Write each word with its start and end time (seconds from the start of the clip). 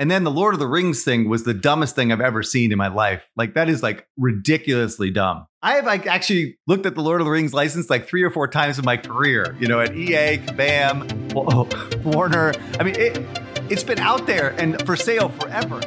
And 0.00 0.10
then 0.10 0.24
the 0.24 0.30
Lord 0.30 0.54
of 0.54 0.60
the 0.60 0.66
Rings 0.66 1.04
thing 1.04 1.28
was 1.28 1.42
the 1.44 1.52
dumbest 1.52 1.94
thing 1.94 2.10
I've 2.10 2.22
ever 2.22 2.42
seen 2.42 2.72
in 2.72 2.78
my 2.78 2.88
life. 2.88 3.22
Like 3.36 3.52
that 3.54 3.68
is 3.68 3.82
like 3.82 4.06
ridiculously 4.16 5.10
dumb. 5.10 5.44
I 5.62 5.72
have 5.74 5.84
like 5.84 6.06
actually 6.06 6.56
looked 6.66 6.86
at 6.86 6.94
the 6.94 7.02
Lord 7.02 7.20
of 7.20 7.26
the 7.26 7.30
Rings 7.30 7.52
license 7.52 7.90
like 7.90 8.08
three 8.08 8.22
or 8.22 8.30
four 8.30 8.48
times 8.48 8.78
in 8.78 8.84
my 8.86 8.96
career. 8.96 9.54
You 9.60 9.68
know, 9.68 9.78
at 9.80 9.94
EA, 9.94 10.38
Kabam, 10.46 11.04
Warner. 12.14 12.54
I 12.80 12.82
mean, 12.82 12.94
it, 12.98 13.18
it's 13.68 13.84
been 13.84 13.98
out 13.98 14.26
there 14.26 14.54
and 14.58 14.80
for 14.86 14.96
sale 14.96 15.28
forever. 15.38 15.80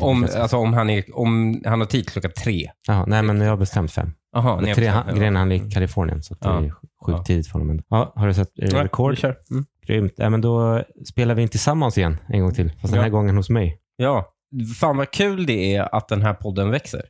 Om, 0.00 0.24
alltså 0.24 0.56
om 0.56 0.74
han, 0.74 0.90
är, 0.90 1.04
om 1.18 1.60
han 1.64 1.80
har 1.80 1.86
tid 1.86 2.08
klockan 2.08 2.30
tre. 2.44 2.70
Ja, 2.86 3.04
nej, 3.06 3.22
men 3.22 3.40
jag 3.40 3.48
har 3.50 3.56
bestämt 3.56 3.92
fem. 3.92 4.10
Jaha, 4.32 4.60
Det 4.60 4.70
är 4.70 4.74
tre 4.74 4.86
han, 4.86 5.16
grejen, 5.16 5.36
han 5.36 5.52
är 5.52 5.56
i 5.66 5.70
Kalifornien, 5.70 6.22
så 6.22 6.34
att 6.34 6.40
det 6.40 6.48
Ja. 6.48 6.56
är 6.64 6.70
sjukt 6.70 7.18
Ja. 7.18 7.24
tidigt 7.24 7.46
för 7.48 7.58
honom. 7.58 7.82
Ja, 7.88 8.12
har 8.16 8.26
du 8.26 8.34
sett 8.34 8.58
eh, 8.58 8.68
Ja, 8.72 8.84
Record? 8.84 9.10
vi 9.10 9.16
kör. 9.16 9.36
Mm. 9.50 9.64
Grymt. 9.86 10.12
Ja, 10.16 10.30
men 10.30 10.40
då 10.40 10.82
spelar 11.08 11.34
vi 11.34 11.42
in 11.42 11.48
tillsammans 11.48 11.98
igen 11.98 12.16
en 12.28 12.40
gång 12.40 12.54
till. 12.54 12.70
Fast 12.80 12.92
den 12.92 13.00
här 13.02 13.08
Ja. 13.08 13.12
gången 13.12 13.36
hos 13.36 13.50
mig. 13.50 13.78
Ja, 13.96 14.32
fan 14.80 14.96
vad 14.96 15.10
kul 15.10 15.46
det 15.46 15.74
är 15.76 15.94
att 15.94 16.08
den 16.08 16.22
här 16.22 16.34
podden 16.34 16.70
växer. 16.70 17.02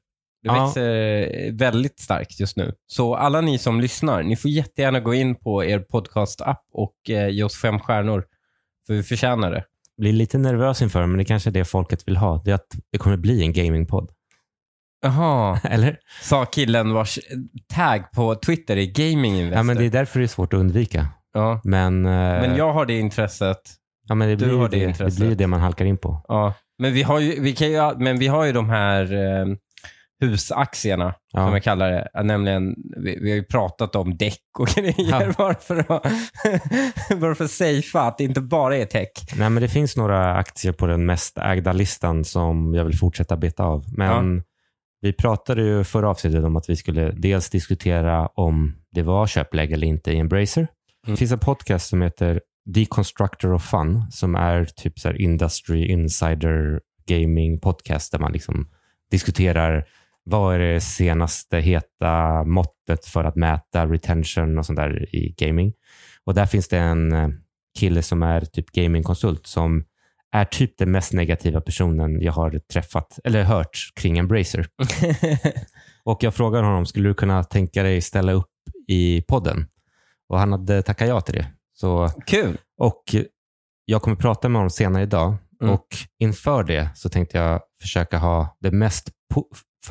Det 0.42 0.48
Ja. 0.48 0.64
växer 0.64 1.52
väldigt 1.58 2.00
starkt 2.00 2.40
just 2.40 2.56
nu. 2.56 2.72
Så 2.86 3.14
alla 3.14 3.40
ni 3.40 3.58
som 3.58 3.80
lyssnar, 3.80 4.22
ni 4.22 4.36
får 4.36 4.50
jättegärna 4.50 5.00
gå 5.00 5.14
in 5.14 5.34
på 5.34 5.64
er 5.64 5.78
podcast-app 5.78 6.62
och 6.72 7.10
eh, 7.10 7.28
ge 7.28 7.42
oss 7.42 7.56
fem 7.60 7.80
stjärnor. 7.80 8.24
För 8.86 8.94
vi 8.94 9.02
förtjänar 9.02 9.50
det. 9.50 9.64
Blir 9.98 10.12
lite 10.12 10.38
nervös 10.38 10.82
inför, 10.82 11.06
men 11.06 11.18
det 11.18 11.24
kanske 11.24 11.50
är 11.50 11.52
det 11.52 11.64
folket 11.64 12.08
vill 12.08 12.16
ha. 12.16 12.42
Det 12.44 12.50
är 12.50 12.54
att 12.54 12.76
det 12.92 12.98
kommer 12.98 13.16
bli 13.16 13.42
en 13.42 13.52
gamingpodd. 13.52 14.10
Jaha, 15.02 15.60
Eller? 15.64 15.98
sa 16.22 16.44
killen 16.44 16.92
vars 16.92 17.18
tag 17.74 18.10
på 18.12 18.34
Twitter 18.34 18.76
är 18.76 18.86
Gaming 18.86 19.34
Investor. 19.34 19.56
Ja, 19.56 19.62
men 19.62 19.76
det 19.76 19.84
är 19.84 19.90
därför 19.90 20.18
det 20.20 20.24
är 20.24 20.28
svårt 20.28 20.52
att 20.52 20.60
undvika. 20.60 21.08
Ja. 21.36 21.60
Men, 21.64 22.06
eh, 22.06 22.10
Men 22.12 22.56
jag 22.56 22.72
har 22.72 22.86
det 22.86 22.98
intresset. 22.98 23.58
ja, 24.08 24.14
men 24.14 24.28
det, 24.28 24.36
du 24.36 24.44
blir 24.46 24.56
har 24.56 24.68
det 24.68 24.76
det, 24.76 24.84
det 24.84 24.88
intresset. 24.88 25.18
blir 25.20 25.28
ju 25.28 25.34
det 25.34 25.46
man 25.46 25.60
halkar 25.60 25.84
in 25.84 25.96
på. 25.98 26.24
Ja. 26.28 26.54
Men, 26.78 26.92
vi 26.92 27.02
har 27.02 27.20
ju, 27.20 27.40
vi 27.40 27.52
kan 27.52 27.68
ju, 27.70 27.94
men 27.98 28.18
vi 28.18 28.26
har 28.26 28.44
ju 28.44 28.52
de 28.52 28.70
här 28.70 29.12
eh, 29.14 29.46
husaktierna, 30.20 31.14
Ja. 31.32 31.46
som 31.46 31.52
jag 31.52 31.62
kallar 31.62 31.90
det. 31.92 32.22
Nämligen, 32.22 32.74
vi, 33.04 33.18
vi 33.22 33.30
har 33.30 33.36
ju 33.36 33.44
pratat 33.44 33.96
om 33.96 34.16
däck 34.16 34.40
och 34.58 34.66
grejer. 34.76 34.94
Ja. 35.26 35.32
Bara, 35.38 35.54
för 35.54 35.76
att, 35.78 36.02
bara 37.20 37.34
för 37.34 37.44
att 37.44 37.50
safea 37.50 38.02
att 38.02 38.18
det 38.18 38.24
inte 38.24 38.40
bara 38.40 38.76
är 38.76 38.84
tech. 38.84 39.08
Nej, 39.38 39.50
men 39.50 39.62
det 39.62 39.68
finns 39.68 39.96
några 39.96 40.34
aktier 40.34 40.72
på 40.72 40.86
den 40.86 41.06
mest 41.06 41.38
ägda 41.38 41.72
listan 41.72 42.24
som 42.24 42.74
jag 42.74 42.84
vill 42.84 42.98
fortsätta 42.98 43.36
beta 43.36 43.64
av. 43.64 43.84
Men 43.96 44.42
vi 45.00 45.12
pratade 45.12 45.62
ju 45.62 45.84
förra 45.84 46.10
avsnittet 46.10 46.44
om 46.44 46.56
att 46.56 46.70
vi 46.70 46.76
skulle 46.76 47.10
dels 47.10 47.50
diskutera 47.50 48.26
om 48.26 48.76
det 48.92 49.02
var 49.02 49.26
köpläge 49.26 49.74
eller 49.74 49.86
inte 49.86 50.12
i 50.12 50.18
Embracer. 50.18 50.68
Det 51.06 51.16
finns 51.16 51.32
en 51.32 51.38
podcast 51.38 51.88
som 51.88 52.02
heter 52.02 52.40
Deconstructor 52.64 53.52
of 53.52 53.62
Fun 53.62 54.02
som 54.10 54.34
är 54.34 54.64
typ 54.64 54.98
så 54.98 55.12
industry 55.12 55.86
insider 55.86 56.80
gaming 57.08 57.60
podcast 57.60 58.12
där 58.12 58.18
man 58.18 58.32
liksom 58.32 58.68
diskuterar 59.10 59.86
vad 60.24 60.54
är 60.54 60.58
det 60.58 60.80
senaste 60.80 61.58
heta 61.58 62.44
måttet 62.44 63.06
för 63.06 63.24
att 63.24 63.36
mäta 63.36 63.86
retention 63.86 64.58
och 64.58 64.66
sånt 64.66 64.76
där 64.76 65.14
i 65.16 65.34
gaming. 65.38 65.72
Och 66.24 66.34
där 66.34 66.46
finns 66.46 66.68
det 66.68 66.78
en 66.78 67.12
eh, 67.12 67.28
kille 67.78 68.02
som 68.02 68.22
är 68.22 68.40
typ 68.40 68.70
gamingkonsult 68.70 69.46
som 69.46 69.84
är 70.32 70.44
typ 70.44 70.78
den 70.78 70.90
mest 70.90 71.12
negativa 71.12 71.60
personen 71.60 72.20
jag 72.22 72.32
har 72.32 72.58
träffat 72.72 73.18
eller 73.24 73.42
hört 73.42 73.78
kring 74.00 74.18
Embracer. 74.18 74.66
Och 76.04 76.22
jag 76.22 76.34
frågade 76.34 76.66
honom, 76.66 76.86
skulle 76.86 77.08
du 77.08 77.14
kunna 77.14 77.44
tänka 77.44 77.82
dig 77.82 78.00
ställa 78.00 78.32
upp 78.32 78.50
i 78.88 79.22
podden? 79.22 79.66
Och 80.28 80.38
han 80.38 80.52
hade 80.52 80.82
tackat 80.82 81.08
ja 81.08 81.20
till 81.20 81.34
det. 81.34 81.46
Så, 81.72 82.08
Kul. 82.26 82.58
och 82.78 83.02
jag 83.84 84.02
kommer 84.02 84.16
prata 84.16 84.48
med 84.48 84.58
honom 84.58 84.70
senare 84.70 85.02
idag. 85.02 85.36
Mm. 85.60 85.74
Och 85.74 85.86
inför 86.18 86.64
det 86.64 86.90
så 86.94 87.08
tänkte 87.08 87.38
jag 87.38 87.60
försöka 87.80 88.18
ha 88.18 88.56
det 88.60 88.70
mest 88.70 89.10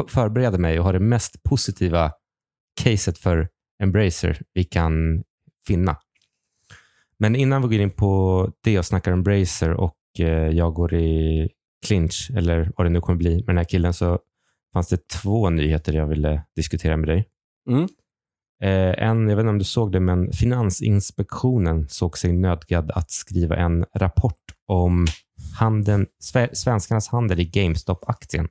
förbereda 0.08 0.58
mig 0.58 0.80
och 0.80 0.86
ha 0.86 0.92
det 0.92 1.00
mest 1.00 1.44
positiva 1.44 2.12
caset 2.84 3.18
för 3.18 3.50
Embracer 3.84 4.42
vi 4.54 4.64
kan 4.64 5.24
finna. 5.68 5.98
Men 7.20 7.36
innan 7.36 7.62
vi 7.62 7.68
går 7.68 7.84
in 7.84 7.92
på 7.92 8.52
det 8.64 8.80
och 8.80 8.86
snackar 8.86 9.12
Embracer 9.12 9.74
och 9.74 9.98
eh, 10.20 10.50
jag 10.50 10.74
går 10.74 10.94
i 10.94 11.50
clinch, 11.88 12.32
eller 12.36 12.72
vad 12.78 12.86
det 12.86 12.90
nu 12.90 13.02
kommer 13.02 13.18
bli 13.18 13.36
med 13.36 13.48
den 13.48 13.58
här 13.58 13.64
killen, 13.64 13.94
så 13.94 14.20
fanns 14.74 14.88
det 14.88 15.08
två 15.08 15.50
nyheter 15.50 15.94
jag 15.94 16.08
ville 16.08 16.44
diskutera 16.56 16.98
med 16.98 17.08
dig. 17.08 17.28
Mm. 17.70 17.88
Eh, 18.64 19.08
en, 19.08 19.30
jag 19.30 19.36
vet 19.36 19.44
inte 19.44 19.50
om 19.50 19.58
du 19.58 19.64
såg 19.64 19.92
det, 19.92 20.00
men 20.00 20.32
Finansinspektionen 20.32 21.88
såg 21.90 22.18
sig 22.18 22.34
nödgad 22.34 22.92
att 22.92 23.12
skriva 23.12 23.56
en 23.56 23.86
rapport 23.96 24.44
om 24.68 25.08
handeln, 25.60 26.06
sve, 26.24 26.50
svenskarnas 26.54 27.08
handel 27.08 27.40
i 27.40 27.46
GameStop-aktien. 27.46 28.48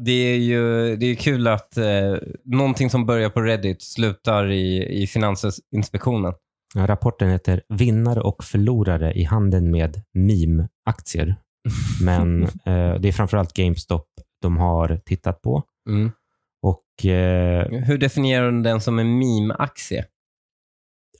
Det 0.00 0.12
är 0.12 0.36
ju 0.36 0.96
det 0.96 1.06
är 1.06 1.14
kul 1.14 1.46
att 1.46 1.76
eh, 1.76 2.16
någonting 2.44 2.90
som 2.90 3.06
börjar 3.06 3.30
på 3.30 3.40
Reddit 3.40 3.82
slutar 3.82 4.50
i, 4.50 5.02
i 5.02 5.06
Finansinspektionen. 5.06 6.34
Ja, 6.74 6.86
Rapporten 6.86 7.30
heter 7.30 7.62
Vinnare 7.68 8.20
och 8.20 8.44
förlorare 8.44 9.12
i 9.12 9.24
handeln 9.24 9.70
med 9.70 10.02
meme-aktier. 10.14 11.36
Men 12.04 12.42
eh, 12.42 12.94
det 13.00 13.08
är 13.08 13.12
framförallt 13.12 13.52
GameStop 13.52 14.06
de 14.42 14.56
har 14.56 15.00
tittat 15.04 15.42
på. 15.42 15.62
Mm. 15.88 16.10
Och 17.02 17.06
eh, 17.06 17.66
Hur 17.66 17.98
definierar 17.98 18.52
du 18.52 18.62
den 18.62 18.80
som 18.80 18.98
en 18.98 19.18
meme-aktie? 19.18 20.04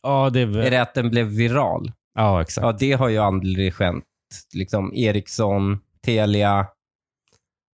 ja, 0.02 0.30
det 0.30 0.40
är 0.40 0.58
Är 0.58 0.70
det 0.70 0.82
att 0.82 0.94
den 0.94 1.10
blev 1.10 1.26
viral? 1.26 1.92
Ja, 2.14 2.42
exakt. 2.42 2.64
Ja, 2.64 2.72
det 2.72 2.92
har 2.92 3.08
ju 3.08 3.18
aldrig 3.18 3.74
skämt. 3.74 4.04
Liksom 4.54 4.94
Ericsson, 4.94 5.78
Telia. 6.04 6.66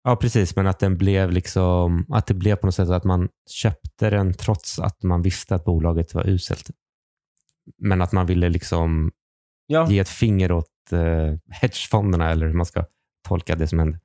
Ja, 0.04 0.16
precis. 0.16 0.56
Men 0.56 0.66
att 0.66 0.78
den 0.78 0.98
blev 0.98 1.30
liksom, 1.32 2.06
att 2.08 2.26
det 2.26 2.34
blev 2.34 2.56
på 2.56 2.66
något 2.66 2.74
sätt 2.74 2.88
att 2.88 3.04
man 3.04 3.28
köpte 3.50 4.10
den 4.10 4.34
trots 4.34 4.78
att 4.78 5.02
man 5.02 5.22
visste 5.22 5.54
att 5.54 5.64
bolaget 5.64 6.14
var 6.14 6.28
uselt. 6.28 6.70
Men 7.78 8.02
att 8.02 8.12
man 8.12 8.26
ville 8.26 8.48
liksom 8.48 9.12
Ja, 9.66 9.90
ge 9.90 9.98
ett 9.98 10.08
finger 10.08 10.52
åt 10.52 10.92
eh, 10.92 11.34
hedgefonderna 11.60 12.30
eller 12.30 12.46
hur 12.46 12.54
man 12.54 12.66
ska 12.66 12.84
tolka 13.28 13.56
det 13.56 13.68
som 13.68 13.78
hände. 13.78 13.98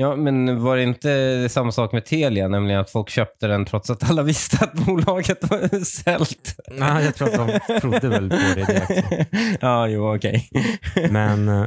Ja, 0.00 0.16
men 0.16 0.62
var 0.62 0.76
det 0.76 0.82
inte 0.82 1.46
samma 1.50 1.72
sak 1.72 1.92
med 1.92 2.04
Telia? 2.04 2.48
Nämligen 2.48 2.80
att 2.80 2.90
folk 2.90 3.08
köpte 3.08 3.46
den 3.46 3.64
trots 3.64 3.90
att 3.90 4.10
alla 4.10 4.22
visste 4.32 4.64
att 4.64 4.72
bolaget 4.72 5.50
var 5.50 5.74
uselt. 5.74 6.56
Nej, 6.70 7.04
jag 7.04 7.14
tror 7.14 7.28
att 7.28 7.62
de 7.68 7.80
trodde 7.80 8.08
väl 8.08 8.30
på 8.30 8.36
det 8.36 8.54
direkt. 8.54 9.28
ja, 9.60 9.88
jo, 9.88 10.14
okej. 10.16 10.48
Men 11.10 11.48
eh, 11.48 11.66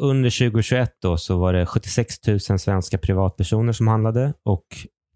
under 0.00 0.50
2021 0.50 0.90
då 1.02 1.16
så 1.16 1.38
var 1.38 1.52
det 1.52 1.66
76 1.66 2.26
000 2.26 2.40
svenska 2.40 2.98
privatpersoner 2.98 3.72
som 3.72 3.88
handlade 3.88 4.32
och 4.44 4.66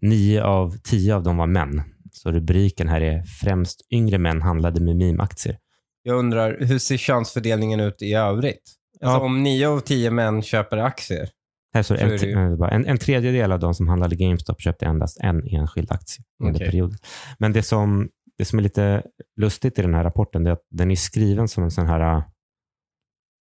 9 0.01 0.43
av 0.43 0.77
10 0.83 1.15
av 1.15 1.23
dem 1.23 1.37
var 1.37 1.47
män. 1.47 1.83
Så 2.11 2.31
rubriken 2.31 2.87
här 2.87 3.01
är 3.01 3.23
främst 3.23 3.81
yngre 3.91 4.17
män 4.17 4.41
handlade 4.41 4.81
med 4.81 4.95
meme-aktier. 4.95 5.57
Jag 6.03 6.17
undrar, 6.17 6.57
hur 6.59 6.79
ser 6.79 6.97
könsfördelningen 6.97 7.79
ut 7.79 8.01
i 8.01 8.13
övrigt? 8.13 8.61
Alltså, 9.01 9.17
Ja. 9.17 9.25
Om 9.25 9.43
nio 9.43 9.67
av 9.69 9.79
tio 9.79 10.11
män 10.11 10.41
köper 10.41 10.77
aktier. 10.77 11.29
Här 11.75 11.83
står 11.83 11.95
det 11.95 12.19
Så 12.19 12.25
en, 12.25 12.57
ju. 12.57 12.65
en, 12.71 12.85
en 12.85 12.97
tredjedel 12.97 13.51
av 13.51 13.59
de 13.59 13.73
som 13.73 13.87
handlade 13.87 14.15
GameStop 14.15 14.61
köpte 14.61 14.85
endast 14.85 15.17
en 15.21 15.47
enskild 15.47 15.91
aktie 15.91 16.23
under 16.43 16.55
Okej. 16.55 16.67
perioden. 16.67 16.97
Men 17.39 17.53
det 17.53 17.63
som, 17.63 18.09
det 18.37 18.45
som 18.45 18.59
är 18.59 18.63
lite 18.63 19.03
lustigt 19.41 19.79
i 19.79 19.81
den 19.81 19.93
här 19.93 20.03
rapporten 20.03 20.47
är 20.47 20.51
att 20.51 20.67
den 20.69 20.91
är 20.91 20.95
skriven 20.95 21.47
som 21.47 21.63
en 21.63 21.71
sån 21.71 21.87
här 21.87 22.17
eh, 22.17 22.23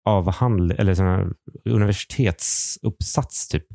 avhandling, 0.06 0.78
eller 0.78 0.94
sån 0.94 1.06
här 1.06 1.33
universitetsuppsats 1.66 3.47
typ. 3.47 3.66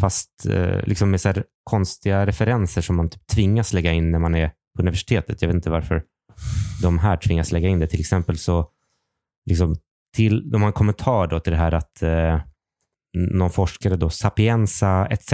Fast 0.00 0.46
eh, 0.46 0.82
liksom 0.84 1.10
med 1.10 1.20
så 1.20 1.28
här 1.28 1.44
konstiga 1.64 2.26
referenser 2.26 2.82
som 2.82 2.96
man 2.96 3.08
typ 3.10 3.26
tvingas 3.26 3.72
lägga 3.72 3.92
in 3.92 4.10
när 4.10 4.18
man 4.18 4.34
är 4.34 4.48
på 4.76 4.82
universitetet. 4.82 5.42
Jag 5.42 5.48
vet 5.48 5.54
inte 5.54 5.70
varför 5.70 6.02
de 6.82 6.98
här 6.98 7.16
tvingas 7.16 7.52
lägga 7.52 7.68
in 7.68 7.78
det. 7.78 7.86
Till 7.86 8.00
exempel 8.00 8.38
så 8.38 8.70
liksom 9.46 9.76
till, 10.16 10.50
de 10.50 10.62
har 10.62 10.68
en 10.68 10.72
kommentar 10.72 11.26
då 11.26 11.40
till 11.40 11.52
det 11.52 11.58
här 11.58 11.72
att 11.72 12.02
eh, 12.02 12.40
någon 13.14 13.50
forskare, 13.50 13.96
då, 13.96 14.10
Sapienza 14.10 15.06
etc. 15.06 15.32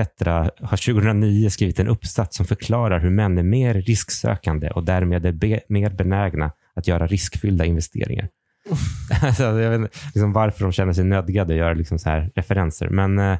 har 0.61 0.94
2009 0.94 1.50
skrivit 1.50 1.81
en 1.81 1.88
uppsats 1.88 2.37
som 2.37 2.46
förklarar 2.46 3.00
hur 3.00 3.11
män 3.11 3.38
är 3.38 3.43
mer 3.43 3.75
risksökande 3.75 4.70
och 4.70 4.84
därmed 4.84 5.26
är 5.26 5.32
be, 5.32 5.61
mer 5.69 5.90
benägna 5.90 6.52
att 6.75 6.88
göra 6.88 7.06
riskfyllda 7.06 7.64
investeringar. 7.64 8.28
alltså, 9.23 9.43
jag 9.43 9.70
vet 9.70 9.81
inte 9.81 9.99
liksom 10.14 10.32
varför 10.32 10.62
de 10.62 10.73
känner 10.73 10.93
sig 10.93 11.05
nödgade 11.05 11.52
att 11.52 11.58
göra 11.58 11.75
liksom 11.75 11.99
så 11.99 12.08
här 12.08 12.31
referenser. 12.34 12.88
Men 12.88 13.19
eh, 13.19 13.38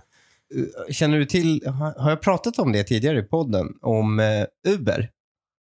Känner 0.91 1.19
du 1.19 1.25
till, 1.25 1.63
har 1.97 2.11
jag 2.11 2.21
pratat 2.21 2.59
om 2.59 2.73
det 2.73 2.85
tidigare 2.85 3.19
i 3.19 3.23
podden, 3.23 3.67
om 3.83 4.21
eh, 4.21 4.73
Uber? 4.75 5.11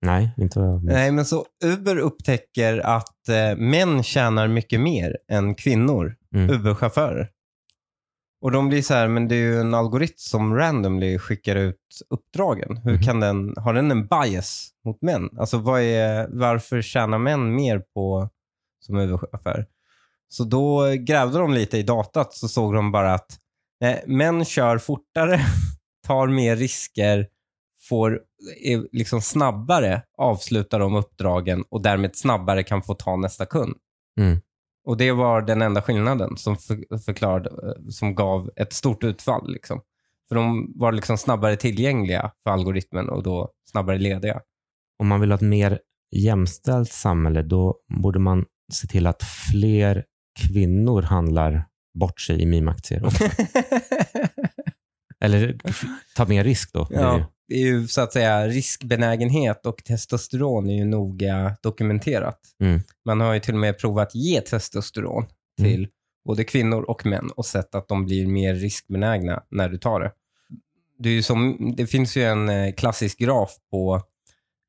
nej, 0.02 0.30
inte 0.36 0.58
vad 0.58 0.68
jag 0.68 0.84
minns. 0.84 0.92
Nej, 0.92 1.12
men 1.12 1.24
så 1.24 1.44
Uber 1.64 1.96
upptäcker 1.98 2.78
att 2.78 3.28
eh, 3.28 3.56
män 3.56 4.02
tjänar 4.02 4.48
mycket 4.48 4.80
mer 4.80 5.16
än 5.30 5.54
kvinnor, 5.54 6.14
Mm. 6.34 6.50
Uber-chaufförer. 6.50 7.26
Och 8.40 8.50
de 8.52 8.68
blir 8.68 8.82
så 8.82 8.94
här, 8.94 9.08
men 9.08 9.28
det 9.28 9.34
är 9.34 9.38
ju 9.40 9.60
en 9.60 9.74
algoritm 9.74 10.14
som 10.16 10.54
randomly 10.54 11.18
skickar 11.18 11.56
ut 11.56 11.76
uppdragen. 12.10 12.76
Hur 12.76 12.92
Mhm. 12.92 13.02
kan 13.02 13.20
den, 13.20 13.54
har 13.56 13.74
den 13.74 13.90
en 13.90 14.06
bias 14.06 14.70
mot 14.84 15.02
män? 15.02 15.30
Alltså 15.38 15.58
vad 15.58 15.80
är, 15.80 16.28
varför 16.30 16.82
tjänar 16.82 17.18
män 17.18 17.54
mer 17.54 17.78
på 17.94 18.28
som 18.86 18.96
Uber-chaufför? 18.98 19.66
Så 20.28 20.44
då 20.44 20.86
grävde 20.98 21.38
de 21.38 21.52
lite 21.54 21.78
i 21.78 21.82
datat 21.82 22.34
så 22.34 22.48
såg 22.48 22.74
de 22.74 22.92
bara 22.92 23.14
att 23.14 23.38
eh, 23.84 23.96
män 24.06 24.44
kör 24.44 24.78
fortare, 24.78 25.40
tar 26.06 26.26
mer 26.26 26.56
risker, 26.56 27.28
får 27.88 28.20
är 28.64 28.88
liksom 28.92 29.20
snabbare 29.20 30.02
avsluta 30.18 30.78
de 30.78 30.94
uppdragen 30.94 31.64
och 31.70 31.82
därmed 31.82 32.16
snabbare 32.16 32.62
kan 32.62 32.82
få 32.82 32.94
ta 32.94 33.16
nästa 33.16 33.46
kund. 33.46 33.76
Mm. 34.20 34.40
Och 34.84 34.96
det 34.96 35.12
var 35.12 35.42
den 35.42 35.62
enda 35.62 35.82
skillnaden 35.82 36.36
som, 36.36 36.56
för, 36.56 36.98
förklarade, 36.98 37.50
som 37.90 38.14
gav 38.14 38.50
ett 38.56 38.72
stort 38.72 39.04
utfall. 39.04 39.52
Liksom. 39.52 39.80
För 40.28 40.34
de 40.34 40.72
var 40.76 40.92
liksom 40.92 41.18
snabbare 41.18 41.56
tillgängliga 41.56 42.32
för 42.42 42.50
algoritmen 42.50 43.08
och 43.08 43.22
då 43.22 43.50
snabbare 43.70 43.98
lediga. 43.98 44.40
Om 44.98 45.08
man 45.08 45.20
vill 45.20 45.30
ha 45.30 45.36
ett 45.36 45.40
mer 45.40 45.80
jämställt 46.16 46.92
samhälle, 46.92 47.42
då 47.42 47.76
borde 48.02 48.18
man 48.18 48.44
se 48.72 48.86
till 48.86 49.06
att 49.06 49.22
fler 49.22 50.04
kvinnor 50.40 51.02
handlar 51.02 51.64
bort 51.98 52.20
sig 52.20 52.42
i 52.42 52.46
meme-aktier. 52.46 53.02
Eller 55.20 55.58
ta 56.16 56.26
mer 56.26 56.44
risk 56.44 56.72
då. 56.72 56.84
blir 56.84 56.98
det 56.98 57.04
ju. 57.04 57.08
ja, 57.08 57.32
det 57.48 57.54
är 57.54 57.58
ju 57.58 57.88
så 57.88 58.00
att 58.00 58.12
säga 58.12 58.46
riskbenägenhet 58.48 59.66
och 59.66 59.84
testosteron 59.84 60.70
är 60.70 60.74
ju 60.76 60.84
noga 60.84 61.56
dokumenterat. 61.62 62.40
Mm. 62.60 62.80
Man 63.04 63.20
har 63.20 63.34
ju 63.34 63.40
till 63.40 63.54
och 63.54 63.60
med 63.60 63.78
provat 63.78 64.14
ge 64.14 64.40
testosteron 64.40 65.26
Mm. 65.60 65.70
till 65.70 65.88
både 66.24 66.44
kvinnor 66.44 66.82
och 66.82 67.06
män 67.06 67.30
och 67.36 67.46
sett 67.46 67.74
att 67.74 67.88
de 67.88 68.04
blir 68.04 68.26
mer 68.26 68.54
riskbenägna 68.54 69.42
när 69.50 69.68
du 69.68 69.78
tar 69.78 70.00
det. 70.00 70.12
Det, 70.98 71.22
som, 71.22 71.56
det 71.76 71.86
finns 71.86 72.16
ju 72.16 72.22
en 72.22 72.48
eh, 72.48 72.72
klassisk 72.74 73.18
graf 73.18 73.56
på 73.70 74.02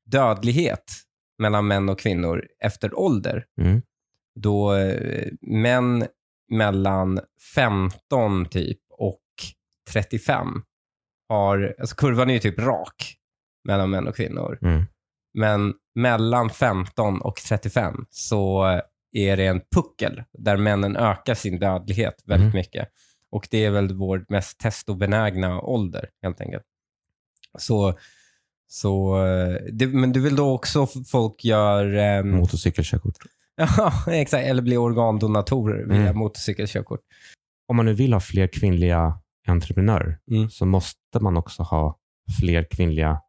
dödlighet 0.06 0.92
mellan 1.38 1.66
män 1.66 1.88
och 1.88 1.98
kvinnor 1.98 2.46
efter 2.64 2.98
ålder. 2.98 3.46
Mm. 3.60 3.82
Då 4.34 4.74
eh, 4.74 5.28
män 5.40 6.06
mellan 6.50 7.20
15 7.54 8.46
typ 8.46 8.78
och 8.90 9.20
35 9.90 10.62
har, 11.30 11.74
alltså 11.80 11.96
kurvan 11.96 12.30
är 12.30 12.34
ju 12.34 12.40
typ 12.40 12.58
rak 12.58 13.16
mellan 13.64 13.90
män 13.90 14.08
och 14.08 14.16
kvinnor. 14.16 14.58
Mm. 14.62 14.84
Men 15.34 15.74
mellan 15.94 16.50
15 16.50 17.20
och 17.20 17.36
35 17.36 18.06
så 18.10 18.64
är 19.12 19.36
det 19.36 19.46
en 19.46 19.60
puckel 19.74 20.22
där 20.32 20.56
männen 20.56 20.96
ökar 20.96 21.34
sin 21.34 21.58
dödlighet 21.58 22.14
väldigt 22.26 22.44
Mm. 22.46 22.56
mycket. 22.56 22.88
Och 23.30 23.48
det 23.50 23.64
är 23.64 23.70
väl 23.70 23.94
vår 23.94 24.24
mest 24.28 24.58
testobenägna 24.60 25.60
ålder 25.60 26.08
helt 26.22 26.40
enkelt. 26.40 26.62
Så, 27.58 27.98
så 28.68 29.24
eh, 29.26 29.56
det, 29.72 29.86
men 29.86 30.12
du 30.12 30.20
vill 30.20 30.36
då 30.36 30.52
också 30.54 30.86
folk 30.86 31.44
gör... 31.44 31.94
ehm, 31.94 32.30
Motorcykelkörkort. 32.36 33.16
Ja, 33.56 33.92
exakt. 34.12 34.46
Eller 34.46 34.62
bli 34.62 34.76
organdonatorer 34.76 35.84
via 35.86 36.00
Mm. 36.00 36.16
motorcykelkörkort. 36.18 37.00
Om 37.68 37.76
man 37.76 37.86
nu 37.86 37.94
vill 37.94 38.12
ha 38.12 38.20
fler 38.20 38.46
kvinnliga 38.46 39.18
entreprenörer 39.48 40.18
Mm. 40.30 40.50
så 40.50 40.66
måste 40.66 41.20
man 41.20 41.36
också 41.36 41.62
ha 41.62 41.96
fler 42.40 42.66
kvinnliga 42.70 43.20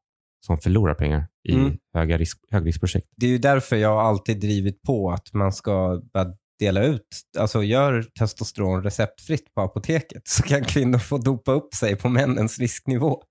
som 0.46 0.58
förlorar 0.58 0.94
pengar 0.94 1.28
i 1.50 1.54
Mm. 1.56 1.78
höga 1.94 2.18
risk, 2.18 2.38
högriskprojekt. 2.52 3.08
Det 3.18 3.26
är 3.26 3.30
ju 3.30 3.38
därför 3.38 3.76
jag 3.76 4.00
alltid 4.00 4.40
drivit 4.40 4.82
på 4.82 5.12
att 5.12 5.34
man 5.34 5.54
ska 5.54 6.02
dela 6.60 6.84
ut, 6.84 7.08
alltså 7.40 7.64
gör 7.64 8.04
testosteron 8.20 8.84
receptfritt 8.84 9.54
på 9.54 9.62
apoteket 9.62 10.28
så 10.28 10.44
kan 10.44 10.64
kvinnor 10.64 10.98
få 11.00 11.18
dopa 11.18 11.52
upp 11.52 11.74
sig 11.74 11.96
på 11.96 12.10
männens 12.10 12.60
risknivå. 12.60 13.24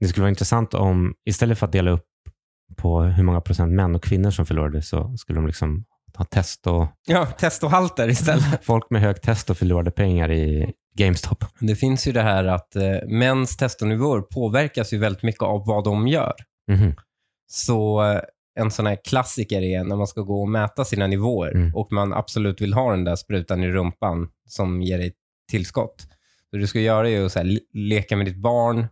Det 0.00 0.08
skulle 0.08 0.22
vara 0.22 0.30
intressant 0.30 0.74
om, 0.74 1.14
istället 1.24 1.58
för 1.58 1.66
att 1.66 1.72
dela 1.72 1.90
upp 1.90 2.04
på 2.76 3.00
hur 3.02 3.22
många 3.22 3.40
procent 3.40 3.72
män 3.72 3.94
och 3.94 4.02
kvinnor 4.02 4.30
som 4.30 4.46
förlorade, 4.46 4.82
så 4.82 5.16
skulle 5.16 5.38
de 5.38 5.46
liksom 5.46 5.84
ha 6.16 6.24
test 6.24 6.66
och 6.66 6.86
Ja, 7.06 7.26
testohalter 7.26 8.08
istället. 8.08 8.60
folk 8.64 8.90
med 8.90 9.00
hög 9.02 9.22
test 9.22 9.50
och 9.50 9.58
förlorade 9.58 9.90
pengar 9.90 10.30
i 10.32 10.72
GameStop. 10.96 11.44
Det 11.60 11.74
finns 11.76 12.06
ju 12.08 12.12
det 12.12 12.22
här 12.22 12.44
att 12.44 12.76
eh, 12.76 12.96
mäns 13.06 13.56
testonivåer 13.56 14.20
påverkas 14.20 14.92
ju 14.92 14.98
väldigt 14.98 15.22
mycket 15.22 15.42
av 15.42 15.66
vad 15.66 15.84
de 15.84 16.08
gör. 16.08 16.34
Mhm. 16.70 16.94
Så 17.46 18.02
eh, 18.04 18.20
en 18.58 18.70
sån 18.70 18.86
här 18.86 18.98
klassiker 19.04 19.62
är 19.62 19.84
när 19.84 19.96
man 19.96 20.06
ska 20.06 20.20
gå 20.20 20.40
och 20.42 20.48
mäta 20.48 20.84
sina 20.84 21.06
nivåer 21.06 21.52
Mm. 21.54 21.74
och 21.74 21.92
man 21.92 22.12
absolut 22.12 22.60
vill 22.60 22.74
ha 22.74 22.90
den 22.90 23.04
där 23.04 23.16
sprutan 23.16 23.62
i 23.62 23.68
rumpan 23.68 24.28
som 24.48 24.82
ger 24.82 24.98
dig 24.98 25.12
tillskott. 25.50 26.06
Så 26.50 26.56
du 26.56 26.66
ska 26.66 26.80
göra 26.80 27.10
är 27.10 27.24
att 27.24 27.32
så 27.32 27.38
här, 27.38 27.46
le- 27.46 27.60
leka 27.72 28.16
med 28.16 28.26
ditt 28.26 28.36
barn, 28.42 28.86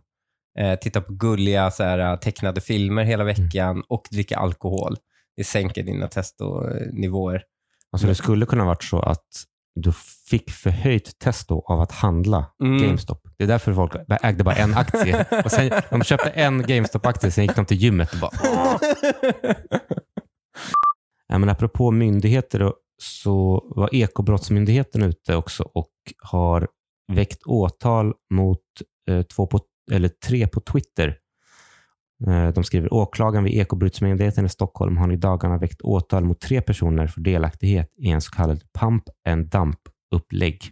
eh, 0.59 0.75
titta 0.79 1.01
på 1.01 1.13
gulliga 1.13 1.71
så 1.71 1.83
här, 1.83 1.99
eh, 1.99 2.15
tecknade 2.19 2.61
filmer 2.61 3.03
hela 3.03 3.23
veckan 3.23 3.83
och 3.89 4.07
dricka 4.11 4.37
alkohol. 4.37 4.95
Det 5.37 5.43
sänker 5.43 5.83
dina 5.83 6.07
testonivåer. 6.07 7.43
Alltså 7.91 8.07
det 8.07 8.15
skulle 8.15 8.45
kunna 8.45 8.65
varit 8.65 8.83
så 8.83 8.99
att 8.99 9.25
du 9.75 9.91
fick 10.29 10.51
förhöjt 10.51 11.19
testo 11.19 11.61
av 11.65 11.81
att 11.81 11.91
handla 11.91 12.45
Mm. 12.63 12.77
GameStop. 12.81 13.21
Det 13.37 13.43
är 13.43 13.47
därför 13.47 13.73
folk 13.73 13.91
ägde 14.21 14.43
bara 14.43 14.55
en 14.55 14.73
aktie. 14.73 15.25
Och 15.45 15.51
sen, 15.51 15.71
de 15.89 16.03
köpte 16.03 16.29
en 16.29 16.61
GameStop-aktie, 16.67 17.31
sen 17.31 17.43
gick 17.43 17.55
de 17.55 17.65
till 17.65 17.77
gymmet 17.77 18.13
och 18.13 18.19
bara 18.19 18.31
"Åh!" 18.43 18.77
ja, 21.27 21.37
men 21.37 21.49
Apropå 21.49 21.91
myndigheter 21.91 22.73
så 23.01 23.65
var 23.75 23.95
Ekobrottsmyndigheten 23.95 25.03
ute 25.03 25.35
också 25.35 25.63
och 25.73 25.91
har 26.23 26.67
väckt 27.13 27.43
åtal 27.45 28.13
mot 28.33 28.59
eh, 29.09 29.21
två 29.21 29.47
på, 29.47 29.59
eller 29.91 30.09
tre 30.09 30.47
på 30.47 30.59
Twitter. 30.59 31.17
Eh, 32.27 32.47
de 32.53 32.63
skriver 32.63 32.93
åklagaren 32.93 33.43
vid 33.43 33.53
Ekobrottsmyndigheten 33.53 34.45
i 34.45 34.49
Stockholm 34.49 34.97
har 34.97 35.11
i 35.13 35.15
dagarna 35.15 35.57
väckt 35.57 35.81
åtal 35.81 36.23
mot 36.25 36.41
tre 36.41 36.61
personer 36.61 37.07
för 37.07 37.21
delaktighet 37.21 37.93
i 37.97 38.09
en 38.09 38.21
så 38.21 38.31
kallad 38.31 38.63
pump 38.79 39.03
and 39.27 39.45
dump-upplägg. 39.51 40.71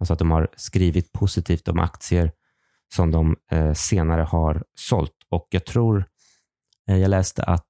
Alltså 0.00 0.12
att 0.12 0.18
de 0.18 0.30
har 0.30 0.48
skrivit 0.56 1.12
positivt 1.12 1.68
om 1.68 1.78
aktier 1.78 2.32
som 2.94 3.10
de 3.10 3.36
eh, 3.50 3.72
senare 3.72 4.22
har 4.22 4.64
sålt. 4.78 5.12
Och 5.30 5.46
jag 5.50 5.66
tror, 5.66 6.04
eh, 6.90 6.96
jag 6.96 7.08
läste 7.08 7.42
att 7.42 7.66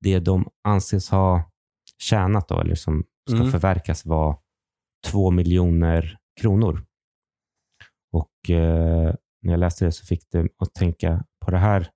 det 0.00 0.18
de 0.18 0.48
anses 0.64 1.10
ha 1.10 1.50
tjänat 1.98 2.48
då, 2.48 2.60
eller 2.60 2.74
som 2.74 3.04
ska 3.30 3.38
Mm. 3.38 3.50
förverkas 3.50 4.06
var 4.06 4.38
två 5.06 5.30
miljoner 5.30 6.18
kronor. 6.40 6.84
Och 8.12 8.50
eh, 8.50 9.14
när 9.42 9.52
jag 9.52 9.60
läste 9.60 9.84
det 9.84 9.92
så 9.92 10.06
fick 10.06 10.30
det 10.30 10.48
att 10.58 10.74
tänka 10.74 11.24
på 11.44 11.50
det 11.50 11.58
här 11.58 11.88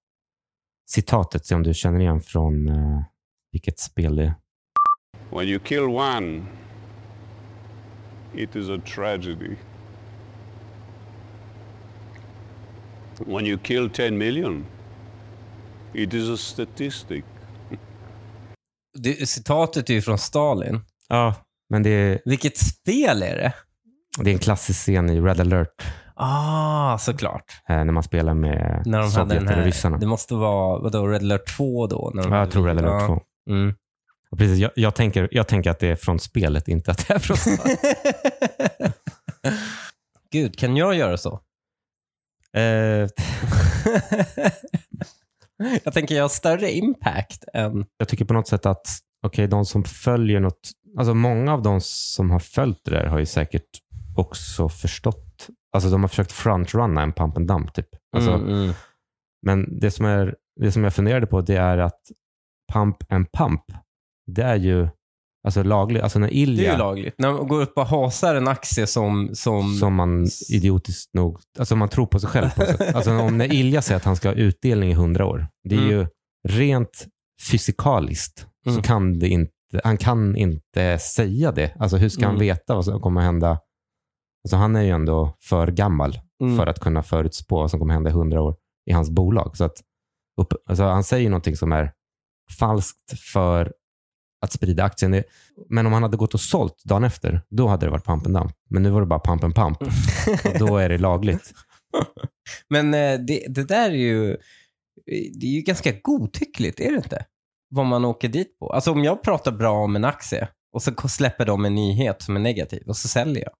citatet, 0.86 1.46
se 1.46 1.54
om 1.54 1.62
du 1.62 1.74
känner 1.74 2.00
igen 2.00 2.20
från 2.20 2.68
eh, 2.68 3.02
vilket 3.52 3.78
spel 3.78 4.16
det 4.16 4.24
är. 4.24 4.34
When 5.30 5.48
you 5.48 5.58
kill 5.58 5.80
one, 5.80 6.46
it 8.34 8.56
is 8.56 8.68
a 8.68 8.80
tragedy. 8.94 9.56
When 13.18 13.46
you 13.46 13.58
kill 13.58 13.90
10 13.90 14.10
million, 14.10 14.66
it 15.94 16.14
is 16.14 16.28
a 16.30 16.36
statistic. 16.36 17.24
Det, 18.98 19.28
citatet 19.28 19.90
är 19.90 19.94
ju 19.94 20.02
från 20.02 20.18
Stalin. 20.18 20.80
Ja, 21.08 21.34
men 21.70 21.82
det 21.82 21.90
är, 21.90 22.20
Vilket 22.24 22.58
spel 22.58 23.22
är 23.22 23.36
det? 23.36 23.52
det 24.18 24.30
är 24.30 24.34
en 24.34 24.38
klassisk 24.38 24.80
scen 24.80 25.10
i 25.10 25.20
Red 25.20 25.40
alert 25.40 25.82
Ah, 26.18 26.98
såklart. 26.98 27.44
eh, 27.68 27.76
när 27.84 27.92
man 27.92 28.02
spelar 28.02 28.34
med 28.34 28.82
När 28.86 28.98
de 28.98 29.04
hade 29.04 29.10
Sovjet 29.10 29.50
eller 29.50 29.64
ryssarna. 29.64 29.98
det 29.98 30.06
måste 30.06 30.34
vara 30.34 30.78
vadå, 30.78 31.06
Red 31.08 31.22
Alert 31.22 31.56
2 31.56 31.86
då? 31.86 32.10
När 32.14 32.22
de 32.22 32.32
Ja, 32.32 32.38
jag 32.38 32.50
tror 32.50 32.66
Red 32.66 32.78
alert 32.78 33.06
2. 33.06 33.20
Mm. 33.50 33.74
Precis, 34.38 34.58
jag, 34.58 34.70
jag, 34.74 34.94
tänker, 34.94 35.28
jag 35.32 35.46
tänker 35.48 35.70
att 35.70 35.78
det 35.78 35.88
är 35.88 35.96
från 35.96 36.18
spelet, 36.18 36.68
inte 36.68 36.90
att 36.90 37.08
det 37.08 37.14
är 37.14 37.18
från 37.18 37.36
Gud, 40.32 40.58
kan 40.58 40.76
jag 40.76 40.94
göra 40.94 41.16
så? 41.16 41.40
eh, 42.56 42.62
jag 45.84 45.94
tänker 45.94 46.14
jag 46.14 46.24
har 46.24 46.28
större 46.28 46.70
impact 46.72 47.44
än... 47.54 47.84
Jag 47.98 48.08
tycker 48.08 48.24
på 48.24 48.34
något 48.34 48.48
sätt 48.48 48.66
att 48.66 48.86
okej, 49.26 49.46
de 49.46 49.64
som 49.64 49.84
följer 49.84 50.40
något, 50.40 50.60
alltså 50.98 51.14
många 51.14 51.52
av 51.52 51.62
de 51.62 51.80
som 51.80 52.30
har 52.30 52.38
följt 52.38 52.84
det 52.84 52.90
där 52.90 53.06
har 53.06 53.18
ju 53.18 53.26
säkert 53.26 53.62
också 54.16 54.68
förstått, 54.68 55.25
alltså 55.76 55.90
de 55.90 56.00
har 56.02 56.08
försökt 56.08 56.32
frontrunna 56.32 57.02
en 57.02 57.12
pump 57.12 57.36
and 57.36 57.48
dump 57.48 57.74
typ. 57.74 57.88
Alltså, 58.16 58.30
Mm, 58.32 58.48
mm. 58.48 58.74
Men 59.46 59.78
det 59.80 59.90
som, 59.90 60.06
är, 60.06 60.34
det 60.60 60.72
som 60.72 60.84
jag 60.84 60.94
funderade 60.94 61.26
på 61.26 61.40
det 61.40 61.56
är 61.56 61.78
att 61.78 62.00
pump 62.72 62.96
and 63.12 63.26
pump, 63.32 63.62
det 64.26 64.42
är 64.42 64.56
ju 64.56 64.88
alltså 65.46 65.62
lagligt. 65.62 66.02
Alltså 66.02 66.18
när 66.18 66.28
Det 66.28 66.34
är 66.34 66.36
ju 66.36 66.42
Ilja, 66.42 66.76
lagligt. 66.76 67.14
När 67.18 67.32
man 67.32 67.48
går 67.48 67.60
upp 67.62 67.78
och 67.78 67.86
hasar 67.86 68.34
en 68.34 68.48
aktie 68.48 68.86
som... 68.86 69.30
som, 69.34 69.74
som 69.74 69.94
man 69.94 70.26
idiotiskt 70.50 71.14
nog, 71.14 71.38
alltså 71.58 71.76
man 71.76 71.88
tror 71.88 72.06
på 72.06 72.18
sig 72.20 72.30
själv 72.30 72.50
på 72.50 72.60
något 72.60 72.68
sätt. 72.78 72.94
Alltså 72.94 73.10
om 73.18 73.38
när 73.38 73.52
Ilja 73.52 73.82
säger 73.82 73.96
att 73.96 74.04
han 74.04 74.16
ska 74.16 74.28
ha 74.28 74.34
utdelning 74.34 74.90
i 74.90 74.94
hundra 74.94 75.26
år, 75.26 75.48
det 75.68 75.74
är 75.74 75.78
Mm. 75.78 75.90
ju 75.90 76.06
rent 76.48 77.06
fysikaliskt 77.50 78.46
Mm. 78.66 78.76
så 78.76 78.82
kan 78.82 79.18
det 79.18 79.28
inte, 79.28 79.52
han 79.84 79.96
kan 79.96 80.36
inte 80.36 80.98
säga 80.98 81.52
det. 81.52 81.72
Alltså 81.78 81.96
hur 81.96 82.08
ska 82.08 82.22
han 82.24 82.34
Mm. 82.34 82.40
veta 82.40 82.74
vad 82.74 82.84
som 82.84 83.00
kommer 83.00 83.20
hända? 83.20 83.58
Alltså 84.46 84.56
han 84.56 84.76
är 84.76 84.82
ju 84.82 84.90
ändå 84.90 85.36
för 85.42 85.66
gammal 85.66 86.18
Mm. 86.42 86.56
för 86.56 86.66
att 86.66 86.80
kunna 86.80 87.02
förutspå 87.02 87.56
vad 87.56 87.70
som 87.70 87.80
kommer 87.80 87.94
hända 87.94 88.10
i 88.10 88.12
hundra 88.12 88.42
år 88.42 88.56
i 88.90 88.92
hans 88.92 89.10
bolag. 89.10 89.56
Så 89.56 89.64
att 89.64 89.82
upp, 90.40 90.52
alltså 90.66 90.84
han 90.84 91.04
säger 91.04 91.30
någonting 91.30 91.56
som 91.56 91.72
är 91.72 91.92
falskt 92.58 93.20
för 93.32 93.72
att 94.42 94.52
sprida 94.52 94.84
aktien. 94.84 95.22
Men 95.68 95.86
om 95.86 95.92
han 95.92 96.02
hade 96.02 96.16
gått 96.16 96.34
och 96.34 96.40
sålt 96.40 96.84
dagen 96.84 97.04
efter, 97.04 97.40
då 97.50 97.66
hade 97.68 97.86
det 97.86 97.90
varit 97.90 98.04
pump 98.04 98.26
and 98.26 98.34
dump. 98.36 98.52
Men 98.70 98.82
nu 98.82 98.90
var 98.90 99.00
det 99.00 99.06
bara 99.06 99.20
pump 99.20 99.44
and 99.44 99.54
pump. 99.54 99.82
Och 99.82 100.58
då 100.58 100.76
är 100.76 100.88
det 100.88 100.98
lagligt. 100.98 101.52
Men 102.70 102.94
eh, 102.94 103.18
det, 103.20 103.46
det 103.48 103.64
där 103.64 103.90
är 103.90 103.94
ju, 103.94 104.36
det 105.40 105.46
är 105.46 105.50
ju 105.54 105.60
ganska 105.60 105.92
godtyckligt, 106.02 106.80
är 106.80 106.90
det 106.90 106.96
inte? 106.96 107.24
Vad 107.70 107.86
man 107.86 108.04
åker 108.04 108.28
dit 108.28 108.58
på. 108.58 108.72
Alltså 108.72 108.92
om 108.92 109.04
jag 109.04 109.22
pratar 109.22 109.52
bra 109.52 109.72
om 109.84 109.96
en 109.96 110.04
aktie 110.04 110.48
och 110.72 110.82
så 110.82 110.92
släpper 111.08 111.46
de 111.46 111.64
en 111.64 111.74
nyhet 111.74 112.22
som 112.22 112.36
är 112.36 112.40
negativ 112.40 112.82
och 112.88 112.96
så 112.96 113.08
säljer 113.08 113.42
jag. 113.44 113.52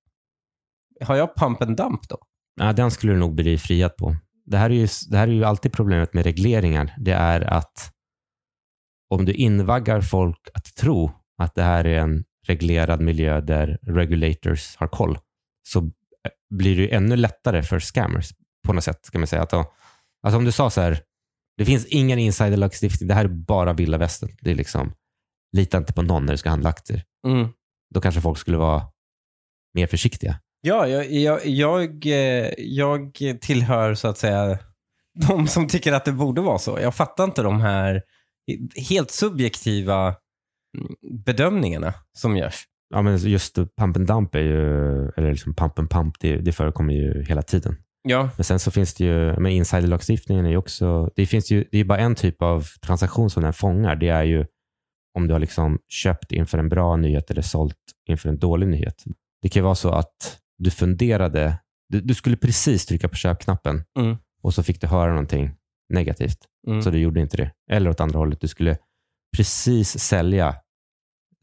Har 1.01 1.17
jag 1.17 1.35
pump 1.35 1.63
and 1.63 1.77
dump 1.77 2.09
då? 2.09 2.19
Ja, 2.61 2.73
den 2.73 2.91
skulle 2.91 3.13
du 3.13 3.19
nog 3.19 3.35
bli 3.35 3.59
friad 3.59 3.97
på. 3.97 4.17
Det 4.45 4.57
här, 4.57 4.71
är 4.71 4.75
ju, 4.75 4.89
det 5.11 5.17
här 5.17 5.29
är 5.29 5.33
ju 5.33 5.45
alltid 5.45 5.73
problemet 5.73 6.15
med 6.15 6.25
regleringar. 6.25 6.95
Det 6.99 7.13
är 7.13 7.41
att 7.41 7.93
om 9.11 9.25
du 9.25 9.33
invaggar 9.33 10.01
folk 10.01 10.49
att 10.55 10.75
tro 10.75 11.11
att 11.43 11.55
det 11.55 11.63
här 11.63 11.85
är 11.85 11.99
en 11.99 12.25
reglerad 12.47 13.01
miljö 13.01 13.41
där 13.41 13.79
regulators 13.83 14.77
har 14.77 14.89
koll, 14.89 15.19
så 15.69 15.91
blir 16.51 16.77
det 16.77 16.83
ju 16.83 16.91
ännu 16.91 17.17
lättare 17.17 17.63
för 17.63 17.79
scammers 17.79 18.31
på 18.67 18.73
något 18.73 18.85
sätt. 18.85 19.07
Ska 19.07 19.19
man 19.19 19.27
säga. 19.27 19.43
Att, 19.43 19.53
alltså 19.53 20.39
om 20.39 20.45
du 20.45 20.53
sa 20.53 20.71
så 20.71 20.81
här, 20.81 21.01
det 21.57 21.65
finns 21.65 21.87
ingen 21.87 22.19
insiderlagstiftning, 22.19 23.09
det 23.09 23.15
här 23.15 23.25
är 23.25 23.29
bara 23.29 23.73
vilda 23.73 23.99
västern. 23.99 24.37
Det 24.41 24.51
är 24.51 24.55
liksom, 24.55 24.93
lita 25.53 25.79
inte 25.79 25.93
på 25.93 26.03
någon 26.03 26.27
när 26.27 26.33
du 26.33 26.37
ska 26.37 26.51
handla 26.51 26.69
aktier. 26.69 27.05
Mm. 27.27 27.49
Då 27.95 28.01
kanske 28.01 28.21
folk 28.21 28.39
skulle 28.39 28.57
vara 28.57 28.83
mer 29.75 29.87
försiktiga. 29.87 30.41
Ja, 30.67 30.89
jag, 30.89 31.11
jag, 31.11 31.47
jag, 31.47 32.07
jag 32.59 33.19
tillhör 33.41 33.95
så 33.95 34.09
att 34.09 34.19
säga 34.19 34.59
de 35.29 35.47
som 35.47 35.69
tycker 35.69 35.93
att 35.93 36.05
det 36.05 36.13
borde 36.13 36.41
vara 36.41 36.59
så. 36.59 36.79
Jag 36.81 36.95
fattar 36.95 37.25
inte 37.25 37.43
de 37.43 37.61
här 37.61 38.03
helt 38.89 39.11
subjektiva 39.11 40.07
mm, 40.79 41.25
bedömningarna 41.25 41.95
som 42.13 42.37
görs. 42.37 42.65
Ja, 42.95 43.03
men 43.03 43.17
just 43.17 43.55
pump 43.55 43.97
and 43.97 44.07
dump 44.07 44.35
är 44.35 44.41
ju, 44.41 44.65
eller 45.17 45.31
liksom 45.31 45.55
pump 45.55 45.79
and 45.79 45.91
pump, 45.91 46.15
det, 46.21 46.37
det 46.37 46.53
förekommer 46.53 46.95
ju 46.95 47.25
hela 47.25 47.43
tiden. 47.43 47.77
Ja, 48.03 48.31
Men 48.37 48.45
sen 48.45 48.59
så 48.59 48.71
finns 48.71 48.95
det 48.95 49.05
ju, 49.05 49.41
men 49.41 49.53
insiderlagstiftningen 49.53 50.47
är 50.47 50.51
ju 50.51 50.57
också, 50.57 51.11
det 51.17 51.27
finns 51.27 51.51
ju, 51.51 51.65
det 51.73 51.79
är 51.79 51.85
bara 51.85 51.99
en 51.99 52.15
typ 52.15 52.43
av 52.43 52.65
transaktion 52.87 53.31
som 53.31 53.43
den 53.43 53.53
fångar. 53.53 53.97
Det 53.97 54.09
är 54.09 54.25
ju 54.25 54.47
om 55.15 55.27
du 55.27 55.33
har 55.33 55.41
liksom 55.41 55.79
köpt 55.89 56.33
inför 56.33 56.59
en 56.59 56.69
bra 56.69 56.97
nyhet 56.97 57.31
eller 57.31 57.43
sålt 57.43 57.77
inför 58.09 58.29
en 58.29 58.39
dålig 58.39 58.69
nyhet. 58.69 59.05
Det 59.43 59.49
kan 59.49 59.61
ju 59.61 59.65
vara 59.65 59.75
så 59.75 59.91
att 59.91 60.41
du 60.59 60.71
funderade, 60.71 61.59
du, 61.89 62.01
du 62.01 62.15
skulle 62.15 62.37
precis 62.37 62.87
trycka 62.87 63.09
på 63.09 63.15
köpknappen 63.17 63.85
Mm. 63.99 64.17
och 64.43 64.55
så 64.55 64.63
fick 64.63 64.81
du 64.81 64.87
höra 64.87 65.11
någonting 65.11 65.51
negativt. 65.93 66.39
Mm. 66.69 66.83
Så 66.83 66.91
du 66.91 66.99
gjorde 66.99 67.21
inte 67.21 67.37
det. 67.37 67.51
Eller 67.71 67.91
åt 67.91 68.01
andra 68.01 68.19
hållet, 68.19 68.41
du 68.41 68.49
skulle 68.49 68.79
precis 69.37 69.99
sälja 69.99 70.55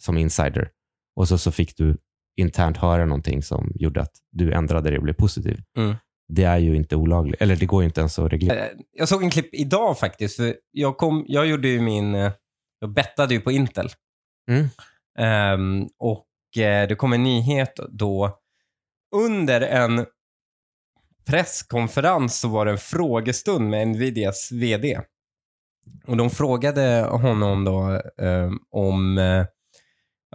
som 0.01 0.17
insider 0.17 0.70
och 1.15 1.27
så, 1.27 1.38
så 1.38 1.51
fick 1.51 1.77
du 1.77 1.98
internt 2.38 2.77
höra 2.77 3.05
någonting 3.05 3.43
som 3.43 3.72
gjorde 3.75 4.01
att 4.01 4.12
du 4.32 4.53
ändrade 4.53 4.91
det 4.91 4.98
och 4.98 5.03
blev 5.03 5.13
positiv. 5.13 5.62
Mm. 5.77 5.96
Det 6.27 6.43
är 6.43 6.58
ju 6.58 6.75
inte 6.75 6.96
olagligt, 6.96 7.41
eller 7.41 7.55
det 7.55 7.65
går 7.65 7.82
ju 7.84 7.86
inte 7.88 8.00
ens 8.00 8.20
att 8.20 8.32
reglera. 8.34 8.65
Eh, 8.65 8.72
Jag 8.91 9.10
såg 9.10 9.24
en 9.24 9.29
klipp 9.29 9.53
idag 9.53 10.00
faktiskt. 10.00 10.36
För 10.36 10.55
jag, 10.72 10.98
kom, 10.98 11.25
jag 11.27 11.48
gjorde 11.48 11.67
ju 11.67 11.82
min... 11.82 12.15
eh, 12.15 12.32
Jag 12.79 12.93
bettade 12.93 13.34
ju 13.34 13.39
på 13.41 13.51
Intel. 13.51 13.89
Mm. 14.51 14.67
Ehm, 15.20 15.88
och 16.00 16.27
eh, 16.58 16.88
det 16.88 16.96
kom 16.96 17.13
en 17.13 17.24
nyhet 17.24 17.79
då. 17.89 18.39
Under 19.13 19.62
en 19.62 20.05
presskonferens 21.27 22.39
så 22.39 22.48
var 22.48 22.65
det 22.65 22.72
en 22.72 22.77
frågestund 22.77 23.70
med 23.70 23.88
Nvidias 23.88 24.51
VD. 24.51 25.00
Och 26.08 26.17
de 26.17 26.29
frågade 26.29 27.08
honom 27.12 27.63
då 27.63 28.01
eh, 28.25 28.51
om... 28.72 29.17
eh, 29.17 29.46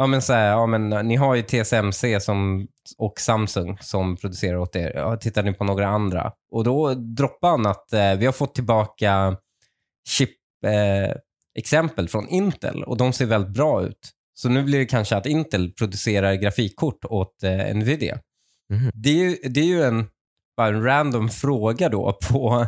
Ja 0.00 0.06
men, 0.06 0.22
så 0.22 0.32
här, 0.32 0.50
ja 0.50 0.66
men 0.66 0.88
ni 0.88 1.16
har 1.16 1.34
ju 1.34 1.42
TSMC 1.42 2.20
som, 2.20 2.68
och 2.98 3.20
Samsung 3.20 3.78
som 3.80 4.16
producerar 4.16 4.56
åt 4.56 4.76
er. 4.76 4.92
Ja, 4.94 5.16
tittar 5.16 5.42
ni 5.42 5.52
på 5.52 5.64
några 5.64 5.86
andra? 5.88 6.32
Och 6.50 6.64
då 6.64 6.94
droppade 6.94 7.50
han 7.50 7.66
att 7.66 7.92
eh, 7.92 8.14
vi 8.14 8.26
har 8.26 8.32
fått 8.32 8.54
tillbaka 8.54 9.36
chip-exempel 10.08 12.04
eh, 12.04 12.08
från 12.08 12.28
Intel 12.28 12.84
och 12.84 12.96
de 12.96 13.12
ser 13.12 13.26
väldigt 13.26 13.54
bra 13.54 13.82
ut. 13.82 14.10
Så 14.34 14.48
nu 14.48 14.62
blir 14.62 14.78
det 14.78 14.86
kanske 14.86 15.16
att 15.16 15.26
Intel 15.26 15.72
producerar 15.72 16.34
grafikkort 16.34 17.04
åt 17.04 17.42
eh, 17.42 17.74
Nvidia. 17.76 18.18
Mhm. 18.70 18.90
Det, 18.94 19.10
är 19.10 19.14
ju, 19.14 19.36
det 19.48 19.60
är 19.60 19.64
ju 19.64 19.82
en, 19.82 20.06
bara 20.56 20.68
en 20.68 20.82
random 20.82 21.28
fråga 21.28 21.88
då 21.88 22.12
på, 22.12 22.66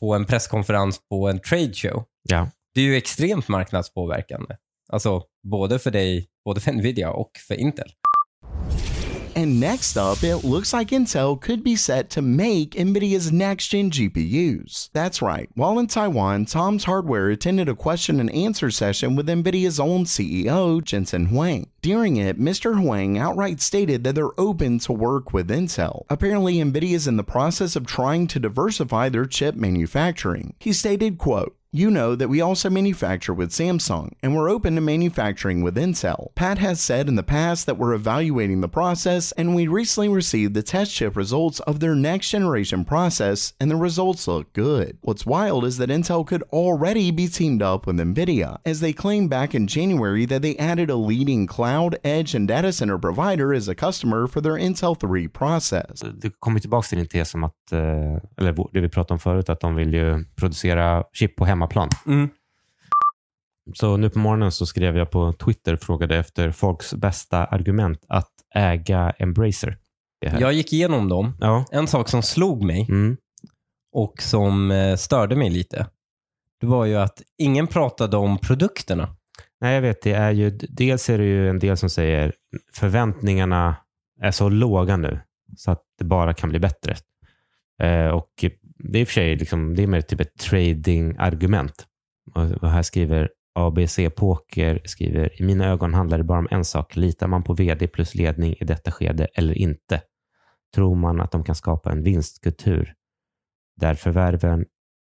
på 0.00 0.14
en 0.14 0.24
presskonferens 0.24 1.00
på 1.08 1.28
en 1.28 1.38
trade 1.38 1.74
show. 1.74 2.04
Ja. 2.22 2.50
Det 2.74 2.80
är 2.80 2.84
ju 2.84 2.96
extremt 2.96 3.48
marknadspåverkande. 3.48 4.56
Alltså 4.88 5.22
både 5.42 5.78
för 5.78 5.90
dig, 5.90 6.28
både 6.44 6.60
för 6.60 6.72
Nvidia 6.72 7.10
och 7.10 7.30
för 7.48 7.54
Intel. 7.54 7.92
And 9.38 9.60
next 9.60 9.96
up, 9.96 10.24
it 10.24 10.38
looks 10.38 10.72
like 10.72 10.88
Intel 10.88 11.40
could 11.40 11.62
be 11.62 11.76
set 11.76 12.10
to 12.10 12.20
make 12.20 12.72
NVIDIA's 12.72 13.30
next 13.30 13.68
gen 13.68 13.88
GPUs. 13.88 14.90
That's 14.92 15.22
right. 15.22 15.48
While 15.54 15.78
in 15.78 15.86
Taiwan, 15.86 16.46
Tom's 16.46 16.82
Hardware 16.82 17.28
attended 17.28 17.68
a 17.68 17.76
question 17.76 18.18
and 18.18 18.34
answer 18.34 18.68
session 18.72 19.14
with 19.14 19.28
NVIDIA's 19.28 19.78
own 19.78 20.06
CEO, 20.06 20.82
Jensen 20.82 21.26
Huang. 21.26 21.68
During 21.82 22.16
it, 22.16 22.40
Mr. 22.40 22.80
Huang 22.80 23.16
outright 23.16 23.60
stated 23.60 24.02
that 24.02 24.16
they're 24.16 24.40
open 24.40 24.80
to 24.80 24.92
work 24.92 25.32
with 25.32 25.50
Intel. 25.50 26.04
Apparently, 26.10 26.56
NVIDIA 26.56 26.94
is 26.94 27.06
in 27.06 27.16
the 27.16 27.22
process 27.22 27.76
of 27.76 27.86
trying 27.86 28.26
to 28.26 28.40
diversify 28.40 29.08
their 29.08 29.24
chip 29.24 29.54
manufacturing. 29.54 30.56
He 30.58 30.72
stated, 30.72 31.16
quote, 31.16 31.54
you 31.70 31.90
know 31.90 32.14
that 32.14 32.28
we 32.28 32.40
also 32.40 32.70
manufacture 32.70 33.34
with 33.34 33.50
Samsung, 33.50 34.12
and 34.22 34.34
we're 34.34 34.48
open 34.48 34.74
to 34.74 34.80
manufacturing 34.80 35.62
with 35.62 35.76
Intel. 35.76 36.34
Pat 36.34 36.58
has 36.58 36.80
said 36.80 37.08
in 37.08 37.16
the 37.16 37.22
past 37.22 37.66
that 37.66 37.76
we're 37.76 37.92
evaluating 37.92 38.62
the 38.62 38.68
process, 38.68 39.32
and 39.32 39.54
we 39.54 39.66
recently 39.66 40.08
received 40.08 40.54
the 40.54 40.62
test 40.62 40.94
chip 40.94 41.14
results 41.14 41.60
of 41.60 41.80
their 41.80 41.94
next 41.94 42.30
generation 42.30 42.84
process, 42.84 43.52
and 43.60 43.70
the 43.70 43.76
results 43.76 44.26
look 44.26 44.50
good. 44.54 44.96
What's 45.02 45.26
wild 45.26 45.66
is 45.66 45.76
that 45.76 45.90
Intel 45.90 46.26
could 46.26 46.42
already 46.44 47.10
be 47.10 47.28
teamed 47.28 47.62
up 47.62 47.86
with 47.86 47.96
NVIDIA, 47.96 48.58
as 48.64 48.80
they 48.80 48.94
claimed 48.94 49.28
back 49.28 49.54
in 49.54 49.66
January 49.66 50.24
that 50.24 50.40
they 50.40 50.56
added 50.56 50.88
a 50.88 50.96
leading 50.96 51.46
cloud, 51.46 51.98
edge, 52.02 52.34
and 52.34 52.48
data 52.48 52.72
center 52.72 52.96
provider 52.98 53.52
as 53.52 53.68
a 53.68 53.74
customer 53.74 54.26
for 54.26 54.40
their 54.40 54.56
Intel 54.56 54.98
3 54.98 55.28
process. 55.28 56.00
Du 56.00 56.30
kommer 56.30 56.60
tillbaka 56.60 56.88
till 56.88 56.98
din 56.98 57.06
tes 57.06 57.34
om 57.34 57.44
att, 57.44 57.72
eh, 57.72 57.78
eller 58.36 58.72
det 58.72 58.80
vi 58.80 58.88
pratade 58.88 59.14
om 59.14 59.18
förut, 59.18 59.48
att 59.48 59.60
de 59.60 59.74
vill 59.74 59.94
ju 59.94 60.24
producera 60.36 61.04
chip 61.12 61.36
på 61.36 61.44
hemmaplan. 61.58 61.88
Mm. 62.06 62.28
Så 63.74 63.96
nu 63.96 64.10
på 64.10 64.18
morgonen 64.18 64.52
så 64.52 64.66
skrev 64.66 64.96
jag 64.96 65.10
på 65.10 65.32
Twitter 65.32 65.72
och 65.72 65.80
frågade 65.80 66.16
efter 66.16 66.50
folks 66.50 66.94
bästa 66.94 67.44
argument 67.44 68.04
att 68.08 68.30
äga 68.54 69.12
Embracer. 69.18 69.78
Jag 70.20 70.52
gick 70.52 70.72
igenom 70.72 71.08
dem. 71.08 71.36
Ja. 71.40 71.64
En 71.70 71.86
sak 71.86 72.08
som 72.08 72.22
slog 72.22 72.62
mig 72.64 72.86
Mm. 72.88 73.16
och 73.92 74.22
som 74.22 74.70
eh, 74.70 74.96
störde 74.96 75.36
mig 75.36 75.50
lite, 75.50 75.86
det 76.60 76.66
var 76.66 76.84
ju 76.84 76.96
att 76.96 77.22
ingen 77.38 77.66
pratade 77.66 78.16
om 78.16 78.38
produkterna. 78.38 79.14
Nej, 79.60 79.74
jag 79.74 79.82
vet. 79.82 80.02
Det 80.02 80.12
är 80.12 80.30
ju, 80.30 80.50
dels 80.50 81.10
är 81.10 81.18
det 81.18 81.24
ju 81.24 81.50
en 81.50 81.58
del 81.58 81.76
som 81.76 81.90
säger 81.90 82.32
förväntningarna 82.72 83.76
är 84.20 84.30
så 84.30 84.48
låga 84.48 84.96
nu 84.96 85.20
så 85.56 85.70
att 85.70 85.82
det 85.98 86.04
bara 86.04 86.34
kan 86.34 86.48
bli 86.48 86.58
bättre. 86.58 86.96
Eh, 87.82 88.08
och 88.08 88.44
det 88.78 88.98
är 88.98 89.00
i 89.00 89.04
och 89.04 89.08
för 89.08 89.14
sig 89.14 89.36
liksom, 89.36 89.74
det 89.74 89.82
är 89.82 89.86
mer 89.86 90.00
typ 90.00 90.20
ett 90.20 90.38
trading-argument. 90.38 91.86
Och, 92.34 92.70
här 92.70 92.82
skriver 92.82 93.30
ABC 93.54 93.98
Poker, 94.16 94.80
skriver, 94.84 95.40
i 95.40 95.44
mina 95.44 95.66
ögon 95.66 95.94
handlar 95.94 96.18
det 96.18 96.24
bara 96.24 96.38
om 96.38 96.48
en 96.50 96.64
sak. 96.64 96.96
Litar 96.96 97.26
man 97.26 97.42
på 97.42 97.54
vd 97.54 97.88
plus 97.88 98.14
ledning 98.14 98.54
i 98.60 98.64
detta 98.64 98.90
skede 98.90 99.28
eller 99.34 99.58
inte? 99.58 100.02
Tror 100.74 100.94
man 100.94 101.20
att 101.20 101.30
de 101.30 101.44
kan 101.44 101.54
skapa 101.54 101.92
en 101.92 102.02
vinstkultur 102.02 102.94
där 103.76 103.94
förvärven 103.94 104.64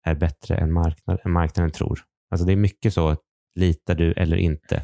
är 0.04 0.14
bättre 0.14 0.56
än, 0.56 0.72
marknad, 0.72 1.18
än 1.24 1.32
marknaden 1.32 1.70
tror? 1.70 2.00
Alltså 2.30 2.46
det 2.46 2.52
är 2.52 2.56
mycket 2.56 2.94
så, 2.94 3.16
litar 3.54 3.94
du 3.94 4.12
eller 4.12 4.36
inte? 4.36 4.82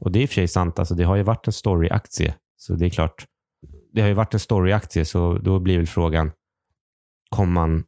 Och 0.00 0.12
det 0.12 0.18
är 0.18 0.22
i 0.22 0.24
och 0.24 0.28
för 0.28 0.34
sig 0.34 0.48
sant, 0.48 0.78
alltså 0.78 0.94
det 0.94 1.04
har 1.04 1.16
ju 1.16 1.22
varit 1.22 1.46
en 1.46 1.52
story-aktie, 1.52 2.34
så 2.56 2.74
det 2.74 2.86
är 2.86 2.90
klart. 2.90 3.26
Det 3.92 4.00
har 4.00 4.08
ju 4.08 4.14
varit 4.14 4.34
en 4.34 4.40
story-aktie, 4.40 5.04
så 5.04 5.38
då 5.38 5.58
blir 5.60 5.76
väl 5.76 5.86
frågan, 5.86 6.32
kommer, 7.30 7.52
man, 7.52 7.84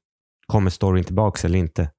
kommer 0.46 0.70
storyn 0.70 1.04
tillbaka 1.04 1.46
eller 1.46 1.58
inte? 1.58 1.90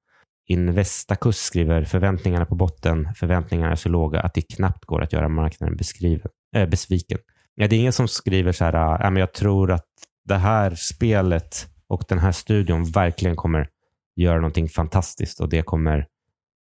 Investacus 0.47 1.37
skriver 1.37 1.83
förväntningarna 1.83 2.45
på 2.45 2.55
botten, 2.55 3.13
förväntningarna 3.15 3.71
är 3.71 3.75
så 3.75 3.89
låga 3.89 4.19
att 4.19 4.33
det 4.33 4.41
knappt 4.41 4.85
går 4.85 5.01
att 5.01 5.13
göra 5.13 5.29
marknaden 5.29 5.77
beskriven, 5.77 6.31
äh, 6.55 6.69
besviken. 6.69 7.17
Ja, 7.55 7.67
det 7.67 7.75
är 7.75 7.79
ingen 7.79 7.93
som 7.93 8.07
skriver 8.07 8.51
så 8.51 8.65
här, 8.65 9.05
äh, 9.05 9.11
men 9.11 9.19
jag 9.19 9.33
tror 9.33 9.71
att 9.71 9.85
det 10.25 10.35
här 10.37 10.75
spelet 10.75 11.67
och 11.87 12.03
den 12.07 12.19
här 12.19 12.31
studion 12.31 12.91
verkligen 12.91 13.35
kommer 13.35 13.69
göra 14.15 14.35
någonting 14.35 14.69
fantastiskt 14.69 15.39
och 15.39 15.49
det 15.49 15.61
kommer 15.61 16.07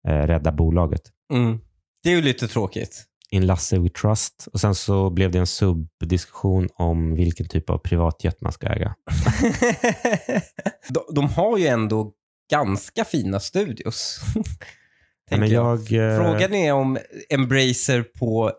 eh, 0.08 0.12
rädda 0.12 0.52
bolaget. 0.52 1.02
Mm. 1.32 1.60
Det 2.02 2.10
är 2.10 2.16
ju 2.16 2.22
lite 2.22 2.48
tråkigt. 2.48 3.04
In 3.32 3.46
Lasse 3.46 3.78
We 3.78 3.88
Trust. 3.88 4.48
Och 4.52 4.60
sen 4.60 4.74
så 4.74 5.10
blev 5.10 5.30
det 5.30 5.38
en 5.38 5.46
subdiskussion 5.46 6.68
om 6.74 7.14
vilken 7.14 7.48
typ 7.48 7.70
av 7.70 7.78
privatjet 7.78 8.40
man 8.40 8.52
ska 8.52 8.66
äga. 8.66 8.94
de, 10.88 11.14
de 11.14 11.28
har 11.28 11.58
ju 11.58 11.66
ändå 11.66 12.12
ganska 12.50 13.04
fina 13.04 13.40
studios. 13.40 14.20
men 15.30 15.50
jag. 15.50 15.80
jag, 15.90 16.12
eh, 16.12 16.16
Frågan 16.16 16.54
är 16.54 16.72
om 16.72 16.98
Embracer 17.30 18.02
på, 18.02 18.52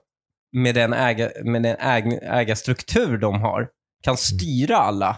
med 0.51 0.75
den, 0.75 0.93
äga, 0.93 1.31
med 1.43 1.63
den 1.63 1.75
äg, 1.79 2.19
ägarstruktur 2.21 3.17
de 3.17 3.41
har 3.41 3.69
kan 4.03 4.17
styra 4.17 4.77
alla 4.77 5.17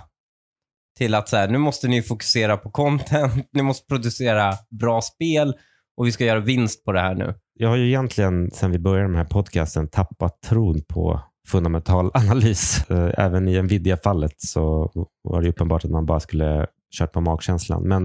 till 0.97 1.15
att 1.15 1.29
så 1.29 1.37
här, 1.37 1.47
nu 1.47 1.57
måste 1.57 1.87
ni 1.87 2.01
fokusera 2.01 2.57
på 2.57 2.71
content, 2.71 3.49
ni 3.53 3.61
måste 3.61 3.87
producera 3.87 4.53
bra 4.69 5.01
spel 5.01 5.53
och 5.97 6.07
vi 6.07 6.11
ska 6.11 6.25
göra 6.25 6.39
vinst 6.39 6.85
på 6.85 6.91
det 6.91 6.99
här 6.99 7.15
nu. 7.15 7.33
Jag 7.53 7.69
har 7.69 7.75
ju 7.75 7.87
egentligen 7.87 8.51
sen 8.51 8.71
vi 8.71 8.79
började 8.79 9.07
den 9.07 9.15
här 9.15 9.25
podcasten 9.25 9.87
tappat 9.87 10.41
tron 10.41 10.81
på 10.87 11.21
fundamental 11.47 12.11
analys. 12.13 12.89
Eh, 12.89 13.11
även 13.17 13.47
i 13.47 13.61
Nvidia-fallet 13.61 14.33
så 14.37 14.91
var 15.23 15.41
det 15.41 15.49
uppenbart 15.49 15.85
att 15.85 15.91
man 15.91 16.05
bara 16.05 16.19
skulle 16.19 16.67
kört 16.97 17.11
på 17.11 17.21
magkänslan. 17.21 17.87
Men 17.87 18.03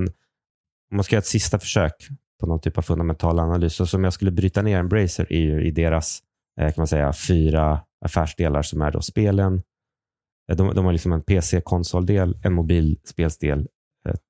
om 0.90 0.96
man 0.96 1.04
ska 1.04 1.14
göra 1.14 1.20
ett 1.20 1.26
sista 1.26 1.58
försök 1.58 1.92
på 2.40 2.46
någon 2.46 2.60
typ 2.60 2.78
av 2.78 2.82
fundamental 2.82 3.38
analys, 3.38 3.74
så 3.74 3.86
som 3.86 4.04
jag 4.04 4.12
skulle 4.12 4.30
bryta 4.30 4.62
ner 4.62 4.78
Embracer 4.78 5.32
är 5.32 5.40
ju 5.40 5.66
i 5.66 5.70
deras 5.70 6.20
eh, 6.60 6.66
kan 6.66 6.74
man 6.76 6.86
säga, 6.86 7.12
fyra 7.28 7.80
affärsdelar 8.04 8.62
som 8.62 8.82
är 8.82 8.90
då 8.90 9.00
spelen. 9.00 9.62
Eh, 10.50 10.56
de, 10.56 10.74
de 10.74 10.84
har 10.84 10.92
liksom 10.92 11.12
en 11.12 11.22
PC-konsoldel, 11.22 12.38
en 12.42 12.52
mobilspelsdel, 12.52 13.68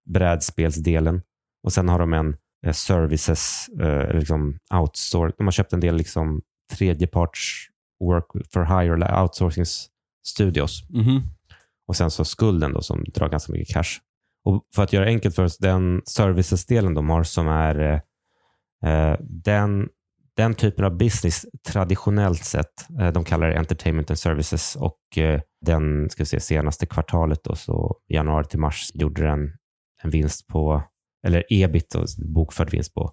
brädspelsdelen 0.09 1.23
och 1.65 1.73
sen 1.73 1.89
har 1.89 1.99
de 1.99 2.13
en 2.13 2.29
eh, 2.29 2.35
services, 2.73 3.69
eh, 3.81 4.15
liksom 4.15 4.59
outsource. 4.75 5.35
De 5.39 5.47
har 5.47 5.53
köpt 5.53 5.73
en 5.73 5.81
del 5.81 5.97
liksom 5.97 6.43
tredjeparts 6.73 7.67
work 8.05 8.27
for 8.53 8.65
hire 8.65 8.95
eller 8.95 9.23
outsourcing 9.23 9.65
studios. 10.27 10.83
Och 11.89 11.97
sen 11.97 12.11
så 12.11 12.25
skulden 12.25 12.73
då 12.73 12.83
som 12.83 13.05
drar 13.15 13.29
ganska 13.29 13.53
mycket 13.53 13.75
cash. 13.75 13.99
Och 14.45 14.63
för 14.75 14.83
att 14.83 14.93
göra 14.93 15.07
enkelt 15.07 15.35
för 15.35 15.45
oss, 15.45 15.59
den 15.59 16.03
services-delen 16.07 16.95
de 16.95 17.11
har 17.11 17.23
som 17.23 17.49
är 17.49 17.79
eh, 17.81 18.01
eh, 18.91 19.17
den, 19.21 19.89
den 20.37 20.55
typen 20.55 20.85
av 20.85 20.97
business 20.99 21.47
traditionellt 21.69 22.45
sett, 22.45 22.91
eh, 23.01 23.13
de 23.13 23.25
kallar 23.25 23.49
det 23.49 23.59
entertainment 23.59 24.11
and 24.11 24.19
services 24.19 24.77
och 24.77 25.19
eh, 25.19 25.41
den 25.67 26.11
ska 26.11 26.23
vi 26.23 26.27
se, 26.27 26.41
senaste 26.41 26.87
kvartalet 26.87 27.45
då, 27.45 27.55
så 27.55 27.97
januari 28.09 28.45
till 28.45 28.59
mars 28.59 28.91
gjorde 28.95 29.23
den 29.23 29.53
en 30.03 30.11
vinst 30.11 30.47
på, 30.47 30.83
eller 31.27 31.45
ebit, 31.49 31.95
bokförd 32.19 32.71
vinst 32.71 32.95
på 32.95 33.13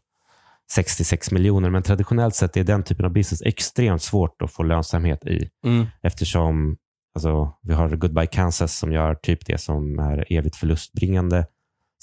66 0.71 1.31
miljoner. 1.31 1.69
Men 1.69 1.83
traditionellt 1.83 2.35
sett 2.35 2.57
är 2.57 2.63
den 2.63 2.83
typen 2.83 3.05
av 3.05 3.11
business 3.11 3.41
extremt 3.41 4.01
svårt 4.01 4.41
att 4.41 4.51
få 4.51 4.63
lönsamhet 4.63 5.25
i 5.25 5.49
Mm. 5.65 5.85
eftersom 6.01 6.77
alltså, 7.15 7.53
vi 7.61 7.73
har 7.73 7.89
Goodbye 7.89 8.27
Kansas 8.27 8.77
som 8.77 8.91
gör 8.91 9.15
typ 9.15 9.45
det 9.45 9.57
som 9.57 9.99
är 9.99 10.25
evigt 10.29 10.55
förlustbringande. 10.55 11.45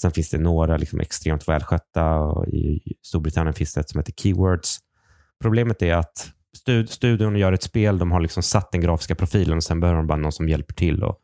Sen 0.01 0.11
finns 0.11 0.29
det 0.29 0.37
några 0.37 0.77
liksom 0.77 0.99
extremt 0.99 1.47
välskötta 1.47 2.15
och 2.15 2.47
i 2.47 2.93
Storbritannien 3.01 3.53
finns 3.53 3.73
det 3.73 3.81
ett 3.81 3.89
som 3.89 3.99
heter 3.99 4.13
Keywords. 4.13 4.77
Problemet 5.41 5.81
är 5.81 5.93
att 5.93 6.31
stud 6.57 6.89
studion 6.89 7.35
gör 7.35 7.53
ett 7.53 7.63
spel, 7.63 7.97
de 7.97 8.11
har 8.11 8.19
liksom 8.19 8.43
satt 8.43 8.71
den 8.71 8.81
grafiska 8.81 9.15
profilen 9.15 9.57
och 9.57 9.63
sen 9.63 9.79
behöver 9.79 9.97
de 9.97 10.07
bara 10.07 10.17
någon 10.17 10.31
som 10.31 10.49
hjälper 10.49 10.73
till. 10.73 11.03
Och, 11.03 11.17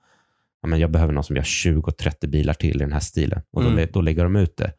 ja, 0.62 0.68
men 0.68 0.80
jag 0.80 0.92
behöver 0.92 1.14
någon 1.14 1.24
som 1.24 1.36
gör 1.36 1.44
20-30 1.44 2.28
bilar 2.28 2.54
till 2.54 2.76
i 2.76 2.80
den 2.80 2.94
här 2.94 3.00
stilen 3.00 3.42
och 3.52 3.64
då, 3.64 3.70
Mm. 3.70 3.90
då 3.94 4.02
lägger 4.02 4.24
de 4.24 4.36
ut 4.36 4.58
det. 4.58 4.74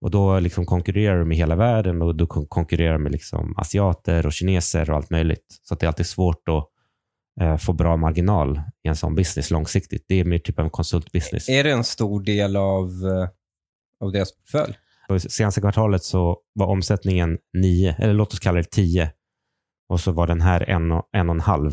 Och 0.00 0.10
Då 0.10 0.38
liksom 0.40 0.66
konkurrerar 0.66 1.18
de 1.18 1.28
med 1.28 1.36
hela 1.36 1.56
världen 1.56 2.02
och 2.02 2.14
då 2.16 2.26
kon- 2.26 2.46
konkurrerar 2.46 2.92
de 2.92 3.02
med 3.02 3.12
liksom 3.12 3.54
asiater 3.58 4.26
och 4.26 4.32
kineser 4.32 4.90
och 4.90 4.96
allt 4.96 5.10
möjligt. 5.10 5.60
Så 5.62 5.74
det 5.74 5.86
är 5.86 5.88
alltid 5.88 6.06
svårt 6.06 6.48
att 6.48 6.64
eh, 7.40 7.56
få 7.56 7.72
bra 7.72 7.96
marginal 7.96 8.60
i 8.84 8.88
en 8.88 8.96
sån 8.96 9.14
business 9.14 9.50
långsiktigt. 9.50 10.04
Det 10.08 10.20
är 10.20 10.24
mer 10.24 10.38
typ 10.38 10.58
av 10.58 10.64
en 10.64 10.70
konsultbusiness. 10.70 11.48
Är 11.48 11.64
det 11.64 11.70
en 11.70 11.84
stor 11.84 12.20
del 12.22 12.56
av, 12.56 12.84
eh, 12.88 13.28
av 14.00 14.12
deras 14.12 14.32
portfölj? 14.36 14.78
Senaste 15.28 15.60
kvartalet 15.60 16.02
så 16.02 16.38
var 16.52 16.66
omsättningen 16.66 17.38
9, 17.54 17.96
eller 17.98 18.14
låt 18.14 18.32
oss 18.32 18.38
kalla 18.40 18.56
det 18.58 18.70
10. 18.70 19.10
Och 19.88 20.00
så 20.00 20.12
var 20.12 20.26
den 20.26 20.40
här 20.40 20.70
en 20.70 20.92
och 20.92 21.08
en, 21.12 21.28
och 21.28 21.34
en 21.34 21.40
halv 21.40 21.72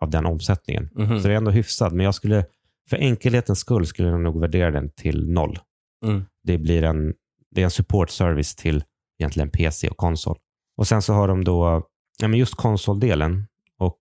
av 0.00 0.10
den 0.10 0.26
omsättningen. 0.26 0.90
Mhm. 0.94 1.20
Så 1.20 1.28
det 1.28 1.34
är 1.34 1.36
ändå 1.38 1.50
hyfsad. 1.50 1.92
Men 1.92 2.04
jag 2.04 2.14
skulle, 2.14 2.44
för 2.90 2.96
enkelhetens 2.96 3.58
skull 3.58 3.86
skulle 3.86 4.08
jag 4.08 4.20
nog 4.20 4.40
värdera 4.40 4.70
den 4.70 4.90
till 4.90 5.30
noll. 5.30 5.58
Mm. 6.04 6.24
Det 6.42 6.58
blir 6.58 6.82
en, 6.82 7.14
det 7.50 7.60
är 7.60 7.64
en 7.64 7.70
support 7.70 8.10
service 8.10 8.56
till 8.56 8.84
egentligen 9.18 9.50
PC 9.50 9.88
och 9.88 9.96
konsol. 9.96 10.38
Och 10.76 10.86
sen 10.86 11.02
så 11.02 11.12
har 11.12 11.28
de 11.28 11.44
då 11.44 11.88
ja, 12.20 12.28
men 12.28 12.38
just 12.38 12.54
konsoldelen 12.54 13.46
och 13.78 13.98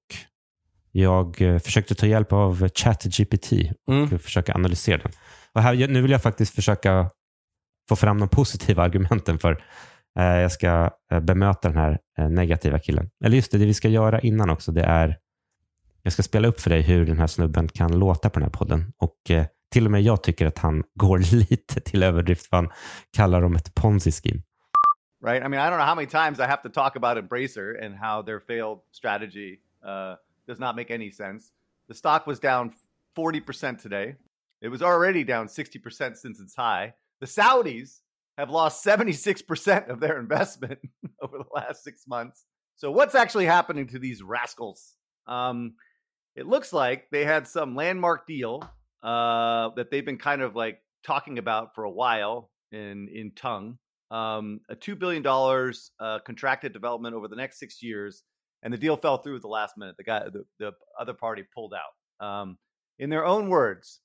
jag 0.92 1.42
eh, 1.42 1.60
försökte 1.60 1.96
ta 1.96 2.08
hjälp 2.08 2.34
av 2.34 2.70
ChatGPT 2.70 3.52
Mm. 3.90 4.04
och 4.04 4.22
försöka 4.22 4.54
analysera 4.54 4.98
den. 4.98 5.12
Och 5.54 5.62
här, 5.62 5.88
nu 5.88 6.02
vill 6.02 6.12
jag 6.12 6.22
faktiskt 6.22 6.56
försöka 6.56 7.10
få 7.90 7.96
fram 7.96 8.20
de 8.20 8.30
positiva 8.30 8.84
argumenten 8.84 9.40
för 9.40 9.64
eh, 10.20 10.26
jag 10.26 10.52
ska 10.52 10.92
eh, 11.12 11.20
bemöta 11.20 11.68
den 11.68 11.78
här 11.78 12.00
eh, 12.18 12.30
negativa 12.30 12.80
killen. 12.80 13.10
Eller 13.26 13.36
just 13.36 13.52
det, 13.52 13.58
det 13.58 13.66
vi 13.66 13.74
ska 13.74 13.90
göra 13.90 14.20
innan 14.20 14.50
också, 14.50 14.72
det 14.72 14.84
är 14.84 15.18
jag 16.08 16.14
ska 16.14 16.24
spela 16.24 16.48
upp 16.48 16.62
för 16.62 16.70
dig 16.70 16.82
hur 16.82 17.06
den 17.06 17.20
här 17.20 17.28
snubben 17.28 17.68
kan 17.68 18.00
låta 18.00 18.30
på 18.30 18.40
den 18.40 18.44
här 18.44 18.58
podden. 18.58 18.94
Och 18.98 19.32
eh, 19.32 19.46
till 19.72 19.86
och 19.86 19.92
med 19.92 20.02
jag 20.02 20.24
tycker 20.24 20.46
att 20.46 20.58
han 20.58 20.84
går 20.94 21.20
lite 21.20 21.82
till 21.82 22.04
överdrift 22.04 22.48
för 22.48 22.58
han 22.58 22.70
kallar 23.12 23.42
dem 23.42 23.56
ett 23.56 23.76
ponzi-scheme. 23.76 24.42
right? 25.22 25.44
I 25.44 25.48
mean, 25.50 25.60
I 25.60 25.70
don't 25.70 25.78
know 25.78 25.86
how 25.86 25.96
many 25.96 26.08
times 26.08 26.40
I 26.40 26.44
have 26.44 26.62
to 26.64 26.70
talk 26.70 26.96
about 26.96 27.18
Embracer 27.18 27.86
and 27.86 27.96
how 27.96 28.22
their 28.22 28.40
failed 28.40 28.80
strategy 28.92 29.60
uh, 29.84 30.16
does 30.48 30.60
not 30.60 30.76
make 30.76 30.94
any 30.94 31.12
sense. 31.12 31.52
The 31.88 31.94
stock 31.94 32.28
was 32.28 32.40
down 32.40 32.72
40% 33.18 33.82
today. 33.82 34.16
It 34.62 34.70
was 34.70 34.82
already 34.82 35.24
down 35.26 35.48
60% 35.48 36.16
since 36.16 36.40
its 36.40 36.56
high. 36.56 36.94
The 37.20 37.28
Saudis 37.28 38.02
have 38.38 38.50
lost 38.50 38.86
76% 38.86 39.90
of 39.90 40.00
their 40.00 40.20
investment 40.20 40.80
over 41.22 41.38
the 41.38 41.54
last 41.54 41.84
six 41.84 42.08
months. 42.08 42.46
So, 42.78 42.92
what's 42.92 43.16
actually 43.16 43.46
happening 43.46 43.88
to 43.88 44.00
these 44.00 44.24
rascals? 44.24 44.94
Um, 45.26 45.74
it 46.38 46.48
looks 46.48 46.72
like 46.72 47.10
they 47.12 47.26
had 47.26 47.48
some 47.48 47.76
landmark 47.76 48.26
deal 48.28 48.64
uh, 49.04 49.70
that 49.76 49.88
they've 49.92 50.06
been 50.06 50.18
kind 50.18 50.42
of 50.42 50.56
like 50.56 50.80
talking 51.06 51.38
about 51.38 51.76
for 51.76 51.84
a 51.84 51.92
while 51.92 52.50
in 52.72 53.10
in 53.10 53.32
tongue 53.36 53.78
um, 54.12 54.62
a 54.70 54.76
two 54.76 54.96
billion 54.96 55.22
dollars 55.22 55.92
uh, 56.00 56.20
contracted 56.20 56.74
development 56.74 57.16
over 57.16 57.28
the 57.28 57.36
next 57.36 57.60
six 57.60 57.84
years, 57.84 58.24
and 58.64 58.74
the 58.74 58.78
deal 58.78 58.96
fell 58.96 59.18
through 59.18 59.36
at 59.36 59.42
the 59.42 59.48
last 59.48 59.78
minute. 59.78 59.96
The 59.98 60.04
guy, 60.04 60.24
the, 60.32 60.46
the 60.60 60.72
other 61.00 61.14
party, 61.14 61.44
pulled 61.54 61.74
out. 61.74 62.26
Um, 62.26 62.58
in 63.00 63.10
their 63.10 63.26
own 63.26 63.50
words, 63.50 64.00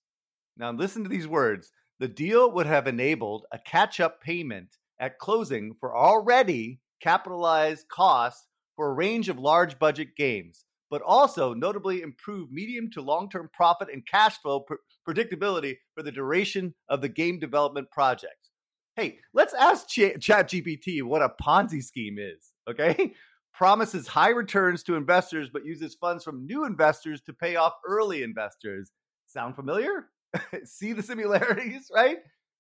now 0.56 0.72
listen 0.72 1.04
to 1.04 1.08
these 1.08 1.28
words: 1.28 1.70
the 2.00 2.08
deal 2.08 2.50
would 2.50 2.66
have 2.66 2.88
enabled 2.88 3.46
a 3.52 3.58
catch-up 3.58 4.20
payment 4.20 4.76
at 4.98 5.18
closing 5.18 5.74
for 5.78 5.96
already 5.96 6.80
capitalized 7.00 7.88
costs 7.88 8.46
for 8.76 8.90
a 8.90 8.94
range 8.94 9.28
of 9.28 9.38
large-budget 9.38 10.16
games, 10.16 10.64
but 10.92 11.00
also 11.06 11.54
notably 11.54 12.02
improve 12.02 12.52
medium 12.52 12.90
to 12.90 13.00
long-term 13.00 13.48
profit 13.54 13.88
and 13.90 14.06
cash 14.06 14.36
flow 14.42 14.60
pr- 14.60 14.74
predictability 15.08 15.78
for 15.94 16.02
the 16.02 16.12
duration 16.12 16.74
of 16.90 17.00
the 17.00 17.08
game 17.08 17.38
development 17.38 17.90
project. 17.90 18.50
Hey, 18.94 19.18
let's 19.32 19.54
ask 19.54 19.88
Ch- 19.88 20.20
ChatGPT 20.20 21.02
what 21.02 21.22
a 21.22 21.30
Ponzi 21.42 21.82
scheme 21.82 22.18
is, 22.18 22.52
okay? 22.68 23.14
Promises 23.54 24.06
high 24.06 24.28
returns 24.28 24.82
to 24.82 24.94
investors, 24.94 25.48
but 25.50 25.64
uses 25.64 25.94
funds 25.94 26.24
from 26.24 26.44
new 26.44 26.66
investors 26.66 27.22
to 27.22 27.32
pay 27.32 27.56
off 27.56 27.72
early 27.88 28.22
investors. 28.22 28.92
Sound 29.26 29.56
familiar? 29.56 30.08
See 30.64 30.92
the 30.92 31.02
similarities, 31.02 31.90
right? 31.94 32.18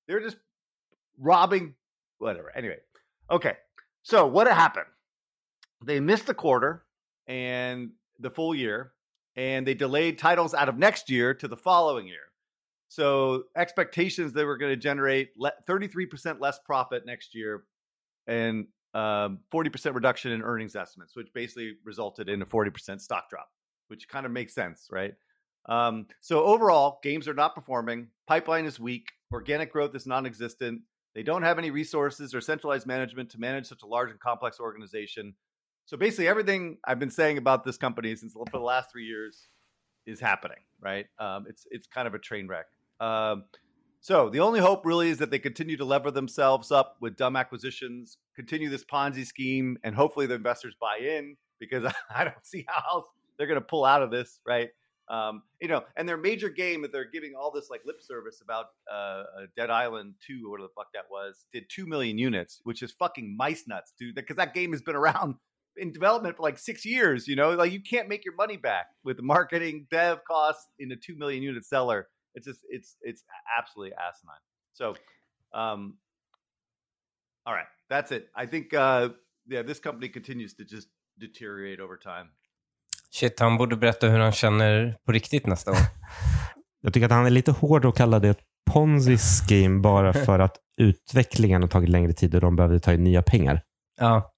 They're 0.08 0.20
just 0.20 0.38
robbing, 1.18 1.74
whatever. 2.16 2.50
Anyway, 2.56 2.78
okay. 3.30 3.58
So, 4.02 4.26
what 4.26 4.46
happened? 4.46 4.86
They 5.84 6.00
missed 6.00 6.26
the 6.26 6.34
quarter 6.34 6.86
and 7.26 7.90
the 8.22 8.30
full 8.30 8.54
year, 8.54 8.92
and 9.36 9.66
they 9.66 9.74
delayed 9.74 10.18
titles 10.18 10.54
out 10.54 10.68
of 10.68 10.78
next 10.78 11.10
year 11.10 11.34
to 11.34 11.48
the 11.48 11.56
following 11.56 12.06
year. 12.06 12.32
So 12.88 13.44
expectations 13.56 14.32
they 14.32 14.44
were 14.44 14.58
going 14.58 14.72
to 14.72 14.76
generate 14.76 15.30
33% 15.40 16.40
less 16.40 16.58
profit 16.58 17.06
next 17.06 17.34
year 17.34 17.64
and 18.26 18.66
um, 18.94 19.38
40% 19.52 19.94
reduction 19.94 20.32
in 20.32 20.42
earnings 20.42 20.76
estimates, 20.76 21.16
which 21.16 21.32
basically 21.32 21.76
resulted 21.84 22.28
in 22.28 22.42
a 22.42 22.46
40% 22.46 23.00
stock 23.00 23.30
drop, 23.30 23.48
which 23.88 24.08
kind 24.08 24.26
of 24.26 24.32
makes 24.32 24.54
sense, 24.54 24.88
right? 24.90 25.14
Um, 25.66 26.06
so 26.20 26.44
overall, 26.44 27.00
games 27.02 27.28
are 27.28 27.34
not 27.34 27.54
performing. 27.54 28.08
Pipeline 28.26 28.66
is 28.66 28.78
weak. 28.78 29.08
Organic 29.32 29.72
growth 29.72 29.94
is 29.94 30.06
non-existent. 30.06 30.82
They 31.14 31.22
don't 31.22 31.42
have 31.42 31.58
any 31.58 31.70
resources 31.70 32.34
or 32.34 32.40
centralized 32.40 32.86
management 32.86 33.30
to 33.30 33.40
manage 33.40 33.66
such 33.66 33.82
a 33.82 33.86
large 33.86 34.10
and 34.10 34.20
complex 34.20 34.60
organization. 34.60 35.34
So 35.86 35.96
basically, 35.96 36.28
everything 36.28 36.78
I've 36.84 36.98
been 36.98 37.10
saying 37.10 37.38
about 37.38 37.64
this 37.64 37.76
company 37.76 38.14
since 38.16 38.32
for 38.32 38.44
the 38.52 38.58
last 38.58 38.90
three 38.90 39.04
years 39.04 39.48
is 40.06 40.20
happening. 40.20 40.58
Right? 40.80 41.06
Um, 41.18 41.46
it's 41.48 41.66
it's 41.70 41.86
kind 41.86 42.08
of 42.08 42.14
a 42.14 42.18
train 42.18 42.48
wreck. 42.48 42.66
Um, 43.00 43.44
so 44.00 44.30
the 44.30 44.40
only 44.40 44.58
hope 44.58 44.84
really 44.84 45.10
is 45.10 45.18
that 45.18 45.30
they 45.30 45.38
continue 45.38 45.76
to 45.76 45.84
lever 45.84 46.10
themselves 46.10 46.72
up 46.72 46.96
with 47.00 47.16
dumb 47.16 47.36
acquisitions, 47.36 48.18
continue 48.34 48.68
this 48.68 48.84
Ponzi 48.84 49.24
scheme, 49.24 49.78
and 49.84 49.94
hopefully 49.94 50.26
the 50.26 50.34
investors 50.34 50.74
buy 50.80 50.98
in 50.98 51.36
because 51.60 51.84
I 52.14 52.24
don't 52.24 52.44
see 52.44 52.64
how 52.68 52.82
else 52.90 53.06
they're 53.38 53.46
going 53.46 53.60
to 53.60 53.66
pull 53.66 53.84
out 53.84 54.02
of 54.02 54.10
this. 54.10 54.40
Right? 54.46 54.70
Um, 55.08 55.42
you 55.60 55.68
know, 55.68 55.82
and 55.96 56.08
their 56.08 56.16
major 56.16 56.48
game 56.48 56.80
that 56.82 56.90
they're 56.90 57.10
giving 57.10 57.34
all 57.38 57.50
this 57.50 57.68
like 57.70 57.82
lip 57.84 58.00
service 58.00 58.40
about 58.40 58.66
uh, 58.90 58.94
uh, 58.94 59.24
Dead 59.56 59.68
Island 59.68 60.14
2 60.26 60.46
or 60.46 60.52
whatever 60.52 60.68
the 60.68 60.72
fuck 60.74 60.92
that 60.94 61.04
was 61.10 61.44
did 61.52 61.64
2 61.68 61.86
million 61.86 62.18
units, 62.18 62.60
which 62.64 62.82
is 62.82 62.92
fucking 62.92 63.36
mice 63.36 63.64
nuts, 63.66 63.92
dude. 63.98 64.14
Because 64.14 64.36
that 64.36 64.54
game 64.54 64.72
has 64.72 64.80
been 64.80 64.96
around 64.96 65.34
in 65.76 65.92
development 65.92 66.36
for 66.36 66.42
like 66.42 66.58
six 66.58 66.84
years, 66.84 67.26
you 67.26 67.36
know, 67.36 67.50
like 67.52 67.72
you 67.72 67.80
can't 67.80 68.08
make 68.08 68.24
your 68.24 68.34
money 68.34 68.56
back 68.56 68.86
with 69.04 69.20
marketing, 69.20 69.86
dev 69.90 70.18
costs 70.24 70.68
in 70.78 70.92
a 70.92 70.96
2 70.96 71.16
million 71.16 71.42
unit 71.42 71.64
seller. 71.64 72.08
It's 72.34 72.46
just, 72.46 72.60
it's, 72.68 72.96
it's 73.02 73.24
absolutely 73.58 73.94
asinine. 73.94 74.42
So, 74.72 74.94
um, 75.52 75.98
all 77.46 77.54
right, 77.54 77.66
that's 77.88 78.12
it. 78.12 78.30
I 78.34 78.46
think, 78.46 78.74
uh, 78.74 79.10
yeah, 79.48 79.62
this 79.62 79.80
company 79.80 80.08
continues 80.08 80.54
to 80.54 80.64
just 80.64 80.88
deteriorate 81.18 81.80
over 81.80 81.96
time. 81.96 82.28
Shit, 83.10 83.40
han 83.40 83.56
borde 83.56 83.76
berätta 83.76 84.08
hur 84.08 84.18
han 84.18 84.32
känner 84.32 84.96
på 85.04 85.12
riktigt 85.12 85.46
nästa 85.46 85.70
gång. 85.70 85.80
Jag 86.80 86.92
tycker 86.92 87.06
att 87.06 87.12
han 87.12 87.26
är 87.26 87.30
lite 87.30 87.52
hård 87.52 87.84
att 87.84 87.96
kalla 87.96 88.18
det 88.18 88.28
ett 88.28 88.40
ponzi 88.72 89.18
scheme 89.18 89.80
bara 89.80 90.12
för 90.12 90.38
att 90.38 90.56
utvecklingen 90.76 91.62
har 91.62 91.68
tagit 91.68 91.88
längre 91.88 92.12
tid 92.12 92.34
och 92.34 92.40
de 92.40 92.56
behövde 92.56 92.80
ta 92.80 92.92
in 92.92 93.04
nya 93.04 93.22
pengar. 93.22 93.62
Ja. 93.98 94.31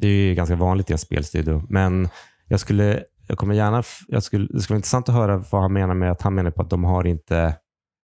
Det 0.00 0.08
är 0.08 0.28
ju 0.28 0.34
ganska 0.34 0.56
vanligt 0.56 0.90
i 0.90 0.92
en 0.92 0.98
spelstudio. 0.98 1.62
Men 1.68 2.08
jag 2.48 2.60
skulle, 2.60 3.04
jag 3.28 3.38
kommer 3.38 3.54
gärna, 3.54 3.82
jag 4.08 4.22
skulle, 4.22 4.48
det 4.50 4.60
skulle 4.60 4.74
vara 4.74 4.78
intressant 4.78 5.08
att 5.08 5.14
höra 5.14 5.44
vad 5.50 5.62
han 5.62 5.72
menar 5.72 5.94
med 5.94 6.10
att 6.10 6.22
han 6.22 6.34
menar 6.34 6.50
på 6.50 6.62
att 6.62 6.70
de 6.70 6.84
har 6.84 7.06
inte 7.06 7.56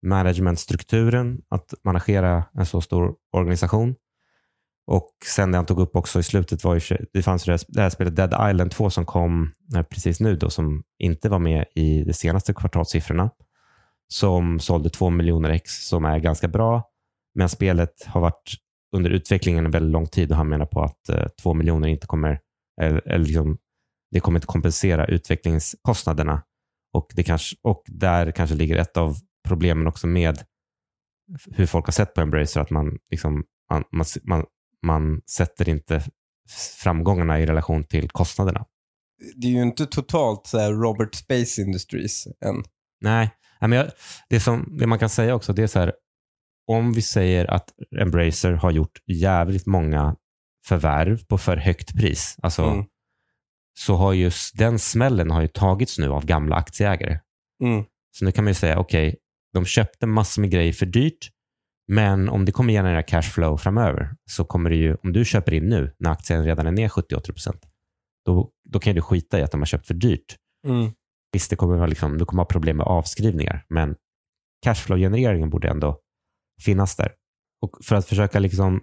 managementstrukturen 0.07 1.41
att 1.49 1.75
managera 1.85 2.45
en 2.55 2.67
så 2.67 2.81
stor 2.81 3.15
organisation. 3.33 3.95
Och 4.87 5.11
sen 5.27 5.53
det 5.53 5.59
han 5.59 5.67
tog 5.67 5.81
upp 5.81 5.97
också 5.97 6.21
i 6.21 6.23
slutet 6.23 6.65
var 6.65 6.75
ju, 6.75 6.97
det 7.13 7.23
fanns 7.23 7.49
ju 7.49 7.59
det 7.69 7.81
här 7.81 7.91
spelet 7.91 8.17
Dead 8.17 8.51
Island 8.51 8.71
2 8.71 8.91
som 8.91 9.07
kom 9.07 9.53
eh, 9.77 9.83
precis 9.83 10.21
nu 10.21 10.37
då, 10.37 10.51
som 10.51 10.83
inte 10.99 11.29
var 11.29 11.39
med 11.39 11.65
i 11.75 12.05
de 12.05 12.13
senaste 12.13 12.55
kvartalssiffrorna. 12.55 13.31
Som 14.09 14.61
sålde 14.61 14.91
2 14.91 15.11
miljoner 15.11 15.51
ex 15.51 15.89
som 15.89 16.05
är 16.05 16.19
ganska 16.19 16.49
bra. 16.49 16.83
Men 17.35 17.49
spelet 17.49 18.05
har 18.07 18.21
varit 18.21 18.57
under 18.97 19.11
utvecklingen 19.11 19.65
en 19.65 19.71
väldigt 19.71 19.93
lång 19.93 20.07
tid 20.07 20.31
och 20.31 20.37
han 20.37 20.49
menar 20.49 20.67
på 20.67 20.83
att 20.83 21.09
eh, 21.09 21.27
2 21.43 21.55
miljoner 21.55 21.89
inte 21.89 22.07
kommer, 22.07 22.41
eller, 22.81 23.09
eller 23.09 23.25
liksom, 23.25 23.59
det 24.11 24.21
kommer 24.21 24.39
inte 24.39 24.47
kompensera 24.47 25.07
utvecklingskostnaderna. 25.07 26.43
Och, 26.95 27.07
det 27.15 27.23
kanske, 27.23 27.57
och 27.63 27.83
där 27.87 28.31
kanske 28.31 28.57
ligger 28.57 28.77
ett 28.77 28.97
av 28.97 29.17
problemen 29.49 29.87
också 29.87 30.07
med 30.07 30.43
hur 31.51 31.67
folk 31.67 31.87
har 31.87 31.93
sett 31.93 32.15
på 32.15 32.21
Embracer, 32.21 32.61
att 32.61 32.71
man, 32.71 32.99
liksom, 33.11 33.45
man, 33.71 33.85
man, 33.93 34.05
man, 34.23 34.45
man 34.87 35.21
sätter 35.31 35.69
inte 35.69 36.03
framgångarna 36.83 37.41
i 37.41 37.47
relation 37.47 37.85
till 37.85 38.11
kostnaderna. 38.11 38.67
Det 39.37 39.47
är 39.47 39.51
ju 39.51 39.63
inte 39.63 39.87
totalt 39.87 40.47
så 40.47 40.59
här 40.59 40.73
Robert 40.73 41.15
Space 41.15 41.63
Industries 41.63 42.27
än. 42.27 42.65
Nej, 43.01 43.31
men 43.61 43.73
jag, 43.73 43.91
det, 44.29 44.41
som, 44.41 44.77
det 44.79 44.87
man 44.87 44.99
kan 44.99 45.09
säga 45.09 45.35
också 45.35 45.53
det 45.53 45.63
är 45.63 45.67
så 45.67 45.79
här, 45.79 45.93
om 46.73 46.93
vi 46.93 47.03
säger 47.03 47.51
att 47.51 47.69
Embracer 48.01 48.53
har 48.53 48.71
gjort 48.71 48.99
jävligt 49.07 49.67
många 49.67 50.17
förvärv 50.67 51.25
på 51.27 51.39
för 51.39 51.57
högt 51.57 51.97
pris, 51.97 52.37
alltså, 52.43 52.63
Mm. 52.63 52.85
så 53.79 53.95
har 53.95 54.13
just 54.13 54.59
den 54.59 54.79
smällen 54.79 55.31
har 55.31 55.43
ju 55.43 55.49
tagits 55.49 55.99
nu 55.99 56.09
av 56.09 56.27
gamla 56.27 56.57
aktieägare. 56.57 57.19
Mm. 57.63 57.85
Så 58.13 58.25
nu 58.25 58.33
kan 58.33 58.45
man 58.45 58.51
ju 58.51 58.55
säga, 58.55 58.79
okej, 58.79 59.17
de 59.53 59.65
köpte 59.65 60.07
massor 60.07 60.41
med 60.43 60.51
grejer 60.51 60.73
för 60.73 60.87
dyrt, 60.87 61.31
men 61.89 62.29
om 62.29 62.45
det 62.45 62.53
kommer 62.53 62.73
generera 62.73 63.03
cashflow 63.03 63.57
framöver 63.57 64.11
så 64.31 64.45
kommer 64.45 64.71
det 64.71 64.77
ju, 64.77 64.95
om 64.95 65.13
du 65.13 65.25
köper 65.25 65.55
in 65.55 65.69
nu 65.69 65.95
när 65.99 66.11
aktien 66.11 66.45
redan 66.45 66.67
är 66.67 66.73
ner 66.73 66.89
70-80%, 66.89 67.57
då, 68.25 68.51
då 68.65 68.79
kan 68.81 68.95
du 68.95 69.03
skita 69.03 69.39
i 69.39 69.43
att 69.43 69.51
de 69.51 69.61
har 69.61 69.67
köpt 69.67 69.87
för 69.87 69.95
dyrt. 69.95 70.37
Mm. 70.67 70.93
Visst, 71.33 71.51
det 71.51 71.57
kommer 71.57 71.87
liksom, 71.87 72.19
du 72.19 72.25
kommer 72.25 72.43
ha 72.43 72.47
problem 72.49 72.77
med 72.77 72.87
avskrivningar, 72.87 73.65
men 73.69 73.97
cashflow-genereringen 74.67 75.51
borde 75.51 75.69
ändå 75.69 75.99
finnas 76.61 76.97
där. 76.97 77.13
Och 77.63 77.85
för 77.85 77.97
att 77.97 78.07
försöka 78.07 78.39
liksom 78.39 78.81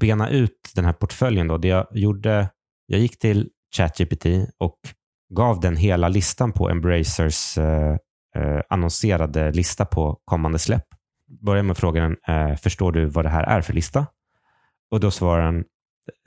bena 0.00 0.30
ut 0.30 0.70
den 0.74 0.84
här 0.84 0.92
portföljen, 0.92 1.48
då, 1.48 1.58
det 1.58 1.68
jag 1.68 1.86
gjorde, 1.92 2.50
jag 2.86 3.00
gick 3.00 3.18
till 3.18 3.50
ChatGPT 3.76 4.26
och 4.58 4.78
gav 5.34 5.60
den 5.60 5.76
hela 5.76 6.08
listan 6.08 6.52
på 6.52 6.70
Embracers 6.70 7.58
eh, 7.58 7.96
eh, 8.36 8.60
annonserade 8.68 9.52
lista 9.52 9.84
på 9.84 10.20
kommande 10.24 10.58
släpp. 10.58 10.86
Börjar 11.42 11.62
med 11.62 11.76
frågan, 11.76 12.16
eh, 12.28 12.56
förstår 12.56 12.92
du 12.92 13.04
vad 13.04 13.24
det 13.24 13.28
här 13.28 13.44
är 13.44 13.60
för 13.60 13.72
lista? 13.72 14.06
Och 14.90 15.00
då 15.00 15.10
svarar 15.10 15.52
den, 15.52 15.64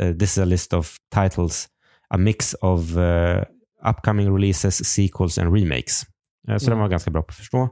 eh, 0.01 0.17
this 0.17 0.31
is 0.31 0.37
a 0.37 0.45
list 0.45 0.73
of 0.73 0.95
titles, 1.15 1.67
a 2.09 2.17
mix 2.17 2.53
of 2.53 2.97
eh, 2.97 3.43
upcoming 3.89 4.35
releases, 4.35 4.85
sequels 4.85 5.37
and 5.37 5.55
remakes. 5.55 6.03
Eh, 6.47 6.57
Så 6.57 6.69
den 6.69 6.79
var 6.79 6.87
ganska 6.87 7.11
bra 7.11 7.21
på 7.21 7.29
att 7.29 7.35
förstå. 7.35 7.69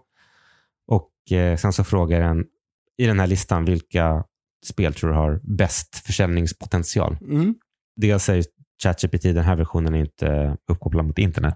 Och 0.88 1.12
sen 1.58 1.74
så 1.74 1.84
frågar 1.84 2.22
den 2.22 2.46
i 3.02 3.06
den 3.06 3.20
här 3.20 3.28
listan 3.28 3.66
vilka 3.66 4.24
spel 4.66 4.94
tror 4.94 5.10
du 5.10 5.16
har 5.16 5.40
bäst 5.44 5.96
försäljningspotential? 5.96 7.18
Mm. 7.22 7.56
Dels 7.96 8.24
säger 8.24 8.44
ChatGPT, 8.84 9.24
den 9.24 9.44
här 9.44 9.56
versionen 9.56 9.94
är 9.94 10.00
inte 10.00 10.58
uppkopplad 10.72 11.06
mot 11.06 11.18
internet. 11.18 11.56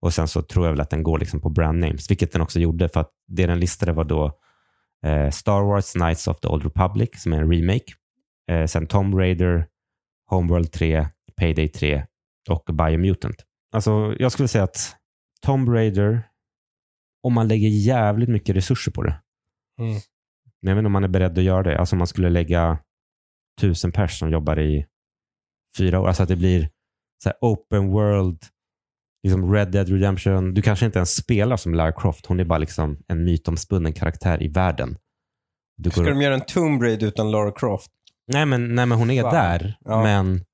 Och 0.00 0.14
sen 0.14 0.28
så 0.28 0.42
tror 0.42 0.66
jag 0.66 0.72
väl 0.72 0.80
att 0.80 0.90
den 0.90 1.02
går 1.02 1.18
liksom 1.18 1.40
på 1.40 1.48
brand 1.48 1.78
names, 1.78 2.10
vilket 2.10 2.32
den 2.32 2.42
också 2.42 2.60
gjorde 2.60 2.88
för 2.88 3.00
att 3.00 3.10
det 3.28 3.46
den 3.46 3.60
listade 3.60 3.92
var 3.92 4.04
då 4.04 4.38
eh, 5.06 5.30
Star 5.30 5.62
Wars 5.62 5.92
Knights 5.92 6.28
of 6.28 6.40
the 6.40 6.48
Old 6.48 6.64
Republic 6.64 7.10
som 7.16 7.32
är 7.32 7.42
en 7.42 7.52
remake. 7.52 7.92
Eh, 8.50 8.66
sen 8.66 8.86
Tomb 8.86 9.14
Raider, 9.14 9.66
Homeworld 10.26 10.72
3, 10.72 11.06
Payday 11.36 11.68
3 11.68 12.06
och 12.48 12.74
Biomutant. 12.74 13.36
Alltså 13.72 14.14
jag 14.18 14.32
skulle 14.32 14.48
säga 14.48 14.64
att 14.64 14.96
Tomb 15.42 15.68
Raider, 15.68 16.22
om 17.22 17.32
man 17.32 17.48
lägger 17.48 17.68
jävligt 17.68 18.28
mycket 18.28 18.56
resurser 18.56 18.92
på 18.92 19.02
det. 19.02 19.20
Mm. 19.80 20.00
Men 20.62 20.74
vet 20.74 20.80
inte 20.80 20.86
om 20.86 20.92
man 20.92 21.04
är 21.04 21.08
beredd 21.08 21.38
att 21.38 21.44
göra 21.44 21.62
det. 21.62 21.78
Alltså 21.78 21.94
om 21.94 21.98
man 21.98 22.06
skulle 22.06 22.30
lägga 22.30 22.78
tusen 23.60 23.92
pers 23.92 24.18
som 24.18 24.30
jobbar 24.30 24.58
i 24.60 24.86
fyra 25.78 26.00
år. 26.00 26.08
Alltså 26.08 26.22
att 26.22 26.28
det 26.28 26.36
blir 26.36 26.68
så 27.22 27.28
här 27.28 27.36
open 27.40 27.88
world, 27.90 28.38
liksom 29.22 29.52
Red 29.54 29.70
Dead 29.72 29.88
Redemption. 29.88 30.54
Du 30.54 30.62
kanske 30.62 30.86
inte 30.86 30.98
ens 30.98 31.16
spelar 31.16 31.56
som 31.56 31.74
Lara 31.74 31.92
Croft. 31.92 32.26
Hon 32.26 32.40
är 32.40 32.44
bara 32.44 32.58
liksom 32.58 32.98
en 33.08 33.24
mytomspunnen 33.24 33.92
karaktär 33.92 34.42
i 34.42 34.48
världen. 34.48 34.96
Du 35.76 35.90
Ska 35.90 36.00
går- 36.02 36.10
de 36.10 36.20
göra 36.22 36.34
en 36.34 36.40
Tomb 36.40 36.82
Raider 36.82 37.06
utan 37.06 37.30
Lara 37.30 37.52
Croft? 37.52 37.90
nej, 38.32 38.46
men, 38.46 38.74
nej, 38.74 38.86
men 38.86 38.98
hon 38.98 39.10
är 39.10 39.22
Fan. 39.22 39.34
där. 39.34 39.76
Ja. 39.84 40.02
Men 40.02 40.44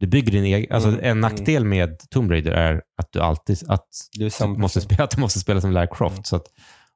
du 0.00 0.06
bygger 0.06 0.32
din 0.32 0.44
egen... 0.44 0.72
Alltså 0.72 0.88
Mm, 0.88 1.00
en 1.04 1.20
nackdel 1.20 1.64
med 1.64 1.98
Tomb 2.10 2.30
Raider 2.30 2.52
är 2.52 2.82
att 3.02 3.12
du 3.12 3.20
alltid 3.20 3.58
att 3.68 3.86
Du 4.18 4.30
måste, 4.46 4.80
spela, 4.80 5.04
att 5.04 5.10
du 5.10 5.20
måste 5.20 5.38
spela 5.40 5.60
som 5.60 5.70
Lara 5.72 5.86
Croft. 5.86 6.12
Mm. 6.16 6.24
Så 6.24 6.36
att 6.36 6.46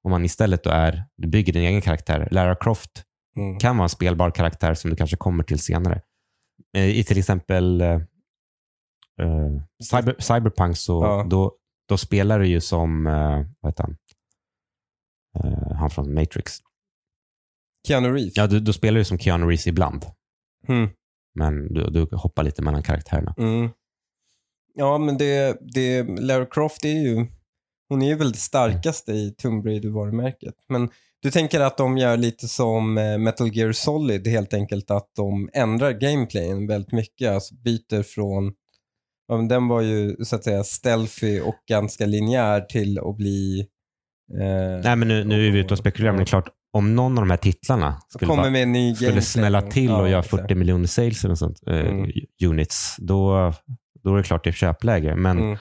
om 0.05 0.11
man 0.11 0.25
istället 0.25 0.65
då 0.65 0.71
är, 0.71 1.05
du 1.17 1.29
bygger 1.29 1.53
din 1.53 1.63
egen 1.63 1.81
karaktär. 1.81 2.29
Lara 2.31 2.55
Croft 2.57 3.05
Mm. 3.37 3.59
kan 3.59 3.77
vara 3.77 3.85
en 3.85 3.89
spelbar 3.89 4.31
karaktär 4.31 4.75
som 4.75 4.91
du 4.91 4.97
kanske 4.97 5.17
kommer 5.17 5.45
till 5.45 5.59
senare. 5.59 6.03
Eh, 6.77 6.99
I 6.99 7.05
till 7.05 7.19
exempel 7.19 7.81
eh, 7.81 7.99
cyber, 9.91 10.17
Cyberpunk 10.19 10.77
så 10.77 11.05
Ja. 11.05 11.27
då, 11.31 11.53
då 11.89 11.99
spelar 11.99 12.39
du 12.39 12.47
ju 12.47 12.61
som, 12.61 13.07
eh, 13.07 13.45
vad 13.61 13.73
heter 13.73 13.83
han? 13.85 13.97
Eh, 15.39 15.73
han 15.77 15.91
från 15.91 16.15
Matrix. 16.15 16.59
Keanu 17.89 18.09
Reeves? 18.13 18.37
Ja, 18.37 18.47
du, 18.47 18.61
då 18.61 18.73
spelar 18.73 18.99
du 18.99 19.05
som 19.05 19.19
Keanu 19.19 19.47
Reeves 19.47 19.67
ibland. 19.67 20.05
Mm. 20.69 20.89
Men 21.35 21.75
du, 21.75 21.91
du 21.91 22.17
hoppar 22.17 22.43
lite 22.43 22.63
mellan 22.63 22.83
karaktärerna. 22.83 23.35
Mm. 23.39 23.71
Ja, 24.75 24.99
men 24.99 25.19
det, 25.19 25.59
det, 25.75 26.03
Lara 26.03 26.47
Croft 26.47 26.85
är 26.85 26.89
ju, 26.89 27.27
hon 27.91 28.03
är 28.03 28.07
ju 28.07 28.15
väl 28.15 28.33
det 28.33 28.39
starkaste 28.39 29.13
i 29.13 29.35
Tomb 29.39 29.67
Raider-varumärket. 29.67 30.55
Men 30.69 30.89
du 31.23 31.31
tänker 31.31 31.61
att 31.61 31.77
de 31.77 31.99
gör 31.99 32.17
lite 32.17 32.49
som 32.49 32.99
eh, 32.99 33.19
Metal 33.19 33.57
Gear 33.57 33.73
Solid, 33.73 34.27
helt 34.29 34.55
enkelt 34.55 34.91
att 34.91 35.11
de 35.17 35.51
ändrar 35.53 35.93
gameplayen 35.93 36.67
väldigt 36.67 36.93
mycket, 36.93 37.31
alltså 37.31 37.55
byter 37.55 38.03
från, 38.03 38.53
ja, 39.29 39.37
den 39.37 39.69
var 39.69 39.81
ju 39.81 40.17
så 40.25 40.37
att 40.37 40.45
säga 40.45 40.65
stealthy 40.65 41.41
och 41.41 41.55
ganska 41.69 42.07
linjär 42.07 42.61
till 42.61 42.99
att 42.99 43.17
bli 43.17 43.61
eh, 44.41 44.81
Nej, 44.85 44.97
men 44.97 45.09
nu, 45.09 45.25
nu 45.25 45.47
är 45.47 45.51
vi 45.51 45.59
ute 45.59 45.75
och 45.75 45.79
spekulerar, 45.79 46.13
men 46.13 46.19
det 46.19 46.25
är 46.25 46.27
klart, 46.27 46.49
om 46.73 46.97
någon 46.97 47.19
av 47.19 47.25
de 47.25 47.31
här 47.31 47.37
titlarna 47.37 48.01
skulle, 48.09 48.29
bara, 48.37 48.95
skulle 48.97 49.23
smälla 49.23 49.63
till 49.63 49.91
och 49.91 49.97
Ja, 49.99 50.09
göra 50.09 50.21
exakt. 50.21 50.43
40 50.43 50.55
miljoner 50.55 50.87
sales 50.87 51.25
eller 51.25 51.35
sånt, 51.35 51.61
eh, 51.67 51.75
Mm. 51.79 52.11
units, 52.45 52.97
då, 52.99 53.53
då 54.05 54.13
är 54.15 54.17
det 54.17 54.23
klart 54.23 54.45
det 54.45 54.51
är 54.51 54.55
köpläge. 54.55 55.17
Men 55.17 55.39
Mm. 55.39 55.59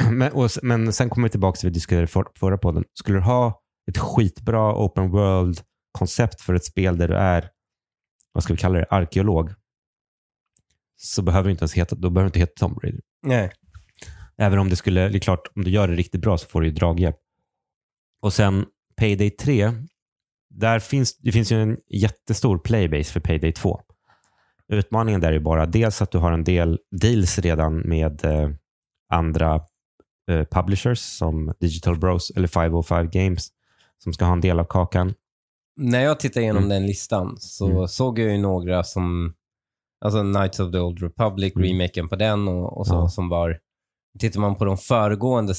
Men, 0.10 0.32
och, 0.32 0.50
men 0.62 0.92
sen 0.92 1.10
kommer 1.10 1.28
vi 1.28 1.30
tillbaka 1.30 1.56
till 1.56 1.66
det 1.66 1.70
vi 1.70 1.74
diskuterade 1.74 2.06
för, 2.06 2.26
förra 2.38 2.58
podden. 2.58 2.84
Skulle 2.94 3.18
du 3.18 3.22
ha 3.22 3.62
ett 3.90 3.98
skitbra 3.98 4.84
open 4.84 5.10
world-koncept 5.10 6.40
för 6.40 6.54
ett 6.54 6.64
spel 6.64 6.98
där 6.98 7.08
du 7.08 7.14
är, 7.14 7.48
vad 8.32 8.44
ska 8.44 8.52
vi 8.52 8.58
kalla 8.58 8.78
det, 8.78 8.86
arkeolog, 8.90 9.50
så 10.96 11.22
behöver 11.22 11.48
det 11.48 11.50
inte 11.50 11.62
ens 11.62 11.74
heta, 11.74 11.96
då 11.96 12.10
behöver 12.10 12.22
det 12.22 12.28
inte 12.28 12.38
heta 12.38 12.52
Tomb 12.56 12.78
Raider. 12.82 13.00
Nej. 13.22 13.52
Även 14.36 14.58
om 14.58 14.68
det 14.68 14.76
skulle, 14.76 15.08
det 15.08 15.18
är 15.18 15.20
klart, 15.20 15.48
om 15.54 15.64
du 15.64 15.70
gör 15.70 15.88
det 15.88 15.94
riktigt 15.94 16.20
bra 16.20 16.38
så 16.38 16.48
får 16.48 16.60
du 16.60 16.66
ju 16.66 16.72
draghjälp. 16.72 17.16
Och 18.22 18.32
sen 18.32 18.66
Payday 18.96 19.30
3, 19.30 19.72
där 20.50 20.78
finns, 20.78 21.18
det 21.18 21.32
finns 21.32 21.52
ju 21.52 21.62
en 21.62 21.76
jättestor 21.88 22.58
playbase 22.58 23.12
för 23.12 23.20
Payday 23.20 23.52
2. 23.52 23.80
Utmaningen 24.72 25.20
där 25.20 25.28
är 25.28 25.32
ju 25.32 25.40
bara 25.40 25.66
dels 25.66 26.02
att 26.02 26.10
du 26.10 26.18
har 26.18 26.32
en 26.32 26.44
del 26.44 26.78
deals 27.00 27.38
redan 27.38 27.80
med 27.88 28.24
eh, 28.24 28.50
andra 29.12 29.60
eh, 30.30 30.44
publishers 30.44 31.00
som 31.00 31.54
Digital 31.60 31.98
Bros 31.98 32.30
eller 32.36 32.48
505 32.48 33.10
Games 33.10 33.48
som 33.98 34.12
ska 34.12 34.24
ha 34.24 34.32
en 34.32 34.40
del 34.40 34.60
av 34.60 34.64
kakan. 34.64 35.14
När 35.76 36.00
jag 36.04 36.20
tittade 36.20 36.40
igenom 36.42 36.64
Mm. 36.64 36.68
den 36.68 36.86
listan 36.86 37.36
så 37.40 37.70
Mm. 37.70 37.88
såg 37.88 38.18
jag 38.18 38.30
ju 38.32 38.38
några 38.38 38.84
som, 38.84 39.34
alltså 40.04 40.20
Knights 40.22 40.60
of 40.60 40.72
the 40.72 40.78
Old 40.78 41.02
Republic, 41.02 41.52
Mm. 41.56 41.68
remaken 41.68 42.08
på 42.08 42.16
den 42.16 42.48
och, 42.48 42.78
och 42.78 42.86
så, 42.86 42.94
Ja. 42.94 43.08
som 43.08 43.28
var, 43.28 43.58
tittar 44.18 44.40
man 44.40 44.54
på 44.54 44.64
de 44.64 44.76
föregående 44.78 45.54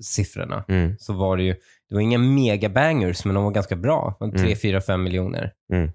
siffrorna 0.00 0.64
Mm. 0.68 0.96
så 0.98 1.12
var 1.12 1.36
det 1.36 1.42
ju, 1.42 1.52
det 1.88 1.94
var 1.94 2.00
inga 2.02 2.18
megabangers, 2.18 3.24
men 3.24 3.34
de 3.34 3.44
var 3.44 3.50
ganska 3.50 3.76
bra. 3.76 4.16
3, 4.36 4.40
Mm. 4.44 4.56
4, 4.56 4.80
5 4.80 5.02
miljoner. 5.02 5.52
Mm. 5.72 5.90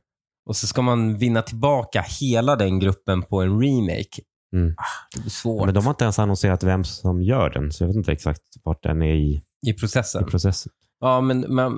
Och 0.46 0.56
så 0.56 0.68
ska 0.68 0.82
man 0.82 1.18
vinna 1.18 1.42
tillbaka 1.42 2.06
hela 2.22 2.56
den 2.56 2.80
gruppen 2.80 3.22
på 3.24 3.42
en 3.42 3.62
remake. 3.62 4.22
Mm. 4.54 4.74
Ah, 4.78 4.84
det 5.16 5.22
blir 5.22 5.30
svårt 5.32 5.66
Men 5.66 5.74
de 5.74 5.86
har 5.86 5.92
inte 5.92 6.04
ens 6.06 6.20
annonserat 6.20 6.64
vem 6.64 6.84
som 6.84 7.22
gör 7.22 7.50
den, 7.50 7.72
så 7.72 7.84
jag 7.84 7.88
vet 7.88 7.96
inte 7.98 8.12
exakt 8.12 8.42
vart 8.64 8.84
den 8.84 9.02
är 9.02 9.14
i, 9.16 9.44
i 9.68 9.70
i 9.70 9.74
processen. 9.74 10.26
processen. 10.26 10.72
Ja, 11.00 11.22
men, 11.22 11.40
men 11.40 11.74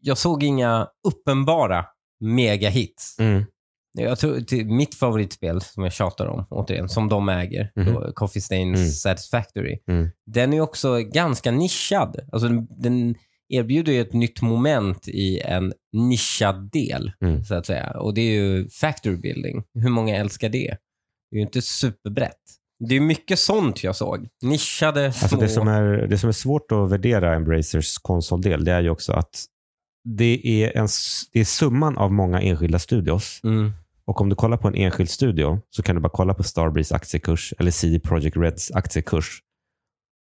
jag 0.00 0.18
såg 0.18 0.42
inga 0.42 0.88
uppenbara 1.08 1.84
megahits. 2.36 3.16
Mm. 3.18 3.44
Jag 3.98 4.18
tror, 4.18 4.40
till 4.40 4.66
mitt 4.66 4.94
favoritspel, 4.94 5.60
som 5.60 5.82
jag 5.82 5.92
tjatar 5.92 6.26
om, 6.26 6.46
återigen, 6.50 6.88
som 6.88 7.08
de 7.08 7.28
äger, 7.28 7.72
Mhm. 7.76 7.94
då, 7.94 8.12
Coffee 8.14 8.40
Stains 8.40 8.78
Mm. 8.78 8.90
Satisfactory, 8.90 9.78
Mm. 9.88 10.10
den 10.26 10.52
är 10.52 10.60
också 10.60 10.98
ganska 10.98 11.50
nischad. 11.50 12.16
Alltså, 12.32 12.48
den, 12.48 12.66
den 12.82 13.14
erbjuder 13.48 13.92
ju 13.92 14.00
ett 14.00 14.12
nytt 14.12 14.42
moment 14.42 15.08
i 15.08 15.40
en 15.40 15.72
nischad 15.92 16.70
del, 16.72 17.12
Mm. 17.20 17.44
så 17.44 17.54
att 17.54 17.66
säga. 17.66 17.90
Och 17.90 18.14
det 18.14 18.20
är 18.20 18.32
ju 18.40 18.68
factory 18.68 19.16
building. 19.16 19.62
Hur 19.74 19.90
många 19.90 20.16
älskar 20.16 20.48
det? 20.48 20.76
Det 21.30 21.36
är 21.36 21.38
ju 21.38 21.42
inte 21.42 21.62
superbrett. 21.62 22.40
Det 22.78 22.96
är 22.96 23.00
mycket 23.00 23.38
sånt 23.38 23.84
jag 23.84 23.96
såg. 23.96 24.28
Nischade, 24.42 25.12
små... 25.12 25.24
Alltså 25.24 25.36
det, 25.36 25.48
som 25.48 25.68
är, 25.68 25.82
det 25.82 26.18
som 26.18 26.28
är 26.28 26.32
svårt 26.32 26.72
att 26.72 26.90
värdera 26.90 27.34
Embracers 27.34 27.98
konsoldel, 27.98 28.64
det 28.64 28.72
är 28.72 28.82
ju 28.82 28.90
också 28.90 29.12
att 29.12 29.44
det 30.04 30.40
är, 30.44 30.76
en, 30.76 30.88
det 31.32 31.40
är 31.40 31.44
summan 31.44 31.98
av 31.98 32.12
många 32.12 32.40
enskilda 32.40 32.78
studios. 32.78 33.40
Mm. 33.44 33.72
Och 34.04 34.20
om 34.20 34.28
du 34.28 34.34
kollar 34.34 34.56
på 34.56 34.68
en 34.68 34.74
enskild 34.74 35.10
studio 35.10 35.60
så 35.70 35.82
kan 35.82 35.94
du 35.94 36.00
bara 36.00 36.12
kolla 36.12 36.34
på 36.34 36.42
Starbreeze 36.42 36.94
aktiekurs 36.94 37.54
eller 37.58 37.70
CD 37.70 38.00
Projekt 38.00 38.36
Reds 38.36 38.72
aktiekurs. 38.72 39.42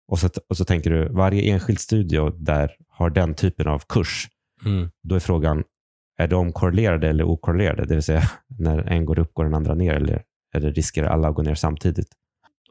Och 0.08 0.20
så, 0.20 0.30
och 0.50 0.58
så 0.58 0.66
tänker 0.66 0.90
du, 0.90 1.10
varje 1.10 1.42
enskild 1.54 1.80
studio 1.80 2.30
där 2.30 2.76
har 2.90 3.10
den 3.10 3.34
typen 3.34 3.68
av 3.68 3.84
kurs. 3.90 4.28
Mm. 4.66 4.90
Då 5.04 5.16
är 5.16 5.20
frågan, 5.20 5.64
är 6.18 6.28
de 6.28 6.52
korrelerade 6.52 7.10
eller 7.10 7.24
okorrelerade? 7.24 7.86
Det 7.86 7.94
vill 7.94 8.04
säga, 8.04 8.30
när 8.60 8.78
en 8.78 9.06
går 9.06 9.20
upp 9.20 9.34
går 9.34 9.44
den 9.44 9.54
andra 9.54 9.76
ner 9.76 9.94
eller, 9.94 10.24
eller 10.56 10.72
riskerar 10.72 11.08
alla 11.08 11.28
att 11.28 11.36
gå 11.36 11.42
ner 11.42 11.56
samtidigt? 11.56 12.08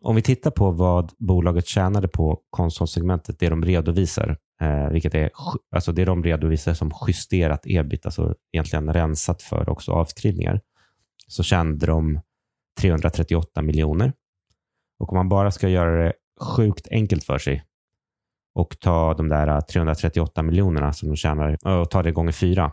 Om 0.01 0.17
vi 0.17 0.23
tittar 0.23 0.51
på 0.51 0.71
vad 0.71 1.12
bolaget 1.19 1.67
tjänade 1.67 2.09
på 2.09 2.41
konsolsegmentet, 2.51 3.38
det 3.38 3.49
de 3.49 3.64
redovisar, 3.64 4.37
eh, 4.61 4.88
vilket 4.88 5.14
är 5.14 5.31
alltså 5.71 5.93
det 5.93 6.05
de 6.05 6.25
redovisar 6.25 6.75
som 6.75 6.91
justerat 7.07 7.61
ebit, 7.64 8.07
alltså 8.07 8.35
egentligen 8.53 8.93
rensat 8.93 9.43
för 9.43 9.69
också 9.69 9.93
avskrivningar, 9.93 10.61
så 11.27 11.43
tjänade 11.43 11.87
de 11.87 12.21
338 12.81 13.62
miljoner. 13.62 14.12
Och 14.99 15.12
om 15.12 15.17
man 15.17 15.29
bara 15.29 15.51
ska 15.51 15.69
göra 15.69 16.05
det 16.05 16.12
sjukt 16.41 16.88
enkelt 16.91 17.25
för 17.25 17.38
sig 17.38 17.64
och 18.55 18.77
ta 18.81 19.14
de 19.14 19.29
där 19.29 19.61
338 19.61 20.43
miljonerna 20.43 20.93
som 20.93 21.09
de 21.09 21.17
tjänar 21.17 21.59
eh, 21.67 21.81
och 21.81 21.91
ta 21.91 22.03
det 22.03 22.12
gånger 22.12 22.33
fyra, 22.33 22.73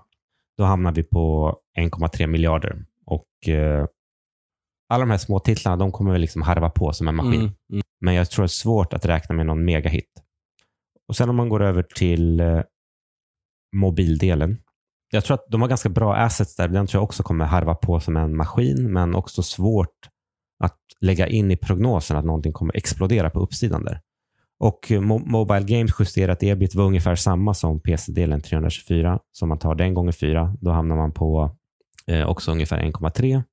då 0.58 0.64
hamnar 0.64 0.92
vi 0.92 1.04
på 1.04 1.56
1,3 1.78 2.28
miljarder. 2.28 2.86
Och 3.06 3.50
eh, 3.50 3.86
alla 4.90 5.00
de 5.06 5.12
här 5.12 5.18
små 5.18 5.40
titlarna, 5.40 5.78
de 5.78 5.92
kommer 5.92 6.12
väl 6.12 6.22
liksom 6.22 6.42
harva 6.42 6.70
på 6.70 6.94
som 6.94 7.08
en 7.08 7.16
maskin. 7.16 7.34
Mm. 7.42 7.54
Mm. 7.72 7.84
Men 8.02 8.14
jag 8.14 8.30
tror 8.32 8.44
det 8.44 8.46
är 8.46 8.48
svårt 8.48 8.94
att 8.94 9.06
räkna 9.06 9.36
med 9.36 9.46
någon 9.46 9.66
megahit. 9.66 10.12
Och 11.08 11.16
sen 11.16 11.30
om 11.30 11.36
man 11.36 11.50
går 11.50 11.64
över 11.64 11.84
till 11.84 12.40
eh, 12.40 12.62
mobildelen. 13.76 14.58
Jag 15.12 15.24
tror 15.26 15.36
att 15.36 15.46
de 15.50 15.62
har 15.62 15.70
ganska 15.70 15.90
bra 15.90 16.16
assets 16.16 16.56
där. 16.56 16.68
Den 16.68 16.88
tror 16.88 17.00
jag 17.00 17.04
också 17.04 17.24
kommer 17.24 17.46
harva 17.46 17.76
på 17.76 18.00
som 18.00 18.18
en 18.18 18.38
maskin, 18.38 18.94
men 18.94 19.16
också 19.16 19.44
svårt 19.44 20.10
att 20.64 20.80
lägga 21.02 21.28
in 21.28 21.52
i 21.52 21.58
prognosen 21.58 22.18
att 22.18 22.26
någonting 22.26 22.54
kommer 22.54 22.78
explodera 22.78 23.30
på 23.30 23.40
uppsidan 23.40 23.84
där. 23.84 24.02
Och 24.60 24.92
eh, 24.92 25.02
Mo- 25.02 25.26
Mobile 25.26 25.66
Games 25.66 25.92
justerat 26.00 26.44
ebit 26.44 26.76
var 26.76 26.86
ungefär 26.86 27.16
samma 27.16 27.54
som 27.54 27.80
PC-delen 27.82 28.42
324. 28.42 29.20
Så 29.32 29.46
om 29.46 29.50
man 29.50 29.60
tar 29.60 29.76
den 29.76 29.94
gånger 29.94 30.12
fyra, 30.12 30.56
då 30.62 30.72
hamnar 30.72 30.96
man 30.96 31.12
på 31.12 31.56
eh, 32.08 32.28
också 32.28 32.52
ungefär 32.52 32.80
1,3. 32.82 33.44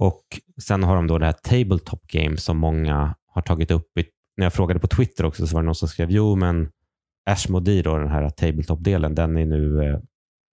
Och 0.00 0.22
sen 0.62 0.82
har 0.82 0.96
de 0.96 1.06
då 1.06 1.18
det 1.18 1.26
här 1.26 1.32
Tabletop 1.32 2.06
Game 2.06 2.36
som 2.36 2.58
många 2.58 3.14
har 3.26 3.42
tagit 3.42 3.70
upp. 3.70 3.98
I, 3.98 4.04
när 4.36 4.46
jag 4.46 4.52
frågade 4.52 4.80
på 4.80 4.86
Twitter 4.86 5.24
också 5.24 5.46
så 5.46 5.54
var 5.54 5.62
det 5.62 5.66
någon 5.66 5.74
som 5.74 5.88
skrev, 5.88 6.10
jo 6.10 6.36
men 6.36 6.70
Ashmodee 7.30 7.82
då, 7.82 7.98
den 7.98 8.08
här 8.08 8.30
Tabletop-delen, 8.30 9.14
den 9.14 9.36
är 9.36 9.46
nu, 9.46 9.84
eh, 9.84 9.98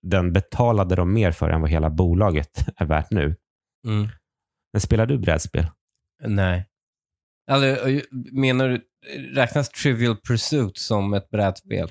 den 0.02 0.34
betalade 0.34 0.96
de 0.96 1.14
mer 1.14 1.32
för 1.32 1.50
än 1.50 1.62
vad 1.62 1.70
hela 1.70 1.90
bolaget 1.90 2.66
är 2.78 2.86
värt 2.86 3.12
nu. 3.12 3.36
Mm. 3.88 4.08
Men 4.74 4.82
spelar 4.82 5.06
du 5.06 5.18
brädspel? 5.18 5.66
Nej. 6.26 6.66
Alltså, 7.52 7.88
menar 8.32 8.70
du, 8.70 8.82
räknas 9.34 9.70
Trivial 9.70 10.18
Pursuit 10.28 10.78
som 10.78 11.14
ett 11.14 11.30
brädspel? 11.30 11.90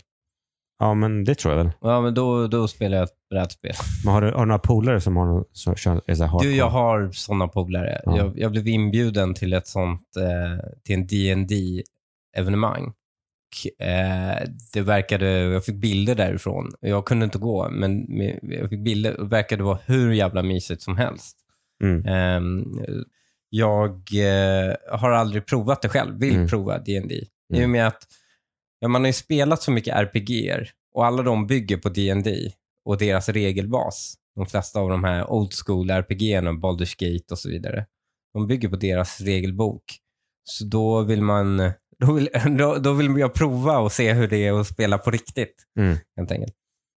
Ja, 0.79 0.95
men 0.95 1.25
det 1.25 1.35
tror 1.35 1.55
jag 1.55 1.65
väl. 1.65 1.73
Ja, 1.81 2.01
men 2.01 2.15
då, 2.15 2.47
då 2.47 2.69
spelar 2.69 2.97
jag 2.97 3.05
ett 3.05 3.29
brädspel. 3.31 3.73
Men 4.05 4.15
har 4.15 4.21
du, 4.23 4.31
har 4.33 4.41
du 4.41 4.47
några 4.47 4.59
polare 4.59 5.01
som 5.01 5.17
har 5.17 5.45
som 5.53 5.75
kör, 5.75 6.01
är 6.07 6.15
så 6.15 6.23
här 6.25 6.31
hardcore? 6.31 6.51
Du, 6.51 6.57
jag 6.57 6.69
har 6.71 7.11
sådana 7.13 7.49
polare. 7.49 8.01
Ja. 8.05 8.17
Jag, 8.17 8.39
jag 8.39 8.53
blev 8.53 8.69
inbjuden 8.69 9.35
till 9.35 9.53
ett 9.53 9.67
sånt, 9.67 10.03
eh, 10.17 10.65
till 10.85 10.95
en 10.97 11.47
dd 11.47 11.83
evenemang 12.37 12.93
eh, 13.79 14.49
Det 14.73 14.81
verkade, 14.81 15.27
jag 15.31 15.65
fick 15.65 15.75
bilder 15.77 16.15
därifrån. 16.15 16.71
Jag 16.81 17.05
kunde 17.07 17.25
inte 17.25 17.39
gå, 17.39 17.69
men 17.71 18.07
jag 18.43 18.71
fick 18.71 18.81
bilder. 18.85 19.13
Det 19.19 19.25
verkade 19.25 19.63
vara 19.63 19.79
hur 19.87 20.13
jävla 20.13 20.43
mysigt 20.43 20.83
som 20.83 20.97
helst. 20.97 21.37
Mm. 21.83 22.07
Ehm, 22.07 22.65
jag 23.51 23.91
eh, 23.93 24.75
har 24.99 25.11
aldrig 25.11 25.47
provat 25.47 25.83
det 25.83 25.89
själv, 25.89 26.19
vill 26.21 26.35
Mm. 26.35 26.49
prova 26.49 26.79
D&D. 26.79 27.15
I 27.15 27.29
Mm. 27.57 27.65
och 27.65 27.71
med 27.71 27.87
att 27.87 28.03
ja, 28.81 28.89
man 28.89 29.03
har 29.03 29.07
ju 29.07 29.13
spelat 29.13 29.63
så 29.63 29.71
mycket 29.71 29.95
RPG 29.95 30.55
och 30.95 31.07
alla 31.07 31.23
de 31.23 31.47
bygger 31.47 31.77
på 31.77 31.89
D&D 31.89 32.53
och 32.85 32.99
deras 32.99 33.29
regelbas. 33.29 34.15
De 34.35 34.47
flesta 34.47 34.81
av 34.81 34.91
de 34.91 35.05
här 35.05 35.31
old 35.31 35.53
school 35.67 35.91
RPG, 35.91 36.41
Baldur's 36.41 36.95
Gate 36.99 37.25
och 37.31 37.39
så 37.39 37.49
vidare. 37.49 37.87
De 38.35 38.47
bygger 38.47 38.69
på 38.69 38.77
deras 38.77 39.21
regelbok. 39.21 39.83
Så 40.45 40.65
då 40.65 41.03
vill 41.03 41.23
man 41.23 41.57
då 41.99 42.13
vill, 42.13 42.29
då, 42.59 42.75
då 42.79 42.93
vill 42.93 43.19
jag 43.19 43.35
prova 43.35 43.79
och 43.79 43.93
se 43.93 44.13
hur 44.13 44.29
det 44.29 44.47
är 44.47 44.61
att 44.61 44.67
spela 44.67 44.99
på 44.99 45.11
riktigt. 45.11 45.67
Mm. 45.79 45.97
Helt 46.17 46.31
enkelt. 46.31 46.55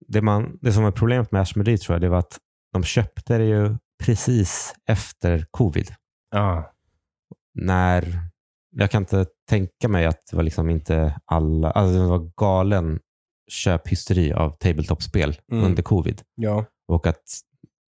Det, 0.08 0.22
man, 0.22 0.58
det 0.62 0.74
som 0.74 0.86
är 0.86 0.92
problemet 0.92 1.32
med 1.32 1.42
Ashmodee 1.42 1.78
tror 1.78 1.96
jag, 1.96 2.02
det 2.02 2.10
var 2.10 2.20
att 2.20 2.38
de 2.74 2.84
köpte 2.84 3.38
det 3.38 3.46
ju 3.46 3.76
precis 4.04 4.74
efter 4.86 5.46
covid. 5.52 5.88
Ja. 6.32 6.74
När, 7.54 8.29
jag 8.76 8.92
kan 8.92 9.02
inte 9.04 9.26
tänka 9.50 9.88
mig 9.88 10.06
att 10.06 10.22
det 10.32 10.36
var 10.36 10.44
liksom 10.44 10.70
inte 10.70 11.20
alla, 11.26 11.72
alltså 11.72 12.00
det 12.02 12.08
var 12.08 12.32
galen 12.38 13.00
köphysteri 13.52 14.34
av 14.34 14.58
tabletop-spel 14.58 15.38
Mm. 15.52 15.64
under 15.64 15.84
covid. 15.84 16.22
ja. 16.36 16.66
Och 16.88 17.08
att 17.08 17.24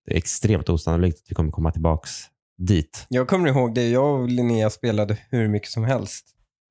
det 0.06 0.14
är 0.14 0.18
extremt 0.18 0.70
osannolikt 0.70 1.18
att 1.18 1.32
vi 1.32 1.36
kommer 1.36 1.52
komma 1.52 1.72
tillbaks 1.72 2.12
dit. 2.58 3.06
Jag 3.10 3.28
kommer 3.28 3.50
ihåg 3.50 3.74
det. 3.76 3.90
Jag 3.90 4.22
och 4.22 4.30
Linnea 4.30 4.70
spelade 4.70 5.18
hur 5.30 5.48
mycket 5.48 5.70
som 5.70 5.84
helst 5.84 6.26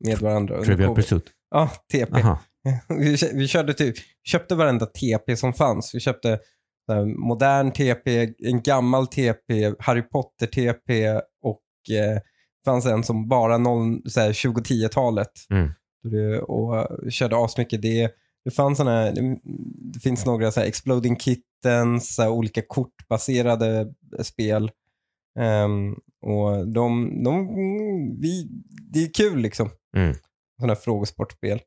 med 0.05 0.18
varandra. 0.18 0.55
under 0.55 0.66
Trivial 0.66 0.88
covid. 0.88 1.05
Pursuit. 1.05 1.25
Ja, 1.51 1.70
TP. 1.92 2.23
Vi, 2.88 3.16
vi 3.35 3.49
körde 3.49 3.75
typ, 3.75 3.94
köpte 4.25 4.55
varenda 4.55 4.87
TP 4.87 5.37
som 5.37 5.53
fanns. 5.53 5.94
Vi 5.94 6.01
köpte 6.01 6.38
modern 7.16 7.73
TP, 7.73 8.35
en 8.38 8.62
gammal 8.62 9.07
TP, 9.07 9.73
Harry 9.79 10.03
Potter-TP 10.03 11.20
och 11.42 11.62
eh, 11.96 12.20
fanns 12.64 12.87
en 12.87 13.05
som 13.05 13.29
bara 13.29 13.59
noll, 13.59 14.03
så 14.11 14.20
här, 14.20 14.33
2010-talet. 14.33 15.31
Mm. 15.51 15.70
Och 16.42 16.87
körde 17.12 17.37
asmycket 17.37 17.83
det. 17.83 18.11
Det 18.44 18.51
fanns 18.51 18.79
såna, 18.79 18.90
här- 18.90 19.12
det, 19.92 20.01
finns 20.01 20.27
några 20.27 20.51
så 20.51 20.61
Exploding 20.61 21.16
Kittens, 21.18 22.14
så 22.14 22.29
olika 22.31 22.62
kortbaserade 22.68 23.94
spel. 24.23 24.70
Ehm, 25.38 25.94
och 26.23 26.68
de, 26.68 27.23
de 27.25 27.49
vi, 28.20 28.49
det 28.92 29.03
är 29.05 29.12
kul 29.14 29.38
liksom. 29.38 29.70
Mm. 29.96 30.14
Sådana 30.61 30.75
här 30.75 30.81
frågesportspel. 30.81 31.61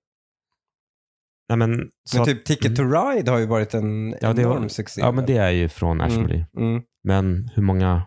Nej, 1.49 1.57
men, 1.57 1.71
Men 1.77 1.89
så, 2.09 2.25
typ 2.25 2.45
Ticket 2.45 2.75
to 2.75 2.83
Ride 2.83 3.31
har 3.31 3.39
ju 3.39 3.45
varit 3.45 3.73
en 3.73 4.15
Ja, 4.21 4.31
enorm 4.31 4.61
var- 4.61 4.67
succé. 4.67 5.01
ja, 5.01 5.11
men 5.11 5.25
det 5.25 5.37
är 5.37 5.49
ju 5.51 5.69
från 5.69 6.01
Ashmodee. 6.01 6.45
Mm. 6.57 6.81
Men 7.03 7.49
hur 7.55 7.63
många 7.63 8.01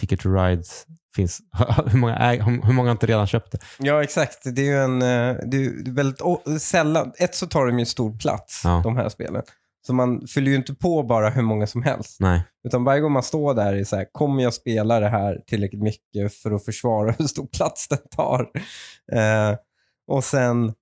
Ticket 0.00 0.20
to 0.20 0.28
Rides 0.28 0.86
finns? 1.16 1.40
hur, 1.86 1.98
många 1.98 2.16
är, 2.16 2.40
hur 2.64 2.72
många 2.72 2.88
har 2.88 2.92
inte 2.92 3.06
redan 3.06 3.26
köpt 3.26 3.52
det? 3.52 3.58
Ja, 3.78 4.02
exakt. 4.02 4.38
Det 4.44 4.60
är 4.62 4.66
ju 4.66 4.76
en, 4.78 5.02
eh, 5.02 5.36
det 5.46 5.56
är 5.64 5.92
väldigt 5.94 6.20
sällan. 6.62 7.12
Ett 7.18 7.34
så 7.34 7.46
tar 7.46 7.66
de 7.66 7.78
ju 7.78 7.86
stor 7.86 8.18
plats, 8.18 8.60
Ja. 8.64 8.80
de 8.84 8.96
här 8.96 9.08
spelen. 9.08 9.42
Så 9.86 9.94
man 9.94 10.26
fyller 10.26 10.50
ju 10.50 10.56
inte 10.56 10.74
på 10.74 11.02
bara 11.02 11.30
hur 11.30 11.42
många 11.42 11.66
som 11.66 11.82
helst. 11.82 12.16
Nej. 12.20 12.42
Utan 12.66 12.84
varje 12.84 13.00
gång 13.00 13.12
man 13.12 13.22
står 13.22 13.54
där 13.54 13.74
är 13.74 13.84
så 13.84 13.96
här, 13.96 14.06
kommer 14.12 14.42
jag 14.42 14.54
spela 14.54 15.00
det 15.00 15.08
här 15.08 15.38
tillräckligt 15.46 15.82
mycket 15.82 16.34
för 16.34 16.50
att 16.52 16.64
försvara 16.64 17.10
hur 17.18 17.26
stor 17.26 17.46
plats 17.46 17.88
den 17.88 17.98
tar? 18.16 18.40
Eh, 19.12 19.56
Och 20.08 20.24
sen 20.24 20.72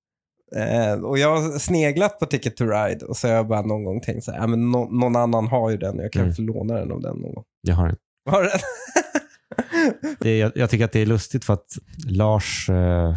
eh, 0.56 0.92
och 1.04 1.18
jag 1.18 1.36
har 1.36 1.58
sneglat 1.58 2.18
på 2.18 2.26
Ticket 2.26 2.56
to 2.56 2.64
Ride 2.64 3.06
och 3.06 3.16
så 3.16 3.28
har 3.28 3.34
jag 3.34 3.48
bara 3.48 3.62
någon 3.62 3.84
gång 3.84 4.00
tänkt 4.00 4.24
så 4.24 4.32
här, 4.32 4.46
men 4.46 4.70
nå- 4.70 4.88
någon 4.90 5.16
annan 5.16 5.46
har 5.46 5.70
ju 5.70 5.76
den, 5.76 5.98
jag 5.98 6.12
kan 6.12 6.22
Mm. 6.22 6.34
få 6.34 6.42
låna 6.42 6.74
den 6.74 6.92
av 6.92 7.00
den 7.00 7.16
någon 7.16 7.34
gång. 7.34 7.44
Jag 7.62 7.74
har 7.74 7.86
en. 7.88 7.96
Har 8.30 8.42
du 8.42 8.48
den? 8.48 8.58
Det, 10.20 10.38
jag, 10.38 10.52
jag 10.54 10.70
tycker 10.70 10.84
att 10.84 10.92
det 10.92 11.00
är 11.00 11.06
lustigt 11.06 11.44
för 11.44 11.52
att 11.54 11.78
Lars, 12.08 12.68
eh, 12.70 13.16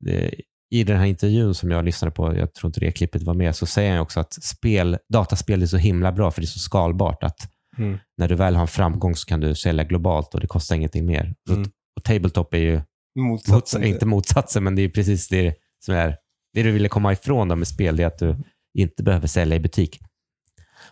det, 0.00 0.34
i 0.70 0.84
den 0.84 0.98
här 0.98 1.06
intervjun 1.06 1.54
som 1.54 1.70
jag 1.70 1.84
lyssnade 1.84 2.12
på, 2.14 2.36
jag 2.36 2.54
tror 2.54 2.68
inte 2.68 2.80
det 2.80 2.92
klippet 2.92 3.22
var 3.22 3.34
med, 3.34 3.56
så 3.56 3.66
säger 3.66 3.90
han 3.90 4.00
också 4.00 4.20
att 4.20 4.32
spel, 4.32 4.98
dataspel 5.12 5.62
är 5.62 5.66
så 5.66 5.76
himla 5.76 6.12
bra 6.12 6.30
för 6.30 6.40
det 6.40 6.44
är 6.44 6.46
så 6.46 6.58
skalbart 6.58 7.22
att 7.22 7.50
Mm. 7.78 7.98
när 8.18 8.28
du 8.28 8.34
väl 8.34 8.54
har 8.54 8.62
en 8.62 8.68
framgång 8.68 9.16
så 9.16 9.26
kan 9.26 9.40
du 9.40 9.54
sälja 9.54 9.84
globalt 9.84 10.34
och 10.34 10.40
det 10.40 10.46
kostar 10.46 10.76
ingenting 10.76 11.06
mer. 11.06 11.34
Så, 11.48 11.54
Mm. 11.54 11.70
Och 11.96 12.04
tabletop 12.04 12.54
är 12.54 12.58
ju, 12.58 12.80
Motsatsen. 13.18 13.54
mots, 13.80 13.88
inte 13.90 14.06
motsatsen, 14.06 14.64
men 14.64 14.74
det 14.76 14.82
är 14.82 14.88
precis 14.88 15.28
det 15.28 15.54
som 15.84 15.94
är 15.94 16.16
det 16.54 16.62
du 16.62 16.70
ville 16.72 16.88
komma 16.88 17.12
ifrån 17.12 17.48
då 17.48 17.56
med 17.56 17.68
spel, 17.68 17.96
det 17.96 18.02
är 18.02 18.06
att 18.06 18.18
du 18.18 18.36
inte 18.78 19.02
behöver 19.02 19.26
sälja 19.26 19.56
i 19.56 19.60
butik. 19.60 19.98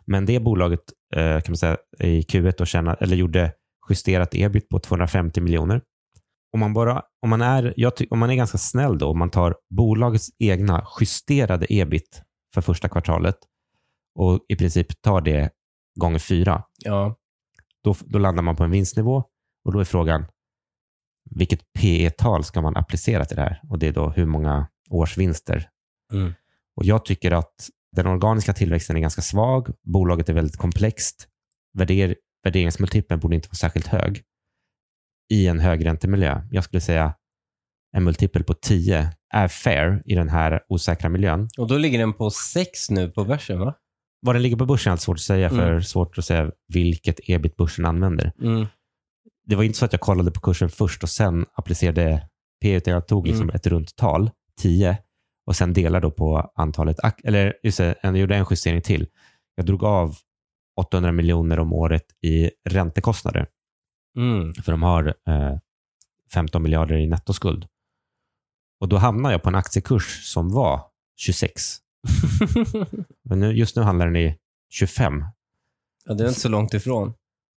Men 0.05 0.27
det 0.27 0.41
bolaget 0.41 0.81
kan 1.14 1.42
man 1.49 1.57
säga 1.57 1.77
i 1.99 2.21
Q1 2.21 2.55
då 2.59 2.64
tjäna, 2.64 2.94
eller 2.94 3.16
gjorde 3.16 3.53
justerat 3.88 4.35
ebit 4.35 4.68
på 4.68 4.79
250 4.79 5.40
miljoner. 5.40 5.83
Om 6.53 6.61
man, 6.61 6.75
bara, 6.75 7.03
om, 7.23 7.31
man 7.31 7.42
är, 7.42 7.75
jag 7.77 7.97
ty, 7.97 8.07
om 8.11 8.18
man 8.18 8.31
är 8.31 8.35
ganska 8.35 8.59
snäll 8.59 8.99
då, 8.99 9.09
om 9.09 9.18
man 9.18 9.31
tar 9.31 9.57
bolagets 9.71 10.29
egna 10.38 10.87
justerade 11.01 11.66
ebit 11.68 12.23
för 12.55 12.61
första 12.61 12.88
kvartalet 12.88 13.37
och 14.14 14.40
i 14.49 14.57
princip 14.57 15.03
tar 15.03 15.21
det 15.21 15.51
gånger 16.01 16.18
fyra, 16.18 16.62
Ja. 16.85 17.14
då, 17.85 17.94
då 18.07 18.18
landar 18.18 18.42
man 18.42 18.57
på 18.57 18.64
en 18.64 18.71
vinstnivå 18.71 19.25
och 19.64 19.73
då 19.73 19.81
är 19.81 19.85
frågan 19.85 20.27
vilket 21.31 21.73
PE-tal 21.73 22.44
ska 22.44 22.61
man 22.61 22.77
applicera 22.77 23.25
till 23.25 23.37
det 23.37 23.42
här? 23.42 23.61
Och 23.68 23.79
det 23.79 23.87
är 23.87 23.92
då 23.92 24.09
hur 24.09 24.27
många 24.27 24.68
årsvinster. 24.90 25.68
Mm. 26.12 26.35
Och 26.77 26.85
jag 26.85 27.05
tycker 27.05 27.31
att 27.33 27.55
den 27.96 28.07
organiska 28.07 28.53
tillväxten 28.53 28.96
är 28.96 29.01
ganska 29.01 29.22
svag. 29.22 29.68
Bolaget 29.83 30.29
är 30.29 30.33
väldigt 30.33 30.57
komplext. 30.57 31.29
Värder, 31.79 32.16
värderingsmultipeln 32.44 33.20
borde 33.20 33.35
inte 33.35 33.48
vara 33.48 33.55
särskilt 33.55 33.87
hög 33.87 34.22
i 35.33 35.46
en 35.46 35.61
högräntemiljö. 35.61 36.42
Jag 36.51 36.64
skulle 36.64 36.81
säga 36.81 37.14
en 37.96 38.05
multipel 38.05 38.44
på 38.44 38.55
10 38.55 39.11
är 39.35 39.48
fair 39.48 40.03
i 40.05 40.14
den 40.14 40.29
här 40.29 40.61
osäkra 40.68 41.09
miljön. 41.09 41.48
Och 41.59 41.68
då 41.68 41.79
ligger 41.79 41.98
den 41.98 42.12
på 42.12 42.31
6 42.31 42.90
nu 42.90 43.11
på 43.11 43.24
börsen 43.24 43.59
va? 43.61 43.74
Vad 44.20 44.35
den 44.35 44.42
ligger 44.42 44.57
på 44.57 44.66
börsen 44.66 44.90
är 44.90 44.92
allt 44.92 45.01
svårt 45.01 45.16
att 45.16 45.20
säga, 45.20 45.48
för 45.51 45.68
Mm. 45.70 45.83
svårt 45.83 46.18
att 46.18 46.24
säga 46.24 46.51
vilket 46.72 47.20
ebit 47.22 47.57
börsen 47.57 47.85
använder. 47.85 48.33
Mm. 48.42 48.66
det 49.46 49.57
var 49.57 49.62
inte 49.64 49.79
så 49.79 49.85
att 49.85 49.92
jag 49.92 50.01
kollade 50.01 50.31
på 50.31 50.40
kursen 50.40 50.68
först 50.70 51.03
och 51.03 51.09
sen 51.09 51.46
applicerade 51.55 52.29
P 52.62 52.74
utan 52.74 52.92
jag 52.94 53.09
tog 53.09 53.27
liksom 53.27 53.42
Mm. 53.42 53.57
ett 53.57 53.66
runt 53.66 53.96
tal, 53.96 54.31
10, 54.61 54.98
och 55.49 55.57
sen 55.57 55.73
delade 55.73 56.07
då 56.07 56.11
på 56.11 56.51
antalet, 56.55 56.97
eller 57.25 57.55
just 57.63 57.79
det, 57.79 57.95
jag 58.03 58.17
gjorde 58.17 58.37
en 58.37 58.47
justering 58.51 58.83
till. 58.83 59.07
Jag 59.55 59.67
drog 59.67 59.85
av 59.85 60.17
800 60.77 61.13
miljoner 61.13 61.59
om 61.59 61.73
året 61.73 62.05
i 62.23 62.51
räntekostnader, 62.69 63.47
Mm. 64.17 64.55
för 64.55 64.73
de 64.73 64.83
har 64.83 65.07
eh, 65.29 65.57
15 66.35 66.63
miljarder 66.63 66.97
i 66.97 67.07
nettoskuld. 67.07 67.67
Och 68.81 68.89
då 68.89 68.97
hamnade 68.97 69.35
jag 69.35 69.43
på 69.43 69.49
en 69.49 69.55
aktiekurs 69.55 70.25
som 70.33 70.49
var 70.53 70.81
26. 71.17 71.63
Men 73.25 73.41
nu, 73.41 73.53
just 73.53 73.77
nu 73.77 73.83
handlar 73.83 74.07
den 74.07 74.17
i 74.17 74.37
25. 74.71 75.25
ja, 76.05 76.15
det 76.15 76.25
är 76.25 76.29
inte 76.29 76.41
så 76.41 76.49
långt 76.49 76.75
ifrån. 76.75 77.09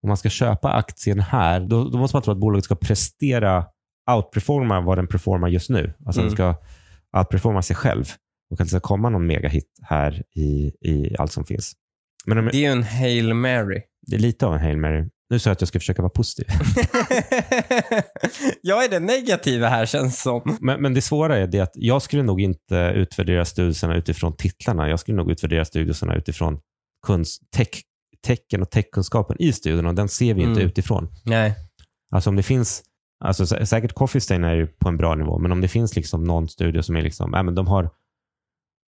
om 0.03 0.07
man 0.07 0.17
ska 0.17 0.29
köpa 0.29 0.71
aktien 0.71 1.19
här, 1.19 1.59
då, 1.59 1.89
då 1.89 1.97
måste 1.97 2.15
man 2.15 2.23
tro 2.23 2.31
att 2.33 2.39
bolaget 2.39 2.65
ska 2.65 2.75
prestera, 2.75 3.65
outperforma 4.11 4.81
vad 4.81 4.97
den 4.97 5.07
performar 5.07 5.47
just 5.47 5.69
nu. 5.69 5.93
Alltså 6.05 6.21
Mm. 6.21 6.27
den 6.29 6.35
ska 6.35 6.55
outperforma 7.17 7.61
sig 7.61 7.75
själv 7.75 8.05
och 8.51 8.61
att 8.61 8.65
det 8.65 8.69
ska 8.69 8.79
komma 8.79 9.09
någon 9.09 9.27
megahit 9.27 9.69
här 9.83 10.23
i, 10.35 10.71
i 10.81 11.15
allt 11.19 11.31
som 11.31 11.45
finns. 11.45 11.73
Men 12.25 12.37
om, 12.37 12.45
Det 12.45 12.57
är 12.57 12.59
ju 12.59 12.65
en 12.65 12.83
Hail 12.83 13.33
Mary. 13.33 13.81
det 14.07 14.15
är 14.15 14.19
lite 14.19 14.45
av 14.45 14.53
en 14.53 14.59
Hail 14.59 14.77
Mary. 14.77 15.09
Nu 15.29 15.39
sa 15.39 15.49
jag 15.49 15.53
att 15.55 15.61
jag 15.61 15.67
ska 15.67 15.79
försöka 15.79 16.01
vara 16.01 16.09
positiv. 16.09 16.45
jag 18.61 18.83
är 18.85 18.89
den 18.89 19.05
negativa 19.05 19.67
här 19.69 19.85
känns 19.85 20.21
som. 20.21 20.57
Men, 20.61 20.81
men 20.81 20.93
det 20.93 21.01
svåra 21.01 21.37
är 21.37 21.47
det 21.47 21.59
att 21.59 21.71
jag 21.73 22.01
skulle 22.01 22.23
nog 22.23 22.41
inte 22.41 22.75
utvärdera 22.95 23.45
studierna 23.45 23.95
utifrån 23.95 24.35
titlarna. 24.37 24.89
Jag 24.89 24.99
skulle 24.99 25.17
nog 25.17 25.31
utvärdera 25.31 25.65
studierna 25.65 26.15
utifrån 26.15 26.59
kunst, 27.07 27.41
tech, 27.55 27.67
tecken 28.27 28.61
och 28.61 28.69
techkunskapen 28.71 29.35
i 29.39 29.53
studierna 29.53 29.89
och 29.89 29.95
den 29.95 30.09
ser 30.09 30.33
vi 30.33 30.41
inte 30.41 30.51
Mm. 30.59 30.67
utifrån. 30.67 31.07
Nej. 31.25 31.53
Alltså 32.15 32.29
om 32.29 32.35
det 32.35 32.43
finns, 32.43 32.83
alltså 33.21 33.43
sä- 33.43 33.65
säkert 33.65 33.93
Coffee 33.93 34.21
Stain 34.21 34.43
är 34.43 34.55
ju 34.55 34.67
på 34.67 34.89
en 34.89 34.97
bra 34.97 35.15
nivå, 35.15 35.39
men 35.39 35.51
om 35.51 35.61
det 35.61 35.67
finns 35.67 35.95
liksom 35.95 36.23
någon 36.23 36.47
studio 36.49 36.81
som 36.81 36.95
är 36.95 37.01
liksom, 37.01 37.33
äh, 37.33 37.43
men 37.43 37.55
de 37.55 37.67
har 37.67 37.83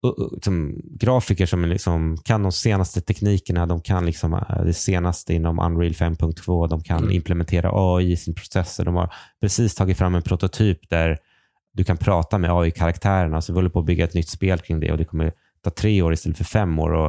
uh, 0.06 0.32
liksom, 0.34 0.80
grafiker 1.00 1.46
som 1.46 1.64
liksom, 1.64 2.16
kan 2.24 2.42
de 2.42 2.52
senaste 2.52 3.00
teknikerna, 3.00 3.66
de 3.66 3.80
kan 3.80 4.06
liksom, 4.06 4.34
äh, 4.34 4.64
det 4.64 4.74
senaste 4.74 5.34
inom 5.34 5.58
Unreal 5.58 5.92
5.2, 5.92 6.68
de 6.68 6.82
kan 6.82 6.98
Mm. 7.02 7.10
implementera 7.12 7.70
AI 7.72 8.12
i 8.12 8.16
sin 8.16 8.34
processer. 8.34 8.84
De 8.84 8.94
har 8.94 9.14
precis 9.40 9.74
tagit 9.74 9.98
fram 9.98 10.14
en 10.14 10.22
prototyp 10.22 10.88
där 10.90 11.18
du 11.74 11.84
kan 11.84 11.96
prata 11.96 12.38
med 12.38 12.50
AI-karaktärerna, 12.50 13.40
så 13.40 13.52
vi 13.52 13.58
håller 13.58 13.70
på 13.70 13.78
att 13.78 13.84
bygga 13.86 14.04
ett 14.04 14.14
nytt 14.14 14.28
spel 14.28 14.58
kring 14.58 14.80
det 14.80 14.92
och 14.92 14.98
det 14.98 15.04
kommer 15.04 15.32
ta 15.64 15.70
tre 15.70 16.02
år 16.02 16.12
istället 16.12 16.38
för 16.38 16.44
fem 16.44 16.78
år. 16.78 16.92
Och, 16.92 17.06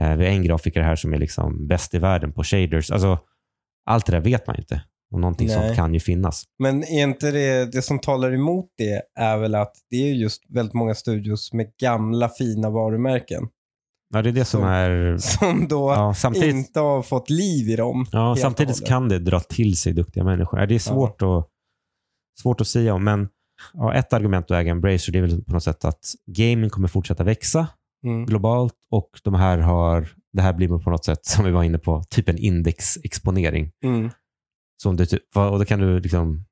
eh, 0.00 0.16
vi 0.16 0.24
har 0.26 0.32
en 0.32 0.42
grafiker 0.42 0.82
här 0.82 0.96
som 0.96 1.14
är 1.14 1.18
liksom 1.18 1.66
bäst 1.66 1.94
i 1.94 1.98
världen 1.98 2.32
på 2.32 2.44
shaders. 2.44 2.90
Alltså, 2.90 3.18
allt 3.86 4.06
det 4.06 4.12
där 4.12 4.20
vet 4.20 4.46
man 4.46 4.56
inte. 4.56 4.82
Och 5.12 5.20
någonting 5.20 5.46
Nej. 5.48 5.56
sånt 5.56 5.76
kan 5.76 5.94
ju 5.94 6.00
finnas. 6.00 6.44
Men 6.58 6.82
är 6.84 7.02
inte 7.02 7.30
det, 7.30 7.72
det 7.72 7.82
som 7.82 7.98
talar 7.98 8.32
emot 8.34 8.66
det 8.78 9.02
är 9.20 9.36
väl 9.38 9.54
att 9.54 9.72
det 9.90 9.96
är 9.96 10.12
just 10.14 10.42
väldigt 10.48 10.74
många 10.74 10.94
studios 10.94 11.52
med 11.52 11.66
gamla 11.80 12.28
fina 12.28 12.70
varumärken 12.70 13.48
Ja, 14.14 14.22
det 14.22 14.28
är 14.30 14.32
det 14.32 14.44
som 14.44 14.60
Så- 14.60 14.66
är... 14.66 15.16
som 15.18 15.68
då 15.68 15.92
Ja, 15.96 16.14
samtidigt, 16.14 16.54
inte 16.54 16.80
har 16.80 17.02
fått 17.02 17.30
liv 17.30 17.68
i 17.70 17.76
dem. 17.76 18.06
ja, 18.12 18.36
samtidigt 18.38 18.86
kan 18.86 19.08
det 19.08 19.18
dra 19.18 19.40
till 19.40 19.76
sig 19.76 19.92
duktiga 19.92 20.24
människor. 20.24 20.60
Ja, 20.60 20.66
Det 20.66 20.74
är 20.74 20.78
svårt, 20.78 21.22
att, 21.22 21.48
svårt 22.42 22.60
att 22.60 22.66
säga 22.68 22.94
om, 22.94 23.04
men 23.04 23.28
ja, 23.72 23.94
ett 23.94 24.12
argument 24.12 24.44
att 24.44 24.50
äga 24.56 24.70
Embracer 24.72 25.12
det 25.12 25.18
är 25.18 25.22
väl 25.22 25.44
på 25.44 25.52
något 25.52 25.62
sätt 25.62 25.84
att 25.84 26.00
gaming 26.26 26.70
kommer 26.70 26.88
fortsätta 26.88 27.24
växa 27.24 27.66
Mm. 28.04 28.26
globalt 28.26 28.74
och 28.90 29.10
de 29.24 29.34
här 29.34 29.58
har, 29.58 30.08
det 30.32 30.42
här 30.42 30.52
blir 30.52 30.68
på 30.68 30.90
något 30.90 31.04
sätt, 31.04 31.26
som 31.26 31.44
vi 31.44 31.50
var 31.50 31.62
inne 31.64 31.78
på, 31.78 32.02
typ 32.10 32.28
en 32.28 32.38
indexexponering. 32.38 33.70
Mm. 33.84 34.10
Så 34.82 34.88
om 34.88 34.96
du, 34.96 35.06
ty- 35.06 35.18
och 35.34 35.58
då 35.58 35.64
kan 35.64 35.78
du 35.80 36.00
liksom, 36.00 36.44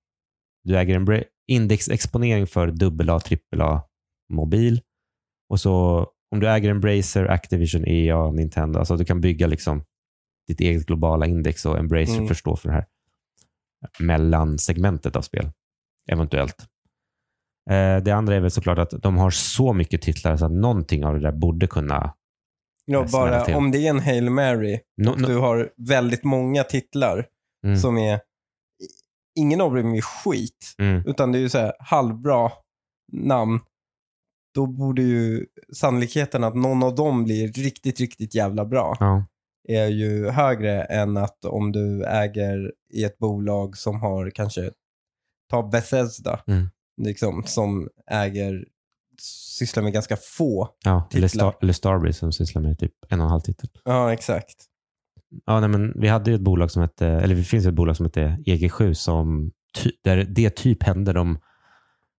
du 0.65 0.79
äger 0.79 0.97
en 1.13 1.25
indexexponering 1.49 2.47
för 2.47 2.69
AA, 2.69 3.21
AAA 3.57 3.83
mobil. 4.33 4.81
Och 5.49 5.61
så 5.61 6.07
om 6.31 6.41
du 6.41 6.49
äger 6.51 6.71
en 6.71 6.77
Embracer, 6.77 7.25
Activision, 7.27 7.85
EA, 7.89 8.31
Nintendo, 8.31 8.79
alltså 8.79 8.97
du 8.97 9.05
kan 9.05 9.21
bygga 9.21 9.47
liksom 9.47 9.85
ditt 10.49 10.61
eget 10.61 10.87
globala 10.87 11.27
index 11.27 11.67
och 11.67 11.79
Embracer 11.79 12.15
Mm. 12.15 12.29
förstå 12.29 12.57
för 12.57 12.69
det 12.69 12.75
här 12.75 12.87
mellansegmentet 13.99 15.17
av 15.17 15.23
spel, 15.23 15.51
eventuellt. 16.13 16.57
Eh, 17.71 17.97
det 18.03 18.11
andra 18.11 18.35
är 18.37 18.41
väl 18.41 18.51
såklart 18.51 18.79
att 18.79 19.03
de 19.03 19.17
har 19.17 19.31
så 19.31 19.73
mycket 19.73 20.03
titlar 20.03 20.37
så 20.37 20.45
att 20.47 20.53
någonting 20.53 21.05
av 21.05 21.15
det 21.15 21.21
där 21.21 21.33
borde 21.33 21.67
kunna... 21.67 22.15
Ja, 22.87 23.09
Smälla 23.09 23.31
bara 23.31 23.45
till. 23.45 23.55
om 23.55 23.71
det 23.71 23.79
är 23.87 23.91
en 23.91 24.01
Hail 24.01 24.31
Mary 24.31 24.81
No, 24.97 25.11
no, 25.11 25.27
du 25.27 25.37
har 25.37 25.71
väldigt 25.77 26.25
många 26.25 26.65
titlar 26.65 27.27
mm, 27.65 27.77
som 27.77 27.99
är... 27.99 28.21
Ingen 29.39 29.61
av 29.61 29.75
dem 29.75 29.95
är 29.95 30.01
skit, 30.01 30.75
mm, 30.79 31.03
utan 31.07 31.33
det 31.33 31.39
är 31.39 31.41
ju 31.41 31.49
så 31.49 31.59
här 31.59 31.73
halvbra 31.79 32.53
namn. 33.13 33.61
Då 34.55 34.67
borde 34.67 35.03
ju 35.03 35.47
sannolikheten 35.73 36.45
att 36.45 36.55
någon 36.55 36.83
av 36.83 36.95
dem 36.95 37.25
blir 37.25 37.49
riktigt, 37.53 38.01
riktigt 38.01 38.35
jävla 38.35 38.65
bra 38.65 38.97
ja, 39.01 39.25
är 39.69 39.87
ju 39.87 40.29
högre 40.31 40.83
än 40.85 41.17
att 41.17 41.45
om 41.45 41.73
du 41.73 42.05
äger 42.05 42.73
i 42.93 43.05
ett 43.05 43.19
bolag 43.19 43.77
som 43.77 44.01
har 44.01 44.31
kanske, 44.31 44.71
ta 45.51 45.63
Bethesda, 45.63 46.41
Mm. 46.47 46.69
liksom, 47.03 47.45
som 47.47 47.89
äger, 48.11 48.65
sysslar 49.59 49.83
med 49.83 49.93
ganska 49.93 50.17
få. 50.17 50.69
ja. 50.85 51.09
Eller, 51.15 51.29
Titlar. 51.29 51.51
Star, 51.51 51.59
eller 51.63 51.73
Starbreeze 51.73 52.19
som 52.19 52.33
sysslar 52.33 52.63
med 52.63 52.79
typ 52.79 52.93
en 53.09 53.21
och 53.21 53.25
en 53.25 53.31
halv 53.31 53.41
titel. 53.41 53.69
Ja, 53.85 54.13
exakt. 54.13 54.65
Ja, 55.47 55.61
nej, 55.61 55.69
men 55.69 55.93
vi 56.01 56.09
hade 56.09 56.31
ju 56.31 56.35
ett 56.35 56.41
bolag 56.43 56.71
som 56.71 56.83
hette, 56.83 57.07
eller 57.07 57.35
det 57.35 57.43
finns 57.45 57.67
ett 57.67 57.75
bolag 57.75 57.97
som 57.97 58.07
heter 58.07 58.39
EG7 58.47 58.93
som, 58.93 59.51
ty, 59.83 59.91
där 60.05 60.25
det 60.29 60.51
typ 60.51 60.83
hände. 60.83 61.13
De, 61.13 61.39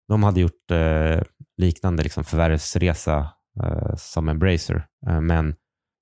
de 0.07 0.23
hade 0.23 0.39
gjort 0.41 0.71
eh, 0.71 1.21
liknande 1.57 2.03
liksom, 2.03 2.23
förvärvsresa 2.23 3.29
eh, 3.63 3.95
som 3.97 4.29
Embracer, 4.29 4.87
eh, 5.07 5.21
men 5.21 5.55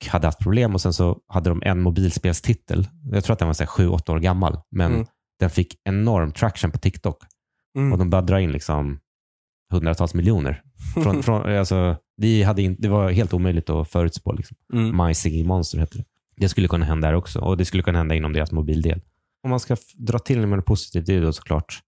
hade 0.08 0.28
haft 0.28 0.40
problem 0.40 0.74
och 0.74 0.82
sen 0.82 0.94
så 0.94 1.20
hade 1.28 1.50
de 1.50 1.62
en 1.66 1.82
mobilspelstitel. 1.82 2.88
Jag 3.12 3.24
tror 3.24 3.34
att 3.34 3.40
den 3.40 3.48
var 3.48 3.54
så 3.54 3.64
här 3.64 3.68
sju, 3.68 3.88
åtta 3.88 4.12
år 4.12 4.20
gammal, 4.20 4.60
men 4.72 4.94
Mm. 4.94 5.06
den 5.40 5.50
fick 5.50 5.76
enorm 5.84 6.32
traction 6.32 6.72
på 6.72 6.78
TikTok 6.78 7.18
Mm. 7.78 7.92
och 7.94 7.98
de 8.00 8.10
började 8.10 8.28
dra 8.28 8.42
in 8.42 8.52
liksom 8.52 9.00
hundratals 9.72 10.14
miljoner. 10.14 10.62
Från, 11.04 11.24
från, 11.24 11.58
alltså, 11.58 11.98
vi 12.18 12.44
hade 12.44 12.62
in, 12.62 12.76
det 12.80 12.88
var 12.88 13.12
helt 13.12 13.34
omöjligt 13.34 13.70
att 13.70 13.90
förutspå. 13.90 14.32
Liksom. 14.34 14.58
Mm. 14.74 15.06
My 15.08 15.14
Singing 15.14 15.48
Monster 15.48 15.78
heter 15.80 15.98
det. 15.98 16.04
Det 16.36 16.50
skulle 16.50 16.68
kunna 16.68 16.86
hända 16.86 17.08
där 17.08 17.16
också 17.16 17.40
och 17.40 17.58
det 17.58 17.66
skulle 17.66 17.84
kunna 17.84 17.98
hända 17.98 18.16
inom 18.16 18.34
deras 18.34 18.52
mobildel. 18.52 19.02
Om 19.44 19.50
man 19.50 19.60
ska 19.60 19.78
dra 19.94 20.20
till 20.20 20.48
med 20.48 20.58
något 20.58 20.66
positivt, 20.66 21.06
det 21.06 21.16
är 21.16 21.22
då 21.22 21.34
såklart, 21.34 21.80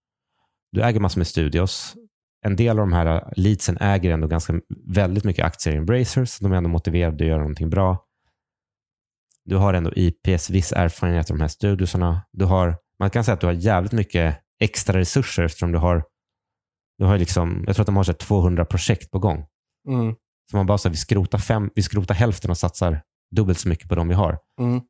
du 0.72 0.82
äger 0.82 1.00
massor 1.00 1.20
med 1.20 1.26
studios. 1.26 1.94
en 2.46 2.56
del 2.56 2.78
av 2.78 2.86
de 2.86 2.92
här 2.92 3.32
leadsen 3.36 3.78
äger 3.80 4.10
ändå 4.10 4.26
ganska 4.26 4.60
väldigt 4.86 5.24
mycket 5.24 5.44
aktier 5.44 5.74
i 5.74 5.76
Embracers. 5.76 6.30
Så 6.30 6.44
de 6.44 6.52
är 6.52 6.56
ändå 6.56 6.68
motiverade 6.68 7.24
att 7.24 7.28
göra 7.28 7.38
någonting 7.38 7.70
bra. 7.70 8.04
Du 9.44 9.56
har 9.56 9.74
ändå 9.74 9.92
IPs 9.96 10.50
viss 10.50 10.72
erfarenhet 10.72 11.30
av 11.30 11.36
de 11.36 11.40
här 11.40 11.48
studiosarna. 11.48 12.22
Du 12.32 12.44
har, 12.44 12.76
man 12.98 13.10
kan 13.10 13.24
säga 13.24 13.34
att 13.34 13.40
du 13.40 13.46
har 13.46 13.54
jävligt 13.54 13.92
mycket 13.92 14.38
extra 14.60 14.98
resurser 14.98 15.42
eftersom 15.42 15.72
du 15.72 15.78
har, 15.78 16.04
du 16.98 17.04
har 17.04 17.18
liksom, 17.18 17.64
jag 17.66 17.76
tror 17.76 17.82
att 17.82 17.86
de 17.86 17.96
har 17.96 18.04
så 18.04 18.12
här 18.12 18.18
200 18.18 18.64
projekt 18.64 19.10
på 19.10 19.18
gång. 19.18 19.46
Mm. 19.88 20.14
Så 20.50 20.56
man 20.56 20.66
bara 20.66 20.78
säger 20.78 20.92
vi 20.92 20.96
skrotar, 20.96 21.38
fem, 21.38 21.70
vi 21.74 21.82
skrotar 21.82 22.14
hälften 22.14 22.50
och 22.50 22.58
satsar 22.58 23.02
dubbelt 23.30 23.58
så 23.58 23.68
mycket 23.68 23.88
på 23.88 23.94
de 23.94 24.08
vi 24.08 24.14
har. 24.14 24.38
Mm. 24.60 24.80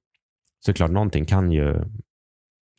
Så 0.64 0.70
det 0.70 0.72
är 0.72 0.76
klart, 0.76 0.91
någonting 0.91 1.24
kan 1.24 1.53
ju, 1.53 1.84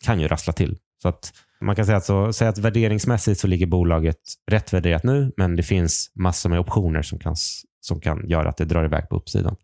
kan 0.04 0.20
ju 0.20 0.28
rassla 0.28 0.54
till. 0.54 0.78
Så 1.02 1.10
att 1.10 1.34
man 1.62 1.76
kan 1.76 1.86
säga 1.86 1.98
att, 1.98 2.06
så, 2.06 2.34
säga 2.34 2.50
att 2.50 2.58
värderingsmässigt 2.58 3.40
så 3.40 3.48
ligger 3.48 3.68
bolaget 3.68 4.20
rätt 4.52 4.74
värderat 4.74 5.04
nu, 5.04 5.34
men 5.38 5.56
det 5.56 5.64
finns 5.64 6.12
massor 6.16 6.50
med 6.50 6.60
optioner 6.60 7.02
som 7.02 7.20
kan, 7.20 7.36
som 7.80 8.00
kan 8.00 8.30
göra 8.30 8.50
att 8.50 8.58
det 8.58 8.66
drar 8.66 8.86
iväg 8.86 9.10
på 9.10 9.16
uppsidan. 9.16 9.56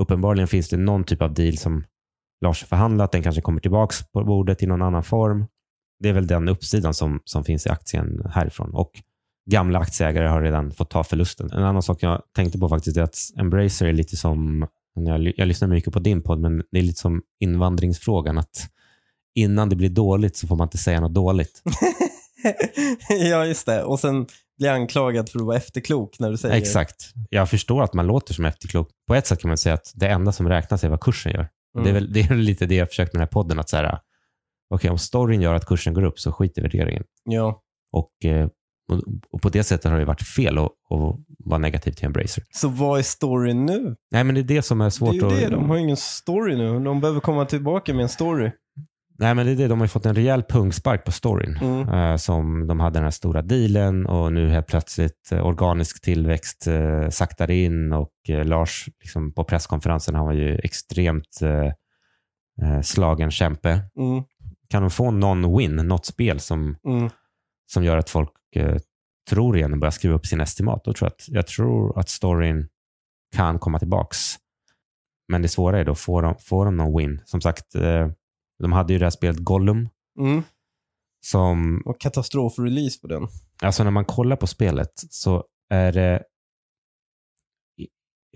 Uppenbarligen 0.00 0.48
finns 0.48 0.68
det 0.68 0.76
någon 0.76 1.04
typ 1.04 1.22
av 1.22 1.34
deal 1.34 1.56
som 1.56 1.84
Lars 2.40 2.62
har 2.62 2.66
förhandlat. 2.66 3.12
Den 3.12 3.22
kanske 3.22 3.42
kommer 3.42 3.60
tillbaka 3.60 3.94
på 4.12 4.24
bordet 4.24 4.62
i 4.62 4.66
någon 4.66 4.82
annan 4.82 5.02
form. 5.02 5.46
Det 6.00 6.08
är 6.08 6.12
väl 6.12 6.26
den 6.26 6.48
uppsidan 6.48 6.94
som, 6.94 7.20
som 7.24 7.44
finns 7.44 7.66
i 7.66 7.68
aktien 7.68 8.22
härifrån. 8.30 8.74
Och 8.74 8.90
gamla 9.50 9.78
aktieägare 9.78 10.28
har 10.28 10.42
redan 10.42 10.72
fått 10.72 10.90
ta 10.90 11.04
förlusten. 11.04 11.50
En 11.52 11.64
annan 11.64 11.82
sak 11.82 12.02
jag 12.02 12.22
tänkte 12.36 12.58
på 12.58 12.68
faktiskt 12.68 12.96
är 12.96 13.02
att 13.02 13.16
Embracer 13.38 13.86
är 13.86 13.92
lite 13.92 14.16
som, 14.16 14.66
jag, 14.94 15.32
jag 15.36 15.48
lyssnar 15.48 15.68
mycket 15.68 15.92
på 15.92 15.98
din 15.98 16.22
podd, 16.22 16.40
men 16.40 16.62
det 16.72 16.78
är 16.78 16.82
lite 16.82 17.00
som 17.00 17.22
invandringsfrågan. 17.40 18.38
att 18.38 18.70
Innan 19.34 19.68
det 19.68 19.76
blir 19.76 19.88
dåligt 19.88 20.36
så 20.36 20.46
får 20.46 20.56
man 20.56 20.66
inte 20.66 20.78
säga 20.78 21.00
något 21.00 21.14
dåligt. 21.14 21.62
ja, 23.08 23.46
just 23.46 23.66
det. 23.66 23.84
Och 23.84 24.00
sen 24.00 24.26
blir 24.58 24.70
anklagad 24.70 25.28
för 25.28 25.38
att 25.38 25.44
vara 25.46 25.56
efterklok 25.56 26.18
när 26.18 26.30
du 26.30 26.36
säger... 26.36 26.54
Exakt. 26.54 27.12
Jag 27.30 27.50
förstår 27.50 27.82
att 27.82 27.94
man 27.94 28.06
låter 28.06 28.34
som 28.34 28.44
efterklok. 28.44 28.88
På 29.06 29.14
ett 29.14 29.26
sätt 29.26 29.40
kan 29.40 29.48
man 29.48 29.58
säga 29.58 29.74
att 29.74 29.92
det 29.94 30.08
enda 30.08 30.32
som 30.32 30.48
räknas 30.48 30.84
är 30.84 30.88
vad 30.88 31.00
kursen 31.00 31.32
gör. 31.32 31.48
Mm. 31.78 31.84
Det, 31.84 31.90
är 31.90 31.94
väl, 31.94 32.12
det 32.12 32.20
är 32.20 32.34
lite 32.34 32.66
det 32.66 32.74
jag 32.74 32.88
försökt 32.88 33.12
med 33.12 33.20
den 33.20 33.26
här 33.26 33.32
podden. 33.32 33.58
att 33.58 33.68
så 33.68 33.76
här, 33.76 33.98
okay, 34.74 34.90
Om 34.90 34.98
storyn 34.98 35.40
gör 35.40 35.54
att 35.54 35.66
kursen 35.66 35.94
går 35.94 36.04
upp 36.04 36.20
så 36.20 36.32
skit 36.32 36.58
i 36.58 36.60
värderingen. 36.60 37.04
Ja. 37.24 37.62
Och, 37.92 38.24
eh, 38.24 38.48
och, 39.32 39.42
på 39.42 39.48
det 39.48 39.64
sättet 39.64 39.90
har 39.90 39.98
det 39.98 40.04
varit 40.04 40.22
fel 40.22 40.58
att, 40.58 40.64
att 40.64 41.16
vara 41.44 41.58
negativ 41.58 41.92
till 41.92 42.06
Embracer. 42.06 42.44
Så 42.50 42.68
vad 42.68 42.98
är 42.98 43.02
storyn 43.02 43.66
nu? 43.66 43.96
Nej, 44.10 44.24
men 44.24 44.34
det 44.34 44.40
är 44.40 44.42
det 44.42 44.62
som 44.62 44.80
är 44.80 44.84
Det 44.84 44.90
svårt 44.90 45.10
är 45.10 45.14
ju 45.14 45.20
det. 45.28 45.44
att... 45.44 45.50
De 45.50 45.70
har 45.70 45.76
ingen 45.76 45.96
story 45.96 46.56
nu. 46.56 46.80
De 46.80 47.00
behöver 47.00 47.20
komma 47.20 47.44
tillbaka 47.44 47.94
med 47.94 48.02
en 48.02 48.08
story. 48.08 48.50
Nej, 49.18 49.34
men 49.34 49.46
det 49.46 49.52
är 49.52 49.56
det. 49.56 49.68
De 49.68 49.78
har 49.80 49.84
ju 49.84 49.88
fått 49.88 50.06
en 50.06 50.14
rejäl 50.14 50.42
pungspark 50.42 51.04
på 51.04 51.12
storyn. 51.12 51.58
Mm. 51.62 51.88
Eh, 51.88 52.16
som 52.16 52.66
de 52.66 52.80
hade 52.80 52.96
den 52.98 53.04
här 53.04 53.10
stora 53.10 53.42
dealen 53.42 54.06
och 54.06 54.32
nu 54.32 54.48
helt 54.50 54.66
plötsligt 54.66 55.32
eh, 55.32 55.46
organisk 55.46 56.02
tillväxt 56.02 56.66
eh, 56.66 57.08
saktar 57.10 57.50
in 57.50 57.92
och 57.92 58.10
eh, 58.28 58.44
Lars 58.44 58.88
liksom, 59.00 59.32
på 59.32 59.44
presskonferensen 59.44 60.14
han 60.14 60.26
var 60.26 60.32
ju 60.32 60.58
extremt 60.58 61.40
slagen 62.82 63.30
kämpe. 63.30 63.70
Mm. 63.70 64.22
Kan 64.70 64.82
de 64.82 64.90
få 64.90 65.10
någon 65.10 65.58
win, 65.58 65.76
något 65.76 66.06
spel 66.06 66.40
som, 66.40 66.76
Mm. 66.86 67.10
Som 67.66 67.84
gör 67.84 67.96
att 67.96 68.10
folk 68.10 68.30
eh, 68.56 68.76
tror 69.30 69.56
igen 69.56 69.72
och 69.72 69.78
börjar 69.78 69.90
skriva 69.90 70.14
upp 70.14 70.26
sin 70.26 70.40
estimat, 70.40 70.84
då 70.84 70.92
tror 70.92 71.06
jag, 71.06 71.12
att, 71.12 71.28
jag 71.28 71.46
tror 71.46 71.98
att 71.98 72.08
storyn 72.08 72.68
kan 73.36 73.58
komma 73.58 73.78
tillbaks. 73.78 74.18
Men 75.28 75.42
det 75.42 75.48
svåra 75.48 75.78
är 75.78 75.84
då, 75.84 75.94
får 75.94 76.22
de, 76.22 76.34
får 76.38 76.64
de 76.64 76.76
någon 76.76 76.98
win? 76.98 77.20
Som 77.24 77.40
sagt, 77.40 77.74
eh, 77.74 78.08
de 78.58 78.72
hade 78.72 78.92
ju 78.92 78.98
det 78.98 79.04
här 79.04 79.10
spelet 79.10 79.38
Gollum 79.38 79.88
Mm. 80.18 80.42
som 81.26 81.82
Och 81.84 82.00
katastrofrelease 82.00 83.00
på 83.00 83.06
den. 83.06 83.28
Alltså 83.62 83.84
när 83.84 83.90
man 83.90 84.04
kollar 84.04 84.36
på 84.36 84.46
spelet 84.46 84.92
så 84.94 85.44
är 85.70 85.92
det 85.92 86.24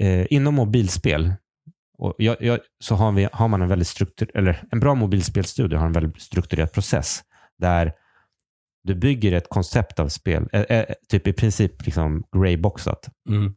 eh, 0.01 0.27
inom 0.31 0.55
mobilspel 0.55 1.33
och 1.99 2.15
jag, 2.19 2.43
jag, 2.43 2.61
så 2.79 2.95
har, 2.95 3.13
vi, 3.13 3.29
har 3.33 3.49
man 3.49 3.63
en 3.63 3.69
väldigt 3.69 3.89
struktur, 3.89 4.31
eller 4.35 4.65
en 4.71 4.81
bra 4.81 4.95
mobilspelstudio 4.95 5.79
har 5.79 5.87
en 5.87 5.93
väldigt 5.93 6.23
strukturerad 6.23 6.73
process 6.73 7.21
där 7.59 7.93
du 8.89 8.95
bygger 8.95 9.33
ett 9.33 9.49
koncept 9.49 9.99
av 10.01 10.09
spel, 10.09 10.49
eh, 10.53 10.61
eh, 10.63 10.95
typ 11.09 11.27
i 11.27 11.33
princip 11.33 11.87
liksom 11.87 12.25
greyboxat. 12.37 13.09
Mm. 13.29 13.55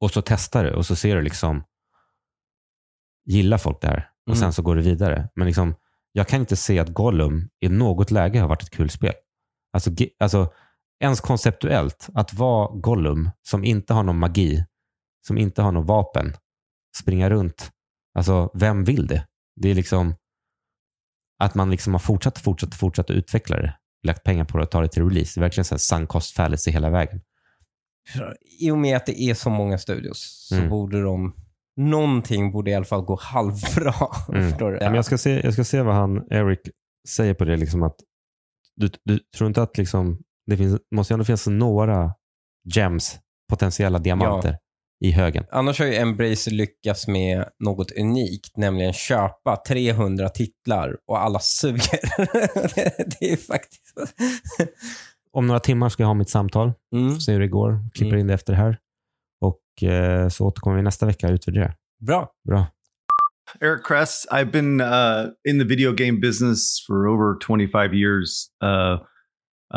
Och 0.00 0.10
så 0.10 0.22
testar 0.22 0.64
du 0.64 0.70
och 0.74 0.86
så 0.86 0.96
ser 0.96 1.16
du 1.16 1.22
liksom, 1.22 1.64
gillar 3.26 3.58
folk 3.58 3.80
det 3.80 3.88
här? 3.88 4.10
Och 4.26 4.36
Mm. 4.36 4.40
sen 4.40 4.52
så 4.52 4.62
går 4.62 4.76
du 4.76 4.82
vidare. 4.82 5.28
Men 5.34 5.46
liksom, 5.46 5.74
jag 6.12 6.28
kan 6.28 6.40
inte 6.40 6.56
se 6.56 6.78
att 6.78 6.88
Gollum 6.88 7.48
i 7.60 7.68
något 7.68 8.10
läge 8.10 8.40
har 8.40 8.48
varit 8.48 8.62
ett 8.62 8.70
kul 8.70 8.90
spel. 8.90 9.14
Alltså, 9.72 9.90
alltså 10.20 10.52
ens 11.00 11.20
konceptuellt, 11.20 12.08
att 12.14 12.34
vara 12.34 12.70
Gollum 12.80 13.30
som 13.42 13.64
inte 13.64 13.94
har 13.94 14.02
någon 14.02 14.18
magi, 14.18 14.64
som 15.26 15.38
inte 15.38 15.62
har 15.62 15.72
något 15.72 15.86
vapen, 15.86 16.34
springa 16.96 17.30
runt. 17.30 17.70
Alltså, 18.14 18.50
vem 18.54 18.84
vill 18.84 19.06
det? 19.06 19.26
Det 19.56 19.68
är 19.70 19.74
liksom 19.74 20.14
att 21.38 21.54
man 21.54 21.70
liksom 21.70 21.94
har 21.94 21.98
fortsatt, 22.00 22.38
fortsatt, 22.38 22.74
fortsatt 22.74 23.10
att 23.10 23.16
utveckla 23.16 23.56
det. 23.56 23.76
Lagt 24.02 24.24
pengar 24.24 24.44
på 24.44 24.58
det 24.58 24.64
och 24.64 24.70
ta 24.70 24.80
det 24.80 24.88
till 24.88 25.08
release. 25.08 25.32
Det 25.34 25.38
är 25.40 25.42
verkligen 25.42 25.64
så 25.64 25.74
här 25.74 25.78
sunk 25.78 26.08
cost 26.08 26.36
fallacy 26.36 26.70
hela 26.70 26.90
vägen. 26.90 27.20
I 28.60 28.70
och 28.70 28.78
med 28.78 28.96
att 28.96 29.06
det 29.06 29.20
är 29.20 29.34
så 29.34 29.50
många 29.50 29.78
studios 29.78 30.46
så 30.48 30.54
Mm. 30.56 30.68
borde 30.70 31.02
de... 31.02 31.34
Någonting 31.76 32.52
borde 32.52 32.70
i 32.70 32.74
alla 32.74 32.84
fall 32.84 33.02
gå 33.02 33.16
halvbra. 33.22 33.94
Mm. 34.28 34.50
Förstår 34.50 34.70
du? 34.72 34.76
Ja, 34.78 34.84
men 34.84 34.94
jag, 34.94 35.04
ska 35.04 35.18
se, 35.18 35.40
jag 35.44 35.52
ska 35.52 35.64
se 35.64 35.82
vad 35.82 35.94
han, 35.94 36.26
Eric 36.30 36.60
säger 37.08 37.34
på 37.34 37.44
det. 37.44 37.56
Liksom 37.56 37.82
att 37.82 37.96
du, 38.76 38.90
du 39.04 39.18
tror 39.36 39.48
inte 39.48 39.62
att 39.62 39.78
liksom, 39.78 40.18
det 40.46 40.56
finns, 40.56 40.80
måste 40.94 41.12
ju 41.12 41.14
ändå 41.14 41.24
finnas 41.24 41.46
några 41.46 42.14
gems, 42.74 43.18
potentiella 43.50 43.98
diamanter 43.98 44.56
i 45.04 45.10
högen. 45.10 45.44
Annars 45.50 45.78
har 45.78 45.86
ju 45.86 45.94
Embracer 45.94 46.50
lyckats 46.50 47.08
med 47.08 47.48
något 47.64 47.92
unikt, 47.92 48.56
nämligen 48.56 48.92
köpa 48.92 49.56
300 49.68 50.28
titlar 50.28 50.96
och 51.06 51.22
alla 51.22 51.38
suger. 51.38 52.00
det 53.20 53.32
är 53.32 53.36
faktiskt... 53.36 53.79
Om 55.32 55.46
några 55.46 55.60
timmar 55.60 55.88
ska 55.88 56.02
jag 56.02 56.08
ha 56.08 56.14
mitt 56.14 56.30
samtal. 56.30 56.72
Mm. 56.94 57.12
Får 57.12 57.20
se 57.20 57.32
hur 57.32 57.40
det 57.40 57.48
går. 57.48 57.84
Klipper 57.94 58.08
Mm. 58.12 58.20
in 58.20 58.26
det 58.26 58.34
efter 58.34 58.52
det 58.52 58.58
här. 58.58 58.78
Och 59.40 59.88
eh, 59.90 60.28
så 60.28 60.46
återkommer 60.46 60.76
vi 60.76 60.82
nästa 60.82 61.06
vecka 61.06 61.26
och 61.26 61.32
utvärderar. 61.32 61.74
Bra. 62.06 62.32
Bra. 62.48 62.66
Eric 63.60 63.84
Kress. 63.84 64.26
I've 64.30 64.50
been 64.52 64.80
uh, 64.80 65.26
in 65.44 65.58
the 65.58 65.64
video 65.64 65.92
game 65.92 66.20
business 66.20 66.84
for 66.86 67.08
over 67.08 67.38
25 67.40 67.94
years. 67.94 68.46
Uh, 68.62 68.98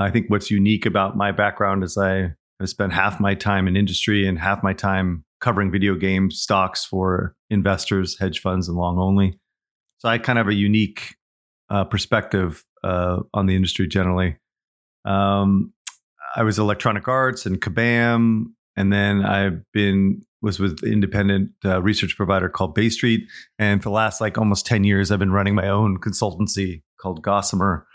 I 0.08 0.12
think 0.12 0.30
what's 0.30 0.52
unique 0.52 0.86
about 0.86 1.16
my 1.16 1.32
background 1.32 1.84
is 1.84 1.98
I 1.98 2.34
have 2.60 2.70
spent 2.70 2.94
half 2.94 3.20
my 3.20 3.36
time 3.36 3.68
in 3.68 3.76
industry 3.76 4.28
and 4.30 4.40
half 4.40 4.64
my 4.64 4.74
time 4.74 5.24
covering 5.40 5.72
video 5.72 5.96
game 5.96 6.30
stocks 6.32 6.86
for 6.86 7.36
investors, 7.50 8.18
hedge 8.20 8.42
funds, 8.42 8.68
and 8.70 8.78
long 8.78 9.00
only. 9.00 9.40
So 9.98 10.10
I 10.10 10.18
kind 10.20 10.38
of 10.40 10.46
have 10.46 10.52
a 10.54 10.56
unique 10.66 11.16
uh, 11.70 11.86
perspective 11.86 12.64
uh, 12.84 13.20
on 13.34 13.46
the 13.46 13.56
industry 13.56 13.88
generally. 13.88 14.38
Um, 15.06 15.74
I 16.36 16.44
was 16.44 16.58
Electronic 16.58 17.08
Arts 17.08 17.46
and 17.46 17.62
Kabam, 17.62 18.46
and 18.76 18.92
then 18.92 19.24
I've 19.24 19.62
been 19.72 20.24
was 20.42 20.60
with 20.60 20.84
independent 20.84 21.52
uh, 21.64 21.82
research 21.82 22.18
provider 22.18 22.50
called 22.50 22.76
Bay 22.76 22.90
Street, 22.90 23.30
and 23.58 23.82
for 23.82 23.90
the 23.90 23.94
last 23.94 24.20
like 24.20 24.38
almost 24.38 24.66
ten 24.66 24.84
years, 24.84 25.12
I've 25.12 25.20
been 25.20 25.32
running 25.32 25.56
my 25.56 25.70
own 25.70 26.00
consultancy 26.00 26.82
called 27.00 27.22
Gossamer 27.22 27.86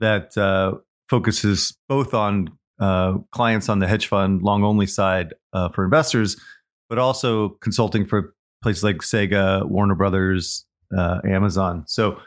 that 0.00 0.36
uh, 0.38 0.74
focuses 1.08 1.76
both 1.88 2.14
on 2.14 2.50
uh, 2.78 3.18
clients 3.32 3.68
on 3.68 3.80
the 3.80 3.88
hedge 3.88 4.06
fund 4.06 4.42
long 4.42 4.62
only 4.62 4.86
side 4.86 5.34
uh, 5.52 5.68
for 5.70 5.84
investors, 5.84 6.40
but 6.88 6.98
also 6.98 7.50
consulting 7.60 8.06
for 8.06 8.34
places 8.62 8.84
like 8.84 8.96
Sega, 8.98 9.66
Warner 9.66 9.94
Brothers, 9.94 10.64
uh, 10.96 11.20
Amazon. 11.24 11.84
So 11.86 12.20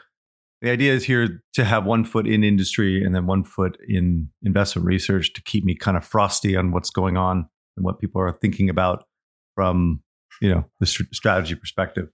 the 0.62 0.70
idea 0.70 0.92
is 0.92 1.04
here 1.04 1.42
to 1.54 1.64
have 1.64 1.84
one 1.84 2.04
foot 2.04 2.26
in 2.26 2.44
industry 2.44 3.04
and 3.04 3.14
then 3.14 3.26
one 3.26 3.42
foot 3.42 3.76
in 3.88 4.28
investment 4.44 4.86
research 4.86 5.32
to 5.34 5.42
keep 5.42 5.64
me 5.64 5.74
kind 5.74 5.96
of 5.96 6.04
frosty 6.04 6.56
on 6.56 6.70
what's 6.70 6.88
going 6.88 7.16
on 7.16 7.48
and 7.76 7.84
what 7.84 7.98
people 7.98 8.20
are 8.20 8.32
thinking 8.32 8.70
about 8.70 9.04
from 9.56 10.00
you 10.40 10.48
know 10.48 10.64
the 10.80 10.86
str- 10.86 11.02
strategy 11.12 11.56
perspective. 11.56 12.08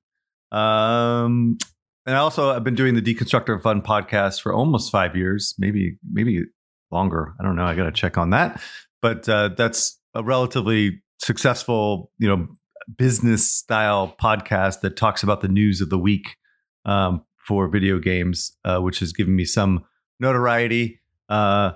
Um, 0.50 1.58
and 2.06 2.16
I 2.16 2.20
also, 2.20 2.50
I've 2.50 2.64
been 2.64 2.74
doing 2.74 2.94
the 2.94 3.02
Deconstructor 3.02 3.62
Fund 3.62 3.84
podcast 3.84 4.40
for 4.40 4.54
almost 4.54 4.90
five 4.90 5.14
years, 5.14 5.54
maybe 5.58 5.98
maybe 6.10 6.44
longer. 6.90 7.34
I 7.38 7.44
don't 7.44 7.54
know. 7.54 7.66
I 7.66 7.74
got 7.74 7.84
to 7.84 7.92
check 7.92 8.16
on 8.16 8.30
that. 8.30 8.62
But 9.02 9.28
uh, 9.28 9.50
that's 9.56 10.00
a 10.14 10.24
relatively 10.24 11.02
successful, 11.20 12.10
you 12.18 12.28
know, 12.28 12.48
business 12.96 13.52
style 13.52 14.16
podcast 14.20 14.80
that 14.80 14.96
talks 14.96 15.22
about 15.22 15.42
the 15.42 15.48
news 15.48 15.82
of 15.82 15.90
the 15.90 15.98
week 15.98 16.36
um, 16.86 17.22
for 17.48 17.66
video 17.66 17.98
games, 17.98 18.52
uh, 18.66 18.78
which 18.78 18.98
has 18.98 19.14
given 19.14 19.34
me 19.34 19.46
some 19.46 19.82
notoriety, 20.20 21.00
uh, 21.30 21.72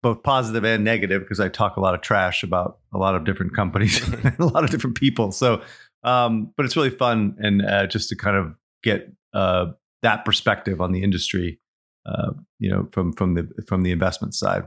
both 0.00 0.22
positive 0.22 0.64
and 0.64 0.84
negative, 0.84 1.22
because 1.22 1.40
I 1.40 1.48
talk 1.48 1.76
a 1.76 1.80
lot 1.80 1.94
of 1.94 2.00
trash 2.00 2.44
about 2.44 2.78
a 2.94 2.98
lot 2.98 3.16
of 3.16 3.24
different 3.24 3.52
companies 3.52 4.00
and 4.24 4.38
a 4.38 4.46
lot 4.46 4.62
of 4.62 4.70
different 4.70 4.96
people. 4.96 5.32
So, 5.32 5.62
um, 6.04 6.52
but 6.56 6.64
it's 6.64 6.76
really 6.76 6.90
fun 6.90 7.34
and 7.40 7.60
uh, 7.66 7.88
just 7.88 8.08
to 8.10 8.16
kind 8.16 8.36
of 8.36 8.56
get 8.84 9.12
uh, 9.34 9.72
that 10.02 10.24
perspective 10.24 10.80
on 10.80 10.92
the 10.92 11.02
industry, 11.02 11.58
uh, 12.06 12.30
you 12.60 12.70
know, 12.70 12.88
from 12.92 13.12
from 13.12 13.34
the 13.34 13.48
from 13.66 13.82
the 13.82 13.90
investment 13.90 14.32
side. 14.32 14.62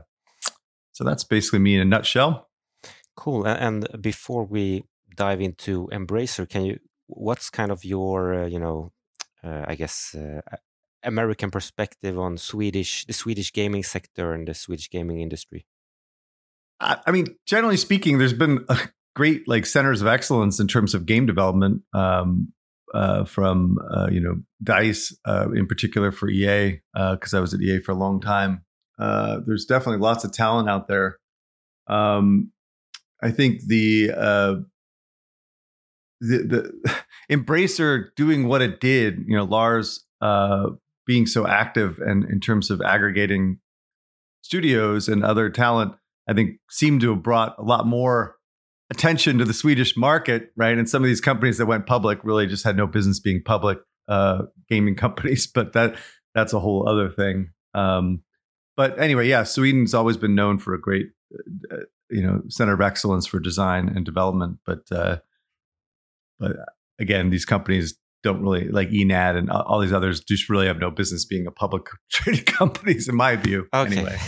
So 0.92 1.04
that's 1.04 1.24
basically 1.24 1.60
me 1.60 1.74
in 1.76 1.80
a 1.80 1.86
nutshell. 1.86 2.50
Cool. 3.16 3.46
And 3.46 3.88
before 3.98 4.44
we 4.44 4.84
dive 5.16 5.40
into 5.40 5.88
Embracer, 5.90 6.46
can 6.46 6.66
you? 6.66 6.78
What's 7.06 7.48
kind 7.50 7.72
of 7.72 7.84
your, 7.84 8.44
uh, 8.44 8.46
you 8.46 8.60
know, 8.60 8.92
I 9.42 9.74
guess, 9.74 10.14
uh, 10.14 10.40
American 11.02 11.50
perspective 11.50 12.18
on 12.18 12.36
Swedish, 12.36 13.06
the 13.06 13.12
Swedish 13.12 13.52
gaming 13.52 13.82
sector 13.82 14.32
and 14.32 14.46
the 14.46 14.54
Swedish 14.54 14.90
gaming 14.90 15.20
industry? 15.20 15.66
I, 16.80 17.10
mean, 17.10 17.26
generally 17.46 17.76
speaking, 17.76 18.18
there's 18.18 18.32
been 18.32 18.64
great 19.16 19.46
like 19.46 19.66
centers 19.66 20.00
of 20.00 20.08
excellence 20.08 20.60
in 20.60 20.66
terms 20.66 20.94
of 20.94 21.06
game 21.06 21.26
development. 21.26 21.82
Um, 21.92 22.52
uh, 22.92 23.24
from 23.24 23.78
uh, 23.88 24.08
you 24.10 24.20
know 24.20 24.34
Dice 24.62 25.16
uh, 25.24 25.48
in 25.52 25.68
particular 25.68 26.10
for 26.10 26.28
EA 26.28 26.80
because 26.92 27.34
I 27.34 27.38
was 27.38 27.54
at 27.54 27.60
EA 27.60 27.78
for 27.78 27.92
a 27.92 27.96
long 27.96 28.20
time. 28.20 28.64
Uh, 28.98 29.40
there's 29.46 29.64
definitely 29.64 30.00
lots 30.00 30.24
of 30.24 30.32
talent 30.32 30.68
out 30.68 30.88
there. 30.88 31.18
Um, 31.86 32.52
I 33.22 33.30
think 33.30 33.62
the 33.66 34.12
uh, 34.14 34.54
the 36.20 36.72
the 36.82 36.94
Embracer 37.30 38.08
doing 38.16 38.48
what 38.48 38.62
it 38.62 38.80
did, 38.80 39.24
you 39.26 39.36
know, 39.36 39.44
Lars 39.44 40.04
uh, 40.20 40.70
being 41.06 41.26
so 41.26 41.46
active 41.46 41.98
and 41.98 42.24
in 42.24 42.40
terms 42.40 42.70
of 42.70 42.80
aggregating 42.80 43.58
studios 44.42 45.08
and 45.08 45.24
other 45.24 45.48
talent, 45.48 45.94
I 46.28 46.34
think 46.34 46.58
seemed 46.70 47.00
to 47.02 47.10
have 47.10 47.22
brought 47.22 47.56
a 47.58 47.62
lot 47.62 47.86
more 47.86 48.36
attention 48.90 49.38
to 49.38 49.44
the 49.44 49.54
Swedish 49.54 49.96
market, 49.96 50.52
right? 50.56 50.76
And 50.76 50.88
some 50.88 51.02
of 51.02 51.08
these 51.08 51.20
companies 51.20 51.58
that 51.58 51.66
went 51.66 51.86
public 51.86 52.18
really 52.24 52.46
just 52.46 52.64
had 52.64 52.76
no 52.76 52.86
business 52.86 53.20
being 53.20 53.42
public 53.42 53.78
uh, 54.08 54.42
gaming 54.68 54.94
companies, 54.96 55.46
but 55.46 55.72
that 55.72 55.96
that's 56.34 56.52
a 56.52 56.60
whole 56.60 56.88
other 56.88 57.08
thing. 57.08 57.50
Um, 57.74 58.22
but 58.76 58.98
anyway, 58.98 59.28
yeah, 59.28 59.44
Sweden's 59.44 59.94
always 59.94 60.16
been 60.16 60.34
known 60.34 60.58
for 60.58 60.74
a 60.74 60.80
great, 60.80 61.10
uh, 61.70 61.76
you 62.08 62.22
know, 62.22 62.42
center 62.48 62.74
of 62.74 62.80
excellence 62.80 63.26
for 63.26 63.38
design 63.38 63.88
and 63.88 64.04
development. 64.04 64.58
But 64.64 64.90
uh, 64.90 65.18
but 66.38 66.56
again, 67.00 67.30
these 67.30 67.44
companies 67.44 67.96
don't 68.22 68.42
really 68.42 68.68
like 68.68 68.90
Enad 68.90 69.36
and 69.36 69.50
all 69.50 69.80
these 69.80 69.92
others 69.92 70.20
just 70.20 70.50
really 70.50 70.66
have 70.66 70.78
no 70.78 70.90
business 70.90 71.24
being 71.24 71.46
a 71.46 71.50
public 71.50 71.86
traded 72.10 72.46
companies, 72.46 73.08
in 73.08 73.16
my 73.16 73.36
view. 73.36 73.66
Okay. 73.72 73.96
Anyway, 73.96 74.18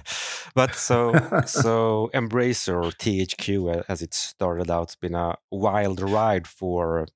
but 0.54 0.74
so 0.74 1.12
so 1.46 2.10
Embracer 2.14 2.74
or 2.74 2.90
THQ, 2.90 3.84
as 3.88 4.02
it 4.02 4.14
started 4.14 4.70
out, 4.70 4.90
has 4.90 4.96
been 4.96 5.14
a 5.14 5.36
wild 5.50 6.00
ride 6.00 6.46
for 6.46 7.06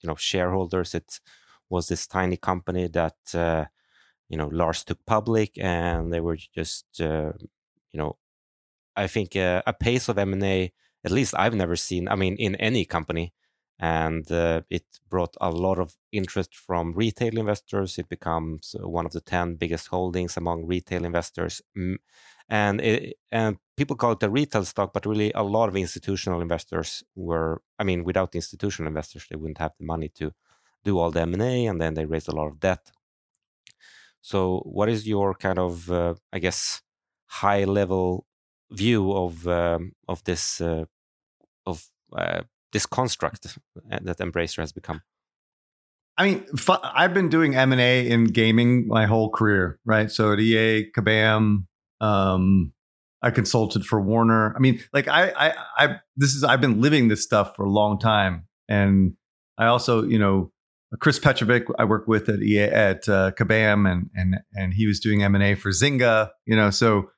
you 0.00 0.06
know 0.06 0.14
shareholders. 0.16 0.94
It 0.94 1.20
was 1.68 1.88
this 1.88 2.06
tiny 2.06 2.36
company 2.36 2.88
that 2.88 3.16
uh, 3.34 3.66
you 4.28 4.38
know 4.38 4.48
Lars 4.48 4.84
took 4.84 5.04
public, 5.06 5.58
and 5.58 6.12
they 6.12 6.20
were 6.20 6.38
just 6.54 6.86
uh, 7.00 7.32
you 7.92 7.98
know 7.98 8.16
I 8.96 9.06
think 9.08 9.36
uh, 9.36 9.62
a 9.66 9.72
pace 9.74 10.08
of 10.08 10.18
M 10.18 10.32
and 10.32 10.42
A. 10.42 10.72
At 11.04 11.12
least 11.12 11.34
I've 11.38 11.54
never 11.54 11.76
seen. 11.76 12.08
I 12.08 12.16
mean, 12.16 12.34
in 12.36 12.56
any 12.56 12.84
company, 12.84 13.32
and 13.78 14.30
uh, 14.32 14.62
it 14.70 14.84
brought 15.08 15.36
a 15.40 15.50
lot 15.50 15.78
of 15.78 15.96
interest 16.12 16.54
from 16.54 16.92
retail 16.94 17.38
investors. 17.38 17.98
It 17.98 18.08
becomes 18.08 18.74
uh, 18.74 18.88
one 18.88 19.06
of 19.06 19.12
the 19.12 19.20
ten 19.20 19.56
biggest 19.56 19.88
holdings 19.88 20.36
among 20.36 20.66
retail 20.66 21.04
investors, 21.04 21.62
Mm, 21.76 21.96
and 22.48 22.80
it, 22.80 23.16
and 23.32 23.56
people 23.76 23.96
call 23.96 24.12
it 24.12 24.22
a 24.22 24.30
retail 24.30 24.64
stock, 24.64 24.92
but 24.92 25.06
really 25.06 25.32
a 25.34 25.42
lot 25.42 25.68
of 25.68 25.76
institutional 25.76 26.40
investors 26.40 27.02
were. 27.14 27.62
I 27.78 27.84
mean, 27.84 28.04
without 28.04 28.32
the 28.32 28.38
institutional 28.38 28.88
investors, 28.88 29.26
they 29.30 29.36
wouldn't 29.36 29.58
have 29.58 29.72
the 29.78 29.84
money 29.86 30.08
to 30.16 30.32
do 30.84 30.98
all 30.98 31.10
the 31.10 31.20
M 31.22 31.34
and 31.34 31.42
A, 31.42 31.66
and 31.66 31.80
then 31.80 31.94
they 31.94 32.06
raised 32.06 32.28
a 32.28 32.34
lot 32.36 32.46
of 32.48 32.60
debt. 32.60 32.90
So, 34.20 34.60
what 34.64 34.88
is 34.88 35.06
your 35.06 35.34
kind 35.34 35.58
of, 35.58 35.90
uh, 35.90 36.14
I 36.32 36.38
guess, 36.38 36.82
high 37.26 37.64
level 37.64 38.26
view 38.70 39.12
of 39.12 39.46
um, 39.46 39.92
of 40.08 40.24
this 40.24 40.60
uh, 40.60 40.84
of 41.66 41.88
uh, 42.16 42.42
this 42.72 42.86
construct 42.86 43.56
that 43.88 44.18
Embracer 44.18 44.58
has 44.58 44.72
become? 44.72 45.02
I 46.18 46.24
mean, 46.24 46.46
I've 46.82 47.12
been 47.12 47.28
doing 47.28 47.54
M 47.54 47.72
and 47.72 47.80
A 47.80 48.08
in 48.08 48.24
gaming 48.24 48.88
my 48.88 49.06
whole 49.06 49.30
career, 49.30 49.78
right? 49.84 50.10
So 50.10 50.32
at 50.32 50.40
EA, 50.40 50.90
Kabam, 50.90 51.66
um, 52.00 52.72
I 53.22 53.30
consulted 53.30 53.84
for 53.84 54.00
Warner. 54.00 54.54
I 54.56 54.60
mean, 54.60 54.82
like 54.92 55.08
I, 55.08 55.30
I, 55.30 55.54
I, 55.76 55.96
this 56.16 56.34
is 56.34 56.42
I've 56.42 56.60
been 56.60 56.80
living 56.80 57.08
this 57.08 57.22
stuff 57.22 57.54
for 57.54 57.64
a 57.64 57.70
long 57.70 57.98
time, 57.98 58.46
and 58.68 59.14
I 59.58 59.66
also, 59.66 60.04
you 60.04 60.18
know, 60.18 60.52
Chris 61.00 61.18
Petrovic, 61.18 61.64
I 61.78 61.84
work 61.84 62.06
with 62.08 62.28
at 62.28 62.40
EA 62.40 62.60
at 62.60 63.08
uh, 63.08 63.32
Kabam, 63.32 63.90
and 63.90 64.08
and 64.14 64.36
and 64.54 64.72
he 64.72 64.86
was 64.86 65.00
doing 65.00 65.22
M 65.22 65.34
and 65.34 65.44
A 65.44 65.54
for 65.54 65.70
Zynga, 65.70 66.30
you 66.46 66.56
know. 66.56 66.70
So 66.70 67.10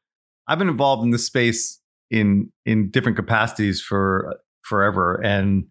I've 0.49 0.59
been 0.59 0.69
involved 0.69 1.05
in 1.05 1.11
this 1.11 1.27
space 1.27 1.81
in 2.11 2.51
in 2.67 2.91
different 2.91 3.17
capacities 3.17 3.81
for 3.81 4.39
forever, 4.69 5.21
and 5.25 5.65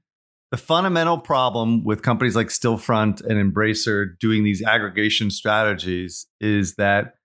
the 0.52 0.58
fundamental 0.58 1.18
problem 1.18 1.84
with 1.84 2.02
companies 2.02 2.36
like 2.36 2.48
Stillfront 2.48 3.22
and 3.22 3.54
Embracer 3.54 4.18
doing 4.20 4.44
these 4.44 4.64
aggregation 4.64 5.30
strategies 5.30 6.26
is 6.40 6.76
that 6.76 7.16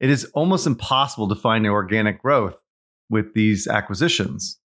it 0.00 0.08
is 0.08 0.24
almost 0.34 0.66
impossible 0.66 1.28
to 1.28 1.34
find 1.34 1.66
organic 1.66 2.22
growth 2.22 2.56
with 3.10 3.34
these 3.34 3.68
acquisitions. 3.68 4.58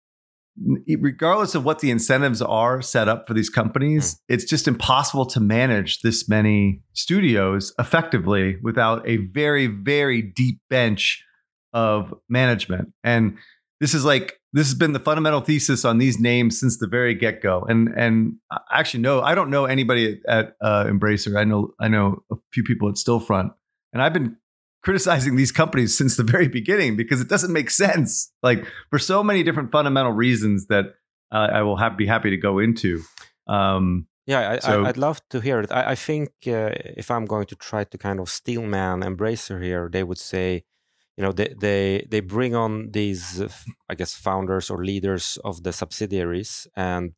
Regardless 0.87 1.55
of 1.55 1.65
what 1.65 1.79
the 1.79 1.91
incentives 1.91 2.41
are 2.41 2.81
set 2.81 3.09
up 3.09 3.27
for 3.27 3.33
these 3.33 3.49
companies, 3.49 4.15
mm. 4.15 4.17
it's 4.29 4.45
just 4.45 4.69
impossible 4.69 5.25
to 5.25 5.41
manage 5.41 5.99
this 5.99 6.29
many 6.29 6.81
studios 6.93 7.73
effectively 7.77 8.55
without 8.63 9.05
a 9.05 9.17
very, 9.17 9.67
very 9.67 10.21
deep 10.21 10.61
bench 10.69 11.21
of 11.73 12.13
management. 12.29 12.93
And 13.03 13.37
this 13.81 13.93
is 13.93 14.05
like 14.05 14.39
this 14.55 14.67
has 14.67 14.73
been 14.73 14.93
the 14.93 15.01
fundamental 15.01 15.41
thesis 15.41 15.83
on 15.83 15.97
these 15.97 16.17
names 16.17 16.57
since 16.57 16.77
the 16.77 16.87
very 16.87 17.13
get 17.13 17.41
go. 17.41 17.65
And 17.67 17.89
and 17.89 18.35
actually, 18.71 19.01
no, 19.01 19.21
I 19.21 19.35
don't 19.35 19.49
know 19.49 19.65
anybody 19.65 20.21
at, 20.25 20.37
at 20.37 20.55
uh, 20.61 20.85
Embracer. 20.85 21.37
I 21.37 21.43
know 21.43 21.73
I 21.77 21.89
know 21.89 22.23
a 22.31 22.37
few 22.53 22.63
people 22.63 22.87
at 22.87 22.95
Stillfront, 22.95 23.53
and 23.91 24.01
I've 24.01 24.13
been 24.13 24.37
criticizing 24.81 25.35
these 25.35 25.51
companies 25.51 25.97
since 25.97 26.15
the 26.15 26.23
very 26.23 26.47
beginning 26.47 26.95
because 26.95 27.19
it 27.19 27.27
doesn't 27.27 27.51
make 27.51 27.69
sense. 27.69 28.31
Like 28.41 28.65
for 28.89 28.97
so 28.97 29.23
many 29.23 29.43
different 29.43 29.73
fundamental 29.73 30.13
reasons 30.13 30.67
that 30.67 30.85
uh, 31.33 31.49
I 31.51 31.63
will 31.63 31.75
have, 31.75 31.97
be 31.97 32.07
happy 32.07 32.29
to 32.29 32.37
go 32.37 32.59
into. 32.59 33.01
Um, 33.47 34.07
yeah, 34.25 34.51
I, 34.51 34.59
so, 34.59 34.79
I, 34.79 34.87
would 34.87 34.97
love 34.97 35.19
to 35.31 35.41
hear 35.41 35.59
it. 35.59 35.71
I, 35.71 35.91
I 35.91 35.95
think 35.95 36.29
uh, 36.47 36.71
if 36.95 37.11
I'm 37.11 37.25
going 37.25 37.45
to 37.47 37.55
try 37.55 37.83
to 37.83 37.97
kind 37.97 38.21
of 38.21 38.29
steelman 38.29 39.01
Embracer 39.01 39.61
here, 39.61 39.89
they 39.91 40.03
would 40.03 40.17
say 40.17 40.63
you 41.17 41.23
know 41.23 41.31
they 41.31 41.53
they 41.59 42.05
they 42.09 42.19
bring 42.19 42.55
on 42.55 42.91
these 42.91 43.41
i 43.89 43.95
guess 43.95 44.13
founders 44.13 44.69
or 44.69 44.83
leaders 44.83 45.37
of 45.43 45.63
the 45.63 45.71
subsidiaries. 45.71 46.67
And 46.75 47.13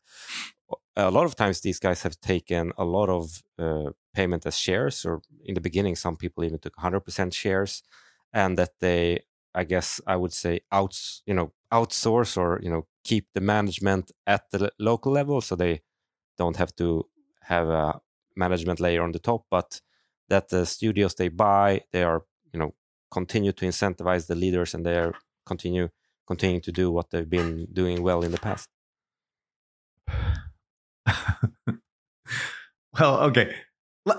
a 0.95 1.11
lot 1.11 1.25
of 1.25 1.35
times 1.35 1.61
these 1.61 1.79
guys 1.79 2.01
have 2.03 2.19
taken 2.21 2.71
a 2.77 2.83
lot 2.85 3.09
of 3.09 3.43
uh, 3.59 3.91
payment 4.13 4.45
as 4.45 4.57
shares 4.57 5.05
or 5.05 5.21
in 5.45 5.53
the 5.53 5.61
beginning 5.61 5.95
some 5.95 6.17
people 6.17 6.43
even 6.43 6.59
took 6.59 6.75
100% 6.75 7.33
shares 7.33 7.83
and 8.33 8.57
that 8.57 8.71
they 8.79 9.19
i 9.55 9.63
guess 9.63 10.01
i 10.07 10.15
would 10.15 10.33
say 10.33 10.59
outs 10.71 11.21
you 11.25 11.33
know 11.33 11.51
outsource 11.73 12.37
or 12.37 12.59
you 12.63 12.69
know 12.69 12.85
keep 13.03 13.27
the 13.33 13.41
management 13.41 14.11
at 14.25 14.49
the 14.51 14.71
local 14.79 15.11
level 15.11 15.39
so 15.41 15.55
they 15.55 15.81
don't 16.37 16.57
have 16.57 16.75
to 16.75 17.05
have 17.41 17.69
a 17.69 17.99
management 18.35 18.79
layer 18.79 19.03
on 19.03 19.11
the 19.11 19.19
top. 19.19 19.45
But 19.49 19.81
that 20.29 20.49
the 20.49 20.65
studios 20.65 21.15
they 21.15 21.29
buy 21.29 21.81
they 21.91 22.03
are 22.03 22.23
you 22.53 22.59
know 22.59 22.73
continue 23.11 23.51
to 23.53 23.65
incentivize 23.65 24.27
the 24.27 24.35
leaders 24.35 24.73
and 24.73 24.85
they're 24.85 25.13
continue 25.45 25.89
continuing 26.27 26.61
to 26.61 26.71
do 26.71 26.91
what 26.91 27.09
they've 27.09 27.29
been 27.29 27.67
doing 27.71 28.03
well 28.03 28.21
in 28.23 28.31
the 28.31 28.39
past? 28.39 28.67
Well 32.99 33.19
okay. 33.21 33.53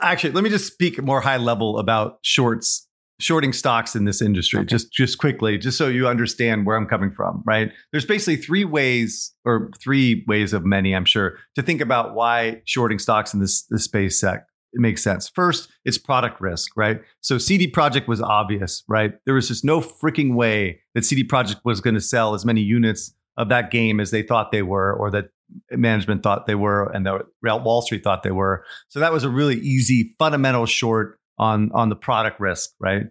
Actually 0.03 0.33
let 0.33 0.45
me 0.45 0.51
just 0.51 0.73
speak 0.73 1.03
more 1.03 1.21
high 1.21 1.37
level 1.37 1.79
about 1.79 2.19
shorts 2.23 2.87
shorting 3.21 3.53
stocks 3.53 3.97
in 3.97 4.05
this 4.05 4.23
industry 4.23 4.61
okay. 4.61 4.67
just 4.67 4.93
just 4.93 5.19
quickly 5.19 5.59
just 5.59 5.77
so 5.77 5.89
you 5.89 6.07
understand 6.07 6.65
where 6.65 6.77
i'm 6.77 6.87
coming 6.87 7.11
from 7.11 7.43
right? 7.45 7.73
There's 7.91 8.05
basically 8.05 8.37
three 8.37 8.65
ways 8.65 9.35
or 9.45 9.71
three 9.81 10.25
ways 10.29 10.53
of 10.53 10.65
many 10.65 10.95
i'm 10.95 11.05
sure 11.05 11.39
to 11.57 11.63
think 11.63 11.81
about 11.81 12.15
why 12.15 12.63
shorting 12.65 13.01
stocks 13.01 13.35
in 13.35 13.41
this, 13.41 13.63
this 13.71 13.85
space 13.85 14.21
sec 14.21 14.47
it 14.73 14.81
makes 14.81 15.03
sense. 15.03 15.29
First, 15.29 15.71
it's 15.85 15.99
product 15.99 16.41
risk, 16.41 16.73
right? 16.77 17.01
So 17.21 17.39
CD 17.39 17.71
Projekt 17.71 18.07
was 18.07 18.21
obvious, 18.21 18.85
right? 18.89 19.13
There 19.25 19.35
was 19.35 19.49
just 19.49 19.65
no 19.65 19.81
freaking 19.81 20.35
way 20.35 20.81
that 20.95 21.05
CD 21.05 21.25
Projekt 21.25 21.61
was 21.65 21.81
going 21.81 21.95
to 21.95 22.01
sell 22.01 22.35
as 22.35 22.45
many 22.45 22.61
units 22.61 23.15
of 23.37 23.49
that 23.49 23.71
game 23.71 24.01
as 24.01 24.11
they 24.11 24.23
thought 24.23 24.53
they 24.53 24.63
were, 24.63 24.93
or 24.93 25.11
that 25.11 25.31
management 25.71 26.23
thought 26.23 26.47
they 26.47 26.55
were, 26.55 26.91
and 26.93 27.07
that 27.07 27.25
Wall 27.43 27.83
Street 27.83 28.05
thought 28.05 28.23
they 28.23 28.31
were. 28.31 28.65
So 28.89 29.01
that 29.01 29.13
was 29.13 29.25
a 29.25 29.31
really 29.31 29.57
easy, 29.57 30.15
fundamental 30.19 30.67
short 30.67 31.19
on 31.39 31.71
on 31.73 31.89
the 31.89 31.97
product 31.97 32.41
risk, 32.41 32.71
right? 32.81 33.05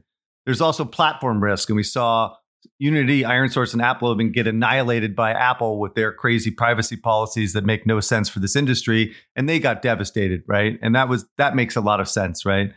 There's 0.46 0.62
also 0.62 0.86
platform 0.86 1.44
risk, 1.44 1.70
and 1.70 1.76
we 1.76 1.84
saw 1.84 2.36
Unity, 2.80 3.24
IronSource, 3.24 3.74
and 3.74 3.82
AppLovin 3.82 4.34
get 4.34 4.48
annihilated 4.48 5.16
by 5.16 5.32
Apple 5.32 5.80
with 5.80 5.96
their 5.96 6.12
crazy 6.12 6.52
privacy 6.52 6.98
policies 6.98 7.54
that 7.54 7.66
make 7.66 7.86
no 7.86 8.00
sense 8.00 8.30
for 8.30 8.40
this 8.40 8.56
industry, 8.56 9.16
and 9.36 9.48
they 9.48 9.60
got 9.60 9.82
devastated, 9.82 10.44
right? 10.48 10.78
And 10.82 10.96
that 10.96 11.10
was 11.10 11.26
that 11.38 11.56
makes 11.56 11.76
a 11.76 11.82
lot 11.82 12.00
of 12.00 12.08
sense, 12.08 12.46
right? 12.46 12.72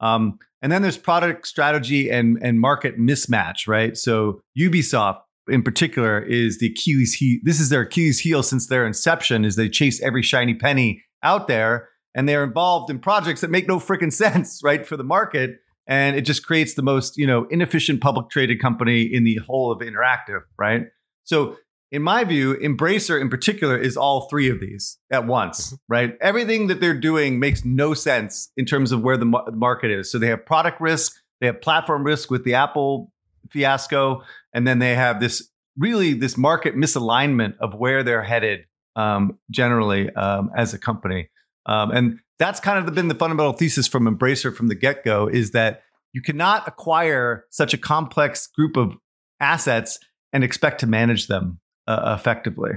Um, 0.00 0.38
and 0.62 0.70
then 0.70 0.82
there's 0.82 0.98
product 0.98 1.46
strategy 1.46 2.10
and 2.10 2.38
and 2.42 2.60
market 2.60 2.98
mismatch, 2.98 3.66
right? 3.66 3.96
So 3.96 4.40
Ubisoft 4.58 5.20
in 5.48 5.62
particular 5.62 6.20
is 6.20 6.58
the 6.58 6.66
Achilles 6.66 7.14
heel. 7.14 7.38
This 7.42 7.60
is 7.60 7.68
their 7.68 7.82
Achilles 7.82 8.20
heel 8.20 8.42
since 8.42 8.66
their 8.66 8.86
inception. 8.86 9.44
Is 9.44 9.56
they 9.56 9.68
chase 9.68 10.00
every 10.02 10.22
shiny 10.22 10.54
penny 10.54 11.02
out 11.22 11.48
there, 11.48 11.88
and 12.14 12.28
they're 12.28 12.44
involved 12.44 12.90
in 12.90 12.98
projects 12.98 13.40
that 13.40 13.50
make 13.50 13.68
no 13.68 13.78
freaking 13.78 14.12
sense, 14.12 14.60
right, 14.62 14.86
for 14.86 14.96
the 14.96 15.04
market. 15.04 15.60
And 15.90 16.16
it 16.16 16.22
just 16.22 16.46
creates 16.46 16.74
the 16.74 16.82
most, 16.82 17.18
you 17.18 17.26
know, 17.26 17.46
inefficient 17.50 18.00
public 18.00 18.30
traded 18.30 18.62
company 18.62 19.02
in 19.02 19.24
the 19.24 19.40
whole 19.46 19.72
of 19.72 19.80
interactive, 19.80 20.42
right? 20.56 20.86
So 21.24 21.56
in 21.90 22.02
my 22.02 22.22
view, 22.22 22.54
Embracer 22.54 23.20
in 23.20 23.28
particular 23.28 23.76
is 23.76 23.96
all 23.96 24.28
three 24.28 24.48
of 24.48 24.60
these 24.60 24.98
at 25.10 25.26
once, 25.26 25.76
right? 25.88 26.16
Everything 26.20 26.68
that 26.68 26.80
they're 26.80 26.98
doing 26.98 27.40
makes 27.40 27.64
no 27.64 27.94
sense 27.94 28.52
in 28.56 28.64
terms 28.64 28.92
of 28.92 29.02
where 29.02 29.16
the 29.16 29.26
market 29.52 29.90
is. 29.90 30.10
So 30.10 30.18
they 30.18 30.28
have 30.28 30.46
product 30.46 30.80
risk, 30.80 31.16
they 31.40 31.48
have 31.48 31.60
platform 31.60 32.04
risk 32.04 32.30
with 32.30 32.44
the 32.44 32.54
Apple 32.54 33.12
fiasco, 33.50 34.22
and 34.54 34.66
then 34.66 34.78
they 34.78 34.94
have 34.94 35.20
this 35.20 35.50
really 35.76 36.12
this 36.12 36.36
market 36.36 36.76
misalignment 36.76 37.56
of 37.58 37.74
where 37.74 38.04
they're 38.04 38.22
headed 38.22 38.66
um, 38.94 39.38
generally 39.50 40.08
um, 40.14 40.50
as 40.56 40.72
a 40.72 40.78
company. 40.78 41.28
Um, 41.66 41.90
and 41.90 42.20
that's 42.40 42.58
kind 42.58 42.78
of 42.78 42.92
been 42.94 43.08
the 43.08 43.14
fundamental 43.14 43.52
thesis 43.52 43.86
from 43.86 44.06
Embracer 44.06 44.52
from 44.54 44.68
the 44.68 44.74
get 44.74 45.04
go 45.04 45.28
is 45.28 45.50
that 45.50 45.82
you 46.12 46.22
cannot 46.22 46.66
acquire 46.66 47.44
such 47.50 47.74
a 47.74 47.78
complex 47.78 48.46
group 48.48 48.76
of 48.76 48.96
assets 49.38 49.98
and 50.32 50.42
expect 50.42 50.80
to 50.80 50.86
manage 50.86 51.26
them 51.26 51.60
uh, 51.86 52.16
effectively. 52.18 52.72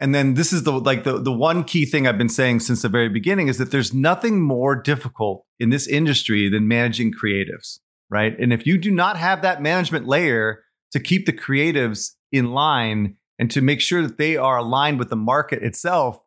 And 0.00 0.14
then 0.14 0.34
this 0.34 0.52
is 0.52 0.64
the 0.64 0.72
like 0.72 1.04
the 1.04 1.20
the 1.20 1.32
one 1.32 1.62
key 1.62 1.86
thing 1.86 2.06
I've 2.06 2.18
been 2.18 2.28
saying 2.28 2.60
since 2.60 2.82
the 2.82 2.88
very 2.88 3.08
beginning 3.08 3.48
is 3.48 3.58
that 3.58 3.70
there's 3.70 3.94
nothing 3.94 4.40
more 4.40 4.74
difficult 4.74 5.44
in 5.60 5.70
this 5.70 5.86
industry 5.86 6.48
than 6.48 6.68
managing 6.68 7.12
creatives, 7.12 7.78
right? 8.10 8.38
And 8.38 8.52
if 8.52 8.66
you 8.66 8.76
do 8.78 8.90
not 8.90 9.16
have 9.16 9.42
that 9.42 9.62
management 9.62 10.06
layer 10.06 10.64
to 10.92 11.00
keep 11.00 11.26
the 11.26 11.32
creatives 11.32 12.12
in 12.32 12.52
line 12.52 13.16
and 13.38 13.50
to 13.50 13.60
make 13.60 13.80
sure 13.80 14.02
that 14.02 14.18
they 14.18 14.36
are 14.36 14.58
aligned 14.58 14.98
with 14.98 15.10
the 15.10 15.16
market 15.16 15.62
itself, 15.62 16.25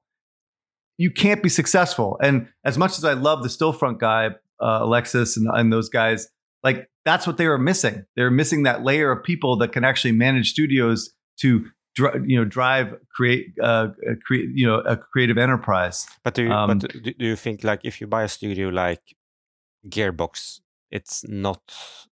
you 1.00 1.10
can't 1.10 1.42
be 1.42 1.48
successful. 1.48 2.20
And 2.22 2.50
as 2.66 2.78
much 2.78 2.98
as 2.98 3.06
I 3.06 3.14
love 3.14 3.42
the 3.42 3.48
Stillfront 3.48 4.00
guy, 4.00 4.32
uh, 4.60 4.80
Alexis, 4.82 5.38
and, 5.38 5.48
and 5.54 5.72
those 5.72 5.88
guys, 5.88 6.28
like 6.62 6.90
that's 7.06 7.26
what 7.26 7.38
they 7.38 7.48
were 7.48 7.58
missing. 7.58 8.06
They're 8.18 8.30
missing 8.30 8.64
that 8.64 8.84
layer 8.84 9.10
of 9.10 9.24
people 9.24 9.58
that 9.60 9.72
can 9.72 9.86
actually 9.86 10.12
manage 10.12 10.52
studios 10.52 11.12
to 11.40 11.66
you 12.26 12.38
know 12.38 12.46
drive 12.46 12.94
create 13.16 13.48
uh, 13.64 13.88
create 14.26 14.50
you 14.54 14.68
know 14.68 14.80
a 14.82 14.98
creative 14.98 15.38
enterprise. 15.38 16.06
But 16.24 16.34
do 16.34 16.44
you, 16.44 16.52
Um, 16.52 16.80
but 16.80 16.92
do 16.92 17.26
you 17.26 17.38
think 17.38 17.64
like 17.64 17.80
if 17.86 18.02
you 18.02 18.08
buy 18.08 18.24
a 18.24 18.28
studio 18.28 18.68
like 18.68 19.16
Gearbox, 19.88 20.60
it's 20.92 21.26
not 21.28 21.62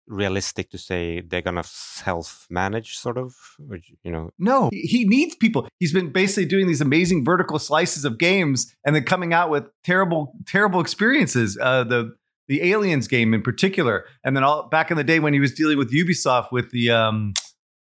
realistic 0.08 0.70
to 0.72 0.78
say 0.78 1.22
they're 1.22 1.42
gonna 1.42 1.64
self-manage, 1.64 2.98
sort 2.98 3.18
of, 3.18 3.36
or, 3.70 3.80
you 4.04 4.12
know? 4.12 4.30
No, 4.38 4.70
he 4.72 4.82
he 4.82 5.06
needs 5.06 5.36
people. 5.36 5.68
He's 5.80 5.94
been 5.94 6.12
basically 6.12 6.46
doing 6.46 6.68
these 6.68 6.82
amazing 6.82 7.26
vertical 7.26 7.60
slices 7.60 8.06
of 8.06 8.18
games 8.18 8.74
and 8.86 8.96
then 8.96 9.04
coming 9.04 9.34
out 9.34 9.50
with 9.50 9.70
terrible, 9.84 10.34
terrible 10.48 10.80
experiences. 10.80 11.58
Uh, 11.60 11.84
the 11.84 12.16
the 12.48 12.62
Aliens 12.72 13.08
game 13.08 13.34
in 13.34 13.42
particular, 13.42 14.06
and 14.24 14.36
then 14.36 14.44
all 14.44 14.68
back 14.70 14.92
in 14.92 14.98
the 14.98 15.04
day 15.04 15.20
when 15.20 15.34
he 15.34 15.40
was 15.40 15.54
dealing 15.54 15.78
with 15.78 15.92
Ubisoft 15.92 16.52
with 16.52 16.72
the 16.72 16.92
um, 16.92 17.34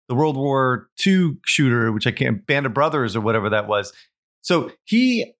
the 0.08 0.14
World 0.14 0.36
War 0.36 0.88
II 1.06 1.38
shooter, 1.46 1.92
which 1.92 2.06
I 2.06 2.10
can't 2.10 2.46
Band 2.46 2.66
of 2.66 2.74
Brothers 2.74 3.16
or 3.16 3.20
whatever 3.20 3.48
that 3.50 3.68
was. 3.68 3.92
So 4.42 4.70
he 4.84 5.32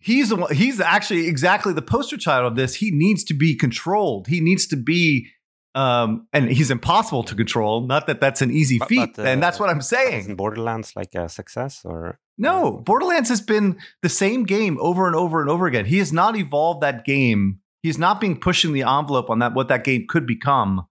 he's 0.00 0.30
the 0.30 0.36
one, 0.36 0.54
he's 0.54 0.80
actually 0.80 1.28
exactly 1.28 1.72
the 1.72 1.82
poster 1.82 2.16
child 2.16 2.46
of 2.46 2.56
this. 2.56 2.74
He 2.74 2.90
needs 2.90 3.22
to 3.24 3.34
be 3.34 3.54
controlled. 3.54 4.26
He 4.26 4.40
needs 4.40 4.66
to 4.68 4.76
be 4.76 5.28
um 5.74 6.26
and 6.32 6.50
he's 6.50 6.70
impossible 6.70 7.22
to 7.22 7.34
control. 7.34 7.86
Not 7.86 8.06
that 8.06 8.20
that's 8.20 8.42
an 8.42 8.50
easy 8.50 8.78
feat 8.88 9.16
but, 9.16 9.24
uh, 9.24 9.28
and 9.28 9.42
that's 9.42 9.60
what 9.60 9.70
i'm 9.70 9.78
Isn't 9.78 9.96
saying. 9.96 10.36
Borderlands 10.36 10.96
like 10.96 11.14
a 11.14 11.28
success, 11.28 11.82
or? 11.84 12.18
No 12.38 12.78
borderlands 12.78 13.28
has 13.28 13.40
been 13.40 13.78
the 14.02 14.08
same 14.08 14.44
game 14.44 14.78
over 14.80 15.06
and 15.06 15.14
over 15.14 15.40
and 15.40 15.50
over 15.50 15.66
again. 15.66 15.84
He 15.84 15.98
has 15.98 16.12
not 16.12 16.36
evolved 16.36 16.80
that 16.82 17.04
game. 17.04 17.60
He's 17.82 17.98
not 17.98 18.20
being 18.20 18.38
pushing 18.40 18.72
the 18.72 18.82
envelope 18.82 19.30
on 19.30 19.38
that 19.38 19.54
what 19.54 19.68
that 19.68 19.84
game 19.84 20.06
could 20.08 20.26
become 20.26 20.86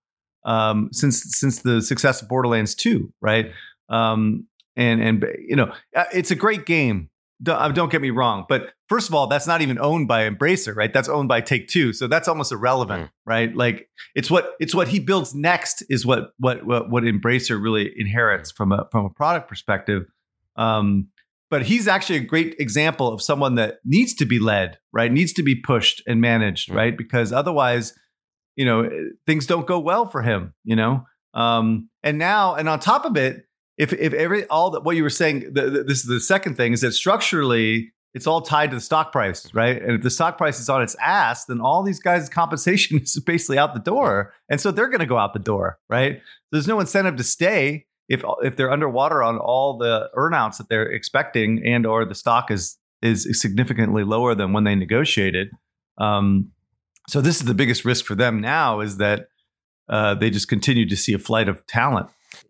um 0.46 0.90
since 0.94 1.24
since 1.38 1.62
the 1.62 1.82
success 1.82 2.22
of 2.22 2.30
borderlands 2.30 2.74
2 2.76 3.12
right? 3.22 3.52
Um 3.90 4.46
and 4.76 5.02
and 5.02 5.26
you 5.46 5.56
know 5.56 5.74
uh, 5.96 6.06
it's 6.14 6.32
a 6.32 6.36
great 6.36 6.66
game 6.66 7.10
don't, 7.42 7.56
uh, 7.62 7.70
don't 7.70 7.92
get 7.92 8.02
me 8.02 8.10
wrong 8.10 8.46
but 8.50 8.74
first 8.88 9.08
of 9.08 9.16
all 9.16 9.28
that's 9.28 9.48
not 9.48 9.62
even 9.62 9.80
owned 9.80 10.08
by 10.08 10.30
embracer 10.30 10.76
right? 10.76 10.94
That's 10.94 11.08
owned 11.10 11.28
by 11.30 11.42
take 11.42 11.68
two 11.68 11.94
so 11.94 12.08
that's 12.08 12.28
almost 12.28 12.52
irrelevant 12.52 13.06
Mm. 13.06 13.10
right? 13.26 13.56
Like 13.56 13.88
it's 14.16 14.30
what 14.30 14.54
it's 14.60 14.76
what 14.76 14.88
he 14.90 15.00
builds 15.00 15.34
next 15.34 15.84
is 15.90 16.06
what 16.06 16.32
what 16.38 16.66
what, 16.66 16.90
what 16.90 17.04
embracer 17.04 17.62
really 17.62 17.92
inherits 17.98 18.52
from 18.52 18.72
a 18.72 18.88
from 18.92 19.06
a 19.06 19.10
product 19.10 19.48
perspective. 19.48 20.04
Um 20.56 21.08
but 21.52 21.64
he's 21.64 21.88
actually 21.88 22.18
a 22.18 22.24
great 22.24 22.56
example 22.60 23.12
of 23.12 23.22
someone 23.24 23.56
that 23.56 23.80
needs 23.86 24.14
to 24.16 24.26
be 24.26 24.40
led 24.40 24.78
right? 24.92 25.12
Needs 25.12 25.34
to 25.34 25.44
be 25.44 25.56
pushed 25.56 26.04
and 26.08 26.20
managed 26.22 26.70
Mm. 26.70 26.76
right? 26.76 26.98
Because 26.98 27.32
otherwise 27.32 27.94
you 28.56 28.66
know 28.66 28.90
things 29.26 29.46
don't 29.46 29.66
go 29.68 29.80
well 29.80 30.06
for 30.08 30.22
him 30.24 30.54
you 30.66 30.76
know? 30.76 31.06
Um 31.34 31.90
and 32.04 32.18
now 32.18 32.56
and 32.56 32.68
on 32.68 32.80
top 32.80 33.06
of 33.06 33.16
it 33.16 33.46
if 33.80 33.94
if 33.94 34.14
every 34.14 34.46
all 34.48 34.70
that 34.70 34.84
what 34.84 34.96
you 34.96 35.02
were 35.02 35.10
saying 35.10 35.52
the, 35.54 35.70
the, 35.70 35.84
this 35.84 36.00
is 36.00 36.04
the 36.04 36.20
second 36.20 36.56
thing 36.56 36.74
is 36.74 36.82
that 36.82 36.92
structurally 36.92 37.92
it's 38.14 38.28
all 38.28 38.42
tied 38.42 38.72
to 38.72 38.76
the 38.76 38.82
stock 38.82 39.12
price 39.12 39.52
right? 39.54 39.82
And 39.82 39.94
if 39.94 40.04
the 40.04 40.10
stock 40.12 40.38
price 40.38 40.60
is 40.60 40.70
on 40.70 40.84
its 40.84 40.96
ass 41.02 41.46
then 41.46 41.62
all 41.62 41.82
these 41.82 42.00
guys 42.00 42.30
compensation 42.30 43.00
is 43.02 43.20
basically 43.26 43.58
out 43.58 43.74
the 43.74 43.80
door. 43.80 44.34
And 44.50 44.62
so 44.62 44.72
they're 44.72 44.90
going 44.90 45.00
to 45.00 45.08
go 45.08 45.18
out 45.18 45.34
the 45.34 45.40
door 45.40 45.80
right? 45.90 46.22
There's 46.52 46.68
no 46.68 46.80
incentive 46.80 47.16
to 47.16 47.24
stay 47.24 47.88
if 48.10 48.24
if 48.44 48.58
they're 48.58 48.72
underwater 48.72 49.24
on 49.24 49.38
all 49.38 49.78
the 49.78 50.10
earnouts 50.16 50.58
that 50.58 50.70
they're 50.70 50.92
expecting 50.92 51.64
and 51.66 51.86
or 51.86 52.06
the 52.06 52.16
stock 52.16 52.52
is 52.52 52.78
is 53.02 53.42
significantly 53.42 54.04
lower 54.04 54.36
than 54.36 54.52
when 54.52 54.66
they 54.66 54.76
negotiated. 54.76 55.50
Um 55.98 56.52
so 57.08 57.22
this 57.22 57.40
is 57.40 57.46
the 57.46 57.56
biggest 57.56 57.86
risk 57.86 58.06
for 58.06 58.14
them 58.14 58.42
now 58.42 58.82
is 58.82 58.98
that 58.98 59.30
uh, 59.88 60.14
they 60.14 60.30
just 60.30 60.48
continue 60.48 60.88
to 60.88 60.96
see 60.96 61.14
a 61.14 61.18
flight 61.18 61.50
of 61.50 61.66
talent 61.66 62.08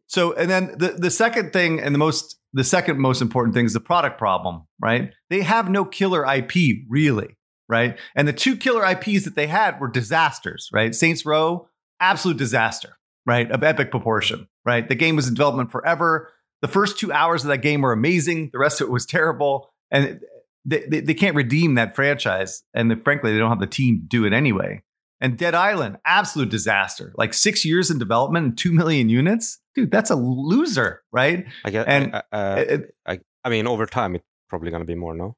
so, 0.09 0.33
and 0.33 0.49
then 0.49 0.75
the, 0.75 0.95
the 0.97 1.11
second 1.11 1.53
thing 1.53 1.79
and 1.79 1.93
the 1.93 1.99
most 1.99 2.35
the 2.51 2.63
second 2.63 2.99
most 2.99 3.21
important 3.21 3.53
thing 3.53 3.65
is 3.67 3.73
the 3.73 3.79
product 3.79 4.17
problem, 4.17 4.63
right? 4.81 5.13
They 5.29 5.41
have 5.41 5.69
no 5.69 5.85
killer 5.85 6.25
IP 6.25 6.79
really, 6.89 7.37
right? 7.69 7.97
And 8.15 8.27
the 8.27 8.33
two 8.33 8.57
killer 8.57 8.83
IPs 8.83 9.25
that 9.25 9.35
they 9.35 9.45
had 9.45 9.79
were 9.79 9.87
disasters, 9.87 10.67
right? 10.73 10.95
Saints 10.95 11.27
Row, 11.27 11.67
absolute 11.99 12.37
disaster, 12.37 12.97
right? 13.27 13.51
Of 13.51 13.63
epic 13.63 13.91
proportion, 13.91 14.47
right? 14.65 14.89
The 14.89 14.95
game 14.95 15.15
was 15.15 15.27
in 15.27 15.35
development 15.35 15.71
forever. 15.71 16.33
The 16.63 16.67
first 16.67 16.97
two 16.97 17.13
hours 17.13 17.43
of 17.43 17.49
that 17.49 17.59
game 17.59 17.81
were 17.81 17.93
amazing. 17.93 18.49
The 18.51 18.59
rest 18.59 18.81
of 18.81 18.87
it 18.87 18.91
was 18.91 19.05
terrible, 19.05 19.69
and 19.91 20.21
they, 20.65 20.85
they, 20.89 21.01
they 21.01 21.13
can't 21.13 21.35
redeem 21.35 21.75
that 21.75 21.95
franchise. 21.95 22.63
And 22.73 23.03
frankly, 23.03 23.31
they 23.31 23.37
don't 23.37 23.49
have 23.49 23.59
the 23.59 23.67
team 23.67 23.99
to 23.99 24.07
do 24.07 24.25
it 24.25 24.33
anyway. 24.33 24.81
And 25.21 25.37
Dead 25.37 25.53
Island, 25.53 25.97
absolute 26.05 26.49
disaster. 26.49 27.13
Like 27.17 27.33
six 27.33 27.65
years 27.65 27.91
in 27.91 27.99
development 27.99 28.45
and 28.45 28.57
two 28.57 28.71
million 28.71 29.09
units, 29.09 29.59
dude. 29.75 29.91
That's 29.91 30.09
a 30.09 30.15
loser, 30.15 31.01
right? 31.11 31.45
I 31.65 31.69
guess, 31.71 31.85
And, 31.87 32.13
uh, 32.15 32.21
uh, 32.31 32.63
It- 32.67 32.91
I, 33.05 33.19
I 33.43 33.49
mean, 33.49 33.67
over 33.67 33.85
time, 33.85 34.15
it's 34.15 34.25
probably 34.49 34.71
gonna 34.71 34.85
be 34.85 34.95
more, 34.95 35.13
no? 35.15 35.35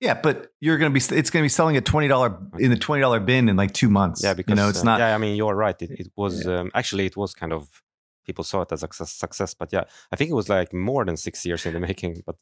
yeah, 0.00 0.14
but 0.14 0.48
you're 0.60 0.78
gonna 0.78 0.90
be. 0.94 1.00
It's 1.20 1.30
gonna 1.30 1.42
be 1.44 1.48
selling 1.48 1.76
at 1.76 1.84
twenty 1.84 2.06
dollar 2.08 2.38
in 2.58 2.70
the 2.70 2.76
twenty 2.76 3.00
dollar 3.00 3.18
bin 3.20 3.48
in 3.48 3.56
like 3.56 3.72
two 3.72 3.88
months. 3.90 4.22
Yeah, 4.22 4.34
because 4.34 4.50
you 4.52 4.56
know 4.56 4.68
it's 4.68 4.80
uh, 4.82 4.84
not. 4.84 5.00
Yeah, 5.00 5.14
I 5.14 5.18
mean, 5.18 5.34
you're 5.36 5.54
right. 5.54 5.80
It, 5.82 5.90
it 6.02 6.08
was 6.16 6.46
um, 6.46 6.70
actually 6.74 7.06
it 7.06 7.16
was 7.16 7.34
kind 7.34 7.52
of 7.52 7.68
people 8.24 8.44
saw 8.44 8.62
it 8.62 8.70
as 8.72 8.82
a 8.82 8.86
success, 8.86 9.12
success, 9.12 9.54
but 9.54 9.72
yeah, 9.72 9.84
I 10.12 10.16
think 10.16 10.30
it 10.30 10.34
was 10.34 10.48
like 10.48 10.72
more 10.72 11.04
than 11.04 11.16
six 11.16 11.44
years 11.44 11.66
in 11.66 11.72
the 11.74 11.80
making. 11.88 12.22
But 12.24 12.36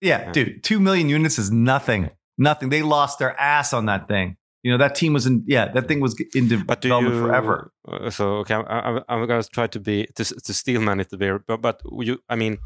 Yeah, 0.00 0.20
Yeah. 0.26 0.32
dude, 0.32 0.62
two 0.64 0.80
million 0.80 1.08
units 1.10 1.38
is 1.38 1.50
nothing. 1.50 2.10
Nothing. 2.38 2.70
They 2.70 2.82
lost 2.82 3.18
their 3.18 3.38
ass 3.38 3.72
on 3.74 3.86
that 3.86 4.08
thing. 4.08 4.36
You 4.64 4.72
know 4.72 4.78
that 4.78 4.94
team 4.96 5.12
was 5.12 5.26
in. 5.26 5.44
Yeah, 5.46 5.68
that 5.72 5.86
thing 5.88 6.00
was 6.00 6.14
in 6.34 6.48
but 6.66 6.80
development 6.80 7.14
you 7.14 7.22
forever. 7.22 7.70
Uh, 7.86 8.10
so 8.10 8.24
okay, 8.38 8.54
I, 8.54 8.60
I, 8.78 9.00
I'm 9.08 9.26
gonna 9.26 9.42
try 9.44 9.66
to 9.68 9.80
be 9.80 10.06
to 10.16 10.24
to 10.24 10.52
steelman 10.54 11.00
it 11.00 11.12
a 11.12 11.16
bit, 11.16 11.42
but 11.46 11.62
but 11.62 11.80
you, 12.00 12.18
I 12.28 12.34
mean, 12.36 12.58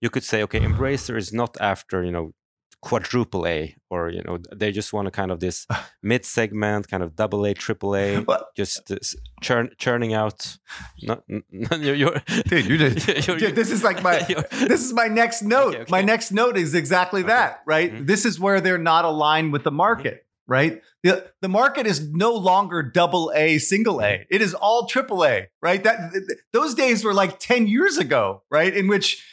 you 0.00 0.10
could 0.10 0.22
say 0.24 0.42
okay, 0.44 0.60
Embracer 0.60 1.16
is 1.16 1.32
not 1.32 1.56
after 1.60 2.04
you 2.04 2.12
know 2.12 2.32
quadruple 2.82 3.46
A 3.46 3.74
or 3.90 4.08
you 4.10 4.22
know 4.22 4.38
they 4.56 4.72
just 4.72 4.92
want 4.92 5.06
a 5.08 5.10
kind 5.10 5.30
of 5.30 5.40
this 5.40 5.66
mid 6.02 6.24
segment, 6.24 6.88
kind 6.88 7.02
of 7.02 7.14
double 7.16 7.44
A, 7.44 7.52
triple 7.52 7.94
A, 7.96 8.24
just 8.56 8.90
uh, 8.90 8.96
churn 9.42 9.70
churning 9.76 10.14
out. 10.14 10.56
Not, 11.02 11.24
you're, 11.28 11.94
you're, 11.94 12.22
dude, 12.46 12.66
you're 12.66 12.78
just, 12.90 13.08
you're- 13.28 13.38
dude, 13.40 13.54
this 13.56 13.70
is 13.72 13.82
like 13.82 14.02
my 14.02 14.20
this 14.68 14.84
is 14.84 14.92
my 14.92 15.08
next 15.08 15.42
note. 15.42 15.74
Okay, 15.74 15.78
okay. 15.82 15.90
My 15.90 16.02
next 16.02 16.30
note 16.32 16.56
is 16.56 16.74
exactly 16.74 17.20
Okay. 17.22 17.28
that, 17.28 17.60
right? 17.66 17.92
Mhm. 17.92 18.06
This 18.06 18.24
is 18.24 18.38
where 18.38 18.60
they're 18.60 18.78
not 18.78 19.04
aligned 19.04 19.52
with 19.52 19.64
the 19.64 19.72
market, 19.72 20.24
right? 20.50 20.82
The, 21.02 21.30
the 21.40 21.48
market 21.48 21.86
is 21.86 22.10
no 22.10 22.34
longer 22.34 22.82
double 22.82 23.32
A, 23.34 23.56
single 23.58 24.02
A. 24.02 24.26
It 24.28 24.42
is 24.42 24.52
all 24.52 24.86
triple 24.86 25.24
A, 25.24 25.48
right? 25.62 25.82
That 25.82 26.12
th- 26.12 26.24
th- 26.26 26.38
those 26.52 26.74
days 26.74 27.04
were 27.04 27.14
like 27.14 27.38
10 27.38 27.68
years 27.68 27.96
ago, 27.96 28.42
right? 28.50 28.76
In 28.76 28.88
which 28.88 29.24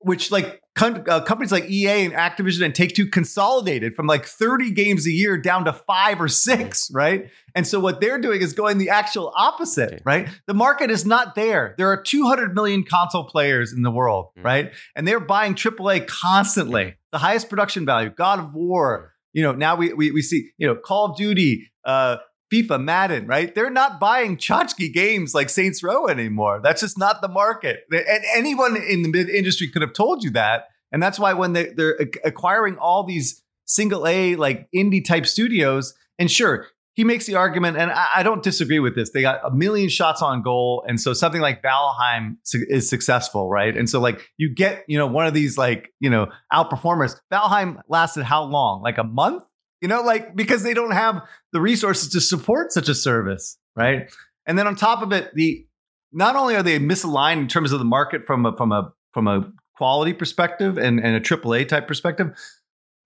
which 0.00 0.30
like 0.30 0.60
com- 0.76 1.02
uh, 1.08 1.20
companies 1.22 1.50
like 1.50 1.64
EA 1.68 2.04
and 2.04 2.12
Activision 2.14 2.64
and 2.64 2.74
Take 2.74 2.94
Two 2.94 3.06
consolidated 3.06 3.94
from 3.94 4.06
like 4.06 4.24
30 4.24 4.70
games 4.72 5.06
a 5.06 5.10
year 5.10 5.36
down 5.38 5.64
to 5.64 5.72
five 5.72 6.20
or 6.20 6.28
six, 6.28 6.90
right? 6.92 7.28
And 7.54 7.66
so 7.66 7.80
what 7.80 8.00
they're 8.00 8.20
doing 8.20 8.40
is 8.42 8.52
going 8.52 8.78
the 8.78 8.90
actual 8.90 9.32
opposite, 9.36 10.02
right? 10.04 10.28
The 10.46 10.54
market 10.54 10.90
is 10.90 11.04
not 11.06 11.34
there. 11.34 11.74
There 11.78 11.88
are 11.90 12.00
200 12.00 12.54
million 12.54 12.84
console 12.84 13.24
players 13.24 13.72
in 13.72 13.82
the 13.82 13.90
world, 13.90 14.28
Mm. 14.38 14.44
right? 14.44 14.72
And 14.94 15.08
they're 15.08 15.18
buying 15.18 15.54
AAA 15.54 16.06
constantly, 16.06 16.94
the 17.10 17.18
highest 17.18 17.48
production 17.48 17.84
value, 17.86 18.10
God 18.10 18.38
of 18.38 18.54
War. 18.54 19.14
You 19.36 19.42
know, 19.42 19.52
now 19.52 19.76
we 19.76 19.92
we, 19.92 20.10
we 20.12 20.22
see 20.22 20.48
you 20.56 20.66
know 20.66 20.74
Call 20.74 21.10
of 21.10 21.16
Duty, 21.18 21.70
uh, 21.84 22.16
FIFA, 22.50 22.82
Madden, 22.82 23.26
right? 23.26 23.54
They're 23.54 23.68
not 23.68 24.00
buying 24.00 24.38
tchotchke 24.38 24.94
games 24.94 25.34
like 25.34 25.50
Saints 25.50 25.82
Row 25.82 26.06
anymore. 26.06 26.62
That's 26.64 26.80
just 26.80 26.98
not 26.98 27.20
the 27.20 27.28
market. 27.28 27.80
And 27.90 28.24
anyone 28.34 28.76
in 28.76 29.02
the 29.02 29.10
mid 29.10 29.28
industry 29.28 29.68
could 29.68 29.82
have 29.82 29.92
told 29.92 30.24
you 30.24 30.30
that. 30.30 30.68
And 30.90 31.02
that's 31.02 31.18
why 31.18 31.34
when 31.34 31.52
they, 31.52 31.66
they're 31.66 31.98
acquiring 32.24 32.78
all 32.78 33.04
these 33.04 33.42
single 33.66 34.06
A, 34.06 34.36
like 34.36 34.68
indie 34.74 35.04
type 35.04 35.26
studios, 35.26 35.92
and 36.18 36.30
sure, 36.30 36.68
he 36.96 37.04
makes 37.04 37.26
the 37.26 37.34
argument, 37.34 37.76
and 37.76 37.92
I, 37.92 38.06
I 38.16 38.22
don't 38.22 38.42
disagree 38.42 38.78
with 38.78 38.94
this. 38.94 39.10
They 39.10 39.20
got 39.20 39.40
a 39.44 39.50
million 39.50 39.90
shots 39.90 40.22
on 40.22 40.40
goal. 40.40 40.82
And 40.88 40.98
so 40.98 41.12
something 41.12 41.42
like 41.42 41.62
Valheim 41.62 42.38
su- 42.42 42.64
is 42.70 42.88
successful, 42.88 43.50
right? 43.50 43.76
And 43.76 43.88
so, 43.88 44.00
like, 44.00 44.26
you 44.38 44.52
get, 44.52 44.82
you 44.88 44.96
know, 44.96 45.06
one 45.06 45.26
of 45.26 45.34
these, 45.34 45.58
like, 45.58 45.92
you 46.00 46.08
know, 46.08 46.28
outperformers. 46.50 47.14
Valheim 47.30 47.82
lasted 47.88 48.24
how 48.24 48.44
long? 48.44 48.80
Like 48.80 48.96
a 48.96 49.04
month? 49.04 49.44
You 49.82 49.88
know, 49.88 50.00
like, 50.00 50.34
because 50.34 50.62
they 50.62 50.72
don't 50.72 50.92
have 50.92 51.20
the 51.52 51.60
resources 51.60 52.08
to 52.12 52.20
support 52.20 52.72
such 52.72 52.88
a 52.88 52.94
service, 52.94 53.58
right? 53.76 54.10
And 54.46 54.58
then 54.58 54.66
on 54.66 54.74
top 54.74 55.02
of 55.02 55.12
it, 55.12 55.34
the 55.34 55.66
not 56.12 56.34
only 56.34 56.56
are 56.56 56.62
they 56.62 56.78
misaligned 56.78 57.40
in 57.40 57.48
terms 57.48 57.72
of 57.72 57.78
the 57.78 57.84
market 57.84 58.24
from 58.24 58.46
a 58.46 58.56
from 58.56 58.72
a 58.72 58.90
from 59.12 59.28
a 59.28 59.52
quality 59.76 60.14
perspective 60.14 60.78
and, 60.78 60.98
and 60.98 61.14
a 61.14 61.20
AAA 61.20 61.68
type 61.68 61.86
perspective, 61.86 62.34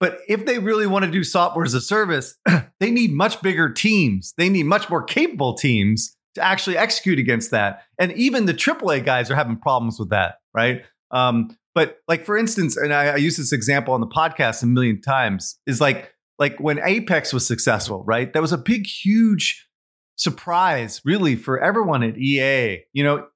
but 0.00 0.20
if 0.26 0.46
they 0.46 0.58
really 0.58 0.86
want 0.86 1.04
to 1.04 1.10
do 1.10 1.22
software 1.22 1.64
as 1.64 1.74
a 1.74 1.80
service, 1.80 2.36
they 2.80 2.90
need 2.90 3.12
much 3.12 3.40
bigger 3.42 3.70
teams. 3.70 4.32
They 4.36 4.48
need 4.48 4.64
much 4.64 4.88
more 4.88 5.02
capable 5.02 5.54
teams 5.54 6.16
to 6.34 6.42
actually 6.42 6.78
execute 6.78 7.18
against 7.18 7.50
that. 7.50 7.82
And 7.98 8.12
even 8.12 8.46
the 8.46 8.54
AAA 8.54 9.04
guys 9.04 9.30
are 9.30 9.36
having 9.36 9.58
problems 9.58 9.98
with 9.98 10.10
that, 10.10 10.36
right? 10.54 10.84
Um, 11.10 11.56
but 11.74 11.98
like 12.08 12.24
for 12.24 12.36
instance, 12.36 12.76
and 12.76 12.92
I, 12.92 13.08
I 13.08 13.16
use 13.16 13.36
this 13.36 13.52
example 13.52 13.94
on 13.94 14.00
the 14.00 14.06
podcast 14.06 14.62
a 14.62 14.66
million 14.66 15.00
times, 15.00 15.58
is 15.66 15.80
like 15.80 16.12
like 16.38 16.58
when 16.58 16.80
Apex 16.82 17.32
was 17.34 17.46
successful, 17.46 18.02
right? 18.06 18.32
That 18.32 18.40
was 18.40 18.52
a 18.52 18.58
big, 18.58 18.86
huge 18.86 19.68
surprise, 20.16 21.02
really, 21.04 21.36
for 21.36 21.62
everyone 21.62 22.02
at 22.02 22.16
EA. 22.16 22.82
You 22.94 23.04
know, 23.04 23.26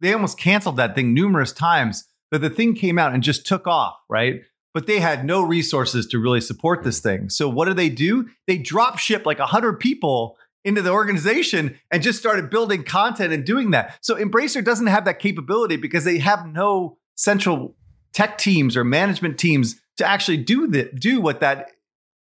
they 0.00 0.12
almost 0.12 0.38
canceled 0.38 0.76
that 0.76 0.96
thing 0.96 1.14
numerous 1.14 1.52
times, 1.52 2.04
but 2.32 2.40
the 2.40 2.50
thing 2.50 2.74
came 2.74 2.98
out 2.98 3.14
and 3.14 3.22
just 3.22 3.46
took 3.46 3.68
off, 3.68 3.94
right? 4.10 4.40
But 4.74 4.86
they 4.86 5.00
had 5.00 5.24
no 5.24 5.42
resources 5.42 6.06
to 6.08 6.18
really 6.18 6.40
support 6.40 6.84
this 6.84 7.00
thing. 7.00 7.30
So 7.30 7.48
what 7.48 7.66
do 7.66 7.74
they 7.74 7.88
do? 7.88 8.28
They 8.46 8.58
drop 8.58 8.98
ship 8.98 9.24
like 9.26 9.38
100 9.38 9.80
people 9.80 10.36
into 10.64 10.82
the 10.82 10.90
organization 10.90 11.78
and 11.90 12.02
just 12.02 12.18
started 12.18 12.50
building 12.50 12.84
content 12.84 13.32
and 13.32 13.44
doing 13.44 13.70
that. 13.70 13.98
So 14.02 14.16
Embracer 14.16 14.62
doesn't 14.62 14.88
have 14.88 15.04
that 15.06 15.18
capability 15.18 15.76
because 15.76 16.04
they 16.04 16.18
have 16.18 16.46
no 16.46 16.98
central 17.14 17.74
tech 18.12 18.38
teams 18.38 18.76
or 18.76 18.84
management 18.84 19.38
teams 19.38 19.80
to 19.96 20.06
actually 20.06 20.36
do 20.38 20.66
that, 20.68 20.98
do 20.98 21.20
what 21.20 21.40
that 21.40 21.70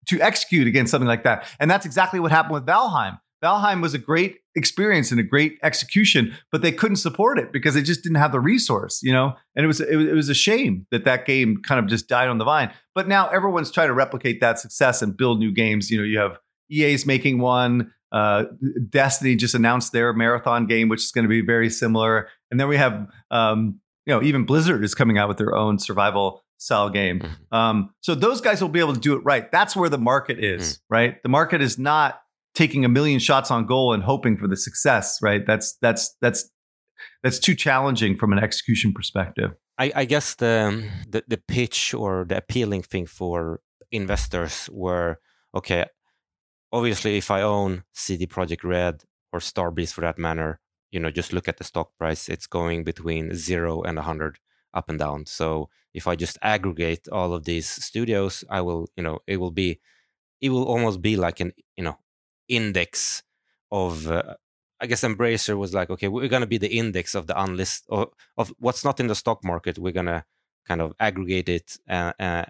to 0.06 0.20
execute 0.20 0.66
against 0.66 0.90
something 0.90 1.08
like 1.08 1.24
that. 1.24 1.46
And 1.58 1.70
that's 1.70 1.86
exactly 1.86 2.20
what 2.20 2.30
happened 2.30 2.54
with 2.54 2.66
Valheim. 2.66 3.20
Valheim 3.42 3.80
was 3.80 3.94
a 3.94 3.98
great 3.98 4.38
experience 4.54 5.10
and 5.10 5.18
a 5.20 5.22
great 5.22 5.58
execution, 5.62 6.34
but 6.52 6.60
they 6.62 6.72
couldn't 6.72 6.96
support 6.96 7.38
it 7.38 7.52
because 7.52 7.74
they 7.74 7.82
just 7.82 8.02
didn't 8.02 8.16
have 8.18 8.32
the 8.32 8.40
resource, 8.40 9.00
you 9.02 9.12
know. 9.12 9.34
And 9.56 9.64
it 9.64 9.66
was 9.66 9.80
it 9.80 9.96
was, 9.96 10.06
it 10.06 10.14
was 10.14 10.28
a 10.28 10.34
shame 10.34 10.86
that 10.90 11.04
that 11.04 11.26
game 11.26 11.58
kind 11.66 11.78
of 11.78 11.86
just 11.86 12.08
died 12.08 12.28
on 12.28 12.38
the 12.38 12.44
vine. 12.44 12.70
But 12.94 13.08
now 13.08 13.28
everyone's 13.28 13.70
trying 13.70 13.88
to 13.88 13.94
replicate 13.94 14.40
that 14.40 14.58
success 14.58 15.00
and 15.02 15.16
build 15.16 15.38
new 15.38 15.52
games. 15.52 15.90
You 15.90 15.98
know, 15.98 16.04
you 16.04 16.18
have 16.18 16.38
EA's 16.70 17.06
making 17.06 17.38
one. 17.38 17.92
Uh, 18.12 18.44
Destiny 18.88 19.36
just 19.36 19.54
announced 19.54 19.92
their 19.92 20.12
marathon 20.12 20.66
game, 20.66 20.88
which 20.88 21.00
is 21.04 21.12
going 21.12 21.24
to 21.24 21.28
be 21.28 21.40
very 21.40 21.70
similar. 21.70 22.28
And 22.50 22.58
then 22.58 22.66
we 22.68 22.76
have, 22.76 23.06
um, 23.30 23.80
you 24.04 24.12
know, 24.14 24.22
even 24.22 24.44
Blizzard 24.44 24.82
is 24.84 24.94
coming 24.94 25.16
out 25.16 25.28
with 25.28 25.38
their 25.38 25.54
own 25.54 25.78
survival 25.78 26.42
style 26.58 26.90
game. 26.90 27.20
Mhm. 27.20 27.56
Um, 27.56 27.90
so 28.00 28.14
those 28.14 28.40
guys 28.40 28.60
will 28.60 28.68
be 28.68 28.80
able 28.80 28.94
to 28.94 29.00
do 29.00 29.14
it 29.14 29.20
right. 29.24 29.50
That's 29.50 29.74
where 29.76 29.88
the 29.88 29.96
market 29.98 30.42
is, 30.42 30.80
right? 30.90 31.22
The 31.22 31.28
market 31.28 31.60
is 31.62 31.78
not 31.78 32.20
taking 32.60 32.84
a 32.84 32.88
million 32.90 33.18
shots 33.18 33.50
on 33.50 33.64
goal 33.64 33.94
and 33.94 34.02
hoping 34.02 34.36
for 34.36 34.46
the 34.46 34.56
success, 34.56 35.18
right? 35.22 35.42
That's 35.46 35.78
that's 35.80 36.14
that's 36.20 36.40
that's 37.22 37.38
too 37.38 37.54
challenging 37.54 38.18
from 38.18 38.32
an 38.34 38.38
execution 38.38 38.92
perspective. 38.92 39.52
I, 39.78 39.86
I 40.02 40.04
guess 40.04 40.34
the, 40.34 40.84
the 41.08 41.24
the 41.26 41.38
pitch 41.38 41.94
or 41.94 42.26
the 42.28 42.36
appealing 42.36 42.82
thing 42.82 43.06
for 43.06 43.60
investors 43.90 44.68
were 44.70 45.20
okay. 45.54 45.86
Obviously, 46.70 47.16
if 47.16 47.30
I 47.30 47.40
own 47.40 47.84
CD 47.94 48.26
Projekt 48.26 48.62
Red 48.62 49.04
or 49.32 49.40
Starbreeze 49.40 49.92
for 49.94 50.02
that 50.02 50.18
matter, 50.18 50.60
you 50.92 51.00
know, 51.00 51.10
just 51.10 51.32
look 51.32 51.48
at 51.48 51.56
the 51.56 51.64
stock 51.64 51.88
price. 51.98 52.28
It's 52.28 52.46
going 52.46 52.84
between 52.84 53.34
zero 53.34 53.82
and 53.82 53.98
a 53.98 54.02
hundred 54.02 54.38
up 54.74 54.90
and 54.90 54.98
down. 54.98 55.24
So 55.26 55.70
if 55.94 56.06
I 56.06 56.14
just 56.14 56.36
aggregate 56.42 57.08
all 57.08 57.32
of 57.32 57.44
these 57.44 57.68
studios, 57.68 58.44
I 58.50 58.60
will, 58.60 58.86
you 58.96 59.02
know, 59.02 59.18
it 59.26 59.38
will 59.38 59.50
be, 59.50 59.80
it 60.40 60.50
will 60.50 60.64
almost 60.64 61.02
be 61.02 61.16
like 61.16 61.40
an, 61.40 61.52
you 61.76 61.82
know, 61.82 61.98
index 62.50 63.22
of. 63.70 64.10
Uh, 64.10 64.34
I 64.82 64.86
guess 64.86 65.02
Embracer 65.02 65.58
was 65.58 65.74
like, 65.74 65.90
okay, 65.90 66.08
we're 66.08 66.28
going 66.34 66.40
to 66.40 66.46
be 66.46 66.56
the 66.56 66.74
index 66.82 67.14
of 67.14 67.26
the 67.26 67.34
unlist 67.34 67.82
of, 67.90 68.08
of 68.38 68.50
what's 68.58 68.82
not 68.82 68.98
in 68.98 69.08
the 69.08 69.14
stock 69.14 69.44
market. 69.44 69.78
We're 69.78 69.92
going 70.00 70.06
to 70.06 70.24
kind 70.66 70.80
of 70.80 70.94
aggregate 70.98 71.50
it 71.50 71.76
uh, 71.86 72.12
uh, 72.18 72.44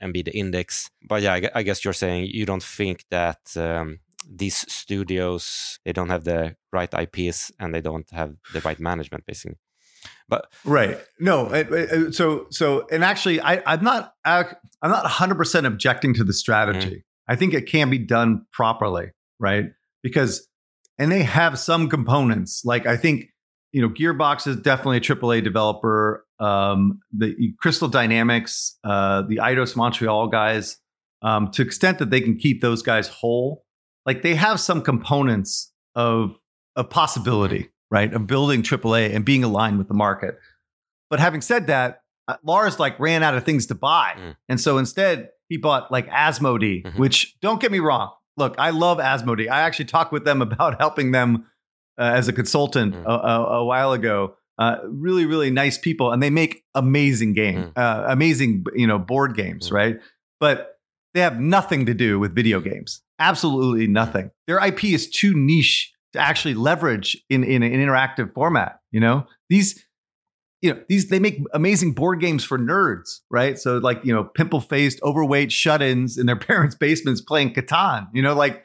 and 0.00 0.12
be 0.12 0.22
the 0.22 0.36
index. 0.36 0.90
But 1.08 1.22
yeah, 1.22 1.34
I, 1.34 1.50
I 1.54 1.62
guess 1.62 1.84
you're 1.84 1.92
saying 2.04 2.30
you 2.34 2.44
don't 2.46 2.64
think 2.64 3.04
that 3.10 3.38
um, 3.56 4.00
these 4.28 4.56
studios 4.72 5.78
they 5.84 5.92
don't 5.92 6.08
have 6.10 6.24
the 6.24 6.56
right 6.72 6.92
IPs 6.92 7.52
and 7.60 7.72
they 7.72 7.80
don't 7.80 8.10
have 8.10 8.34
the 8.52 8.60
right 8.62 8.80
management, 8.80 9.24
basically. 9.26 9.58
But 10.28 10.50
Right. 10.64 10.98
No. 11.20 11.52
it- 11.54 11.72
it- 11.72 12.14
So 12.14 12.46
so 12.50 12.86
and 12.90 13.04
actually, 13.04 13.40
I 13.40 13.62
I'm 13.66 13.84
not 13.84 14.14
I'm 14.24 14.46
not 14.82 15.04
100 15.04 15.36
percent 15.36 15.64
objecting 15.66 16.12
to 16.14 16.24
the 16.24 16.32
strategy. 16.32 17.04
I 17.28 17.36
think 17.36 17.54
it 17.54 17.66
can 17.66 17.88
be 17.90 17.98
done 17.98 18.46
properly, 18.52 19.12
right? 19.38 19.66
Because 20.02 20.46
and 20.98 21.10
they 21.12 21.22
have 21.22 21.58
some 21.58 21.88
components. 21.88 22.62
Like 22.64 22.86
I 22.86 22.96
think 22.96 23.26
you 23.72 23.82
know, 23.82 23.90
Gearbox 23.90 24.46
is 24.46 24.56
definitely 24.56 24.96
a 24.96 25.00
AAA 25.00 25.44
developer. 25.44 26.24
Um, 26.40 27.00
the 27.12 27.52
Crystal 27.60 27.88
Dynamics, 27.88 28.78
uh, 28.82 29.22
the 29.28 29.36
Eidos 29.36 29.76
Montreal 29.76 30.28
guys, 30.28 30.78
um, 31.20 31.50
to 31.50 31.60
extent 31.62 31.98
that 31.98 32.08
they 32.10 32.20
can 32.22 32.38
keep 32.38 32.62
those 32.62 32.82
guys 32.82 33.08
whole, 33.08 33.64
like 34.06 34.22
they 34.22 34.36
have 34.36 34.58
some 34.58 34.80
components 34.80 35.70
of 35.94 36.34
a 36.76 36.84
possibility, 36.84 37.68
right, 37.90 38.10
of 38.14 38.26
building 38.26 38.62
AAA 38.62 39.14
and 39.14 39.24
being 39.24 39.44
aligned 39.44 39.76
with 39.78 39.88
the 39.88 39.94
market. 39.94 40.38
But 41.10 41.20
having 41.20 41.42
said 41.42 41.66
that, 41.66 42.00
uh, 42.26 42.36
Lars 42.42 42.78
like 42.78 42.98
ran 42.98 43.22
out 43.22 43.34
of 43.34 43.44
things 43.44 43.66
to 43.66 43.74
buy, 43.74 44.14
Mm. 44.16 44.36
and 44.48 44.60
so 44.60 44.78
instead 44.78 45.28
he 45.48 45.56
bought 45.58 45.92
like 45.92 46.08
Asmodee, 46.08 46.84
Mhm. 46.84 46.98
which 46.98 47.38
don't 47.40 47.60
get 47.60 47.70
me 47.72 47.80
wrong. 47.80 48.12
Look, 48.38 48.54
I 48.58 48.70
love 48.70 48.98
Asmodee. 48.98 49.50
I 49.50 49.60
actually 49.62 49.86
talked 49.86 50.12
with 50.12 50.24
them 50.24 50.40
about 50.48 50.78
helping 50.80 51.12
them 51.12 51.46
uh, 51.98 52.12
as 52.14 52.28
a 52.28 52.32
consultant 52.32 52.94
Mm. 52.94 53.04
a, 53.04 53.10
a, 53.10 53.44
a 53.60 53.64
while 53.64 53.92
ago. 53.92 54.34
Uh, 54.58 54.78
really, 54.88 55.24
really 55.24 55.50
nice 55.50 55.78
people, 55.78 56.10
and 56.12 56.20
they 56.22 56.30
make 56.30 56.64
amazing 56.74 57.32
game, 57.32 57.56
Mm. 57.64 57.72
uh, 57.76 58.04
amazing 58.08 58.64
you 58.74 58.86
know 58.86 58.98
board 58.98 59.36
games, 59.36 59.68
Mm. 59.70 59.72
right? 59.72 59.96
But 60.40 60.78
they 61.14 61.20
have 61.20 61.38
nothing 61.40 61.86
to 61.86 61.94
do 61.94 62.18
with 62.18 62.34
video 62.34 62.60
games. 62.60 63.02
Absolutely 63.20 63.86
nothing. 63.86 64.30
Their 64.46 64.58
IP 64.64 64.84
is 64.94 65.08
too 65.10 65.32
niche 65.34 65.92
to 66.12 66.18
actually 66.20 66.54
leverage 66.54 67.16
in, 67.30 67.44
in 67.44 67.62
an 67.62 67.72
interactive 67.72 68.32
format. 68.34 68.80
You 68.92 69.00
know 69.00 69.26
these, 69.48 69.84
you 70.60 70.72
know 70.72 70.80
these 70.88 71.08
they 71.08 71.18
make 71.18 71.40
amazing 71.54 71.92
board 71.92 72.20
games 72.20 72.44
for 72.44 72.58
nerds, 72.58 73.20
right? 73.30 73.58
So 73.58 73.78
like 73.78 74.04
you 74.04 74.12
know 74.12 74.24
pimple 74.24 74.60
faced, 74.60 75.00
overweight 75.02 75.52
shut-ins 75.52 76.18
in 76.18 76.26
their 76.26 76.36
parents' 76.50 76.74
basements 76.74 77.20
playing 77.20 77.54
Catan. 77.54 78.08
You 78.12 78.22
know 78.22 78.34
like 78.34 78.64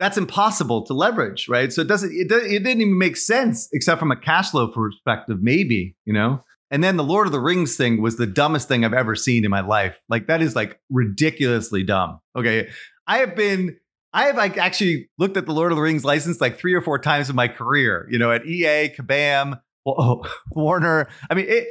that's 0.00 0.16
impossible 0.16 0.84
to 0.86 0.92
leverage, 0.92 1.48
right? 1.48 1.72
So 1.72 1.80
it 1.80 1.88
doesn't 1.88 2.12
it, 2.12 2.30
it 2.30 2.64
didn't 2.64 2.80
even 2.80 2.98
make 2.98 3.16
sense 3.16 3.68
except 3.72 3.98
from 3.98 4.10
a 4.10 4.16
cash 4.16 4.50
flow 4.50 4.68
perspective, 4.68 5.38
maybe 5.42 5.96
you 6.04 6.12
know. 6.12 6.42
And 6.70 6.82
then 6.82 6.96
the 6.96 7.04
Lord 7.04 7.26
of 7.26 7.32
the 7.32 7.40
Rings 7.40 7.76
thing 7.76 8.02
was 8.02 8.16
the 8.16 8.26
dumbest 8.26 8.66
thing 8.66 8.84
I've 8.84 8.94
ever 8.94 9.14
seen 9.14 9.44
in 9.44 9.50
my 9.50 9.60
life. 9.60 10.00
Like 10.08 10.26
that 10.26 10.42
is 10.42 10.56
like 10.56 10.80
ridiculously 10.90 11.84
dumb. 11.84 12.20
Okay, 12.36 12.68
I 13.06 13.18
have 13.18 13.36
been. 13.36 13.76
I 14.12 14.26
have 14.26 14.36
like 14.36 14.56
actually 14.58 15.08
looked 15.18 15.36
at 15.36 15.46
the 15.46 15.52
Lord 15.52 15.72
of 15.72 15.76
the 15.76 15.82
Rings 15.82 16.04
license 16.04 16.40
like 16.40 16.56
three 16.58 16.74
or 16.74 16.80
four 16.80 17.00
times 17.00 17.28
in 17.28 17.36
my 17.36 17.48
career. 17.48 18.06
You 18.10 18.18
know, 18.18 18.30
at 18.30 18.46
EA, 18.46 18.88
Kabam, 18.88 19.60
Wa- 19.84 20.22
Warner. 20.50 21.08
I 21.30 21.34
mean, 21.34 21.46
it, 21.48 21.66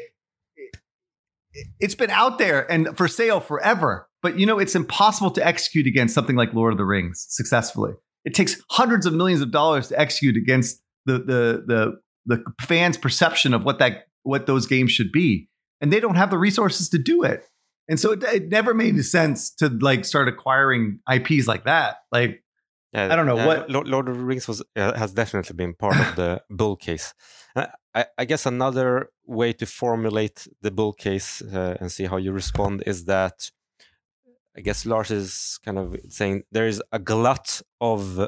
it 0.55 0.75
it's 1.79 1.95
been 1.95 2.09
out 2.09 2.37
there 2.39 2.69
and 2.71 2.95
for 2.97 3.07
sale 3.07 3.39
forever. 3.39 4.09
But 4.21 4.39
you 4.39 4.45
know, 4.45 4.59
it's 4.59 4.75
impossible 4.75 5.31
to 5.31 5.45
execute 5.45 5.85
against 5.87 6.15
something 6.15 6.35
like 6.35 6.53
Lord 6.53 6.71
of 6.73 6.77
the 6.77 6.85
Rings 6.85 7.25
successfully. 7.29 7.93
It 8.25 8.33
takes 8.33 8.55
hundreds 8.71 9.05
of 9.05 9.13
millions 9.13 9.41
of 9.41 9.51
dollars 9.51 9.89
to 9.89 9.99
execute 9.99 10.37
against 10.37 10.81
the 11.05 11.13
the 11.19 11.63
the 11.67 11.91
the 12.25 12.43
fans' 12.61 12.97
perception 12.97 13.53
of 13.53 13.63
what 13.65 13.79
that 13.79 14.07
what 14.23 14.45
those 14.45 14.65
games 14.65 14.91
should 14.91 15.11
be. 15.11 15.49
and 15.81 15.91
they 15.91 15.99
don't 15.99 16.15
have 16.15 16.29
the 16.29 16.37
resources 16.37 16.87
to 16.89 16.97
do 16.97 17.23
it. 17.23 17.43
And 17.89 17.99
so 17.99 18.13
it, 18.13 18.23
it 18.23 18.47
never 18.47 18.73
made 18.73 19.03
sense 19.03 19.53
to 19.55 19.67
like 19.67 20.05
start 20.05 20.29
acquiring 20.29 20.99
IPs 21.11 21.45
like 21.47 21.65
that. 21.65 21.97
Like 22.13 22.41
Yeah, 22.93 23.09
I 23.11 23.15
don't 23.17 23.25
know, 23.25 23.37
uh, 23.37 23.45
what- 23.45 23.69
Lord, 23.69 23.87
Lord 23.89 24.07
of 24.07 24.17
the 24.17 24.23
Rings 24.23 24.47
was 24.47 24.63
uh, 24.77 24.93
has 24.97 25.11
definitely 25.11 25.53
been 25.57 25.73
part 25.73 25.97
of 25.99 26.15
the 26.15 26.41
bull 26.49 26.77
case. 26.77 27.13
Uh, 27.57 27.65
I, 27.95 28.05
I 28.17 28.25
guess 28.25 28.45
another 28.45 29.09
way 29.25 29.53
to 29.53 29.65
formulate 29.65 30.47
the 30.61 30.71
bull 30.71 30.93
case 30.93 31.41
uh, 31.41 31.77
and 31.79 31.91
see 31.91 32.05
how 32.05 32.17
you 32.17 32.31
respond 32.31 32.83
is 32.85 33.05
that 33.05 33.51
I 34.55 34.61
guess 34.61 34.85
Lars 34.85 35.11
is 35.11 35.59
kind 35.65 35.79
of 35.79 35.95
saying 36.09 36.43
there 36.51 36.67
is 36.67 36.81
a 36.91 36.99
glut 36.99 37.61
of 37.81 38.27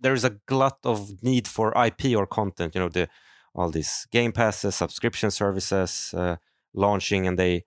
there 0.00 0.14
is 0.14 0.24
a 0.24 0.38
glut 0.46 0.78
of 0.84 1.22
need 1.22 1.46
for 1.48 1.72
IP 1.76 2.16
or 2.16 2.26
content. 2.26 2.74
You 2.74 2.82
know, 2.82 2.88
the 2.88 3.08
all 3.54 3.70
these 3.70 4.06
game 4.10 4.32
passes, 4.32 4.74
subscription 4.76 5.30
services 5.30 6.14
uh, 6.16 6.36
launching, 6.72 7.26
and 7.26 7.38
they 7.38 7.64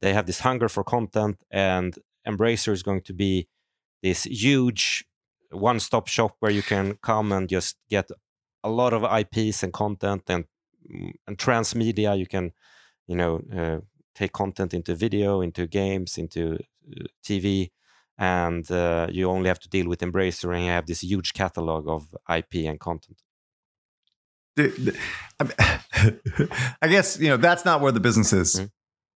they 0.00 0.12
have 0.12 0.26
this 0.26 0.40
hunger 0.40 0.68
for 0.68 0.84
content. 0.84 1.42
And 1.50 1.96
Embracer 2.26 2.72
is 2.72 2.82
going 2.82 3.02
to 3.02 3.12
be 3.12 3.48
this 4.02 4.24
huge 4.24 5.04
one-stop 5.50 6.08
shop 6.08 6.36
where 6.40 6.52
you 6.52 6.62
can 6.62 6.98
come 7.00 7.30
and 7.32 7.48
just 7.48 7.76
get 7.88 8.10
a 8.64 8.70
lot 8.70 8.92
of 8.92 9.02
IPs 9.04 9.62
and 9.62 9.72
content 9.72 10.22
and 10.28 10.44
mm, 10.90 11.12
and 11.26 11.38
transmedia. 11.38 12.18
You 12.18 12.26
can, 12.26 12.52
you 13.06 13.16
know, 13.16 13.40
uh, 13.56 13.78
take 14.14 14.32
content 14.32 14.74
into 14.74 14.94
video, 14.96 15.40
into 15.40 15.66
games, 15.66 16.18
into 16.18 16.54
uh, 16.90 17.04
TV, 17.24 17.70
and 18.18 18.68
uh, 18.70 19.06
you 19.10 19.30
only 19.30 19.48
have 19.48 19.60
to 19.60 19.68
deal 19.68 19.88
with 19.88 20.00
Embracer, 20.00 20.54
and 20.54 20.64
you 20.64 20.70
have 20.70 20.86
this 20.86 21.02
huge 21.02 21.32
catalog 21.34 21.88
of 21.88 22.14
IP 22.28 22.66
and 22.66 22.80
content. 22.80 23.18
I 24.56 24.94
I 26.82 26.88
guess 26.88 27.18
you 27.18 27.28
know 27.28 27.36
that's 27.36 27.64
not 27.64 27.80
where 27.80 27.92
the 27.92 28.00
business 28.00 28.32
is. 28.32 28.56
Mhm. 28.60 28.70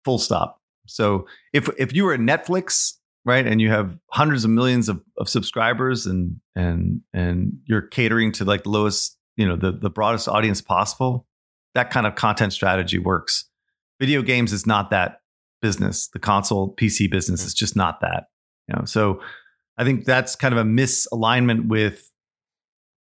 Full 0.04 0.18
stop. 0.18 0.60
So 0.86 1.26
if 1.52 1.68
if 1.78 1.92
you 1.92 2.04
were 2.04 2.14
at 2.14 2.20
Netflix, 2.20 2.94
right, 3.24 3.46
and 3.46 3.60
you 3.60 3.70
have 3.70 3.98
hundreds 4.10 4.44
of 4.44 4.50
millions 4.50 4.88
of, 4.88 5.02
of 5.18 5.28
subscribers, 5.28 6.06
and 6.06 6.40
and 6.54 7.00
and 7.12 7.58
you're 7.64 7.82
catering 7.82 8.32
to 8.32 8.44
like 8.44 8.62
the 8.62 8.68
lowest, 8.70 9.18
you 9.36 9.46
know, 9.46 9.56
the 9.56 9.72
the 9.72 9.90
broadest 9.90 10.28
audience 10.28 10.60
possible, 10.60 11.26
that 11.74 11.90
kind 11.90 12.06
of 12.06 12.14
content 12.14 12.52
strategy 12.52 12.98
works. 12.98 13.48
Video 14.00 14.22
games 14.22 14.52
is 14.52 14.66
not 14.66 14.90
that 14.90 15.20
business. 15.62 16.08
The 16.08 16.18
console 16.18 16.74
PC 16.74 17.10
business 17.10 17.44
is 17.44 17.54
just 17.54 17.76
not 17.76 18.00
that. 18.00 18.28
You 18.68 18.76
know, 18.76 18.84
so 18.84 19.20
I 19.76 19.84
think 19.84 20.04
that's 20.04 20.36
kind 20.36 20.52
of 20.54 20.58
a 20.58 20.68
misalignment 20.68 21.68
with 21.68 22.10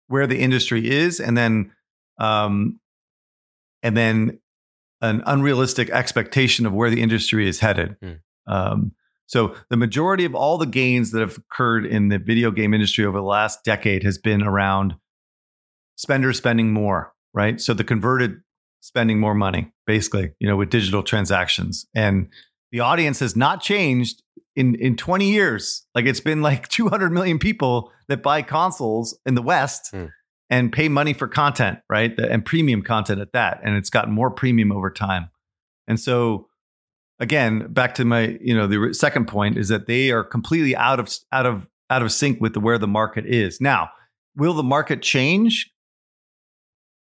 where 0.08 0.26
the 0.26 0.38
industry 0.38 0.88
is, 0.88 1.20
and 1.20 1.36
then 1.36 1.72
um, 2.18 2.80
and 3.82 3.96
then 3.96 4.40
an 5.00 5.22
unrealistic 5.26 5.90
expectation 5.90 6.66
of 6.66 6.74
where 6.74 6.90
the 6.90 7.00
industry 7.00 7.48
is 7.48 7.60
headed. 7.60 7.96
Mm. 8.00 8.18
Um, 8.46 8.92
so 9.26 9.54
the 9.68 9.76
majority 9.76 10.24
of 10.24 10.34
all 10.34 10.58
the 10.58 10.66
gains 10.66 11.12
that 11.12 11.20
have 11.20 11.36
occurred 11.36 11.84
in 11.84 12.08
the 12.08 12.18
video 12.18 12.50
game 12.50 12.74
industry 12.74 13.04
over 13.04 13.18
the 13.18 13.24
last 13.24 13.62
decade 13.62 14.02
has 14.02 14.18
been 14.18 14.42
around 14.42 14.94
spenders 15.98 16.38
spending 16.38 16.72
more, 16.72 17.12
right? 17.34 17.60
So 17.60 17.74
the 17.74 17.84
converted 17.84 18.40
spending 18.80 19.18
more 19.18 19.34
money, 19.34 19.72
basically, 19.86 20.32
you 20.38 20.48
know, 20.48 20.56
with 20.56 20.70
digital 20.70 21.02
transactions, 21.02 21.84
and 21.94 22.28
the 22.72 22.80
audience 22.80 23.18
has 23.20 23.36
not 23.36 23.60
changed 23.60 24.22
in 24.56 24.74
in 24.76 24.96
20 24.96 25.30
years. 25.30 25.84
Like 25.94 26.06
it's 26.06 26.20
been 26.20 26.40
like 26.40 26.68
200 26.78 27.10
million 27.12 27.38
people 27.38 27.92
that 28.08 28.22
buy 28.22 28.40
consoles 28.42 29.18
in 29.26 29.34
the 29.34 29.42
West 29.42 29.90
Hmm. 29.90 30.06
and 30.48 30.72
pay 30.72 30.88
money 30.88 31.12
for 31.12 31.28
content, 31.28 31.80
right? 31.90 32.18
And 32.18 32.44
premium 32.44 32.82
content 32.82 33.20
at 33.20 33.32
that, 33.32 33.60
and 33.62 33.76
it's 33.76 33.90
gotten 33.90 34.14
more 34.14 34.30
premium 34.30 34.72
over 34.72 34.90
time. 34.90 35.28
And 35.86 35.98
so 35.98 36.48
again, 37.20 37.66
back 37.72 37.94
to 37.96 38.04
my, 38.04 38.38
you 38.40 38.54
know, 38.54 38.66
the 38.68 38.94
second 38.94 39.26
point 39.26 39.58
is 39.58 39.68
that 39.68 39.86
they 39.86 40.10
are 40.12 40.22
completely 40.22 40.76
out 40.76 41.00
of 41.00 41.10
out 41.32 41.46
of 41.46 41.68
out 41.90 42.02
of 42.02 42.12
sync 42.12 42.40
with 42.40 42.52
the, 42.54 42.60
where 42.60 42.78
the 42.78 42.86
market 42.86 43.24
is. 43.26 43.60
Now, 43.60 43.90
will 44.36 44.54
the 44.54 44.62
market 44.62 45.02
change? 45.02 45.70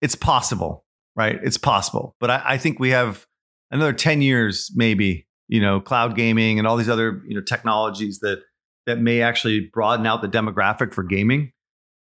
It's 0.02 0.14
possible, 0.14 0.84
right? 1.16 1.38
It's 1.42 1.56
possible. 1.56 2.14
But 2.20 2.30
I, 2.30 2.42
I 2.44 2.58
think 2.58 2.78
we 2.78 2.90
have 2.90 3.26
another 3.70 3.94
10 3.94 4.20
years, 4.20 4.70
maybe, 4.74 5.26
you 5.48 5.60
know, 5.60 5.80
cloud 5.80 6.14
gaming 6.14 6.58
and 6.58 6.68
all 6.68 6.76
these 6.76 6.88
other, 6.88 7.22
you 7.26 7.34
know, 7.34 7.42
technologies 7.42 8.18
that 8.18 8.42
that 8.86 8.98
may 8.98 9.22
actually 9.22 9.70
broaden 9.72 10.06
out 10.06 10.22
the 10.22 10.28
demographic 10.28 10.92
for 10.92 11.04
gaming. 11.04 11.52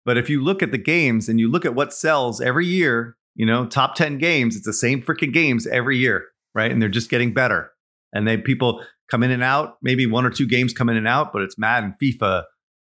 But 0.05 0.17
if 0.17 0.29
you 0.29 0.41
look 0.41 0.63
at 0.63 0.71
the 0.71 0.77
games 0.77 1.27
and 1.27 1.39
you 1.39 1.51
look 1.51 1.65
at 1.65 1.75
what 1.75 1.93
sells 1.93 2.39
every 2.39 2.65
year, 2.65 3.17
you 3.35 3.45
know, 3.45 3.65
top 3.65 3.95
10 3.95 4.17
games, 4.17 4.55
it's 4.55 4.65
the 4.65 4.73
same 4.73 5.01
freaking 5.01 5.33
games 5.33 5.67
every 5.67 5.97
year, 5.97 6.27
right? 6.55 6.71
And 6.71 6.81
they're 6.81 6.89
just 6.89 7.09
getting 7.09 7.33
better. 7.33 7.71
And 8.13 8.27
they 8.27 8.37
people 8.37 8.83
come 9.11 9.23
in 9.23 9.31
and 9.31 9.43
out, 9.43 9.77
maybe 9.81 10.05
one 10.05 10.25
or 10.25 10.29
two 10.29 10.47
games 10.47 10.73
come 10.73 10.89
in 10.89 10.97
and 10.97 11.07
out, 11.07 11.33
but 11.33 11.41
it's 11.41 11.57
Madden, 11.57 11.95
FIFA, 12.01 12.43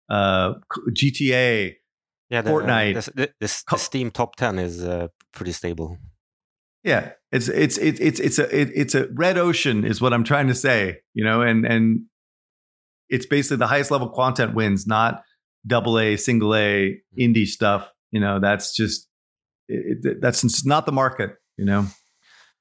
uh, 0.09 0.53
GTA, 0.91 1.75
Yeah, 2.29 2.41
the, 2.41 2.51
Fortnite. 2.51 3.05
The, 3.05 3.11
the, 3.11 3.33
the, 3.39 3.63
the 3.69 3.77
Steam 3.77 4.11
top 4.11 4.35
ten 4.35 4.59
is 4.59 4.83
uh, 4.83 5.09
pretty 5.33 5.51
stable. 5.51 5.97
Yeah, 6.83 7.13
it's 7.31 7.47
it's 7.47 7.77
it's 7.77 7.99
it's 7.99 8.19
it's 8.19 8.39
a 8.39 8.61
it, 8.61 8.71
it's 8.75 8.95
a 8.95 9.07
red 9.13 9.37
ocean 9.37 9.83
is 9.83 9.99
what 10.01 10.13
I'm 10.13 10.23
trying 10.23 10.47
to 10.47 10.55
say, 10.55 10.99
you 11.13 11.23
know, 11.23 11.41
and 11.41 11.65
and 11.65 12.01
it's 13.09 13.25
basically 13.25 13.57
the 13.57 13.67
highest 13.67 13.89
level 13.91 14.09
content 14.09 14.53
wins, 14.53 14.85
not 14.85 15.23
double 15.65 15.97
A, 15.99 16.15
single 16.15 16.55
A, 16.55 16.99
indie 17.19 17.47
stuff. 17.47 17.91
You 18.11 18.19
know, 18.19 18.39
that's 18.39 18.75
just 18.75 19.07
it, 19.67 20.21
that's 20.21 20.65
not 20.65 20.85
the 20.85 20.91
market, 20.91 21.31
you 21.57 21.65
know. 21.65 21.87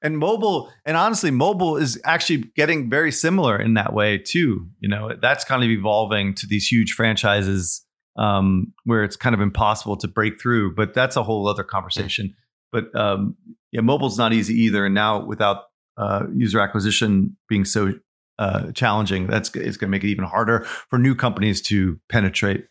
And 0.01 0.17
mobile, 0.17 0.71
and 0.85 0.97
honestly, 0.97 1.31
mobile 1.31 1.77
is 1.77 1.99
actually 2.03 2.45
getting 2.55 2.89
very 2.89 3.11
similar 3.11 3.59
in 3.59 3.75
that 3.75 3.93
way 3.93 4.17
too. 4.17 4.67
You 4.79 4.89
know, 4.89 5.11
that's 5.21 5.45
kind 5.45 5.63
of 5.63 5.69
evolving 5.69 6.33
to 6.35 6.47
these 6.47 6.67
huge 6.67 6.93
franchises 6.93 7.84
um, 8.15 8.73
where 8.83 9.03
it's 9.03 9.15
kind 9.15 9.35
of 9.35 9.41
impossible 9.41 9.97
to 9.97 10.07
break 10.07 10.39
through. 10.41 10.75
But 10.75 10.93
that's 10.93 11.15
a 11.15 11.23
whole 11.23 11.47
other 11.47 11.63
conversation. 11.63 12.35
But 12.71 12.95
um, 12.95 13.35
yeah, 13.71 13.81
mobile's 13.81 14.17
not 14.17 14.33
easy 14.33 14.53
either. 14.63 14.85
And 14.85 14.95
now 14.95 15.25
without 15.25 15.63
uh, 15.97 16.25
user 16.33 16.59
acquisition 16.59 17.37
being 17.47 17.65
so 17.65 17.93
uh, 18.37 18.71
challenging, 18.73 19.27
that's 19.27 19.49
it's 19.55 19.77
going 19.77 19.89
to 19.89 19.91
make 19.91 20.03
it 20.03 20.09
even 20.09 20.25
harder 20.25 20.65
for 20.89 20.99
new 20.99 21.15
companies 21.15 21.61
to 21.63 21.99
penetrate. 22.09 22.67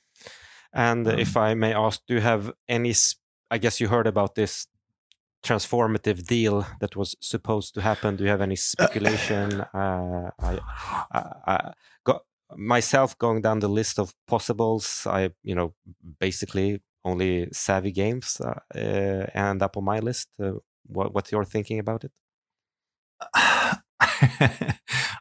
And 0.72 1.07
Um, 1.07 1.18
if 1.18 1.36
I 1.36 1.55
may 1.55 1.72
ask, 1.72 2.01
do 2.07 2.14
you 2.14 2.20
have 2.20 2.53
any? 2.68 2.95
I 3.51 3.59
guess 3.59 3.80
you 3.80 3.88
heard 3.88 4.07
about 4.07 4.34
this 4.34 4.66
transformative 5.45 6.26
deal 6.26 6.66
that 6.80 6.97
was 6.97 7.14
supposed 7.20 7.74
to 7.74 7.80
happen. 7.80 8.16
Do 8.16 8.24
you 8.24 8.30
have 8.30 8.40
any 8.40 8.57
speculation? 8.57 9.61
Uh, 9.61 10.30
I, 10.40 10.59
I, 11.12 11.22
I 11.47 11.72
got 12.05 12.22
myself 12.57 13.16
going 13.18 13.42
down 13.42 13.61
the 13.61 13.68
list 13.68 13.98
of 13.98 14.12
possibles. 14.26 15.07
I, 15.07 15.30
you 15.42 15.55
know, 15.55 15.74
basically 16.20 16.80
only 17.05 17.48
savvy 17.52 17.92
games 17.92 18.40
uh, 18.40 18.61
uh, 18.74 19.26
end 19.34 19.62
up 19.62 19.76
on 19.76 19.84
my 19.84 19.98
list. 20.00 20.28
Uh, 20.42 20.52
what, 20.86 21.14
what's 21.14 21.30
your 21.32 21.44
thinking 21.44 21.78
about 21.78 22.05
it? 22.05 22.12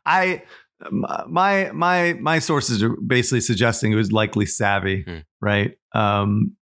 I 0.05 0.43
my 0.91 1.71
my 1.73 2.13
my 2.19 2.39
sources 2.39 2.84
are 2.84 2.95
basically 3.07 3.41
suggesting 3.41 3.91
it 3.93 3.95
was 3.95 4.11
likely 4.11 4.45
savvy, 4.45 5.03
Hmm. 5.03 5.19
right? 5.41 5.77
Um, 5.93 6.57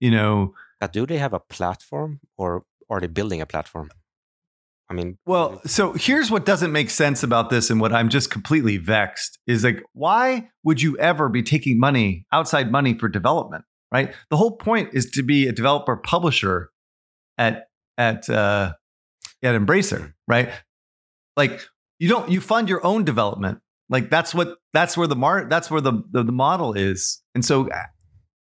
you 0.00 0.10
know, 0.10 0.54
Uh, 0.82 0.88
do 0.92 1.06
they 1.06 1.18
have 1.18 1.34
a 1.36 1.40
platform, 1.40 2.20
or 2.36 2.64
are 2.88 3.00
they 3.00 3.06
building 3.12 3.40
a 3.42 3.46
platform? 3.46 3.90
I 4.90 4.94
mean, 4.94 5.16
Well, 5.24 5.60
so 5.66 5.92
here's 5.92 6.32
what 6.32 6.44
doesn't 6.44 6.72
make 6.72 6.90
sense 6.90 7.22
about 7.22 7.48
this, 7.48 7.70
and 7.70 7.80
what 7.80 7.92
I'm 7.92 8.08
just 8.08 8.28
completely 8.28 8.76
vexed 8.76 9.38
is 9.46 9.62
like, 9.62 9.84
why 9.92 10.50
would 10.64 10.82
you 10.82 10.98
ever 10.98 11.28
be 11.28 11.44
taking 11.44 11.78
money, 11.78 12.26
outside 12.32 12.72
money 12.72 12.98
for 12.98 13.08
development, 13.08 13.64
right? 13.92 14.12
The 14.30 14.36
whole 14.36 14.56
point 14.56 14.90
is 14.92 15.08
to 15.12 15.22
be 15.22 15.46
a 15.46 15.52
developer 15.52 15.96
publisher 15.96 16.70
at 17.38 17.68
at 17.96 18.28
uh, 18.28 18.72
at 19.44 19.54
Embracer, 19.54 20.12
right? 20.26 20.50
Like 21.36 21.60
you 22.00 22.08
don't 22.08 22.28
you 22.28 22.40
fund 22.40 22.68
your 22.68 22.84
own 22.84 23.04
development, 23.04 23.60
like 23.88 24.10
that's 24.10 24.34
what 24.34 24.56
that's 24.72 24.96
where 24.96 25.06
the 25.06 25.16
mar 25.16 25.46
that's 25.48 25.70
where 25.70 25.80
the 25.80 26.02
the, 26.10 26.24
the 26.24 26.32
model 26.32 26.72
is, 26.72 27.22
and 27.36 27.44
so 27.44 27.70
uh, 27.70 27.84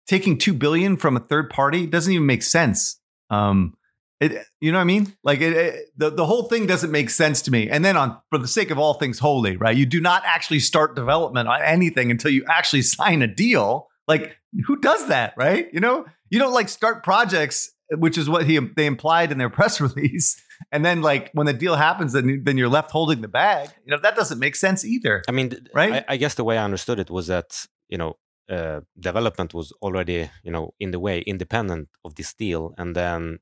taking 0.08 0.40
two 0.40 0.54
billion 0.54 0.98
from 0.98 1.16
a 1.16 1.20
third 1.20 1.52
party 1.52 1.86
doesn't 1.86 2.12
even 2.12 2.26
make 2.26 2.42
sense. 2.42 3.00
Um, 3.30 3.76
it, 4.22 4.46
you 4.60 4.72
know 4.72 4.78
what 4.78 4.84
I 4.84 4.86
mean? 4.86 5.16
Like 5.24 5.42
it, 5.42 5.54
it, 5.54 5.86
the 5.98 6.12
the 6.12 6.26
whole 6.28 6.44
thing 6.44 6.68
doesn't 6.68 6.92
make 6.92 7.10
sense 7.10 7.42
to 7.44 7.52
me. 7.52 7.70
And 7.70 7.84
then 7.84 7.98
on 7.98 8.20
for 8.30 8.38
the 8.38 8.48
sake 8.48 8.70
of 8.70 8.78
all 8.78 8.94
things 8.94 9.18
holy, 9.18 9.58
right? 9.58 9.76
You 9.76 9.88
do 9.88 10.00
not 10.00 10.22
actually 10.26 10.60
start 10.60 10.96
development 10.96 11.50
on 11.50 11.62
anything 11.64 12.12
until 12.12 12.30
you 12.30 12.46
actually 12.48 12.84
sign 12.84 13.24
a 13.24 13.28
deal. 13.28 13.90
Like 14.08 14.38
who 14.68 14.78
does 14.80 15.08
that, 15.08 15.34
right? 15.38 15.68
You 15.74 15.80
know, 15.80 16.06
you 16.30 16.38
don't 16.38 16.54
like 16.54 16.70
start 16.70 17.04
projects, 17.04 17.72
which 17.90 18.16
is 18.16 18.30
what 18.30 18.46
he 18.46 18.60
they 18.60 18.86
implied 18.86 19.32
in 19.32 19.40
their 19.40 19.50
press 19.60 19.82
release. 19.82 20.40
And 20.72 20.86
then 20.86 21.02
like 21.02 21.32
when 21.34 21.48
the 21.48 21.54
deal 21.54 21.76
happens, 21.76 22.14
then 22.14 22.44
then 22.46 22.60
you're 22.60 22.70
left 22.70 22.92
holding 22.92 23.22
the 23.22 23.28
bag. 23.28 23.70
You 23.86 23.92
know 23.92 24.00
that 24.04 24.16
doesn't 24.16 24.38
make 24.38 24.56
sense 24.56 24.86
either. 24.86 25.24
I 25.28 25.32
mean, 25.32 25.52
Right? 25.74 25.94
I, 25.94 26.14
I 26.14 26.18
guess 26.18 26.36
the 26.36 26.44
way 26.44 26.60
I 26.60 26.64
understood 26.64 27.00
it 27.00 27.10
was 27.10 27.26
that 27.26 27.66
you 27.90 27.98
know 27.98 28.18
uh, 28.48 28.82
development 29.00 29.56
was 29.56 29.72
already 29.82 30.30
you 30.44 30.52
know 30.52 30.76
in 30.80 30.92
the 30.92 31.00
way 31.00 31.22
independent 31.22 31.90
of 32.06 32.14
this 32.14 32.36
deal, 32.36 32.76
and 32.78 32.96
then 32.96 33.40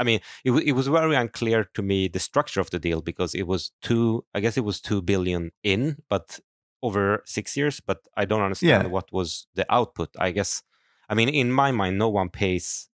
I 0.00 0.04
mean, 0.04 0.20
it, 0.44 0.52
it 0.70 0.72
was 0.72 0.86
very 0.88 1.14
unclear 1.14 1.64
to 1.74 1.82
me 1.82 2.08
the 2.08 2.18
structure 2.18 2.60
of 2.60 2.70
the 2.70 2.78
deal 2.86 3.00
because 3.02 3.34
it 3.34 3.46
was 3.46 3.70
two. 3.82 4.24
I 4.34 4.40
guess 4.40 4.56
it 4.56 4.64
was 4.64 4.80
two 4.80 5.00
billion 5.02 5.42
in, 5.62 5.82
but 6.08 6.40
over 6.82 7.22
six 7.26 7.56
years. 7.56 7.80
But 7.88 7.98
I 8.16 8.24
don't 8.24 8.42
understand 8.48 8.84
Yeah. 8.84 8.88
what 8.96 9.12
was 9.12 9.46
the 9.54 9.66
output. 9.78 10.08
I 10.18 10.30
guess. 10.32 10.62
I 11.10 11.14
mean, 11.14 11.28
in 11.28 11.52
my 11.52 11.70
mind, 11.72 11.98
no 11.98 12.08
one 12.08 12.28
pays 12.30 12.88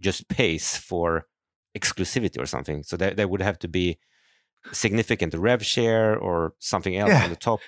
just 0.00 0.28
pays 0.28 0.76
for 0.76 1.26
exclusivity 1.78 2.38
or 2.42 2.46
something. 2.46 2.82
So 2.84 2.96
there, 2.96 3.14
there 3.14 3.28
would 3.28 3.42
have 3.42 3.58
to 3.60 3.68
be 3.68 3.98
significant 4.72 5.34
rev 5.34 5.64
share 5.64 6.16
or 6.18 6.54
something 6.58 6.96
else 6.96 7.10
Yeah. 7.10 7.24
on 7.24 7.30
the 7.30 7.36
top. 7.36 7.60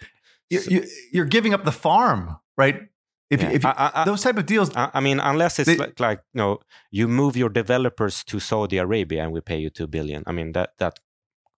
You, 0.51 0.61
So- 0.61 0.71
you, 0.71 0.85
you're 1.13 1.27
giving 1.37 1.55
up 1.55 1.65
the 1.65 1.73
farm, 1.73 2.37
right? 2.57 2.89
If, 3.31 3.43
Yeah. 3.43 3.51
if 3.51 3.65
I- 3.65 3.75
I- 3.77 3.91
I- 3.95 4.05
those 4.05 4.23
type 4.23 4.39
of 4.39 4.47
deals, 4.47 4.75
I 4.77 4.91
I 4.95 5.01
mean, 5.01 5.21
unless 5.21 5.59
it's 5.59 5.67
They- 5.69 5.77
like, 5.77 6.01
like 6.01 6.21
you 6.35 6.39
know, 6.41 6.59
you 6.91 7.09
move 7.09 7.37
your 7.37 7.51
developers 7.51 8.25
to 8.25 8.41
Saudi 8.41 8.79
Arabia 8.79 9.23
and 9.25 9.33
we 9.33 9.41
pay 9.41 9.59
you 9.59 9.71
two 9.71 9.87
billion. 9.87 10.23
I 10.27 10.33
mean, 10.33 10.53
that 10.53 10.71
that 10.79 10.99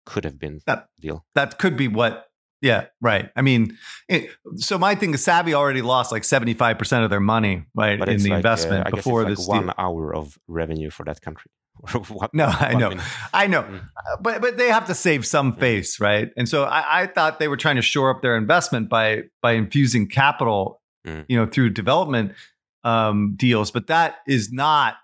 could 0.06 0.24
have 0.24 0.38
been 0.38 0.60
That- 0.66 0.88
deal. 1.00 1.24
that 1.34 1.58
could 1.58 1.76
be 1.76 1.88
what. 1.88 2.26
Yeah, 2.62 2.86
right. 3.00 3.30
I 3.36 3.40
mean, 3.42 3.78
it, 4.08 4.28
so 4.56 4.76
my 4.78 4.94
thing 4.94 5.14
is, 5.14 5.24
Savvy 5.24 5.54
already 5.54 5.80
lost 5.80 6.12
like 6.12 6.24
seventy 6.24 6.52
five 6.54 6.76
percent 6.78 7.04
of 7.04 7.10
their 7.10 7.20
money, 7.20 7.64
right, 7.74 7.98
But 7.98 8.08
in 8.10 8.18
the 8.18 8.24
like, 8.24 8.32
uh, 8.32 8.36
investment 8.36 8.84
guess 8.84 8.94
before 8.96 9.22
it's 9.22 9.40
this. 9.40 9.48
like 9.48 9.60
deal. 9.60 9.66
one 9.68 9.74
hour 9.78 10.14
of 10.14 10.36
revenue 10.46 10.90
for 10.90 11.04
that 11.04 11.20
country. 11.22 11.50
What- 12.10 12.34
No, 12.34 12.46
I 12.46 12.74
know. 12.74 12.90
minute. 12.90 13.04
I 13.32 13.46
know, 13.46 13.62
Mm. 13.62 13.80
Uh, 13.80 14.16
but 14.20 14.42
but 14.42 14.58
they 14.58 14.68
have 14.68 14.86
to 14.88 14.94
save 14.94 15.24
some 15.24 15.56
face, 15.56 15.98
right? 16.00 16.28
And 16.36 16.46
so 16.48 16.64
I, 16.64 17.02
I 17.02 17.06
thought 17.06 17.38
they 17.38 17.48
were 17.48 17.56
trying 17.56 17.76
to 17.76 17.82
shore 17.82 18.10
up 18.10 18.20
their 18.20 18.36
investment 18.36 18.90
by 18.90 19.22
by 19.40 19.52
infusing 19.52 20.06
capital, 20.08 20.79
Mm. 21.06 21.24
you 21.28 21.36
know, 21.36 21.46
through 21.46 21.70
development 21.70 22.32
um, 22.84 23.34
deals. 23.36 23.70
But 23.70 23.86
that 23.86 24.16
is 24.26 24.52
not 24.52 24.96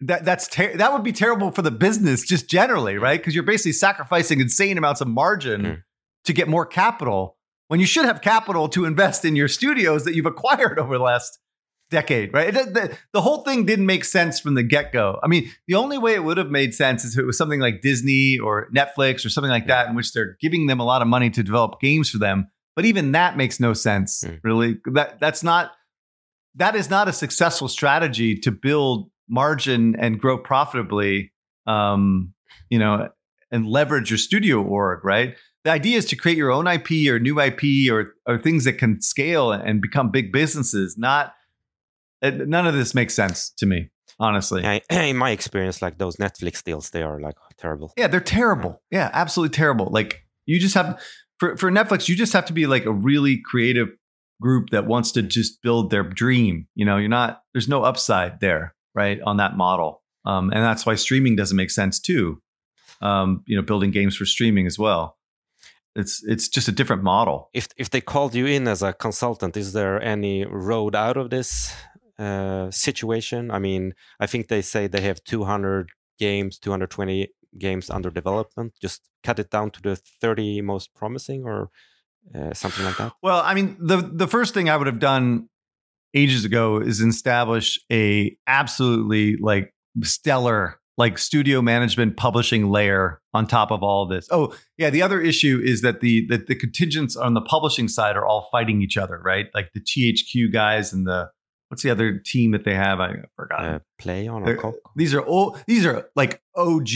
that 0.00 0.24
that's 0.24 0.48
ter- 0.48 0.76
that 0.76 0.92
would 0.92 1.02
be 1.04 1.12
terrible 1.12 1.50
for 1.50 1.62
the 1.62 1.70
business 1.70 2.24
just 2.26 2.48
generally, 2.48 2.98
right? 2.98 3.18
Because 3.20 3.34
you're 3.34 3.44
basically 3.44 3.72
sacrificing 3.72 4.40
insane 4.40 4.78
amounts 4.78 5.00
of 5.00 5.08
margin 5.08 5.62
Mm. 5.62 5.82
to 6.24 6.32
get 6.32 6.48
more 6.48 6.66
capital 6.66 7.36
when 7.68 7.80
you 7.80 7.86
should 7.86 8.04
have 8.04 8.20
capital 8.20 8.68
to 8.70 8.84
invest 8.84 9.24
in 9.24 9.36
your 9.36 9.48
studios 9.48 10.04
that 10.04 10.14
you've 10.14 10.26
acquired 10.26 10.78
over 10.82 10.96
the 10.98 11.04
last 11.04 11.38
decade, 11.90 12.32
right? 12.34 12.54
It, 12.54 12.74
the, 12.74 12.96
the 13.12 13.20
whole 13.20 13.42
thing 13.44 13.64
didn't 13.64 13.86
make 13.86 14.04
sense 14.04 14.40
from 14.40 14.54
the 14.54 14.62
get 14.62 14.92
go. 14.92 15.20
I 15.22 15.28
mean, 15.28 15.50
the 15.68 15.76
only 15.76 15.98
way 15.98 16.14
it 16.14 16.24
would 16.24 16.36
have 16.36 16.50
made 16.50 16.74
sense 16.74 17.04
is 17.04 17.14
if 17.14 17.22
it 17.22 17.26
was 17.26 17.38
something 17.38 17.60
like 17.60 17.80
Disney 17.80 18.38
or 18.38 18.68
Netflix 18.74 19.24
or 19.24 19.28
something 19.28 19.50
like 19.50 19.68
that, 19.68 19.88
in 19.88 19.94
which 19.94 20.12
they're 20.12 20.36
giving 20.40 20.66
them 20.66 20.80
a 20.80 20.84
lot 20.84 21.00
of 21.00 21.06
money 21.08 21.30
to 21.30 21.42
develop 21.44 21.80
games 21.80 22.10
for 22.10 22.18
them. 22.18 22.48
But 22.76 22.84
even 22.84 23.12
that 23.12 23.36
makes 23.36 23.58
no 23.58 23.72
sense, 23.72 24.22
Mm. 24.22 24.40
really. 24.44 24.78
That 24.92 25.18
that's 25.20 25.42
not 25.42 25.72
that 26.54 26.76
is 26.76 26.88
not 26.88 27.08
a 27.08 27.12
successful 27.12 27.68
strategy 27.68 28.36
to 28.38 28.50
build 28.52 29.10
margin 29.28 29.96
and 29.98 30.20
grow 30.20 30.38
profitably. 30.38 31.32
Um, 31.66 32.32
you 32.70 32.78
know, 32.78 33.08
and 33.50 33.66
leverage 33.66 34.10
your 34.10 34.18
studio 34.18 34.62
org, 34.62 35.04
right? 35.04 35.36
The 35.64 35.70
idea 35.72 35.98
is 35.98 36.04
to 36.06 36.16
create 36.16 36.36
your 36.38 36.52
own 36.52 36.66
IP 36.68 37.08
or 37.08 37.18
new 37.18 37.40
IP 37.40 37.90
or 37.90 38.14
or 38.26 38.38
things 38.38 38.64
that 38.64 38.74
can 38.74 39.00
scale 39.00 39.50
and 39.52 39.80
become 39.82 40.10
big 40.10 40.32
businesses. 40.32 40.96
Not 40.96 41.32
none 42.22 42.66
of 42.66 42.74
this 42.74 42.94
makes 42.94 43.14
sense 43.14 43.50
to 43.58 43.66
me, 43.66 43.90
honestly. 44.18 44.62
In 44.90 45.16
my 45.16 45.30
experience, 45.30 45.82
like 45.82 45.98
those 45.98 46.16
Netflix 46.16 46.62
deals, 46.62 46.90
they 46.90 47.02
are 47.02 47.20
like 47.20 47.36
terrible. 47.58 47.92
Yeah, 47.96 48.06
they're 48.08 48.20
terrible. 48.20 48.82
Yeah, 48.90 49.10
absolutely 49.12 49.54
terrible. 49.54 49.88
Like 49.90 50.22
you 50.46 50.58
just 50.60 50.74
have 50.74 51.00
for 51.38 51.56
for 51.56 51.70
Netflix, 51.70 52.08
you 52.08 52.16
just 52.16 52.32
have 52.32 52.46
to 52.46 52.52
be 52.52 52.66
like 52.66 52.86
a 52.86 52.92
really 52.92 53.40
creative 53.44 53.88
group 54.40 54.70
that 54.70 54.86
wants 54.86 55.12
to 55.12 55.22
just 55.22 55.62
build 55.62 55.90
their 55.90 56.02
dream. 56.02 56.68
You 56.74 56.84
know, 56.84 56.96
you're 56.96 57.08
not 57.08 57.42
there's 57.52 57.68
no 57.68 57.82
upside 57.82 58.40
there, 58.40 58.74
right, 58.94 59.20
on 59.24 59.36
that 59.38 59.56
model. 59.56 60.02
Um, 60.24 60.50
and 60.50 60.62
that's 60.62 60.84
why 60.84 60.96
streaming 60.96 61.36
doesn't 61.36 61.56
make 61.56 61.70
sense 61.70 62.00
too. 62.00 62.42
Um, 63.00 63.42
you 63.46 63.56
know, 63.56 63.62
building 63.62 63.90
games 63.90 64.16
for 64.16 64.24
streaming 64.24 64.66
as 64.66 64.78
well. 64.78 65.16
It's 65.94 66.22
it's 66.24 66.48
just 66.48 66.68
a 66.68 66.72
different 66.72 67.02
model. 67.02 67.48
If 67.54 67.68
if 67.76 67.90
they 67.90 68.00
called 68.00 68.34
you 68.34 68.46
in 68.46 68.68
as 68.68 68.82
a 68.82 68.92
consultant, 68.92 69.56
is 69.56 69.72
there 69.72 70.02
any 70.02 70.44
road 70.44 70.94
out 70.94 71.16
of 71.16 71.30
this 71.30 71.74
uh, 72.18 72.70
situation? 72.70 73.50
I 73.50 73.58
mean, 73.58 73.94
I 74.20 74.26
think 74.26 74.48
they 74.48 74.62
say 74.62 74.86
they 74.86 75.02
have 75.02 75.24
200 75.24 75.90
games, 76.18 76.58
220 76.58 77.28
games 77.58 77.90
under 77.90 78.10
development. 78.10 78.74
Just 78.80 79.08
cut 79.22 79.38
it 79.38 79.50
down 79.50 79.70
to 79.72 79.82
the 79.82 79.96
30 79.96 80.60
most 80.62 80.94
promising, 80.94 81.44
or 81.44 81.70
uh, 82.34 82.52
something 82.54 82.84
like 82.84 82.96
that. 82.98 83.12
Well, 83.22 83.40
I 83.44 83.54
mean, 83.54 83.76
the 83.80 83.96
the 83.98 84.26
first 84.26 84.54
thing 84.54 84.68
I 84.68 84.76
would 84.76 84.86
have 84.86 84.98
done 84.98 85.48
ages 86.14 86.44
ago 86.44 86.78
is 86.78 87.00
establish 87.00 87.78
a 87.92 88.36
absolutely 88.46 89.36
like 89.36 89.74
stellar 90.02 90.80
like 90.98 91.18
studio 91.18 91.60
management 91.60 92.16
publishing 92.16 92.70
layer 92.70 93.20
on 93.34 93.46
top 93.46 93.70
of 93.70 93.82
all 93.82 94.04
of 94.04 94.08
this. 94.08 94.26
Oh, 94.30 94.54
yeah, 94.78 94.88
the 94.88 95.02
other 95.02 95.20
issue 95.20 95.60
is 95.62 95.82
that 95.82 96.00
the 96.00 96.26
that 96.28 96.46
the 96.46 96.54
contingents 96.54 97.16
on 97.16 97.34
the 97.34 97.42
publishing 97.42 97.86
side 97.88 98.16
are 98.16 98.24
all 98.24 98.48
fighting 98.50 98.80
each 98.82 98.96
other, 98.96 99.20
right? 99.22 99.46
Like 99.54 99.72
the 99.74 99.80
THQ 99.80 100.52
guys 100.52 100.92
and 100.92 101.06
the 101.06 101.30
what's 101.68 101.82
the 101.82 101.90
other 101.90 102.18
team 102.18 102.52
that 102.52 102.64
they 102.64 102.74
have? 102.74 103.00
I 103.00 103.16
forgot. 103.36 103.64
Uh, 103.64 103.78
Plaion 104.00 104.44
They're- 104.44 104.72
these 104.94 105.12
are 105.14 105.22
old, 105.22 105.62
these 105.66 105.84
are 105.84 106.08
like 106.16 106.40
OG 106.56 106.88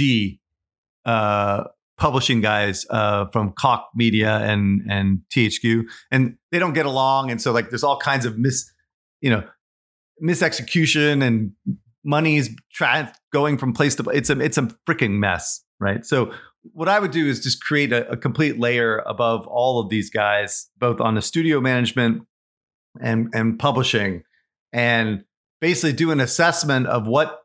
uh, 1.04 1.64
publishing 1.98 2.40
guys 2.40 2.86
uh, 2.90 3.26
from 3.26 3.52
Koch 3.52 3.84
Media 3.94 4.38
and 4.38 4.82
and 4.90 5.20
THQ, 5.34 5.84
and 6.10 6.36
they 6.50 6.58
don't 6.58 6.72
get 6.72 6.86
along, 6.86 7.30
and 7.30 7.40
so 7.40 7.52
like 7.52 7.70
there's 7.70 7.84
all 7.84 7.98
kinds 7.98 8.24
of 8.24 8.38
mis, 8.38 8.70
you 9.20 9.30
know, 9.30 9.44
misexecution 10.22 11.22
and 11.22 11.52
money 12.04 12.36
is 12.36 12.54
tra- 12.72 13.12
going 13.32 13.58
from 13.58 13.72
place 13.72 13.94
to 13.96 14.04
place. 14.04 14.18
It's 14.18 14.30
a 14.30 14.40
it's 14.40 14.58
a 14.58 14.68
freaking 14.88 15.18
mess, 15.18 15.62
right? 15.78 16.04
So 16.04 16.32
what 16.72 16.88
I 16.88 16.98
would 16.98 17.10
do 17.10 17.26
is 17.26 17.42
just 17.42 17.62
create 17.62 17.92
a, 17.92 18.08
a 18.10 18.16
complete 18.16 18.58
layer 18.58 18.98
above 19.06 19.46
all 19.46 19.80
of 19.80 19.88
these 19.88 20.10
guys, 20.10 20.68
both 20.78 21.00
on 21.00 21.14
the 21.14 21.22
studio 21.22 21.60
management 21.60 22.22
and 23.00 23.28
and 23.34 23.58
publishing, 23.58 24.22
and 24.72 25.24
basically 25.60 25.92
do 25.92 26.10
an 26.10 26.20
assessment 26.20 26.86
of 26.86 27.06
what 27.06 27.40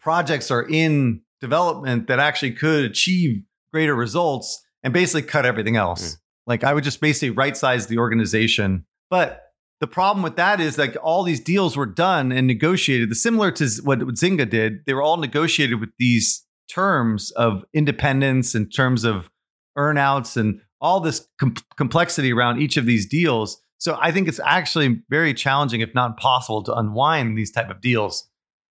projects 0.00 0.50
are 0.50 0.66
in 0.68 1.22
development 1.42 2.06
that 2.06 2.18
actually 2.18 2.52
could 2.52 2.84
achieve 2.84 3.42
greater 3.72 3.94
results 3.94 4.64
and 4.82 4.94
basically 4.94 5.22
cut 5.22 5.44
everything 5.44 5.76
else. 5.76 6.14
Mm. 6.14 6.18
Like 6.46 6.64
I 6.64 6.72
would 6.72 6.84
just 6.84 7.00
basically 7.00 7.30
right 7.30 7.56
size 7.56 7.88
the 7.88 7.98
organization. 7.98 8.86
But 9.10 9.42
the 9.80 9.86
problem 9.86 10.22
with 10.22 10.36
that 10.36 10.60
is 10.60 10.78
like 10.78 10.96
all 11.02 11.24
these 11.24 11.40
deals 11.40 11.76
were 11.76 11.86
done 11.86 12.32
and 12.32 12.46
negotiated, 12.46 13.10
the 13.10 13.14
similar 13.14 13.50
to 13.50 13.68
what 13.82 13.98
Zynga 13.98 14.48
did. 14.48 14.86
They 14.86 14.94
were 14.94 15.02
all 15.02 15.16
negotiated 15.16 15.80
with 15.80 15.90
these 15.98 16.46
terms 16.70 17.32
of 17.32 17.64
independence 17.74 18.54
in 18.54 18.70
terms 18.70 19.04
of 19.04 19.28
earnouts 19.76 20.36
and 20.36 20.60
all 20.80 21.00
this 21.00 21.26
com- 21.38 21.54
complexity 21.76 22.32
around 22.32 22.62
each 22.62 22.76
of 22.76 22.86
these 22.86 23.06
deals. 23.06 23.60
So 23.78 23.98
I 24.00 24.12
think 24.12 24.28
it's 24.28 24.40
actually 24.44 25.02
very 25.10 25.34
challenging, 25.34 25.80
if 25.80 25.92
not 25.94 26.10
impossible, 26.12 26.62
to 26.64 26.74
unwind 26.74 27.36
these 27.36 27.50
type 27.50 27.68
of 27.68 27.80
deals. 27.80 28.28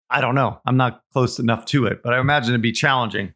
I 0.10 0.22
don't 0.22 0.36
know. 0.36 0.60
I'm 0.66 0.78
not 0.78 1.02
close 1.14 1.40
enough 1.40 1.66
to 1.66 1.86
it, 1.86 2.02
but 2.04 2.14
I 2.14 2.20
imagine 2.20 2.50
it'd 2.52 2.62
be 2.62 2.72
challenging. 2.72 3.34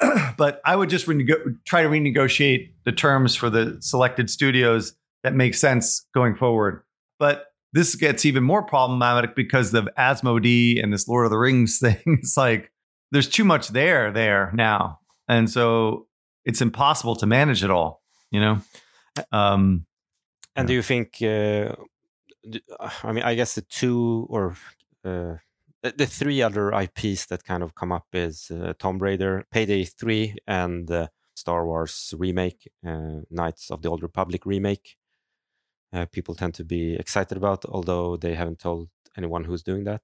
but 0.36 0.60
I 0.64 0.76
would 0.76 0.90
just 0.90 1.06
renego- 1.06 1.56
try 1.66 1.82
to 1.82 1.88
renegotiate 1.88 2.72
the 2.84 2.92
terms 2.92 3.34
for 3.36 3.50
the 3.50 3.76
selected 3.80 4.28
studios 4.30 4.94
that 5.22 5.34
make 5.34 5.54
sense 5.54 6.06
going 6.14 6.34
forward. 6.36 6.82
But 7.18 7.46
this 7.72 7.94
gets 7.94 8.24
even 8.24 8.44
more 8.44 8.62
problematic 8.62 9.34
because 9.34 9.72
of 9.74 9.88
Asmodee 9.98 10.82
and 10.82 10.92
this 10.92 11.08
Lord 11.08 11.24
of 11.26 11.30
the 11.30 11.38
Rings 11.38 11.78
thing. 11.82 12.00
It's 12.06 12.36
like 12.36 12.70
there's 13.10 13.28
too 13.28 13.44
much 13.44 13.68
there 13.68 14.12
there 14.12 14.50
now, 14.54 15.00
and 15.28 15.48
so 15.50 16.06
it's 16.44 16.60
impossible 16.60 17.16
to 17.16 17.26
manage 17.26 17.64
it 17.64 17.70
all. 17.70 18.02
You 18.30 18.40
know. 18.40 18.58
Um, 19.32 19.86
And 20.56 20.64
Yeah. 20.64 20.66
do 20.68 20.74
you 20.74 20.82
think? 20.82 21.16
Uh, 21.22 21.74
I 23.02 23.12
mean, 23.12 23.24
I 23.24 23.34
guess 23.34 23.54
the 23.54 23.62
two 23.62 24.26
or 24.28 24.56
uh, 25.04 25.36
the, 25.84 25.92
the 25.98 26.06
three 26.06 26.42
other 26.42 26.72
IPs 26.72 27.26
that 27.26 27.44
kind 27.44 27.62
of 27.62 27.74
come 27.74 27.92
up 27.92 28.06
is 28.12 28.50
uh, 28.50 28.72
Tomb 28.78 28.98
Raider, 28.98 29.44
Payday 29.52 29.84
Three, 29.84 30.36
and 30.46 30.90
uh, 30.90 31.08
Star 31.34 31.66
Wars 31.66 32.14
remake, 32.16 32.70
uh, 32.86 33.20
Knights 33.30 33.70
of 33.70 33.82
the 33.82 33.90
Old 33.90 34.02
Republic 34.02 34.46
remake. 34.46 34.96
Uh, 35.92 36.06
people 36.06 36.34
tend 36.34 36.54
to 36.54 36.64
be 36.64 36.94
excited 36.94 37.36
about, 37.36 37.64
although 37.66 38.16
they 38.16 38.34
haven't 38.34 38.58
told 38.58 38.88
anyone 39.16 39.44
who's 39.44 39.62
doing 39.62 39.84
that. 39.84 40.00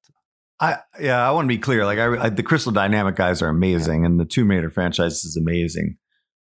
I 0.61 0.76
yeah, 1.01 1.26
I 1.26 1.33
want 1.33 1.47
to 1.47 1.49
be 1.49 1.59
clear. 1.59 1.87
Like 1.87 1.99
I, 1.99 2.26
I 2.26 2.28
the 2.28 2.43
Crystal 2.43 2.72
Dynamic 2.72 3.16
guys 3.16 3.41
are 3.41 3.49
amazing, 3.49 4.05
and 4.05 4.20
the 4.20 4.26
Tomb 4.26 4.51
Raider 4.51 4.70
franchise 4.70 5.24
is 5.24 5.37
amazing. 5.37 5.97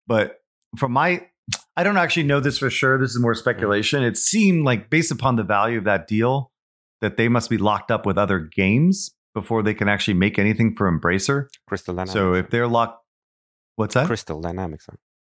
But 0.07 0.37
from 0.77 0.93
my, 0.93 1.27
I 1.75 1.83
don't 1.83 1.97
actually 1.97 2.23
know 2.23 2.39
this 2.39 2.57
for 2.57 2.69
sure. 2.69 2.97
This 2.97 3.11
is 3.11 3.19
more 3.19 3.35
speculation. 3.35 4.01
It 4.01 4.17
seemed 4.17 4.63
like 4.63 4.89
based 4.89 5.11
upon 5.11 5.35
the 5.35 5.43
value 5.43 5.79
of 5.79 5.83
that 5.83 6.07
deal, 6.07 6.53
that 7.01 7.17
they 7.17 7.27
must 7.27 7.49
be 7.49 7.57
locked 7.57 7.91
up 7.91 8.05
with 8.05 8.17
other 8.17 8.39
games 8.39 9.14
before 9.35 9.61
they 9.61 9.75
can 9.75 9.87
actually 9.87 10.15
make 10.15 10.39
anything 10.39 10.75
for 10.75 10.91
Embracer. 10.91 11.45
Crystal 11.67 11.93
Dynamics. 11.93 12.13
So 12.13 12.33
if 12.33 12.49
they're 12.49 12.67
locked, 12.67 13.03
what's 13.75 13.93
that? 13.93 14.07
Crystal 14.07 14.41
Dynamics. 14.41 14.87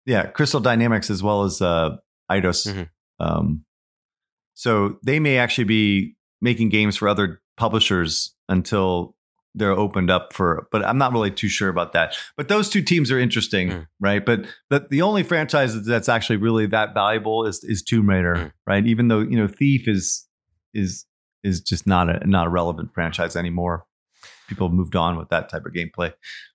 yeah, 0.05 0.27
Crystal 0.27 0.61
Dynamics 0.61 1.09
as 1.09 1.21
well 1.21 1.43
as 1.43 1.61
uh, 1.61 1.97
Eidos. 2.31 2.65
Mhm. 2.73 2.89
Um, 3.19 3.65
so 4.53 4.97
they 5.03 5.19
may 5.19 5.37
actually 5.37 5.65
be 5.65 6.15
making 6.41 6.69
games 6.69 6.95
for 6.95 7.07
other 7.09 7.41
publishers 7.57 8.33
until 8.47 9.15
they're 9.55 9.71
opened 9.71 10.11
up 10.11 10.33
for, 10.33 10.67
but 10.71 10.85
I'm 10.85 10.99
not 10.99 11.11
really 11.13 11.31
too 11.31 11.49
sure 11.49 11.69
about 11.69 11.93
that. 11.93 12.15
But 12.35 12.47
those 12.47 12.69
two 12.69 12.83
teams 12.83 13.11
are 13.11 13.17
interesting, 13.19 13.69
Mm. 13.69 13.87
right? 13.99 14.23
But 14.23 14.45
the 14.69 14.85
the 14.91 15.01
only 15.01 15.23
franchise 15.23 15.83
that's 15.83 16.07
actually 16.09 16.37
really 16.37 16.67
that 16.67 16.93
valuable 16.93 17.43
is 17.47 17.63
is 17.63 17.81
Tomb 17.81 18.07
Raider, 18.07 18.35
Mm. 18.35 18.51
right? 18.67 18.85
Even 18.85 19.07
though 19.07 19.21
you 19.21 19.35
know 19.35 19.47
Thief 19.47 19.87
is 19.87 20.27
is 20.75 21.06
is 21.43 21.61
just 21.61 21.87
not 21.87 22.09
a 22.09 22.27
not 22.27 22.47
a 22.47 22.49
relevant 22.49 22.93
franchise 22.93 23.35
anymore. 23.35 23.85
People 24.47 24.67
have 24.67 24.75
moved 24.75 24.95
on 24.95 25.17
with 25.17 25.29
that 25.29 25.49
type 25.49 25.65
of 25.65 25.73
gameplay, 25.73 26.13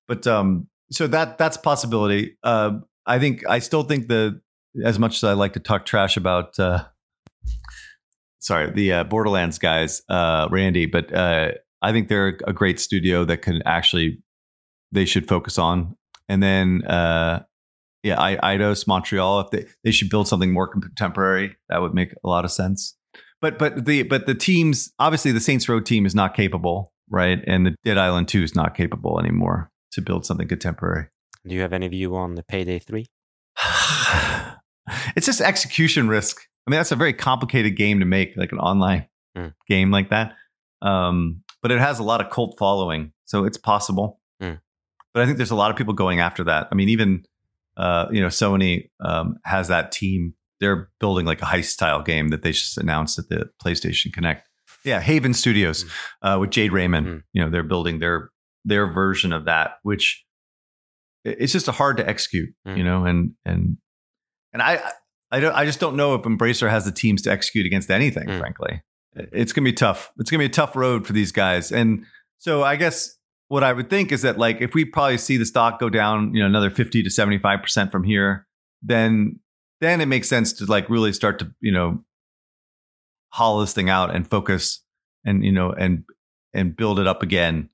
but 0.09 0.27
um, 0.27 0.69
so 0.91 1.07
that 1.07 1.39
that's 1.39 1.57
possibility. 1.57 2.37
Uh, 2.43 2.79
I 3.07 3.19
think 3.19 3.47
I 3.49 3.59
still 3.59 3.83
think 3.83 4.09
the 4.09 4.41
as 4.85 4.99
much 4.99 5.17
as 5.17 5.25
I 5.25 5.33
like 5.33 5.53
to 5.55 5.61
talk 5.61 5.85
trash 5.85 6.17
about. 6.17 6.59
Uh, 6.59 6.85
sorry, 8.39 8.71
the 8.71 8.93
uh, 8.93 9.05
Borderlands 9.05 9.59
guys, 9.59 10.03
uh, 10.09 10.49
Randy, 10.51 10.87
but 10.87 11.13
uh, 11.15 11.53
I 11.81 11.93
think 11.93 12.09
they're 12.09 12.39
a 12.47 12.53
great 12.53 12.81
studio 12.81 13.25
that 13.25 13.43
can 13.43 13.63
actually 13.65 14.23
they 14.93 15.05
should 15.05 15.27
focus 15.27 15.59
on. 15.59 15.97
And 16.29 16.43
then, 16.43 16.85
uh, 16.85 17.43
yeah, 18.03 18.21
I, 18.21 18.37
Eidos, 18.37 18.87
Montreal, 18.87 19.41
if 19.41 19.51
they 19.51 19.67
they 19.85 19.91
should 19.91 20.11
build 20.11 20.29
something 20.29 20.53
more 20.53 20.69
contemporary, 20.69 21.57
that 21.69 21.81
would 21.81 21.95
make 21.95 22.13
a 22.25 22.29
lot 22.29 22.45
of 22.45 22.53
sense. 22.53 22.97
But 23.43 23.59
but 23.59 23.85
the 23.85 24.05
but 24.05 24.27
the 24.27 24.35
teams 24.35 24.91
obviously 24.99 25.33
the 25.33 25.41
Saints 25.41 25.69
Row 25.69 25.81
team 25.81 26.07
is 26.07 26.15
not 26.15 26.35
capable, 26.35 26.93
right? 27.11 27.41
And 27.47 27.67
the 27.67 27.75
Dead 27.85 27.99
Island 27.99 28.29
Two 28.29 28.43
is 28.43 28.55
not 28.55 28.75
capable 28.75 29.21
anymore 29.21 29.71
to 29.93 30.01
build 30.01 30.25
something 30.25 30.49
contemporary. 30.49 31.09
Do 31.47 31.55
you 31.55 31.61
have 31.61 31.75
any 31.75 31.89
view 31.89 32.17
on 32.17 32.37
the 32.37 32.43
Payday 32.45 32.79
3? 32.79 33.05
it's 35.17 35.27
just 35.27 35.41
execution 35.41 36.09
risk. 36.09 36.41
I 36.67 36.71
mean, 36.71 36.79
that's 36.79 36.93
a 36.93 36.97
very 36.97 37.13
complicated 37.13 37.77
game 37.77 37.99
to 38.01 38.07
make, 38.07 38.37
like 38.37 38.53
an 38.53 38.59
online 38.59 39.07
Mm. 39.37 39.55
game 39.67 39.91
like 39.91 40.11
that. 40.11 40.35
Um, 40.83 41.43
but 41.63 41.73
it 41.73 41.79
has 41.79 41.99
a 41.99 42.03
lot 42.03 42.21
of 42.21 42.31
cult 42.31 42.57
following, 42.59 43.13
so 43.25 43.45
it's 43.45 43.57
possible. 43.57 44.21
Mm. 44.43 44.61
But 45.15 45.23
I 45.23 45.27
think 45.27 45.39
there's 45.39 45.51
a 45.51 45.57
lot 45.57 45.71
of 45.71 45.77
people 45.79 45.95
going 45.95 46.21
after 46.21 46.45
that. 46.45 46.69
I 46.71 46.75
mean, 46.75 46.91
even 46.91 47.25
uh, 47.79 48.09
you 48.11 48.21
know, 48.21 48.27
Sony 48.27 48.91
um, 49.01 49.39
has 49.47 49.69
that 49.69 49.91
team. 49.91 50.35
They're 50.63 50.89
building 51.01 51.27
like 51.27 51.43
a 51.43 51.45
heist 51.45 51.71
style 51.71 52.03
game 52.03 52.29
that 52.29 52.43
they 52.43 52.53
just 52.53 52.79
announced 52.79 53.19
at 53.19 53.29
the 53.29 53.51
PlayStation 53.61 54.13
Connect. 54.13 54.49
Yeah, 54.85 55.01
Haven 55.01 55.35
Studios 55.35 55.85
uh, 56.23 56.39
with 56.41 56.51
Jade 56.51 56.73
Raymond. 56.73 57.07
Mm. 57.07 57.23
You 57.33 57.45
know, 57.45 57.51
they're 57.51 57.65
building 57.65 57.99
their 57.99 58.31
their 58.65 58.87
version 58.87 59.33
of 59.33 59.47
that, 59.47 59.73
which 59.83 60.25
it's 61.25 61.53
just 61.53 61.67
a 61.67 61.73
hard 61.73 61.97
to 61.97 62.09
execute. 62.09 62.55
Mm. 62.65 62.79
You 62.79 62.85
know, 62.85 63.05
and 63.05 63.33
and 63.45 63.77
and 64.53 64.63
I 64.63 64.81
I 65.33 65.41
don't 65.41 65.53
I 65.53 65.65
just 65.65 65.81
don't 65.81 65.97
know 65.97 66.15
if 66.15 66.23
Embracer 66.23 66.71
has 66.71 66.85
the 66.85 66.93
teams 66.93 67.23
to 67.23 67.33
execute 67.33 67.67
against 67.67 67.91
anything. 67.91 68.29
Mm. 68.29 68.39
Frankly, 68.39 68.83
it's 69.15 69.53
gonna 69.53 69.65
be 69.65 69.73
tough. 69.73 70.13
It's 70.19 70.31
gonna 70.31 70.43
be 70.43 70.47
a 70.47 70.49
tough 70.49 70.77
road 70.77 71.09
for 71.09 71.13
these 71.13 71.33
guys. 71.33 71.73
And 71.73 72.07
so 72.39 72.63
I 72.63 72.77
guess 72.77 73.17
what 73.49 73.65
I 73.65 73.73
would 73.73 73.91
think 73.91 74.13
is 74.13 74.23
that 74.23 74.39
like 74.39 74.61
if 74.61 74.75
we 74.75 74.85
probably 74.85 75.19
see 75.19 75.39
the 75.39 75.45
stock 75.45 75.81
go 75.81 75.91
down, 75.91 76.33
you 76.35 76.41
know, 76.41 76.47
another 76.47 76.71
fifty 76.71 77.03
to 77.03 77.11
seventy 77.11 77.39
five 77.39 77.63
percent 77.63 77.91
from 77.91 78.05
here, 78.05 78.47
then 78.81 79.41
then 79.83 80.01
it 80.01 80.07
makes 80.07 80.29
sense 80.29 80.53
to 80.55 80.65
like 80.67 80.89
really 80.89 81.13
start 81.13 81.39
to 81.41 81.53
you 81.61 81.73
know 81.73 82.03
hollow 83.31 83.61
this 83.63 83.73
thing 83.73 83.89
out 83.91 84.15
and 84.15 84.29
focus 84.29 84.83
and 85.25 85.45
you 85.45 85.53
know 85.53 85.73
and 85.73 86.05
and 86.55 86.77
build 86.77 86.99
it 86.99 87.07
up 87.07 87.23
again 87.23 87.69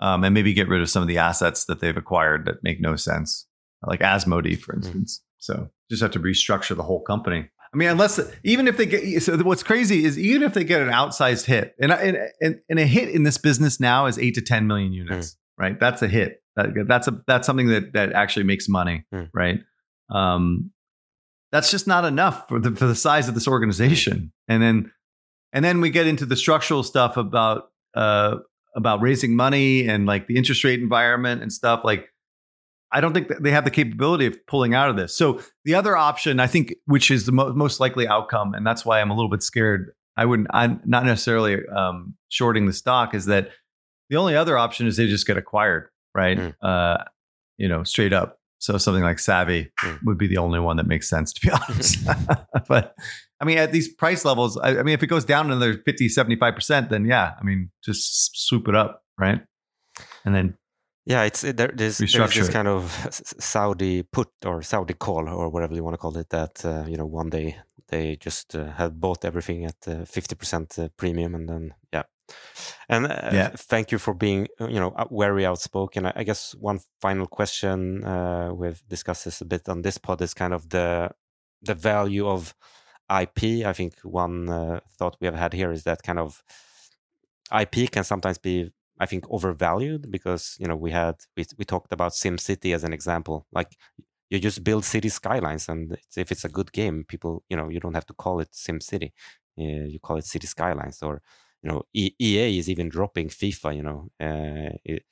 um, 0.00 0.24
and 0.24 0.34
maybe 0.34 0.52
get 0.52 0.68
rid 0.68 0.82
of 0.82 0.90
some 0.90 1.02
of 1.02 1.08
the 1.08 1.18
assets 1.18 1.66
that 1.66 1.80
they've 1.80 1.96
acquired 1.96 2.46
that 2.46 2.62
make 2.62 2.80
no 2.80 2.96
sense 2.96 3.46
like 3.86 4.00
asmodee 4.00 4.58
for 4.58 4.74
instance. 4.74 5.22
So 5.38 5.68
just 5.90 6.00
have 6.02 6.12
to 6.12 6.18
restructure 6.20 6.74
the 6.74 6.82
whole 6.82 7.02
company. 7.02 7.50
I 7.72 7.76
mean 7.76 7.88
unless 7.88 8.18
even 8.42 8.66
if 8.66 8.76
they 8.76 8.86
get 8.86 9.22
so 9.22 9.36
what's 9.38 9.62
crazy 9.62 10.04
is 10.04 10.18
even 10.18 10.42
if 10.42 10.54
they 10.54 10.64
get 10.64 10.80
an 10.80 10.88
outsized 10.88 11.44
hit 11.44 11.74
and 11.80 11.92
and, 11.92 12.16
and, 12.40 12.60
and 12.68 12.78
a 12.78 12.86
hit 12.86 13.08
in 13.10 13.24
this 13.24 13.36
business 13.38 13.78
now 13.80 14.06
is 14.06 14.18
8 14.18 14.34
to 14.36 14.40
10 14.42 14.66
million 14.66 14.92
units 14.92 15.36
right? 15.58 15.78
That's 15.78 16.02
a 16.02 16.08
hit. 16.08 16.42
That, 16.56 16.86
that's 16.88 17.06
a 17.08 17.20
that's 17.28 17.46
something 17.46 17.68
that 17.68 17.92
that 17.92 18.12
actually 18.12 18.44
makes 18.44 18.68
money 18.68 19.04
Mm. 19.12 19.28
right? 19.34 19.60
Um 20.10 20.70
that's 21.54 21.70
just 21.70 21.86
not 21.86 22.04
enough 22.04 22.48
for 22.48 22.58
the 22.58 22.72
for 22.72 22.86
the 22.86 22.96
size 22.96 23.28
of 23.28 23.34
this 23.34 23.46
organization. 23.46 24.32
And 24.48 24.60
then 24.60 24.90
and 25.52 25.64
then 25.64 25.80
we 25.80 25.88
get 25.88 26.08
into 26.08 26.26
the 26.26 26.34
structural 26.34 26.82
stuff 26.82 27.16
about 27.16 27.70
uh 27.94 28.38
about 28.74 29.00
raising 29.00 29.36
money 29.36 29.86
and 29.86 30.04
like 30.04 30.26
the 30.26 30.36
interest 30.36 30.64
rate 30.64 30.80
environment 30.80 31.42
and 31.42 31.52
stuff 31.52 31.84
like 31.84 32.08
I 32.90 33.00
don't 33.00 33.12
think 33.12 33.28
that 33.28 33.44
they 33.44 33.52
have 33.52 33.64
the 33.64 33.70
capability 33.70 34.26
of 34.26 34.36
pulling 34.48 34.74
out 34.74 34.90
of 34.90 34.96
this. 34.96 35.16
So 35.16 35.40
the 35.64 35.76
other 35.76 35.96
option, 35.96 36.40
I 36.40 36.48
think, 36.48 36.74
which 36.86 37.08
is 37.10 37.24
the 37.24 37.32
mo- 37.32 37.52
most 37.52 37.78
likely 37.78 38.06
outcome, 38.06 38.54
and 38.54 38.66
that's 38.66 38.84
why 38.84 39.00
I'm 39.00 39.10
a 39.10 39.14
little 39.14 39.30
bit 39.30 39.42
scared. 39.42 39.92
I 40.16 40.24
wouldn't. 40.26 40.48
I'm 40.52 40.80
not 40.84 41.04
necessarily 41.04 41.58
um, 41.68 42.14
shorting 42.30 42.66
the 42.66 42.72
stock. 42.72 43.14
Is 43.14 43.26
that 43.26 43.50
the 44.10 44.16
only 44.16 44.34
other 44.34 44.58
option 44.58 44.86
is 44.88 44.96
they 44.96 45.06
just 45.06 45.26
get 45.26 45.36
acquired, 45.36 45.88
right? 46.14 46.38
Mm. 46.38 46.54
Uh, 46.60 47.04
you 47.58 47.68
know, 47.68 47.84
straight 47.84 48.12
up. 48.12 48.38
So 48.64 48.78
something 48.78 49.02
like 49.10 49.18
Savvy 49.18 49.70
Mm. 49.82 49.98
would 50.04 50.18
be 50.18 50.26
the 50.26 50.38
only 50.38 50.58
one 50.58 50.76
that 50.78 50.86
makes 50.86 51.08
sense, 51.08 51.32
to 51.34 51.40
be 51.46 51.50
honest. 51.58 51.98
but 52.68 52.94
I 53.40 53.44
mean, 53.44 53.58
at 53.58 53.72
these 53.72 53.88
price 53.94 54.24
levels, 54.24 54.56
I, 54.56 54.78
I 54.78 54.82
mean, 54.82 54.94
if 54.94 55.02
it 55.02 55.08
goes 55.08 55.24
down 55.26 55.46
another 55.50 55.74
50, 55.74 56.08
75%, 56.08 56.88
then 56.88 57.04
yeah, 57.04 57.34
I 57.38 57.42
mean, 57.44 57.70
just 57.84 58.46
swoop 58.46 58.68
it 58.68 58.74
up, 58.74 59.02
right? 59.18 59.40
And 60.24 60.34
then 60.34 60.56
Yeah, 61.06 61.26
it's 61.26 61.42
there, 61.42 61.72
there's, 61.74 61.98
there's 61.98 62.34
this 62.34 62.48
kind 62.48 62.68
of 62.68 62.80
Saudi 63.38 64.02
put 64.02 64.28
or 64.46 64.62
Saudi 64.62 64.94
call 64.94 65.28
or 65.28 65.50
whatever 65.50 65.74
you 65.74 65.84
want 65.84 65.94
to 65.94 65.98
call 65.98 66.16
it. 66.16 66.30
That 66.30 66.64
uh, 66.64 66.84
you 66.88 66.96
know, 66.96 67.04
one 67.20 67.28
day 67.30 67.56
they 67.88 68.16
just 68.16 68.54
uh, 68.56 68.72
have 68.78 68.98
bought 68.98 69.24
everything 69.24 69.66
at 69.66 69.76
uh, 69.86 70.04
fifty 70.06 70.34
percent 70.34 70.78
uh, 70.78 70.88
premium, 70.96 71.34
and 71.34 71.46
then. 71.48 71.74
And 72.88 73.06
uh, 73.06 73.30
Yeah. 73.32 73.50
thank 73.56 73.92
you 73.92 73.98
for 73.98 74.14
being 74.14 74.48
uh, 74.60 74.68
you 74.68 74.80
know 74.80 74.94
very 75.10 75.46
outspoken. 75.46 76.06
I, 76.06 76.12
I 76.16 76.24
guess 76.24 76.54
one 76.54 76.80
final 77.00 77.26
question 77.26 78.04
uh, 78.04 78.52
we've 78.54 78.82
discussed 78.88 79.24
this 79.24 79.40
a 79.40 79.44
bit 79.44 79.68
on 79.68 79.82
this 79.82 79.98
pod 79.98 80.20
is 80.22 80.34
kind 80.34 80.52
of 80.54 80.68
the 80.68 81.10
the 81.62 81.74
value 81.74 82.28
of 82.28 82.54
IP. 83.10 83.64
I 83.66 83.72
think 83.72 83.94
one 84.02 84.48
uh, 84.48 84.80
thought 84.98 85.16
we 85.20 85.26
have 85.26 85.34
had 85.36 85.52
here 85.52 85.72
is 85.72 85.84
that 85.84 86.02
kind 86.02 86.18
of 86.18 86.42
IP 87.50 87.88
can 87.90 88.04
sometimes 88.04 88.38
be 88.38 88.70
I 89.00 89.06
think 89.06 89.24
overvalued 89.28 90.10
because 90.10 90.56
you 90.58 90.66
know 90.68 90.76
we 90.76 90.90
had 90.92 91.16
we 91.36 91.44
we 91.58 91.64
talked 91.64 91.92
about 91.92 92.12
SimCity 92.12 92.74
as 92.74 92.84
an 92.84 92.92
example. 92.92 93.46
Like 93.52 93.76
you 94.30 94.38
just 94.38 94.64
build 94.64 94.84
city 94.84 95.08
skylines, 95.08 95.68
and 95.68 95.92
it's, 95.92 96.16
if 96.18 96.32
it's 96.32 96.44
a 96.44 96.48
good 96.48 96.72
game, 96.72 97.04
people 97.08 97.44
you 97.48 97.56
know 97.56 97.68
you 97.68 97.80
don't 97.80 97.94
have 97.94 98.06
to 98.06 98.14
call 98.14 98.40
it 98.40 98.50
SimCity. 98.52 99.12
Uh, 99.58 99.86
you 99.86 100.00
call 100.00 100.16
it 100.16 100.24
City 100.24 100.46
Skylines, 100.48 101.02
or 101.02 101.22
you 101.64 101.70
know 101.70 101.82
EA 101.94 102.58
is 102.58 102.70
even 102.70 102.88
dropping 102.88 103.28
FIFA. 103.28 103.76
You 103.76 103.82
know, 103.82 104.08
uh, 104.20 104.76
it, 104.84 105.04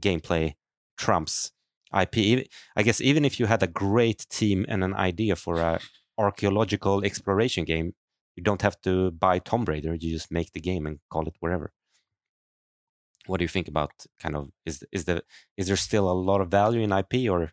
gameplay 0.00 0.54
trumps 0.96 1.52
IP. 1.92 2.48
I 2.76 2.82
guess 2.82 3.00
even 3.02 3.24
if 3.24 3.38
you 3.38 3.46
had 3.46 3.62
a 3.62 3.66
great 3.66 4.26
team 4.30 4.64
and 4.68 4.82
an 4.82 4.94
idea 4.94 5.36
for 5.36 5.56
a 5.60 5.80
archaeological 6.16 7.04
exploration 7.04 7.64
game, 7.64 7.94
you 8.36 8.42
don't 8.42 8.62
have 8.62 8.80
to 8.82 9.10
buy 9.10 9.38
Tomb 9.40 9.64
Raider. 9.66 9.94
You 9.94 10.12
just 10.12 10.30
make 10.30 10.52
the 10.52 10.60
game 10.60 10.86
and 10.86 11.00
call 11.10 11.26
it 11.26 11.34
wherever 11.40 11.72
what 13.26 13.38
do 13.38 13.44
you 13.44 13.48
think 13.48 13.68
about 13.68 13.90
kind 14.20 14.36
of 14.36 14.50
is 14.64 14.84
is 14.92 15.04
the 15.04 15.22
is 15.56 15.66
there 15.66 15.76
still 15.76 16.10
a 16.10 16.20
lot 16.28 16.40
of 16.40 16.48
value 16.48 16.80
in 16.80 16.92
IP 16.92 17.28
or 17.30 17.52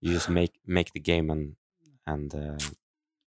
you 0.00 0.12
just 0.12 0.28
make 0.28 0.58
make 0.66 0.92
the 0.92 1.00
game 1.00 1.30
and 1.30 1.54
and 2.06 2.34
uh, 2.34 2.58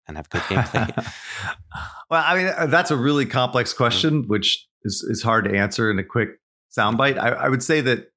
and 0.08 0.16
have 0.16 0.28
good 0.30 0.42
gameplay? 0.42 0.94
well, 2.10 2.22
I 2.24 2.36
mean, 2.36 2.52
uh, 2.56 2.66
that's 2.66 2.90
a 2.90 2.96
really 2.96 3.26
complex 3.26 3.72
question, 3.72 4.24
which 4.28 4.66
is, 4.82 5.02
is 5.08 5.22
hard 5.22 5.44
to 5.46 5.56
answer 5.56 5.90
in 5.90 5.98
a 5.98 6.04
quick 6.04 6.30
soundbite. 6.76 7.18
I, 7.18 7.30
I 7.30 7.48
would 7.48 7.62
say 7.62 7.80
that 7.82 8.10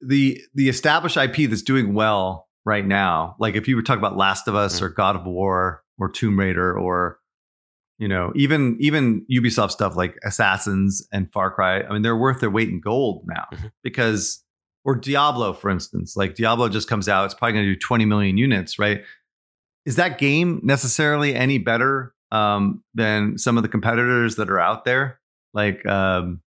the 0.00 0.40
the 0.54 0.68
established 0.68 1.16
IP 1.16 1.48
that's 1.48 1.62
doing 1.62 1.94
well 1.94 2.48
right 2.64 2.86
now, 2.86 3.36
like 3.38 3.54
if 3.54 3.68
you 3.68 3.76
were 3.76 3.82
talking 3.82 4.00
about 4.00 4.16
Last 4.16 4.48
of 4.48 4.54
Us 4.54 4.80
Mm. 4.80 4.82
or 4.82 4.88
God 4.90 5.16
of 5.16 5.24
War 5.26 5.82
or 5.98 6.08
Tomb 6.10 6.38
Raider 6.38 6.76
or 6.76 7.18
you 7.98 8.08
know 8.08 8.32
even 8.34 8.76
even 8.80 9.24
Ubisoft 9.30 9.70
stuff 9.70 9.96
like 9.96 10.16
Assassins 10.24 11.06
and 11.12 11.30
Far 11.30 11.50
Cry, 11.52 11.82
I 11.82 11.92
mean, 11.92 12.02
they're 12.02 12.16
worth 12.16 12.40
their 12.40 12.50
weight 12.50 12.68
in 12.68 12.80
gold 12.80 13.24
now 13.26 13.46
Mhm. 13.52 13.70
because 13.82 14.42
or 14.84 14.96
Diablo, 14.96 15.52
for 15.52 15.70
instance, 15.70 16.16
like 16.16 16.34
Diablo 16.34 16.68
just 16.68 16.88
comes 16.88 17.08
out, 17.08 17.24
it's 17.26 17.34
probably 17.34 17.52
going 17.52 17.66
to 17.66 17.72
do 17.74 17.78
20 17.78 18.04
million 18.04 18.36
units, 18.36 18.80
right? 18.80 19.02
Is 19.86 19.96
that 19.96 20.18
game 20.18 20.60
necessarily 20.62 21.34
any 21.34 21.58
better 21.58 22.14
um, 22.30 22.82
than 22.94 23.36
some 23.38 23.56
of 23.56 23.62
the 23.62 23.68
competitors 23.68 24.36
that 24.36 24.48
are 24.50 24.60
out 24.60 24.84
there? 24.84 25.20
Like, 25.54 25.84
um, 25.86 26.40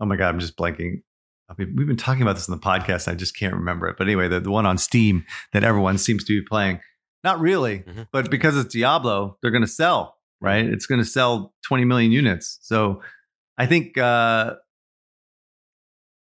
oh 0.00 0.06
my 0.06 0.16
god, 0.16 0.28
I'm 0.28 0.40
just 0.40 0.56
blanking. 0.56 1.02
I 1.50 1.54
mean, 1.58 1.74
we've 1.76 1.86
been 1.86 1.96
talking 1.96 2.22
about 2.22 2.34
this 2.36 2.48
in 2.48 2.52
the 2.54 2.60
podcast. 2.60 3.08
I 3.08 3.14
just 3.14 3.36
can't 3.36 3.52
remember 3.54 3.86
it. 3.88 3.96
But 3.98 4.06
anyway, 4.06 4.28
the, 4.28 4.40
the 4.40 4.50
one 4.50 4.64
on 4.64 4.78
Steam 4.78 5.24
that 5.52 5.64
everyone 5.64 5.98
seems 5.98 6.24
to 6.24 6.40
be 6.40 6.44
playing. 6.46 6.80
Not 7.24 7.40
really, 7.40 7.80
Mhm. 7.80 8.08
but 8.10 8.30
because 8.30 8.56
it's 8.56 8.72
Diablo, 8.72 9.36
they're 9.42 9.50
going 9.50 9.62
to 9.62 9.68
sell, 9.68 10.16
right? 10.40 10.64
It's 10.64 10.86
going 10.86 11.00
to 11.00 11.04
sell 11.04 11.52
20 11.66 11.84
million 11.84 12.10
units. 12.10 12.58
So 12.62 13.02
I 13.58 13.66
think, 13.66 13.98
uh, 13.98 14.54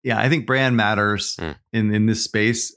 yeah, 0.02 0.18
I 0.18 0.28
think 0.28 0.46
brand 0.46 0.76
matters 0.76 1.36
Mm. 1.36 1.56
in 1.72 1.94
in 1.94 2.06
this 2.06 2.22
space. 2.22 2.76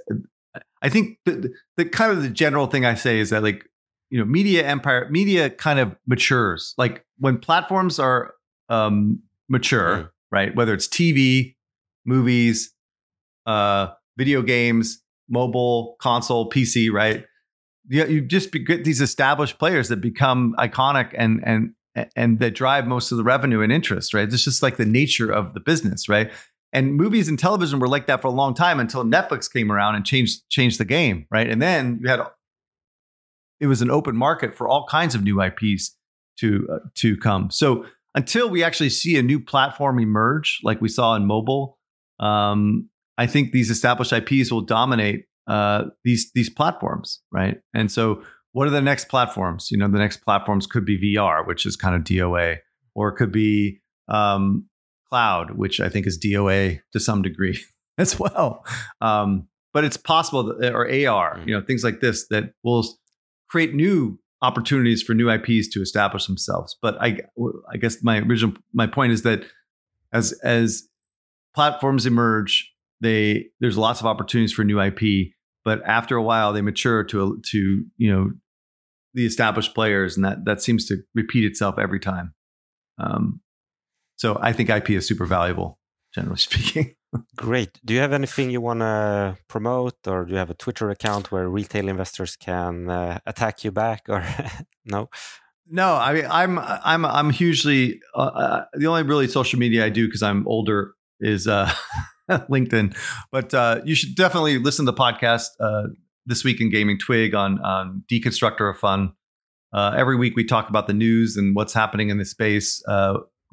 I 0.82 0.90
think 0.90 1.18
the, 1.26 1.52
the, 1.76 1.86
kind 1.86 2.12
of 2.12 2.22
the 2.22 2.30
general 2.30 2.68
thing 2.68 2.86
I 2.86 2.95
say 2.95 3.20
is 3.20 3.30
that 3.32 3.44
like 3.44 3.68
you 4.10 4.20
know 4.20 4.26
media 4.26 4.66
empire 4.66 5.08
media 5.10 5.49
kind 5.49 5.80
of 5.80 5.95
matures 6.08 6.74
like 6.78 7.06
when 7.20 7.38
platforms 7.40 7.99
are 7.99 8.34
um 8.70 9.20
mature 9.49 9.98
Mm. 9.98 10.10
right 10.32 10.56
whether 10.56 10.74
it's 10.74 10.88
TV 10.88 11.56
movies, 12.08 12.74
uh, 13.45 13.88
video 14.18 14.41
games, 14.41 15.04
mobile, 15.30 15.98
console, 15.99 16.49
PC, 16.49 16.91
right? 16.91 17.26
You, 17.90 18.06
you 18.08 18.22
just 18.22 18.52
be, 18.52 18.60
get 18.60 18.84
these 18.84 19.02
established 19.02 19.60
players 19.60 19.90
that 19.90 20.02
become 20.02 20.56
iconic 20.58 21.14
and 21.16 21.41
and 21.45 21.74
and 22.16 22.40
that 22.40 22.52
drive 22.52 22.86
most 22.88 23.12
of 23.12 23.18
the 23.18 23.24
revenue 23.24 23.62
and 23.62 23.72
interest, 23.72 24.14
right? 24.14 24.32
It's 24.32 24.44
just 24.44 24.62
like 24.64 24.78
the 24.78 24.86
nature 24.86 25.32
of 25.32 25.54
the 25.54 25.60
business, 25.60 26.08
right? 26.08 26.32
And 26.73 26.95
movies 26.95 27.30
and 27.30 27.39
television 27.39 27.80
were 27.80 27.88
like 27.88 28.07
that 28.07 28.22
for 28.22 28.27
a 28.27 28.31
long 28.31 28.53
time 28.53 28.80
until 28.80 29.03
Netflix 29.03 29.52
came 29.52 29.72
around 29.72 29.95
and 29.95 30.06
changed 30.06 30.49
changed 30.49 30.80
the 30.80 30.85
game, 30.85 31.26
right? 31.31 31.49
And 31.49 31.61
then 31.61 31.99
you 32.02 32.10
had 32.10 32.22
it 33.60 33.68
was 33.68 33.81
an 33.81 33.89
open 33.89 34.15
market 34.15 34.56
for 34.56 34.68
all 34.68 34.85
kinds 34.88 35.15
of 35.15 35.23
new 35.23 35.41
IPs 35.41 35.95
to 36.39 36.68
uh, 36.72 36.80
to 36.95 37.18
come. 37.18 37.49
So 37.49 37.85
until 38.15 38.49
we 38.49 38.64
actually 38.64 38.89
see 38.89 39.18
a 39.18 39.23
new 39.23 39.39
platform 39.39 39.99
emerge, 39.99 40.60
like 40.64 40.81
we 40.81 40.89
saw 40.89 41.15
in 41.15 41.26
mobile, 41.26 41.77
um, 42.19 42.89
I 43.18 43.27
think 43.27 43.52
these 43.52 43.69
established 43.69 44.11
IPs 44.11 44.52
will 44.52 44.61
dominate 44.61 45.26
uh, 45.48 45.85
these 46.03 46.31
these 46.34 46.49
platforms, 46.49 47.22
right? 47.31 47.57
And 47.73 47.91
so, 47.91 48.23
what 48.52 48.68
are 48.68 48.72
the 48.72 48.81
next 48.81 49.06
platforms? 49.06 49.69
You 49.72 49.77
know, 49.77 49.88
the 49.88 49.98
next 49.98 50.18
platforms 50.18 50.68
could 50.68 50.85
be 50.85 50.99
VR, 50.99 51.45
which 51.45 51.65
is 51.65 51.76
kind 51.76 51.95
of 51.95 52.03
DOA, 52.03 52.57
or 52.95 53.10
it 53.10 53.15
could 53.15 53.31
be 53.31 53.80
um, 54.07 54.65
cloud, 55.09 55.51
which 55.51 55.79
I 55.79 55.89
think 55.89 56.07
is 56.07 56.19
DOA 56.19 56.79
to 56.93 56.99
some 56.99 57.21
degree 57.21 57.59
as 57.97 58.19
well. 58.19 58.65
Um, 59.01 59.47
but 59.73 59.84
it's 59.84 59.97
possible 59.97 60.43
that, 60.59 60.73
or 60.73 60.88
AR, 60.88 61.41
you 61.45 61.53
know, 61.53 61.61
things 61.61 61.84
like 61.84 61.99
this 61.99 62.27
that 62.29 62.53
will 62.63 62.85
create 63.49 63.73
new 63.73 64.19
opportunities 64.41 65.01
for 65.01 65.13
new 65.13 65.29
IPs 65.29 65.67
to 65.69 65.81
establish 65.81 66.25
themselves. 66.25 66.75
But 66.81 66.99
I, 67.01 67.19
I 67.71 67.77
guess 67.77 68.03
my 68.03 68.19
original 68.19 68.55
my 68.73 68.88
point 68.88 69.11
is 69.11 69.23
that 69.23 69.43
as 70.13 70.31
as 70.43 70.84
platforms 71.55 72.05
emerge, 72.05 72.71
they 73.01 73.47
there's 73.59 73.77
lots 73.77 73.99
of 73.99 74.05
opportunities 74.05 74.53
for 74.53 74.63
new 74.63 74.81
IP. 74.81 75.31
But 75.65 75.81
after 75.85 76.15
a 76.15 76.23
while, 76.23 76.53
they 76.53 76.61
mature 76.61 77.03
to 77.05 77.41
to 77.51 77.85
you 77.97 78.11
know 78.11 78.31
the 79.13 79.25
established 79.25 79.73
players, 79.73 80.15
and 80.15 80.25
that 80.25 80.45
that 80.45 80.61
seems 80.61 80.85
to 80.88 80.97
repeat 81.13 81.43
itself 81.43 81.77
every 81.77 81.99
time. 81.99 82.34
Um, 82.99 83.41
so 84.18 84.38
I 84.41 84.52
think 84.52 84.69
IP 84.69 84.91
is 84.91 85.07
super 85.07 85.26
valuable, 85.26 85.80
generally 86.14 86.38
speaking. 86.39 86.95
Great. 87.38 87.80
Do 87.85 87.94
you 87.94 87.99
have 88.02 88.14
anything 88.14 88.49
you 88.49 88.60
want 88.60 88.81
to 88.81 89.38
promote, 89.48 89.95
or 90.07 90.26
do 90.26 90.31
you 90.31 90.38
have 90.38 90.49
a 90.49 90.56
Twitter 90.56 90.89
account 90.89 91.31
where 91.31 91.48
retail 91.48 91.88
investors 91.88 92.35
can 92.35 92.89
uh, 92.89 93.19
attack 93.26 93.64
you 93.64 93.72
back, 93.72 94.10
or 94.10 94.26
no? 94.85 95.10
No, 95.69 95.95
I 95.95 96.14
mean 96.14 96.26
I'm 96.30 96.60
I'm 96.60 97.06
I'm 97.06 97.30
hugely 97.30 98.02
uh, 98.15 98.19
uh 98.19 98.65
the 98.73 98.88
only 98.88 99.03
really 99.03 99.27
social 99.27 99.60
media 99.60 99.85
I 99.85 99.89
do 99.89 100.07
because 100.07 100.23
I'm 100.23 100.48
older 100.48 100.94
is 101.19 101.45
uh, 101.48 101.72
LinkedIn, 102.30 102.95
but 103.31 103.53
uh, 103.53 103.81
you 103.84 103.94
should 103.94 104.15
definitely 104.15 104.60
listen 104.60 104.85
to 104.85 104.91
the 104.91 104.98
podcast 104.98 105.48
uh, 105.60 105.89
this 106.26 106.44
week 106.44 106.61
in 106.61 106.69
gaming 106.69 106.98
twig 106.98 107.35
on 107.35 107.60
on 107.60 108.03
deconstructor 108.11 108.69
of 108.69 108.80
fun. 108.80 109.14
Uh, 109.73 109.94
every 109.98 110.15
week 110.15 110.35
we 110.35 110.45
talk 110.45 110.69
about 110.69 110.88
the 110.88 110.94
news 110.94 111.35
and 111.35 111.56
what's 111.56 111.73
happening 111.73 112.10
in 112.10 112.18
the 112.18 112.26
space. 112.26 112.81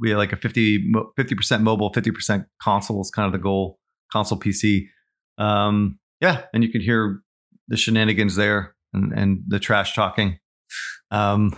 We 0.00 0.10
have 0.10 0.18
like 0.18 0.32
a 0.32 0.36
50 0.36 0.92
percent 1.16 1.62
mobile, 1.62 1.92
fifty 1.92 2.10
percent 2.10 2.46
console 2.60 3.00
is 3.00 3.10
kind 3.10 3.26
of 3.26 3.32
the 3.32 3.38
goal. 3.38 3.78
Console 4.12 4.38
PC, 4.38 4.86
um, 5.38 5.98
yeah, 6.20 6.42
and 6.52 6.62
you 6.62 6.70
can 6.70 6.80
hear 6.80 7.20
the 7.68 7.76
shenanigans 7.76 8.36
there 8.36 8.74
and, 8.92 9.12
and 9.12 9.42
the 9.46 9.58
trash 9.58 9.94
talking. 9.94 10.38
Um, 11.10 11.56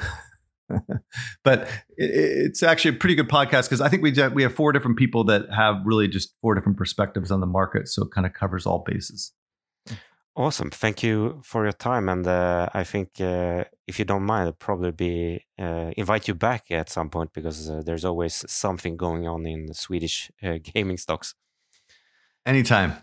but 1.45 1.63
it, 1.97 2.11
it's 2.11 2.63
actually 2.63 2.97
a 2.97 2.99
pretty 2.99 3.15
good 3.15 3.29
podcast 3.29 3.65
because 3.65 3.81
I 3.81 3.89
think 3.89 4.03
we 4.03 4.13
we 4.35 4.43
have 4.43 4.55
four 4.55 4.73
different 4.73 4.97
people 4.97 5.25
that 5.25 5.53
have 5.55 5.77
really 5.85 6.09
just 6.09 6.35
four 6.41 6.55
different 6.55 6.79
perspectives 6.79 7.31
on 7.31 7.41
the 7.41 7.47
market, 7.47 7.89
so 7.89 8.05
it 8.05 8.11
kind 8.11 8.27
of 8.27 8.33
covers 8.33 8.67
all 8.67 8.83
bases. 8.87 9.33
Awesome. 10.37 10.69
Thank 10.69 11.03
you 11.03 11.41
for 11.43 11.65
your 11.65 11.73
time. 11.73 12.11
And 12.11 12.27
uh, 12.27 12.69
I 12.75 12.85
think 12.85 13.19
uh, 13.21 13.65
if 13.87 13.99
you 13.99 14.05
don't 14.05 14.23
mind, 14.23 14.49
I'll 14.49 14.53
probably 14.53 14.91
be 14.91 15.47
uh, 15.59 15.93
invite 15.97 16.29
you 16.29 16.35
back 16.35 16.71
at 16.71 16.91
some 16.91 17.09
point 17.09 17.33
because 17.33 17.71
uh, 17.71 17.81
there's 17.83 18.05
always 18.05 18.45
something 18.47 18.99
going 18.99 19.27
on 19.27 19.47
in 19.47 19.73
Swedish 19.73 20.31
uh, 20.43 20.59
gaming 20.63 20.99
stocks. 20.99 21.35
Anytime. 22.45 22.99